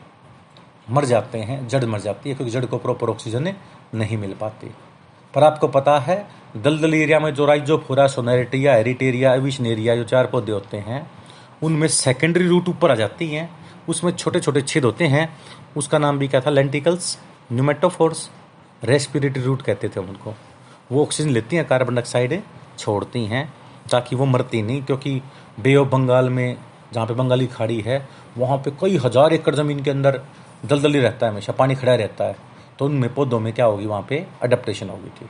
मर 0.90 1.06
जाते 1.06 1.38
हैं, 1.38 1.68
जड़ 1.68 1.86
मर 1.86 2.00
जाती 2.00 2.30
है, 2.30 2.36
क्योंकि 2.36 2.52
जड़ 2.52 2.66
को 2.66 2.78
प्रॉपर 2.78 3.10
ऑक्सीजन 3.10 3.54
नहीं 3.96 4.18
मिल 4.18 4.34
पाती। 4.34 4.72
पर 5.34 5.44
आपको 5.44 5.68
पता 5.68 5.98
है, 6.00 6.26
दलदल 6.58 6.94
एरिया 6.94 7.20
में 7.20 7.34
जो 7.34 7.46
राइजोफोरा 7.46 8.08
सोनेरिटिया 8.08 8.76
एरिटेरिया 8.76 9.34
एविशनेरिया 9.34 9.96
जो 9.96 10.04
चार 10.04 10.28
पौधे 10.28 10.52
होते 10.52 10.78
हैं, 10.78 11.10
उनमें 11.64 11.88
सेकेंडरी 11.88 12.48
रूट 12.48 12.70
ऊपर 12.70 12.92
आ 12.92 12.96
जाती 12.96 13.28
हैं। 13.28 13.50
उसमें 13.90 14.12
छोटे 14.12 14.40
छोटे 14.40 14.62
छेद 14.62 14.86
होते 14.86 15.06
हैं। 15.06 15.30
उसका 15.78 15.98
नाम 15.98 16.18
भी 16.20 16.28
क्या 16.28 16.42
था? 16.42 16.50
लेंटिकल्स 16.50 17.18
न्यूमेटोफोर्स 17.52 18.30
रेस्पिरेटरी 18.84 19.44
रूट 19.44 19.62
कहते 19.62 19.90
थे 19.90 20.00
उनको। 20.00 20.34
वो 20.92 21.02
ऑक्सीजन 21.02 21.30
लेती 21.30 21.56
हैं 21.56 21.66
कार्बन 21.68 21.96
डाइऑक्साइड 21.96 22.34
छोड़ती 22.80 23.26
हैं 23.26 23.48
ताकि 23.92 24.16
वो 24.16 24.26
मरती 24.26 24.62
नहीं, 24.62 24.82
क्योंकि 24.84 25.22
बे 25.60 25.76
ऑफ़ 25.76 25.88
बंगाल 25.88 26.30
में, 26.30 26.58
जहाँ 26.94 27.06
पे 27.08 27.14
बंगाली 27.14 27.48
खाड़ी 27.48 27.80
है, 27.82 28.08
वहाँ 28.38 28.58
पे 28.58 28.72
कई 28.82 28.98
हज़ार 28.98 29.34
एकड़ 29.34 29.56
ज़मीन 29.56 29.84
के 29.84 29.92
अंदर 29.92 30.22
दलदली 30.66 31.00
रहता 31.00 31.26
है 31.26 31.32
हमेशा, 31.32 31.54
पानी 31.54 31.76
खड़ा 31.76 31.96
रहता 31.96 32.24
है। 32.24 32.36
तो 32.80 32.86
उनमें 32.86 33.14
पौधों 33.14 33.40
में 33.40 33.52
क्या 33.54 33.66
होगी, 33.66 33.86
वहाँ 33.86 34.06
पे 34.10 34.26
अडेप्टेशन 34.44 34.90
होगी 34.90 35.10
थी 35.12 35.30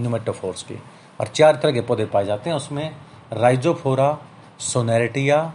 न्यूमेटोफोर्स 0.00 0.62
की। 0.62 0.78
और 1.20 1.26
चार 1.28 1.56
तरह 1.56 1.72
के 1.72 1.80
पौधे 1.82 2.04
पाए 2.06 2.24
जाते 2.24 2.50
हैं, 2.50 2.56
उसमें 2.56 2.90
Rhizophora 3.34 4.18
Sonneratia 4.62 5.52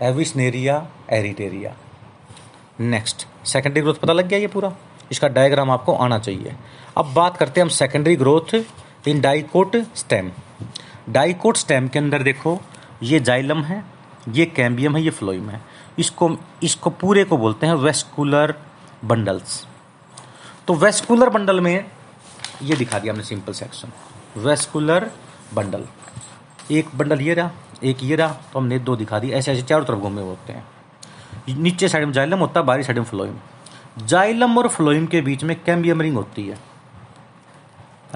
Avicennia 0.00 0.86
Heritiera 1.12 1.74
next 2.82 3.26
secondary 3.46 3.82
growth 3.82 3.94
पता 3.94 4.12
लग 4.12 4.28
गया 4.28 4.38
ये 4.38 4.46
पूरा? 4.46 4.72
इसका 5.12 5.28
डायग्राम 5.28 5.70
आपको 5.70 5.94
आना 5.94 6.18
चाहिए। 6.18 6.54
अब 6.96 7.12
बात 7.14 7.36
करते 7.36 7.60
हैं 7.60 7.64
हम 7.64 7.70
secondary 7.70 8.16
growth 8.16 8.54
in 9.08 9.20
dicot 9.20 9.76
stem. 9.94 10.30
Dicot 11.08 11.56
stem 11.56 11.88
के 11.88 11.98
अंदर 11.98 12.22
देखो, 12.22 12.60
ये 13.02 13.20
जाइलम 13.20 13.62
है, 13.62 13.84
ये 14.28 14.46
कैम्बियम 14.46 14.96
है, 14.96 15.02
ये 15.02 15.10
फ्लोइम 15.10 15.50
है। 15.50 15.60
इसको 15.98 16.30
इसको 16.62 16.90
पूरे 16.90 17.24
को 17.24 17.36
बोलते 17.36 17.66
हैं 17.66 17.74
वेस्कुलर 17.74 18.54
बंडल्स। 19.04 19.66
तो 20.68 20.74
वेस्कुलर 20.74 21.30
बंडल 21.30 21.60
में, 21.60 21.84
ये 22.62 22.76
दिखा 22.76 22.98
दिया 22.98 23.12
हमने 23.12 23.24
सिंपल 23.24 23.52
सेक्शन। 23.52 23.92
Vascular 24.36 25.10
bundle. 25.54 25.86
एक 26.70 26.88
बंडल 26.94 27.20
ये 27.20 27.34
रहा, 27.34 27.50
एक 27.84 28.02
ये 28.02 28.16
रहा 28.16 28.32
तो 28.52 28.58
हमने 28.58 28.78
दो 28.78 28.96
दिखा 28.96 29.18
दी। 29.18 29.30
ऐसे 29.30 29.52
ऐसे 29.52 29.62
चारों 29.62 29.84
तरफ़ 29.84 29.98
घूमे 29.98 30.22
होते 30.22 30.52
हैं। 30.52 30.64
नीचे 31.48 31.88
साइड 31.88 32.04
में 32.04 32.12
जाइलम 32.12 32.38
होता 32.38 32.60
है, 32.60 32.66
बाहरी 32.66 32.82
साइड 32.82 32.98
में 32.98 33.04
फ्लोइम। 33.04 33.38
जाइलम 34.06 34.58
और 34.58 34.68
फ्लोइम 34.68 35.06
के 35.06 35.20
बीच 35.20 35.44
में 35.44 35.56
कैम्बियम 35.64 36.00
रिंग 36.00 36.16
होती 36.16 36.46
है। 36.48 36.71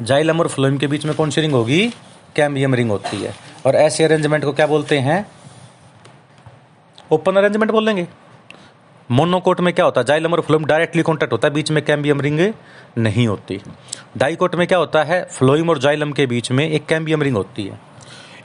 जाइलम 0.03 0.41
और 0.41 0.49
फ्लोइम 0.49 0.79
के 0.79 0.87
बीच 0.87 1.07
में 1.07 1.15
कौन 1.15 1.31
सी 1.31 1.41
रिंग 1.41 1.53
होगी? 1.53 1.93
कैम्बियम 2.37 2.75
रिंग 2.75 2.91
होती 2.91 3.23
है। 3.23 3.35
और 3.67 3.75
ऐसे 3.75 4.05
अरेंजमेंट 4.05 4.45
को 4.45 4.53
क्या 4.53 4.67
बोलते 4.67 4.99
हैं? 4.99 5.27
ओपन 7.13 7.37
अरेंजमेंट 7.37 7.73
बोलेंगे 7.73 8.07
मोनोकोट 9.11 9.61
में 9.61 9.75
क्या 9.75 9.85
होता 9.85 10.01
है? 10.01 10.05
जाइलम 10.05 10.33
और 10.33 10.41
फ्लोइम 10.41 10.65
डायरेक्टली 10.65 11.03
कॉन्टेक्ट 11.03 11.33
होता 11.33 11.49
है। 11.49 11.55
बीच 11.55 11.71
में 11.71 11.85
कैम्बियम 11.85 12.21
रिंग 12.21 12.53
नहीं 12.99 13.29
होती। 13.29 13.61
डाइकोट 14.17 14.55
में 14.55 14.67
क्या 14.67 14.79
होता 14.79 15.05
है? 15.05 15.25
फ्लोइम 15.25 15.71
और 15.71 15.79
जाइलम 15.79 16.13
के 16.13 16.27
बीच 16.27 16.53
में 16.53 16.69
एक 16.69 16.87
कैम्बियम 16.87 17.23
रिंग 17.23 17.37
होती 17.37 17.65
है। 17.65 17.81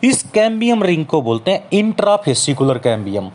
इस 0.03 0.23
कैम्बियम 0.33 0.83
रिंग 0.83 1.05
को 1.05 1.21
बोलते 1.21 1.51
हैं 1.51 1.67
इंट्राफेसिकुलर 1.73 2.77
कैम्बियम 2.77 3.31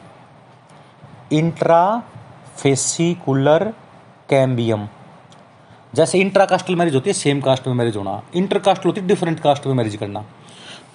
इंट्राफेसिकुलर 1.32 3.72
कैम्बियम 4.30 4.88
जैसे 5.96 6.18
इंट्रा 6.18 6.44
कास्टल 6.46 6.76
मैरिज 6.76 6.94
होती 6.94 7.10
है 7.10 7.14
सेम 7.14 7.40
कास्ट 7.40 7.66
में 7.66 7.74
मैरिज 7.74 7.96
होना। 7.96 8.20
इंटर 8.34 8.58
कास्टल 8.58 8.88
होती 8.88 9.00
है 9.00 9.06
डिफरेंट 9.06 9.40
कास्ट 9.40 9.66
में 9.66 9.74
मैरिज 9.74 9.96
करना। 9.96 10.24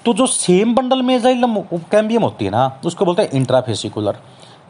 तो 0.05 0.13
जो 0.13 0.27
सेम 0.27 0.73
बंडल 0.75 1.01
में 1.01 1.19
जाइलम 1.21 1.59
कैम्बियम 1.63 2.23
होती 2.23 2.45
है 2.45 2.51
ना, 2.51 2.79
उसको 2.85 3.05
बोलते 3.05 3.21
हैं 3.21 3.31
इंट्राफेसिकुलर 3.31 4.17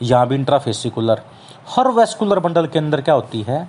यहाँ 0.02 0.28
भी 0.28 0.36
इंट्राफेसिकुलर 0.36 1.22
हर 1.70 1.88
वेस्कुलर 1.90 2.40
बंडल 2.40 2.68
के 2.68 2.80
अंदर 2.80 3.02
क्या 3.02 3.14
होती 3.16 3.42
है? 3.42 3.68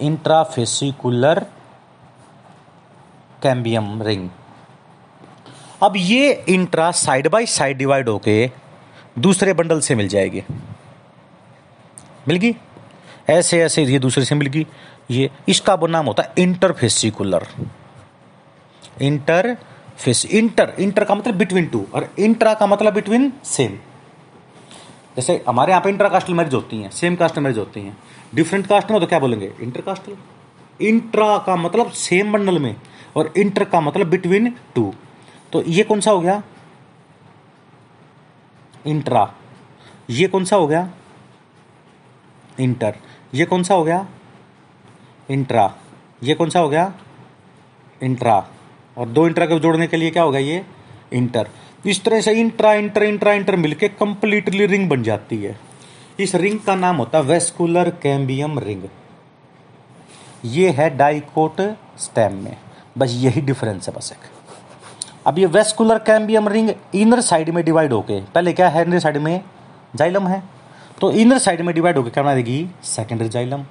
इंट्राफेसिकुलर 0.00 1.44
कैम्बियम 3.42 4.02
रिंग 4.02 4.28
अब 5.82 5.92
ये 5.96 6.32
intra 6.48 6.90
side 6.92 7.28
by 7.28 7.46
side 7.46 7.78
divide 7.78 8.08
होके 8.08 8.50
दूसरे 9.18 9.52
बंडल 9.52 9.80
से 9.80 9.94
मिल 9.94 10.08
जाएगी। 10.08 10.42
मिल 12.28 12.36
गई? 12.36 12.56
ऐसे 13.30 13.60
ऐसे 13.62 13.84
ये 13.84 13.98
दूसरे 13.98 14.24
से 14.24 14.34
मिल 14.34 14.48
गई। 14.48 14.66
ये 15.10 15.30
इसका 15.48 15.76
नाम 15.88 16.06
होता 16.06 16.22
है 16.22 16.32
इंटरफेसिकुलर 16.38 17.46
इंटरफेस 19.02 20.24
इंटर 20.26 20.72
इंटर 20.78 21.04
का 21.04 21.14
मतलब 21.14 21.34
बिटवीन 21.34 21.66
टू 21.66 21.84
और 21.94 22.08
इंट्रा 22.18 22.54
का 22.54 22.66
मतलब 22.66 22.94
बिटवीन 22.94 23.32
सेम 23.44 23.78
जैसे 25.16 25.42
हमारे 25.48 25.72
यहाँ 25.72 25.82
पे 25.82 25.90
इंटर 25.90 26.08
कास्टल 26.08 26.34
मैरिज 26.34 26.54
होती 26.54 26.76
हैं 26.82 26.90
सेम 26.90 27.16
कास्ट 27.16 27.38
मैरिज 27.38 27.58
होती 27.58 27.80
हैं। 27.80 27.96
डिफरेंट 28.34 28.66
कास्ट 28.66 28.90
में 28.90 29.00
तो 29.00 29.06
क्या 29.06 29.18
बोलेंगे? 29.18 29.52
इंटर 29.60 29.80
कास्टल 29.80 30.16
इंट्रा 30.80 31.36
का 31.38 31.56
मतलब 31.56 31.90
सेम 31.92 32.32
बंडल 32.32 32.58
में, 32.58 32.76
और 33.16 33.32
इंटर 33.36 33.64
का 33.64 33.80
मतलब 33.80 34.06
बिटवीन 34.10 34.54
टू 34.74 34.92
तो 35.52 35.62
ये 35.64 35.82
कौन 35.84 36.00
सा 36.00 36.10
हो 36.10 36.20
गया? 36.20 36.42
इंट्रा 38.86 39.32
ये 40.10 40.26
कौन 40.28 40.44
सा 40.44 40.56
हो 40.56 40.66
गया? 40.66 40.88
इंटर 42.58 42.94
ये 43.34 43.44
कौन 43.44 43.62
सा 43.62 43.74
हो 43.74 43.84
गया? 43.84 44.06
इंट्रा। 45.30 45.74
ये 46.22 46.34
कौन 46.34 46.50
सा 46.50 46.60
हो 46.60 46.68
गया? 46.68 46.92
इंट्रा। 48.02 48.46
और 48.98 49.08
दो 49.08 49.26
इंट्रा 49.26 49.46
को 49.46 49.58
जोड़ने 49.58 49.86
के 49.86 49.96
लिए 49.96 50.10
क्या 50.10 50.22
होगा 50.22 50.38
ये? 50.38 50.64
इंटर। 51.12 51.48
इस 51.86 52.04
तरह 52.04 52.20
से 52.20 52.32
इंट्रा, 52.32 52.72
इंटर 52.74 53.02
इंट्रा, 53.02 53.32
इंटर 53.32 53.56
मिलके 53.56 53.88
कंप्लीटली 53.88 54.66
रिंग 54.66 54.88
बन 54.88 55.02
जाती 55.02 55.36
है। 55.36 55.58
इस 56.20 56.34
रिंग 56.34 56.58
का 56.60 56.74
नाम 56.74 56.96
होता 56.96 57.18
है 57.18 57.24
वेस्कुलर 57.24 57.90
कैम्बियम 57.90 58.58
रिंग 58.58 58.82
ये 60.44 60.70
है 60.70 60.96
डाइकोट 60.96 61.60
स्टेम 61.98 62.32
में। 62.32 62.56
बस 62.98 63.10
यही 63.10 63.40
डिफरेंस 63.40 63.88
है 63.88 63.94
बस 63.94 64.12
एक। 64.12 64.28
अब 65.26 65.38
ये 65.38 65.46
vascular 65.46 65.98
cambium 65.98 66.48
ring 66.48 66.70
inner 66.94 67.20
side 67.20 67.50
में 67.50 67.64
डिवाइड 67.64 67.92
होके, 67.92 68.20
पहले 68.20 68.52
क्या 68.52 68.68
है 68.68 68.82
इनर 68.82 68.98
साइड 68.98 69.16
में? 69.16 69.42
जाइलम 69.96 70.26
है। 70.28 70.42
तो 71.00 71.10
इनर 71.12 71.38
साइड 71.38 71.60
में 71.60 71.74
डिवाइड 71.74 71.96
होकर 71.96 72.10
क्या 72.10 72.22
बना 72.22 72.34
देगी? 72.34 72.68
सेकेंडरी 72.82 73.28
जाइलम 73.28 73.64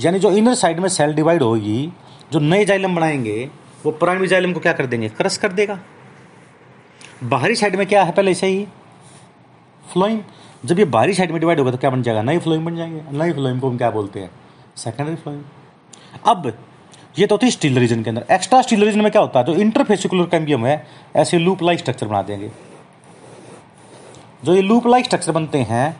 यानी 0.00 0.18
जो 0.18 0.30
इनर 0.30 0.54
साइड 0.54 0.80
में 0.80 0.88
सेल 0.88 1.14
डिवाइड 1.14 1.42
होगी, 1.42 1.92
जो 2.32 2.38
नए 2.38 2.64
जाइलम 2.64 2.94
बनाएँगे, 2.94 3.50
वो 3.86 3.92
प्राइमरी 3.92 4.26
जाइलम 4.26 4.52
को 4.52 4.60
क्या 4.60 4.72
कर 4.72 4.86
देंगे? 4.86 5.08
क्रश 5.08 5.36
कर 5.36 5.52
देगा। 5.52 5.78
बाहरी 7.24 7.54
साइड 7.54 7.76
में 7.76 7.86
क्या 7.86 8.02
है 8.04 8.12
पहले 8.12 8.34
से 8.34 8.46
ही? 8.46 8.66
फ्लोइम 9.92 10.20
जब 10.64 10.78
ये 10.78 10.84
बाहरी 10.84 11.14
साइड 11.14 11.30
में 11.30 11.40
डिवाइड 11.40 11.58
होगा 11.58 11.70
तो 11.70 11.78
क्या 11.78 11.90
बन 11.90 12.02
जाएगा? 12.02 12.22
नई 12.22 12.38
फ्लोइम 12.38 12.64
बन 12.64 12.76
जाएँगे। 12.76 13.18
नई 13.18 13.32
फ्लोइम 13.32 13.60
को 13.60 13.70
हम 13.70 13.76
क्या 13.76 13.90
बोलते 13.90 14.20
हैं? 14.20 14.30
सेकेंडरी 14.76 15.16
फ्लोइम 15.16 15.42
अब, 16.26 16.52
ये 17.18 17.26
तो 17.26 17.34
होती 17.34 17.50
स्टील 17.50 17.78
रीजन 17.78 18.02
के 18.02 18.10
अंदर। 18.10 18.24
एक्स्ट्रा 18.30 18.62
स्टील 18.62 18.84
रीजन 18.84 19.00
में 19.00 19.12
क्या 19.12 19.22
होता 19.22 19.38
है? 19.38 19.44
जो 19.44 19.54
इंटरफेसिकुलर 19.54 20.26
कैम्बियम 20.26 20.66
है, 20.66 20.86
ऐसे 21.16 21.38
लूप 21.38 21.62
लाइक 21.62 21.78
स्ट्रक्चर 21.78 22.06
बना 22.06 22.22
देंगे। 22.22 22.50
जो 24.44 24.54
ये 24.54 24.62
लूप 24.62 24.86
लाइक 24.86 25.04
स्ट्रक्चर 25.04 25.32
बनते 25.32 25.58
हैं, 25.58 25.96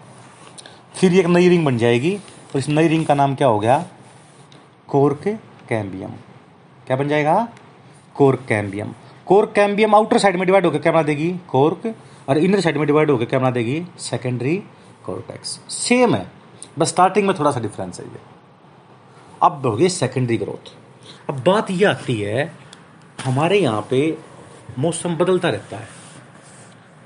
फिर 0.94 1.14
एक 1.14 1.26
नई 1.26 1.48
रिंग 1.48 1.64
बन 1.64 1.78
जाएगी। 1.78 2.18
और 2.54 2.58
इस 2.58 2.68
नई 2.68 2.88
रिंग 2.88 3.06
का 3.06 3.14
नाम 3.14 3.34
क्या 3.34 3.48
हो 3.48 3.58
गया? 3.58 3.86
Cork 4.88 5.38
cambium. 5.68 6.10
क्या 6.86 6.96
बन 6.96 7.08
जाएगा? 7.08 7.48
Cork 8.14 8.44
cambium. 8.48 8.94
Cork 9.26 9.52
cambium 9.52 9.94
outer 9.94 10.18
side 10.18 10.36
में 10.36 10.46
डिवाइड 10.46 10.66
होकर 10.66 10.78
क्या 10.78 10.92
बना 10.92 11.02
देगी? 11.02 11.36
कोर्क। 11.48 11.94
और 12.28 12.38
इनर 12.38 12.60
साइड 12.60 12.76
में 12.76 12.86
डिवाइड 12.86 13.10
होकर 13.10 13.24
क्या 13.24 13.38
बना 13.38 13.50
देगी 13.50 13.86
सेकेंडरी 13.98 14.62
कोर्टेक्स। 15.06 15.60
सेम 15.68 16.14
है। 16.14 16.30
बस 16.78 16.88
स्टार्टिंग 16.88 17.26
में 17.26 17.38
थोड़ा 17.38 17.50
सा 17.50 17.60
डिफरेंस 17.60 18.00
है 18.00 18.06
ये। 18.06 18.20
अब 19.42 19.66
होगी 19.66 19.88
सेकेंडरी 19.88 20.36
ग्रोथ। 20.36 20.72
अब 21.28 21.44
बात 21.44 21.70
ये 21.70 21.84
आती 21.84 22.20
है, 22.20 22.52
हमारे 23.24 23.58
यहाँ 23.58 23.86
पे 23.90 24.18
मौसम 24.78 25.16
बदलता 25.16 25.48
रहता 25.48 25.76
है। 25.76 25.88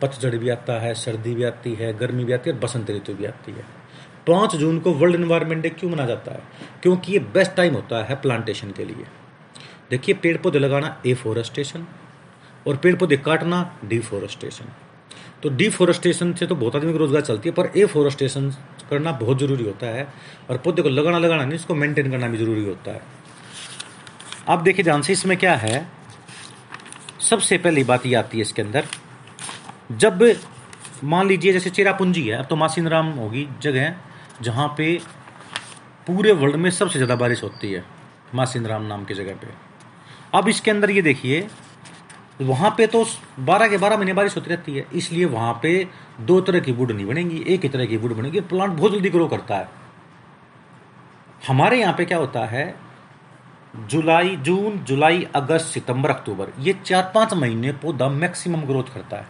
पतझड़ 0.03 0.37
भी 0.37 0.49
आता 0.49 0.81
है, 0.81 0.95
सर्दी 0.95 1.35
भी 1.35 1.45
आती 1.45 1.75
है, 1.75 1.99
गर्मी 1.99 2.25
भी 2.25 2.33
आती 2.33 2.51
है 2.51 2.57
और 2.57 2.63
बसंत 2.63 2.91
ऋतु 2.91 3.15
भी 3.15 3.25
आती 3.25 3.53
है। 3.53 3.84
पाँच 4.27 4.55
जून 4.57 4.79
को 4.79 4.93
वर्ल्ड 4.93 5.17
इन्वायरमेंट 5.17 5.63
डे 5.63 5.71
क्यों 5.71 5.91
मनाया 5.91 6.09
जाता 6.09 6.33
है? 6.33 6.43
क्योंकि 6.83 7.13
ये 7.13 7.19
बेस्ट 7.35 7.53
टाइम 7.53 7.75
होता 7.75 8.03
है 8.05 8.15
प्लांटेशन 8.21 8.71
के 8.71 8.85
लिए। 8.85 9.07
देखिए 9.91 10.15
पेड़ 10.15 10.37
पौधे 10.37 10.59
लगाना 10.59 10.97
एफोरेस्टेशन 11.07 11.87
और 12.67 12.77
पेड़ 12.77 12.95
पौधे 12.97 13.17
काटना 13.17 13.79
डिफोरेस्टेशन। 13.85 14.73
तो 15.43 15.49
डिफोरेस्टेशन 15.51 16.33
से 16.35 16.47
तो 16.47 16.55
बहुत 16.55 16.77
आदमी 16.77 16.93
को 16.93 16.99
रोज़गार 16.99 17.23
चलती 17.23 17.49
है, 17.49 17.55
पर 17.55 17.71
एफोरेस्टेशन 17.77 18.51
करना 18.91 19.13
बहुत 19.15 19.39
ज़रूरी 19.39 19.65
होता 19.65 19.87
है 19.87 20.07
और 20.51 20.59
पौधे 20.59 20.83
को 20.83 20.89
लगाना 20.89 21.19
लगाना 21.19 21.45
नहीं, 21.45 21.55
इसको 21.55 21.75
मेंटेन 21.75 22.11
करना 22.11 22.29
भी 22.29 22.39
ज़रूरी 22.39 22.65
होता 22.65 22.91
है। 22.91 23.03
अब 24.49 24.63
देखिए, 24.63 24.85
ध्यान 24.85 25.03
से 25.03 25.13
इसमें 25.13 25.37
क्या 25.39 25.55
है? 25.57 25.87
सबसे 27.21 27.59
पहली 27.59 27.85
बात 27.85 28.07
ये 28.07 28.15
आती 28.15 28.39
है 28.39 28.43
इसके 28.43 28.63
अंदर। 28.63 28.85
जब 29.93 30.23
मान 31.05 31.29
लीजिए, 31.29 31.53
जैसे 31.53 31.71
चेरापूंजी 31.71 32.23
है, 32.23 32.37
अब 32.37 32.47
तो 32.47 32.57
मासीन 32.57 32.89
राम 32.89 33.11
होगी 33.13 33.47
जगह 33.63 33.95
जहाँ 34.43 34.69
पे 34.79 34.99
पूरे 36.07 36.33
वर्ल्ड 36.33 36.57
में 36.57 36.71
सबसे 36.71 36.99
ज़्यादा 36.99 37.17
बारिश 37.17 37.43
होती 37.43 37.73
है 37.73 37.85
राम 38.35 38.83
नाम 38.85 39.05
की 39.05 39.15
जगह 39.15 39.35
पे। 39.35 39.47
अब 40.35 40.49
इसके 40.49 40.71
अंदर 40.71 40.91
ये 40.91 41.03
देखिए, 41.03 41.47
वहाँ 42.43 42.71
पे 42.77 42.87
तो 42.87 43.05
12 43.41 43.69
के 43.69 43.79
12 43.79 43.97
महीने 43.97 44.13
बारिश 44.13 44.37
होती 44.37 44.51
रहती 44.51 44.77
है, 44.77 44.87
इसलिए 44.93 45.25
वहाँ 45.27 45.53
पे 45.63 45.87
दो 46.21 46.41
तरह 46.41 46.61
की 46.61 46.73
वुड 46.73 46.91
नहीं 46.93 47.07
बनेगी, 47.07 47.45
एक 47.45 47.63
ही 47.63 47.69
तरह 47.69 47.87
की 47.87 47.97
वुड 47.97 48.13
बनेगी 48.13 48.41
प्लांट 48.43 48.73
बहुत 48.73 48.93
जल्दी 48.93 49.11
ग्रो 49.11 49.27
करता 49.29 49.57
है। 49.57 49.69
हमारे 51.47 51.81
यहाँ 51.81 51.95
पे 51.95 52.05
क्या 52.05 52.19
होता 52.19 52.45
है, 52.47 52.75
जुलाई, 53.87 54.37
जून, 54.39 54.79
जुलाई, 54.81 55.27
अगस्त, 55.35 55.67
सितंबर, 55.67 56.11
अक्टूबर, 56.11 56.53
ये 56.61 56.73
चार 56.85 57.11
पाँच 57.15 57.35
महीने 57.35 57.73
पौधा 57.75 58.09
मैक्सिमम 58.11 58.63
ग्रोथ 58.63 58.95
करता 58.95 59.17
है। 59.17 59.27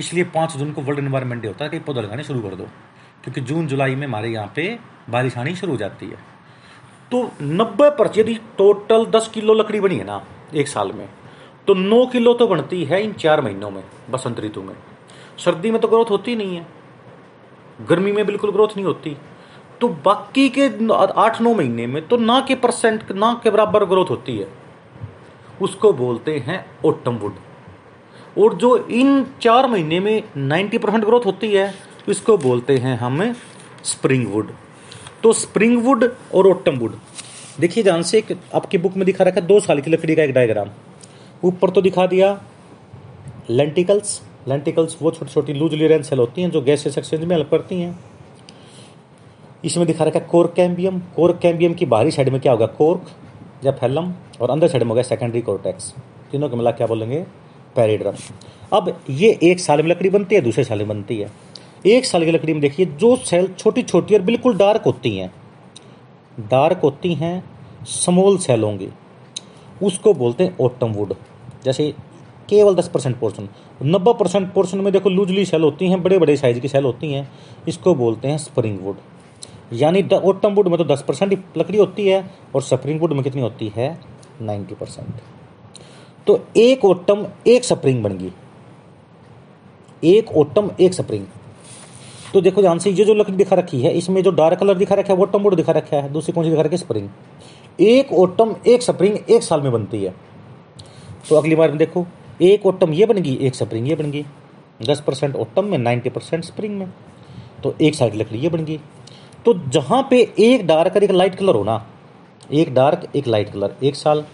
इसलिए 0.00 0.24
पाँच 0.26 0.56
जून 0.56 0.72
को 0.72 0.82
वर्ल्ड 0.82 0.98
एनवायरमेंट 0.98 1.42
डे 1.42 1.48
होता 1.48 1.64
है 1.64 1.70
कि 1.70 1.78
पौधा 1.80 2.00
लगाने 2.00 2.24
शुरू 2.24 2.40
कर 2.40 2.54
दो। 2.54 2.68
क्योंकि 3.24 3.40
जून, 3.40 3.66
जुलाई 3.66 3.94
में 3.94 4.06
हमारे 4.06 4.28
यहाँ 4.28 4.52
पे 4.56 4.78
बारिश 5.10 5.36
आनी 5.38 5.54
शुरू 5.54 5.72
हो 5.72 5.78
जाती 5.78 6.06
है। 6.06 6.18
तो 7.12 7.30
नब्बे 7.42 7.90
परसेंट, 7.90 8.18
यदि 8.18 8.34
टोटल 8.58 9.06
दस 9.08 9.28
किलो 9.28 9.54
लकड़ी 9.54 9.80
बनी 9.80 9.96
है 9.96 10.04
ना, 10.04 10.22
एक 10.54 10.68
साल 10.68 10.92
में 10.92 11.08
तो 11.68 11.74
नौ 11.74 12.04
किलो 12.06 12.32
तो 12.34 12.46
बनती 12.48 12.84
है 12.84 13.02
इन 13.02 13.12
चार 13.14 13.40
महीनों 13.40 13.70
में, 13.70 13.82
बसंत 14.10 14.40
ऋतु 14.40 14.62
में। 14.62 14.74
सर्दी 15.38 15.70
में 15.70 15.80
तो 15.80 15.88
ग्रोथ 15.88 16.10
होती 16.10 16.36
नहीं 16.36 16.56
है। 16.56 16.66
गर्मी 17.80 18.12
में 18.12 18.24
बिल्कुल 18.26 18.50
ग्रोथ 18.50 18.68
नहीं 18.68 18.84
होती। 18.84 19.16
तो 19.80 19.88
बाकी 20.04 20.48
के 20.48 20.66
आठ, 20.92 21.40
नौ 21.40 21.54
महीने 21.54 21.86
में 21.86 22.06
तो 22.08 22.16
ना 22.16 22.40
के 22.40 22.54
परसेंट, 22.54 23.10
ना 23.12 23.32
के 23.42 23.50
बराबर 23.50 23.84
ग्रोथ 23.84 24.10
होती 24.10 24.36
है। 24.38 24.48
उसको 25.60 25.92
बोलते 25.92 26.38
हैं 26.38 26.64
ओटम 26.84 27.16
वुड 27.16 27.34
और 28.38 28.54
जो 28.54 28.76
इन 28.78 29.24
चार 29.42 29.66
महीने 29.66 30.00
में 30.00 30.22
नाइन्टी 30.36 30.78
परसेंट 30.78 31.04
ग्रोथ 31.04 31.26
होती 31.26 31.52
है 31.52 31.72
इसको 32.10 32.36
बोलते 32.38 32.76
हैं 32.78 32.96
हम 32.98 33.32
स्प्रिंग 33.84 34.26
वुड 34.32 34.52
तो 35.22 35.32
स्प्रिंग 35.32 35.82
वुड 35.84 36.04
और 36.34 36.46
ओटम 36.46 36.78
वुड 36.78 36.96
देखिए 37.60 37.84
ध्यान 37.84 38.02
से 38.02 38.18
एक 38.18 38.36
आपकी 38.54 38.78
बुक 38.78 38.96
में 38.96 39.04
दिखा 39.06 39.24
रखा 39.24 39.40
है, 39.40 39.46
दो 39.46 39.60
साल 39.60 39.80
की 39.80 39.90
लकड़ी 39.90 40.14
का 40.16 40.22
एक 40.22 40.32
डायग्राम 40.34 40.68
ऊपर 41.44 41.70
तो 41.70 41.82
दिखा 41.82 42.06
दिया 42.06 42.40
लेंटिकल्स 43.50 44.20
लेंटिकल्स 44.48 44.96
वो 45.02 45.10
छोटी 45.10 45.32
छोटी 45.32 45.52
लूज 45.52 45.74
लिरेन 45.74 46.02
सेल 46.02 46.18
होती 46.18 46.42
हैं 46.42 46.50
जो 46.50 46.60
गैसेस 46.62 46.98
एक्सचेंज 46.98 47.24
में 47.24 47.34
हेल्प 47.36 47.50
करती 47.50 47.80
हैं। 47.80 47.98
इसमें 49.64 49.86
दिखा 49.86 50.04
रखा 50.04 50.18
है 50.18 50.26
कोर्क 50.26 50.52
कैम्बियम 50.56 50.98
कोर्क 51.16 51.38
कैम्बियम 51.42 51.74
की 51.74 51.86
बाहरी 51.86 52.10
साइड 52.10 52.28
में 52.28 52.40
क्या 52.40 52.52
होगा? 52.52 52.66
कोर्क 52.68 53.06
या 53.64 53.72
फैलम 53.72 54.12
और 54.40 54.50
अंदर 54.50 54.68
साइड 54.68 54.82
में 54.82 54.90
होगा 54.90 55.02
सेकेंडरी 55.02 55.40
कोर्टेक्स 55.40 55.92
तीनों 56.32 56.48
के 56.48 56.56
मिला 56.56 56.70
क्या 56.70 56.86
बोलेंगे? 56.86 57.20
पैरिड्रम 57.76 58.16
अब 58.72 59.00
ये 59.10 59.38
एक 59.42 59.60
साल 59.60 59.82
में 59.82 59.88
लकड़ी 59.90 60.10
बनती 60.10 60.34
है, 60.34 60.40
दूसरे 60.40 60.64
साल 60.64 60.78
में 60.78 60.88
बनती 60.88 61.16
है। 61.18 61.30
एक 61.86 62.04
साल 62.04 62.24
की 62.24 62.30
लकड़ी 62.30 62.52
में 62.52 62.62
देखिए, 62.62 62.86
जो 62.86 63.16
सेल 63.16 63.48
छोटी 63.48 63.82
छोटी 63.82 64.14
और 64.14 64.22
बिल्कुल 64.22 64.56
डार्क 64.56 64.82
होती 64.82 65.16
हैं। 65.16 65.34
डार्क 66.40 66.78
होती 66.78 67.14
हैं, 67.14 67.44
स्मॉल 67.84 68.38
सेल 68.38 68.62
होंगी। 68.62 68.88
उसको 69.82 70.14
बोलते 70.14 70.44
हैं 70.44 70.56
ओटम 70.60 70.92
वुड। 70.92 71.14
जैसे 71.64 71.94
केवल 72.48 72.74
दस 72.74 72.88
परसेंट 72.88 73.18
पोर्सन 73.18 73.48
नब्बे 73.82 74.14
परसेंट 74.14 74.52
पोर्सन 74.52 74.78
में 74.78 74.92
देखो, 74.92 75.10
लूजली 75.10 75.44
सेल 75.44 75.62
होती 75.62 75.88
हैं 75.88 76.02
बड़े 76.02 76.18
बड़े 76.18 76.36
साइज़ 76.36 76.60
की 76.60 76.68
सेल 76.68 76.84
होती 76.84 77.12
हैं। 77.12 77.32
इसको 77.68 77.94
बोलते 77.94 78.28
हैं 78.28 78.38
स्प्रिंग 78.38 78.78
वुड। 78.80 78.96
यानी 79.72 80.08
ओटम 80.14 80.54
वुड 80.54 80.68
में 80.68 80.78
तो 80.78 80.84
दस 80.84 81.04
परसेंट 81.08 81.44
लकड़ी 81.56 81.78
होती 81.78 82.08
है 82.08 82.30
और 82.54 82.62
स्प्रिंग 82.62 83.00
वुड 83.00 83.12
में 83.12 83.22
कितनी 83.22 83.42
होती 83.42 83.72
है? 83.76 84.00
Ninety 84.42 84.74
percent. 84.74 85.14
तो 86.26 86.46
एक 86.56 86.84
ओटम 86.84 87.26
एक 87.46 87.64
स्प्रिंग 87.64 88.02
बन 88.02 88.18
गई। 88.18 88.32
एक 90.04 90.32
ओटम 90.32 90.70
एक 90.80 90.94
स्प्रिंग। 90.94 91.26
तो 92.34 92.40
देखो 92.40 92.60
ध्यान 92.62 92.78
से, 92.78 92.90
ये 92.90 93.04
जो 93.04 93.14
लकड़ी 93.14 93.36
दिखा 93.36 93.56
रखी 93.56 93.80
है, 93.82 93.92
इसमें 93.92 94.22
जो 94.22 94.30
डार्क 94.30 94.58
कलर 94.58 94.74
दिखा 94.74 94.94
रखा 94.94 95.12
है 95.12 95.20
ओटम 95.20 95.42
वुड 95.42 95.54
दिखा 95.54 95.72
रखा 95.72 95.96
है, 95.96 96.12
दूसरी 96.12 96.32
कौन 96.32 96.44
सी 96.44 96.50
दिखा 96.50 96.62
रखी 96.62 96.76
है? 96.76 96.78
स्प्रिंग 96.78 97.08
एक 97.80 98.12
ओटम 98.12 98.54
एक 98.66 98.82
स्प्रिंग 98.82 99.16
एक 99.30 99.42
साल 99.42 99.60
में 99.60 99.70
बनती 99.72 100.02
है। 100.04 100.14
तो 101.28 101.36
अगली 101.36 101.54
बार 101.54 101.68
में 101.68 101.78
देखो, 101.78 102.06
एक 102.42 102.66
ओटम 102.66 102.92
ये 102.92 103.06
बन 103.06 103.18
गई, 103.18 103.34
एक 103.36 103.54
स्प्रिंग 103.54 103.88
ये 103.88 103.94
बन 103.94 104.10
गई। 104.10 104.24
दस 104.82 105.00
परसेंट 105.00 105.36
ओटम 105.36 105.64
में 105.64 105.78
नाइन्टी 105.78 106.10
परसेंट 106.10 106.44
स्प्रिंग 106.44 106.78
में। 106.78 106.88
तो 107.62 107.74
एक 107.82 107.94
साइड 107.94 108.14
लकड़ी 108.14 108.38
ये 108.38 108.48
बन 108.48 108.64
गई। 108.64 108.78
तो 109.44 109.54
जहाँ 109.68 110.06
पे 110.10 110.20
एक 110.38 110.66
डार्क 110.66 110.96
और 110.96 111.04
एक 111.04 111.10
लाइट 111.10 111.34
कलर 111.34 111.54
हो 111.54 111.64
ना, 111.64 111.84
एक 112.52 112.74
डार्क 112.74 113.08
एक 113.16 113.26
लाइट 113.26 113.52
कलर 113.52 113.74
एक 113.82 113.96
साल, 113.96 114.24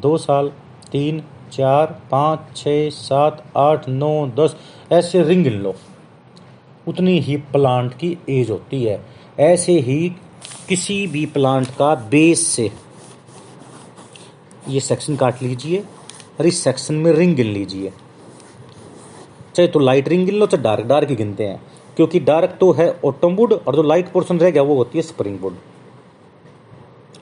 दो 0.00 0.16
साल, 0.18 0.48
तीन, 0.92 1.22
चार, 1.52 1.86
पाँच 2.10 2.56
छ 2.56 2.68
सात, 2.94 3.42
आठ, 3.56 3.88
नौ, 3.88 4.26
दस, 4.36 4.56
ऐसे 4.92 5.22
रिंग 5.22 5.46
लो। 5.46 5.74
उतनी 6.90 7.18
ही 7.20 7.36
प्लांट 7.52 7.94
की 7.94 8.16
एज 8.28 8.50
होती 8.50 8.82
है। 8.84 9.00
ऐसे 9.40 9.72
ही 9.80 10.08
किसी 10.68 11.06
भी 11.06 11.24
प्लांट 11.28 11.66
का 11.68 11.94
बेस 12.10 12.46
से 12.46 12.70
ये 14.68 14.80
सेक्शन 14.80 15.16
काट 15.16 15.42
लीजिए 15.42 15.80
और 16.40 16.46
इस 16.46 16.62
सेक्शन 16.64 16.94
में 16.94 17.12
रिंग 17.12 17.34
गिन 17.36 17.46
लीजिए। 17.46 17.92
चाहे 19.54 19.68
तो 19.68 19.78
लाइट 19.78 20.08
रिंग 20.08 20.24
गिन 20.26 20.34
लो, 20.34 20.46
चाहे 20.46 20.62
डार्क 20.62 20.84
डार्क 20.86 21.08
ही 21.08 21.16
गिनते 21.16 21.44
हैं, 21.44 21.60
क्योंकि 21.96 22.20
डार्क 22.20 22.56
तो 22.60 22.70
है 22.72 22.90
ऑटम 23.04 23.34
वुड 23.34 23.52
और 23.52 23.76
जो 23.76 23.82
लाइट 23.82 24.12
पोर्शन 24.12 24.38
रह 24.38 24.50
गया 24.50 24.62
वो 24.62 24.74
होती 24.74 24.98
है 24.98 25.02
स्प्रिंग 25.02 25.38
वुड। 25.40 25.56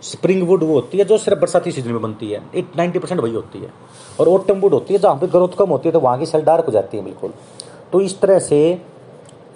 स्प्रिंग 0.02 0.42
वुड 0.48 0.62
वो 0.62 0.74
होती 0.74 0.98
है 0.98 1.04
जो 1.04 1.18
सिर्फ़ 1.18 1.40
बरसाती 1.40 1.72
सीज़न 1.72 1.90
में 1.90 2.00
बनती 2.02 2.30
है। 2.30 2.42
एट 2.54 2.76
नाइन्टी 2.76 2.98
परसेंट 2.98 3.20
वही 3.20 3.32
होती 3.32 3.58
है। 3.58 3.72
और 4.20 4.28
ओटम 4.28 4.60
वुड 4.60 4.72
होती 4.72 4.94
है, 4.94 5.00
जहाँ 5.00 5.16
पे 5.16 5.26
ग्रोथ 5.26 5.56
कम 5.58 5.70
होती 5.70 5.88
है 5.88 5.92
तो 5.92 6.00
वहाँ 6.00 6.18
की 6.18 6.26
सेल 6.26 6.42
डार्क 6.42 6.66
हो 6.66 6.72
जाती 6.72 6.96
है, 6.96 7.04
बिल्कुल। 7.04 7.32
तो 7.92 8.00
इस 8.00 8.18
तरह 8.20 8.38
से 8.38 8.60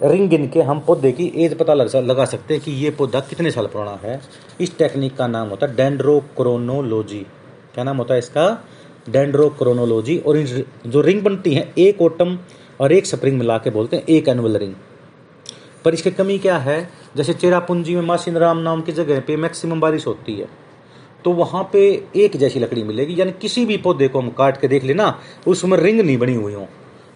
रिंग 0.01 0.29
गिन 0.29 0.47
के 0.47 0.61
हम 0.61 0.79
पौधे 0.79 1.11
की 1.11 1.25
एज 1.35 1.53
पता 1.57 1.73
लग 1.73 2.25
सकते 2.25 2.53
हैं 2.53 2.63
कि 2.63 2.71
ये 2.73 2.89
पौधा 2.91 3.19
कितने 3.19 3.51
साल 3.51 3.65
पुराना 3.67 3.99
है। 4.03 4.19
इस 4.61 4.77
टेक्निक 4.77 5.15
का 5.17 5.27
नाम 5.27 5.49
होता 5.49 5.67
है 5.67 5.75
डेंड्रोक्रोनोलॉजी 5.75 7.19
क्या 7.73 7.83
नाम 7.83 7.97
होता 7.97 8.13
है 8.13 8.19
इसका? 8.19 8.47
डेंड्रोक्रोनोलॉजी 9.07 10.17
और 10.17 10.37
जो 10.37 11.01
रिंग 11.01 11.21
बनती 11.23 11.53
है, 11.53 11.71
एक 11.77 12.01
ओटम 12.01 12.37
और 12.79 12.91
एक 12.91 13.05
स्प्रिंग 13.05 13.37
मिला 13.39 13.57
के 13.57 13.69
बोलते 13.69 13.97
हैं 13.97 14.05
एक 14.07 14.27
एनुअल 14.29 14.57
रिंग 14.57 14.73
पर 15.85 15.93
इसकी 15.93 16.11
कमी 16.11 16.37
क्या 16.39 16.57
है? 16.57 16.89
जैसे 17.15 17.33
चेरापूंजी 17.35 17.95
में 17.95 18.01
मासिन 18.03 18.37
राम 18.37 18.57
नाम 18.59 18.81
की 18.81 18.91
जगह 18.91 19.19
पे 19.19 19.35
मैक्सिमम 19.37 19.79
बारिश 19.79 20.07
होती 20.07 20.35
है 20.35 20.47
तो 21.25 21.31
वहाँ 21.33 21.69
पे 21.73 21.81
एक 22.17 22.37
जैसी 22.37 22.59
लकड़ी 22.59 22.83
मिलेगी। 22.83 23.19
यानी 23.19 23.31
किसी 23.41 23.65
भी 23.65 23.77
पौधे 23.79 24.07
को 24.07 24.19
हम 24.19 24.29
काट 24.29 24.61
के 24.61 24.67
देख 24.67 24.83
लेना, 24.83 25.19
उसमें 25.47 25.77
रिंग 25.77 26.01
नहीं 26.01 26.17
बनी 26.17 26.33
हुई 26.35 26.53
हो। 26.53 26.67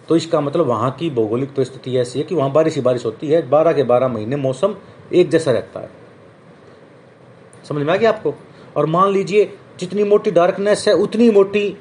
तो 0.08 0.16
इसका 0.16 0.40
मतलब 0.40 0.66
वहाँ 0.66 0.90
की 0.90 1.10
भौगोलिक 1.10 1.54
परिस्थिति 1.54 1.96
ऐसी 1.98 2.18
है 2.18 2.24
कि 2.24 2.34
वहाँ 2.34 2.50
बारिश 2.52 2.74
ही 2.74 2.80
बारिश 2.80 3.04
होती 3.04 3.28
है, 3.28 3.48
बारह 3.48 3.72
के 3.72 3.82
बारह 3.82 4.08
महीने 4.08 4.36
मौसम 4.36 4.74
एक 5.12 5.30
जैसा 5.30 5.52
रहता 5.52 5.80
है। 5.80 5.90
समझ 7.64 7.82
में 7.82 7.92
आ 7.92 7.96
गया 7.96 8.10
आपको? 8.10 8.34
और 8.76 8.86
मान 8.86 9.12
लीजिए, 9.12 9.52
जितनी 9.80 10.04
मोटी 10.04 10.30
डार्कनेस 10.30 10.86
है, 10.88 10.94
उतनी 10.94 11.30
मोटी 11.30 11.76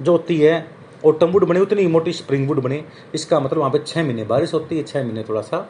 जो 0.00 0.12
होती 0.12 0.38
है 0.40 0.66
ऑटम 1.04 1.30
वुड 1.30 1.44
बने, 1.44 1.60
उतनी 1.60 1.86
मोटी 1.86 2.12
स्प्रिंग 2.12 2.48
वुड 2.48 2.60
बने। 2.62 2.82
इसका 3.14 3.40
मतलब 3.40 3.58
वहाँ 3.58 3.70
पे 3.70 3.78
छह 3.78 4.02
महीने 4.02 4.24
बारिश 4.24 4.54
होती 4.54 4.76
है, 4.76 4.82
छह 4.82 5.02
महीने 5.04 5.22
थोड़ा 5.22 5.40
सा 5.40 5.66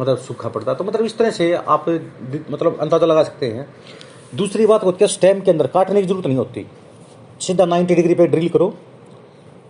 मतलब 0.00 0.18
सूखा 0.18 0.48
पड़ता 0.48 0.70
है। 0.72 0.76
तो 0.78 0.84
मतलब 0.84 1.04
इस 1.04 1.16
तरह 1.18 1.30
से 1.30 1.52
आप 1.52 1.88
मतलब 2.50 2.78
अंदाज़ा 2.80 3.06
लगा 3.06 3.22
सकते 3.22 3.46
हैं। 3.46 3.66
दूसरी 4.34 4.66
बात 4.66 4.84
होती 4.84 5.04
है 5.04 5.08
स्टेम 5.08 5.40
के 5.40 5.50
अंदर 5.50 5.66
काटने 5.66 6.00
की 6.02 6.06
ज़रूरत 6.06 6.26
नहीं 6.26 6.36
होती। 6.36 6.66
सीधा 7.40 7.64
नाइन्टी 7.64 7.94
डिग्री 7.94 8.14
पे 8.14 8.26
ड्रिल 8.26 8.48
करो। 8.48 8.74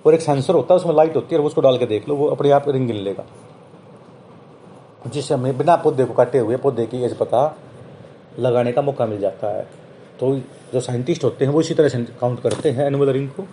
और 0.07 0.15
एक 0.15 0.21
सेंसर 0.21 0.55
होता 0.55 0.75
है, 0.75 0.81
उसमें 0.81 0.95
लाइट 0.95 1.17
होती 1.17 1.35
है, 1.35 1.41
और 1.41 1.47
उसको 1.47 1.61
डाल 1.61 1.79
के 1.79 1.87
देख 1.87 2.09
लो, 2.09 2.15
वो 2.15 2.27
अपने 2.27 2.51
आप 2.51 2.69
रिंग 2.69 2.87
गिन 2.87 2.97
लेगा। 2.97 3.25
जिससे 5.07 5.35
हमें 5.35 5.59
बिना 5.59 5.77
पौधे 5.77 6.05
को 6.05 6.15
काटे 6.15 6.39
हुए, 6.39 6.57
पौधे 6.57 6.87
की 6.87 7.03
एज 7.03 7.17
पता 7.17 7.59
लगाने 8.39 8.73
का 8.73 8.83
मौका 8.83 9.07
मिल 9.07 9.21
जाता 9.21 9.57
है। 9.57 9.63
तो 10.21 10.37
जो 10.73 10.81
साइंटिस्ट 10.81 11.25
होते 11.25 11.45
हैं, 11.45 11.53
वो 11.53 11.61
इसी 11.61 11.75
तरह 11.75 11.89
से 11.89 12.05
काउंट 12.05 12.41
करते 12.41 12.71
हैं 12.71 12.87
एनुअल 12.87 13.09
रिंग 13.09 13.29
को। 13.29 13.45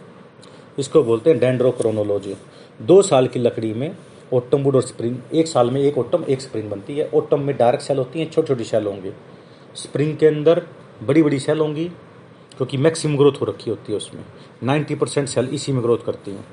इसको 0.79 1.03
बोलते 1.03 1.29
हैं 1.29 1.39
डेंड्रोक्रोनोलॉजी 1.39 2.35
दो 2.81 3.01
साल 3.01 3.27
की 3.27 3.39
लकड़ी 3.39 3.73
में 3.73 3.95
ओटम 4.33 4.63
वुड 4.63 4.75
और 4.75 4.81
स्प्रिंग 4.81 5.17
एक 5.33 5.47
साल 5.47 5.71
में 5.71 5.81
एक 5.81 5.97
ओटम 5.97 6.23
एक 6.29 6.41
स्प्रिंग 6.41 6.69
बनती 6.69 6.97
है। 6.97 7.09
ओटम 7.13 7.39
में 7.39 7.57
डार्क 7.57 7.79
सेल 7.79 7.97
होती 7.97 8.19
हैं 8.19 8.31
छोटी 8.31 8.47
छोटी 8.47 8.63
सेल 8.63 8.87
होंगी। 8.87 9.11
स्प्रिंग 9.75 10.17
के 10.17 10.27
अंदर 10.27 10.65
बड़ी 11.03 11.23
बड़ी 11.23 11.39
सेल 11.39 11.59
होंगी। 11.59 11.91
क्योंकि 12.57 12.77
मैक्सिमम 12.77 13.17
ग्रोथ 13.17 13.33
हो 13.41 13.45
रखी 13.45 13.69
होती 13.69 13.91
है 13.91 13.97
उसमें। 13.97 14.23
90 14.63 14.95
परसेंट 14.95 15.27
सेल 15.27 15.45
इसी 15.45 15.71
में 15.71 15.83
ग्रोथ 15.83 15.97
करती 16.05 16.31
हैं। 16.31 16.45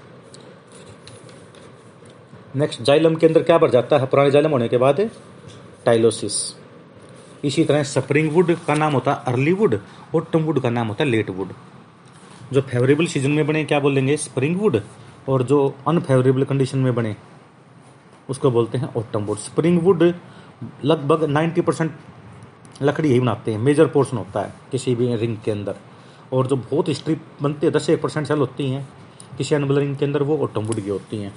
नेक्स्ट 2.57 2.83
जाइलम 2.83 3.15
के 3.15 3.27
अंदर 3.27 3.43
क्या 3.43 3.59
बढ़ 3.59 3.71
जाता 3.71 3.99
है? 3.99 4.07
पुराने 4.07 4.31
जाइलम 4.31 4.51
होने 4.51 4.69
के 4.69 4.77
बाद 4.77 5.11
टाइलोसिस। 5.85 6.57
इसी 7.45 7.65
तरह 7.65 7.83
स्प्रिंग 7.83 8.33
वुड 8.33 8.55
का 8.67 8.75
नाम 8.75 8.93
होता 8.93 9.13
है 9.13 9.33
अर्ली 9.33 9.53
वुड 9.53 9.79
और 10.15 10.27
टम 10.33 10.39
वुड 10.39 10.61
का 10.61 10.71
नाम 10.71 10.89
होता 10.89 11.05
है 11.05 11.11
लेट 11.11 11.31
वुड। 11.31 11.49
जो 12.53 12.61
फेवरेबल 12.61 13.07
सीज़न 13.07 13.31
में 13.31 13.47
बने, 13.47 13.65
क्या 13.65 13.81
बोलेंगे 13.81 14.17
स्प्रिंग 14.17 14.61
वुड 14.61 14.81
और 15.29 15.43
जो 15.43 15.75
अनफेवरेबल 15.89 16.45
कंडीशन 16.45 16.79
में 16.79 16.95
बने, 16.95 17.17
उसको 18.31 18.51
बोलते 18.51 18.79
हैं 18.79 18.95
ऑटम 18.95 19.25
वुड। 19.25 19.39
स्प्रिंग 19.39 19.83
वुड 19.83 20.03
लगभग 20.85 21.25
90 21.25 21.61
परसेंट 21.61 21.93
लकड़ी 22.83 23.13
ही 23.13 23.21
बनाते 23.21 23.53
हैं। 23.53 23.59
मेजर 23.59 23.87
पोर्शन 23.87 24.17
होता 24.17 24.41
है 24.41 24.55
किसी 24.73 24.95
भी 24.95 25.17
रिंग 25.17 25.37
के 25.45 25.51
अंदर। 25.51 25.75
और 26.33 26.47
जो 26.47 26.57
बहुत 26.57 26.91
स्ट्रिप 26.91 27.25
बनती 27.43 27.67
है, 27.67 27.73
दस 27.73 27.89
एक 27.91 28.03
परसेंट 28.03 28.27
सेल 28.27 28.39
होती 28.39 28.69
हैं, 28.71 28.89
किसी 29.39 29.55
अनबल 29.55 29.79
रिंग 29.79 29.97
के 29.97 30.05
अंदर 30.05 30.23
वो 30.23 30.39
ऑटम 30.39 30.63
वुड 30.63 30.81
की 30.81 30.89
होती 30.89 31.17
हैं। 31.17 31.35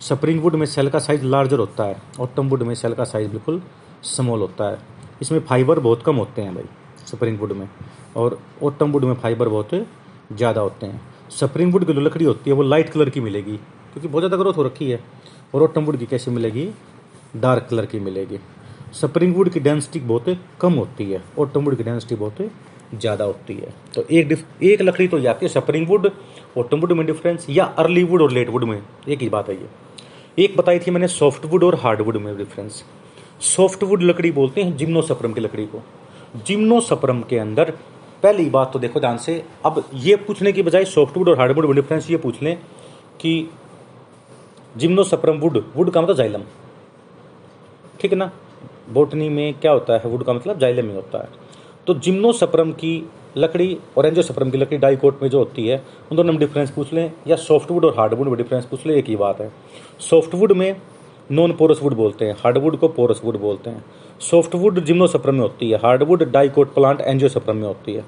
स्प्रिंग 0.00 0.42
वुड 0.42 0.54
में 0.54 0.66
सेल 0.66 0.88
का 0.90 0.98
साइज़ 0.98 1.24
लार्जर 1.24 1.58
होता 1.58 1.84
है 1.84 1.96
ऑटम 2.20 2.48
वुड 2.48 2.62
में 2.62 2.74
सेल 2.74 2.94
का 2.94 3.04
साइज़ 3.04 3.28
बिल्कुल 3.30 3.60
स्मॉल 4.04 4.40
होता 4.40 4.70
है। 4.70 4.78
इसमें 5.22 5.40
फाइबर 5.40 5.80
बहुत 5.80 6.02
कम 6.02 6.16
होते 6.16 6.42
हैं 6.42 6.54
भाई 6.54 6.64
स्प्रिंग 7.06 7.38
वुड 7.40 7.52
में। 7.52 7.68
और 8.16 8.38
ऑटम 8.62 8.92
वुड 8.92 9.04
में 9.04 9.14
फाइबर 9.14 9.48
बहुत 9.48 9.74
ज़्यादा 10.32 10.60
होते 10.60 10.86
हैं। 10.86 11.00
स्प्रिंग 11.30 11.72
वुड 11.72 11.84
की 11.84 11.92
जो 11.92 12.00
लकड़ी 12.00 12.24
होती 12.24 12.50
है, 12.50 12.56
वो 12.56 12.62
लाइट 12.62 12.88
कलर 12.88 13.10
की 13.10 13.20
मिलेगी, 13.20 13.56
क्योंकि 13.56 14.08
बहुत 14.08 14.20
ज़्यादा 14.20 14.36
ग्रोथ 14.36 14.56
हो 14.56 14.62
रखी 14.62 14.90
है। 14.90 15.00
और 15.54 15.62
ऑटम 15.62 15.84
वुड 15.84 15.96
की 15.96 16.06
कैसे 16.06 16.30
मिलेगी? 16.30 16.68
डार्क 17.36 17.66
कलर 17.70 17.86
की 17.86 18.00
मिलेगी। 18.00 18.38
स्प्रिंग 18.94 19.34
वुड 19.36 19.48
की 19.48 19.60
डेंसिटी 19.60 20.00
बहुत 20.00 20.36
कम 20.60 20.72
होती 20.72 21.10
है 21.10 21.22
ऑटम 21.38 21.64
वुड 21.64 21.76
की 21.76 21.82
डेंसिटी 21.82 22.14
बहुत 22.14 22.40
ज़्यादा 22.94 23.24
होती 23.24 23.54
है। 23.54 23.72
तो 23.94 24.04
एक 24.10 24.28
डिफ, 24.28 24.44
एक 24.62 24.82
लकड़ी 24.82 25.06
तो 25.08 25.20
जाती 25.20 25.46
है 25.46 25.52
स्प्रिंग 25.52 25.88
वुड 25.88 26.10
ऑटम 26.58 26.80
वुड 26.80 26.92
में 26.92 27.04
डिफरेंस 27.06 27.46
या 27.50 27.64
अर्ली 27.64 28.02
वुड 28.04 28.22
और 28.22 28.32
लेट 28.32 28.48
वुड 28.48 28.64
में, 28.64 28.82
एक 29.08 29.20
ही 29.20 29.28
बात 29.28 29.48
है 29.48 29.54
ये। 29.54 29.68
एक 30.38 30.56
बताई 30.56 30.78
थी 30.78 30.90
मैंने 30.90 31.08
सॉफ्ट 31.08 31.44
वुड 31.44 31.64
और 31.64 31.74
हार्ड 31.80 32.00
वुड 32.00 32.16
में 32.16 32.36
डिफरेंस 32.36 32.82
सॉफ्ट 33.46 33.82
वुड 33.82 34.02
लकड़ी 34.02 34.30
बोलते 34.32 34.62
हैं 34.62 34.76
जिम्नोसप्रम 34.76 35.32
की 35.32 35.40
लकड़ी 35.40 35.64
को। 35.66 35.82
जिम्नोसप्रम 36.38 37.22
के 37.22 37.38
अंदर, 37.38 37.70
पहली 38.22 38.48
बात 38.50 38.72
तो 38.72 38.78
देखो 38.78 39.00
ध्यान 39.00 39.16
से, 39.18 39.42
अब 39.66 39.84
ये 39.94 40.16
पूछने 40.18 40.52
की 40.52 40.62
बजाय 40.62 40.84
सॉफ्टवुड 40.86 41.28
और 41.28 41.38
हार्डवुड 41.38 41.66
में 41.66 41.74
डिफरेंस 41.76 42.10
ये 42.10 42.16
पूछ 42.18 42.42
लें 42.42 42.56
कि 43.20 43.48
जिम्नोसप्रम 44.76 45.38
वुड 45.38 45.64
वुड 45.76 45.90
का 45.90 46.00
मतलब 46.02 46.16
जाइलम 46.16 46.42
ठीक 48.00 48.12
है 48.12 48.18
ना? 48.18 48.30
बोटनी 48.90 49.28
में 49.28 49.54
क्या 49.54 49.72
होता 49.72 49.94
है? 49.94 50.10
वुड 50.10 50.24
का 50.24 50.32
मतलब 50.32 50.58
जाइलम 50.58 50.88
ही 50.88 50.94
होता 50.94 51.18
है। 51.18 51.28
तो 51.86 51.94
जिम्नो 51.94 52.32
जिम्नोसप्रम 52.32 52.72
की 52.72 53.10
लकड़ी 53.36 53.78
और 53.98 54.06
एंजोसप्रम 54.06 54.50
की 54.50 54.58
लकड़ी 54.58 54.78
डाइकोट 54.78 55.22
में 55.22 55.30
जो 55.30 55.38
होती 55.38 55.66
है, 55.66 55.82
उन 56.10 56.16
दोनों 56.16 56.32
में 56.32 56.40
डिफरेंस 56.40 56.70
पूछ 56.70 56.92
लें, 56.92 57.12
या 57.26 57.36
सॉफ्टवुड 57.36 57.84
और 57.84 57.94
हार्डवुड 57.98 58.28
में 58.28 58.36
डिफरेंस 58.36 58.64
पूछ 58.64 58.86
लें, 58.86 58.94
एक 58.94 59.06
ही 59.06 59.16
बात 59.16 59.40
है। 59.40 59.52
सॉफ्टवुड 60.00 60.52
में 60.52 60.76
नॉन 61.32 61.52
पोरस 61.52 61.80
वुड 61.82 61.94
बोलते 61.94 62.24
हैं 62.24 62.32
हार्डवुड 62.32 62.76
को 62.76 62.88
पोरस 62.88 63.20
वुड 63.24 63.36
बोलते 63.36 63.70
हैं। 63.70 63.84
सॉफ्टवुड 64.20 64.84
जिम्नोसप्रम 64.84 65.34
में 65.34 65.40
होती 65.40 65.70
है 65.70 65.78
हार्डवुड 65.78 66.22
डाइकोट 66.32 66.74
प्लांट 66.74 67.00
एंजियोसप्रम 67.00 67.56
में 67.56 67.66
होती 67.66 67.92
है। 67.92 68.04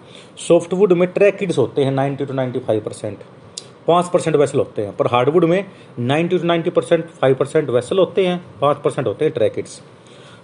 सॉफ्टवुड 0.49 0.93
में 0.93 1.09
ट्रैकिड्स 1.09 1.59
होते 1.59 1.85
हैं 1.85 1.93
ninety 1.93 2.27
two 2.27 2.35
ninety 2.35 2.59
five 2.59 2.81
percent 2.81 3.19
पाँच 3.89 4.09
परसेंट 4.09 4.37
वेसल 4.37 4.59
होते 4.59 4.83
हैं, 4.83 4.97
पर 4.97 5.07
हार्डवुड 5.07 5.45
में 5.45 5.65
ninety 5.99 6.39
two 6.39 6.47
ninety 6.47 6.71
percent 6.71 7.07
five 7.07 7.35
percent 7.35 7.71
vessel 7.71 7.99
होते 7.99 8.27
हैं, 8.27 8.45
पाँच 8.61 8.77
परसेंट 8.77 9.07
होते 9.09 9.25
हैं 9.25 9.35
ट्रैकिड्स 9.35 9.83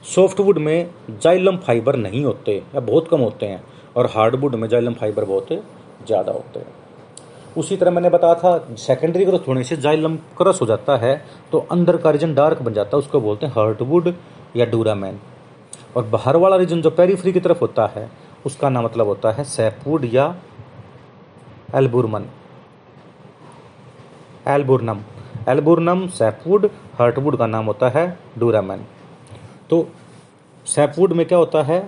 सॉफ्टवुड 0.04 0.58
में 0.58 0.90
जाइलम 1.12 1.56
फाइबर 1.58 1.96
नहीं 1.96 2.24
होते 2.24 2.52
या 2.74 2.80
बहुत 2.80 3.08
कम 3.08 3.20
होते 3.20 3.46
हैं 3.46 3.62
और 3.96 4.06
हार्डवुड 4.06 4.54
में 4.54 4.68
जाइलम 4.68 4.94
फाइबर 4.94 5.24
बहुत 5.24 5.48
ज़्यादा 6.06 6.32
होते 6.32 6.58
हैं। 6.58 6.78
उसी 7.56 7.76
तरह 7.76 7.90
मैंने 7.90 8.10
बताया 8.10 8.34
था 8.34 8.74
सेकेंडरी 8.78 9.24
ग्रोथ 9.24 9.48
होने 9.48 9.64
से 9.64 9.76
जाइलम 9.78 10.16
क्रस 10.38 10.60
हो 10.60 10.66
जाता 10.66 10.96
है 10.96 11.14
तो 11.52 11.58
अंदर 11.72 11.96
का 11.96 12.10
रीजन 12.10 12.34
डार्क 12.34 12.62
बन 12.62 12.74
जाता 12.74 12.96
है, 12.96 12.98
उसको 12.98 13.20
बोलते 13.20 13.46
हैं 13.46 13.52
हर्टवुड 13.54 14.12
या 14.56 14.66
डूरामैन। 14.66 15.18
और 15.96 16.04
बाहर 16.06 16.36
वाला 16.36 16.56
रीजन 16.56 16.82
जो 16.82 16.90
पेरीफ्री 16.92 17.32
की 17.32 17.40
तरफ़ 17.40 17.60
होता 17.60 17.86
है, 17.86 18.10
उसका 18.46 18.68
नाम 18.68 18.84
मतलब 18.84 19.06
होता 19.06 19.30
है 19.30 19.44
सैपवुड 19.46 20.04
या 20.04 20.34
एल्बुरमन। 21.74 22.26
एल्बुरनम। 24.48 25.00
एल्बुरनम 25.48 26.06
सैपवुड 26.08 26.68
हर्टवुड 26.98 27.36
का 27.38 27.46
नाम 27.46 27.66
होता 27.66 27.88
है 27.88 28.06
डूरामैन। 28.38 28.84
तो 29.70 29.86
सैपवुड 30.66 31.12
में 31.12 31.26
क्या 31.26 31.38
होता 31.38 31.62
है? 31.62 31.82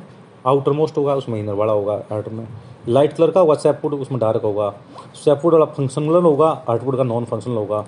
आउटर 0.46 0.72
मोस्ट 0.72 0.96
होगा, 0.98 1.14
उसमें 1.14 1.38
इनर 1.40 1.52
वाला 1.52 1.72
होगा 1.72 1.94
हर्ट 2.12 2.28
में। 2.28 2.46
लाइट 2.88 3.12
कलर 3.12 3.30
का 3.30 3.40
होगा 3.40 3.54
सैपवुड 3.54 3.94
उसमें 3.94 4.20
डार्क 4.20 4.42
होगा। 4.42 4.70
सैपवुड 5.14 5.52
वाला 5.52 5.64
फंक्शनल 5.66 6.22
होगा 6.22 6.48
हार्टवुड 6.68 6.96
का 6.96 7.02
नॉन 7.04 7.24
फंक्शनल 7.24 7.56
होगा। 7.56 7.84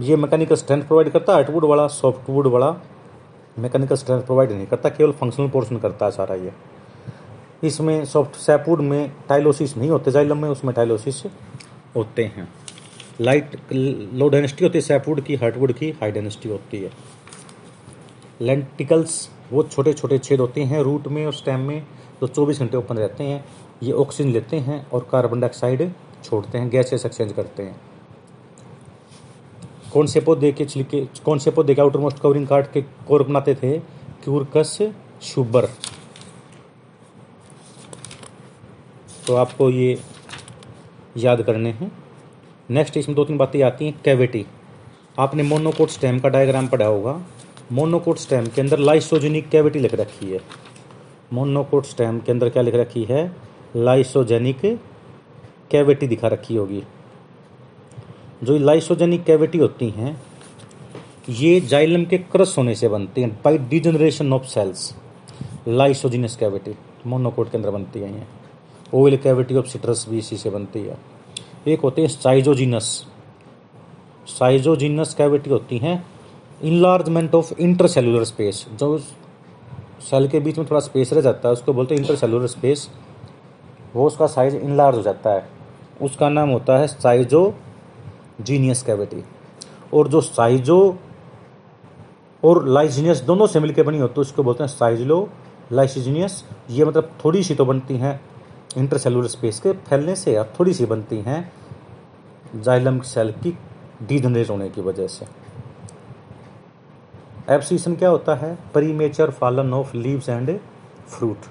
ये 0.00 0.16
मैकेनिकल 0.16 0.56
स्ट्रेंथ 0.56 0.82
प्रोवाइड 0.82 1.10
करता 1.10 1.32
है 1.32 1.38
हार्टवुड 1.38 1.64
वाला 1.64 1.86
सॉफ्टवुड 1.88 2.46
वाला 2.46 2.74
मैकेनिकल 3.58 3.96
स्ट्रेंथ 3.96 4.22
प्रोवाइड 4.22 4.52
नहीं 4.52 4.66
करता, 4.66 4.88
केवल 4.88 5.12
फंक्शनल 5.12 5.48
पोर्शन 5.48 5.76
करता 5.76 6.04
है 6.06 6.10
सारा 6.12 6.34
ये। 6.34 6.52
इसमें 7.64 8.04
सॉफ्ट 8.04 8.34
सैपवुड 8.36 8.80
में 8.80 9.12
टाइलोसिस 9.28 9.76
नहीं 9.76 9.90
होते 9.90 10.10
जाइलम 10.10 10.42
में 10.42 10.48
उसमें 10.48 10.74
टाइलोसिस 10.74 11.22
होते 11.96 12.24
हैं। 12.26 12.48
लाइट 13.20 13.56
लो 13.72 14.28
डेंसिटी 14.28 14.64
होती 14.64 14.78
है 14.78 14.82
सैपवुड 14.82 15.20
की 15.20 15.34
हार्टवुड 15.34 15.72
की 15.72 15.90
हाई 15.90 16.12
डेंसिटी 16.12 16.48
होती 16.48 16.82
है। 16.82 16.90
लेंटिकल्स, 18.40 19.28
वो 19.52 19.62
छोटे 19.62 19.92
छोटे 19.92 20.18
छेद 20.18 20.40
होते 20.40 20.62
हैं 20.62 20.82
रूट 20.82 21.06
में 21.08 21.24
और 21.26 21.32
स्टेम 21.32 21.60
में 21.60 21.86
जो 22.20 22.26
चौबीस 22.26 22.60
घंटे 22.60 22.76
ओपन 22.76 22.96
रहते 22.96 23.24
हैं। 23.24 23.44
ये 23.82 23.92
ऑक्सीजन 23.92 24.30
लेते 24.30 24.56
हैं 24.58 24.86
और 24.90 25.06
कार्बन 25.12 25.40
डाइऑक्साइड 25.40 25.90
छोड़ते 26.24 26.58
हैं, 26.58 26.68
गैसेस 26.70 27.06
एक्सचेंज 27.06 27.32
करते 27.32 27.62
हैं। 27.62 27.80
कौन 29.92 30.06
से 30.06 30.20
पौधे 30.20 30.52
के 30.52 30.64
छिलके, 30.64 31.04
कौन 31.24 31.38
से 31.38 31.50
पौधे 31.50 31.74
के 31.74 31.80
आउटर 31.80 31.98
मोस्ट 31.98 32.18
कवरिंग 32.18 32.46
कार्ड 32.46 32.66
के 32.66 32.82
कोर 33.08 33.22
बनाते 33.22 33.54
थे? 33.54 33.78
क्यूरकस 34.24 34.78
शुबर। 35.22 35.68
तो 39.26 39.34
आपको 39.34 39.70
ये 39.70 39.98
याद 41.16 41.42
करने 41.42 41.70
हैं। 41.70 41.90
नेक्स्ट 42.70 42.96
इसमें 42.96 43.14
दो 43.16 43.24
तीन 43.24 43.38
बातें 43.38 43.62
आती 43.62 43.84
हैं 43.84 44.00
कैविटी 44.04 44.44
आपने 45.18 45.42
मोनोकोट 45.42 45.88
स्टेम 45.88 46.18
का 46.18 46.28
डायग्राम 46.28 46.66
पढ़ा 46.68 46.86
होगा। 46.86 47.12
मोनोकोट 47.72 48.16
स्टेम 48.16 48.46
के 48.46 48.60
अंदर 48.60 48.78
लाइसोजेनिक 48.78 49.48
कैविटी 49.48 49.78
लिख 49.78 49.94
रखी 49.94 50.30
है। 50.30 50.40
मोनोकोट 51.32 51.84
स्टेम 51.84 52.20
के 52.20 52.32
अंदर 52.32 52.48
क्या 52.48 52.62
लिख 52.62 52.74
रखी 52.74 53.04
है? 53.04 53.36
लाइसोजेनिक 53.76 54.80
कैविटी 55.70 56.06
दिखा 56.06 56.28
रखी 56.28 56.56
होगी। 56.56 56.82
जो 58.44 58.58
लाइसोजेनिक 58.58 59.24
कैविटी 59.24 59.58
होती 59.58 59.90
हैं, 59.90 60.22
ये 61.28 61.60
जाइलम 61.60 62.04
के 62.04 62.18
क्रस 62.18 62.54
होने 62.58 62.74
से 62.74 62.88
बनती 62.88 63.20
हैं 63.20 63.40
by 63.44 63.58
degeneration 63.58 64.32
of 64.32 64.44
cells 64.44 64.94
lysigenous 65.68 66.36
cavity 66.36 66.74
monocot 67.06 67.50
के 67.50 67.56
अंदर 67.56 67.70
बनती 67.70 68.00
है 68.00 68.14
ये। 68.14 68.22
ऑयल 68.94 69.16
कैविटी 69.16 69.54
ऑफ़ 69.54 69.66
सिट्रस 69.66 70.06
भी 70.08 70.18
इसी 70.18 70.36
से 70.36 70.50
बनती 70.50 70.80
है। 70.80 70.98
एक 71.68 71.80
होते 71.80 72.02
हैं 72.02 72.08
साइजोजिनस। 72.08 73.06
साइजोजिनस 74.26 75.14
कैविटी 75.14 75.50
होती 75.50 75.78
हैं 75.78 76.15
इनलार्जमेंट 76.60 77.34
ऑफ़ 77.34 77.52
इंटरसेलुलर 77.54 78.24
स्पेस 78.24 78.64
जो 78.72 78.98
सेल 80.00 80.28
के 80.28 80.40
बीच 80.40 80.58
में 80.58 80.66
थोड़ा 80.70 80.80
स्पेस 80.80 81.12
रह 81.12 81.20
जाता 81.20 81.48
है, 81.48 81.52
उसको 81.52 81.72
बोलते 81.72 81.94
हैं 81.94 82.02
इंटरसेलुलर 82.02 82.46
स्पेस 82.46 82.88
वो 83.94 84.06
उसका 84.06 84.26
साइज़ 84.26 84.56
इनलार्ज 84.56 84.96
हो 84.96 85.02
जाता 85.02 85.30
है। 85.30 85.48
उसका 86.02 86.28
नाम 86.28 86.50
होता 86.50 86.78
है 86.78 86.86
साइजो 86.86 87.54
जीनियस 88.40 88.82
कैविटी 88.82 89.22
और 89.94 90.08
जो 90.08 90.20
साइजो 90.20 90.78
और 92.42 92.66
लाइजीनियस 92.68 93.20
दोनों 93.22 93.46
से 93.46 93.60
मिलकर 93.60 93.82
बनी 93.82 93.98
होती 93.98 94.14
है 94.16 94.20
उसको 94.20 94.42
बोलते 94.42 94.64
हैं 94.64 94.68
साइजलो 94.68 95.28
लाइसिजीनियस 95.72 96.44
ये 96.70 96.84
मतलब 96.84 97.10
थोड़ी 97.24 97.42
सी 97.42 97.54
तो 97.54 97.64
बनती 97.64 97.96
हैं 97.96 98.20
इंटरसेलुलर 98.76 99.28
स्पेस 99.28 99.60
के 99.60 99.72
फैलने 99.72 100.16
से, 100.16 100.32
या 100.32 100.44
थोड़ी 100.58 100.74
सी 100.74 100.86
बनती 100.86 101.16
हैं 101.20 101.52
जाइलम 102.56 103.00
सेल 103.00 103.32
की 103.32 103.56
डीजनरेट 104.02 104.50
होने 104.50 104.68
की 104.70 104.80
वजह 104.80 105.06
से। 105.06 105.26
एब्सीशन 107.48 107.94
क्या 107.96 108.08
होता 108.08 108.34
है? 108.34 108.54
Premature 108.72 109.30
fallen 109.30 109.72
of 109.74 109.96
leaves 109.96 110.28
and 110.28 110.58
fruit 111.08 111.44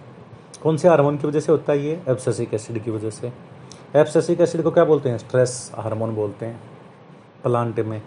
कौन 0.63 0.77
से 0.77 0.87
हार्मोन 0.87 1.17
की 1.17 1.27
वजह 1.27 1.39
से 1.39 1.51
होता 1.51 1.73
है 1.73 1.79
ये? 1.79 2.01
एब्सेसिक 2.09 2.53
एसिड 2.53 2.83
की 2.83 2.91
वजह 2.91 3.09
से। 3.09 3.31
एब्सेसिक 3.95 4.41
एसिड 4.41 4.61
को 4.63 4.71
क्या 4.71 4.85
बोलते 4.85 5.09
हैं? 5.09 5.17
स्ट्रेस 5.17 5.71
हार्मोन 5.75 6.15
बोलते 6.15 6.45
हैं। 6.45 6.59
प्लांट 7.43 7.79
में। 7.79 8.01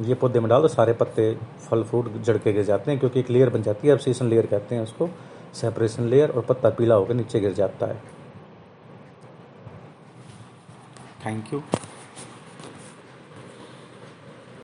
ये 0.00 0.14
पौधे 0.14 0.40
में 0.40 0.48
डाल 0.50 0.62
दो, 0.62 0.68
सारे 0.68 0.92
पत्ते, 0.92 1.32
फल 1.60 1.82
फ्रूट 1.82 2.12
जड़ 2.22 2.36
के 2.38 2.52
गिर 2.52 2.64
जाते 2.64 2.90
हैं 2.90 3.00
क्योंकि 3.00 3.20
एक 3.20 3.30
लेयर 3.30 3.50
बन 3.50 3.62
जाती 3.62 3.88
है 3.88 3.94
एब्सेशन 3.94 4.28
लेयर 4.28 4.46
कहते 4.46 4.74
हैं 4.74 4.82
उसको। 4.82 5.08
सेपरेशन 5.54 6.04
लेयर 6.04 6.30
और 6.30 6.42
पत्ता 6.42 6.70
पीला 6.70 6.94
होकर 6.94 7.14
नीचे 7.14 7.40
गिर 7.40 7.52
जाता 7.54 7.86
है। 7.86 8.02
Thank 11.26 11.52
you 11.52 11.62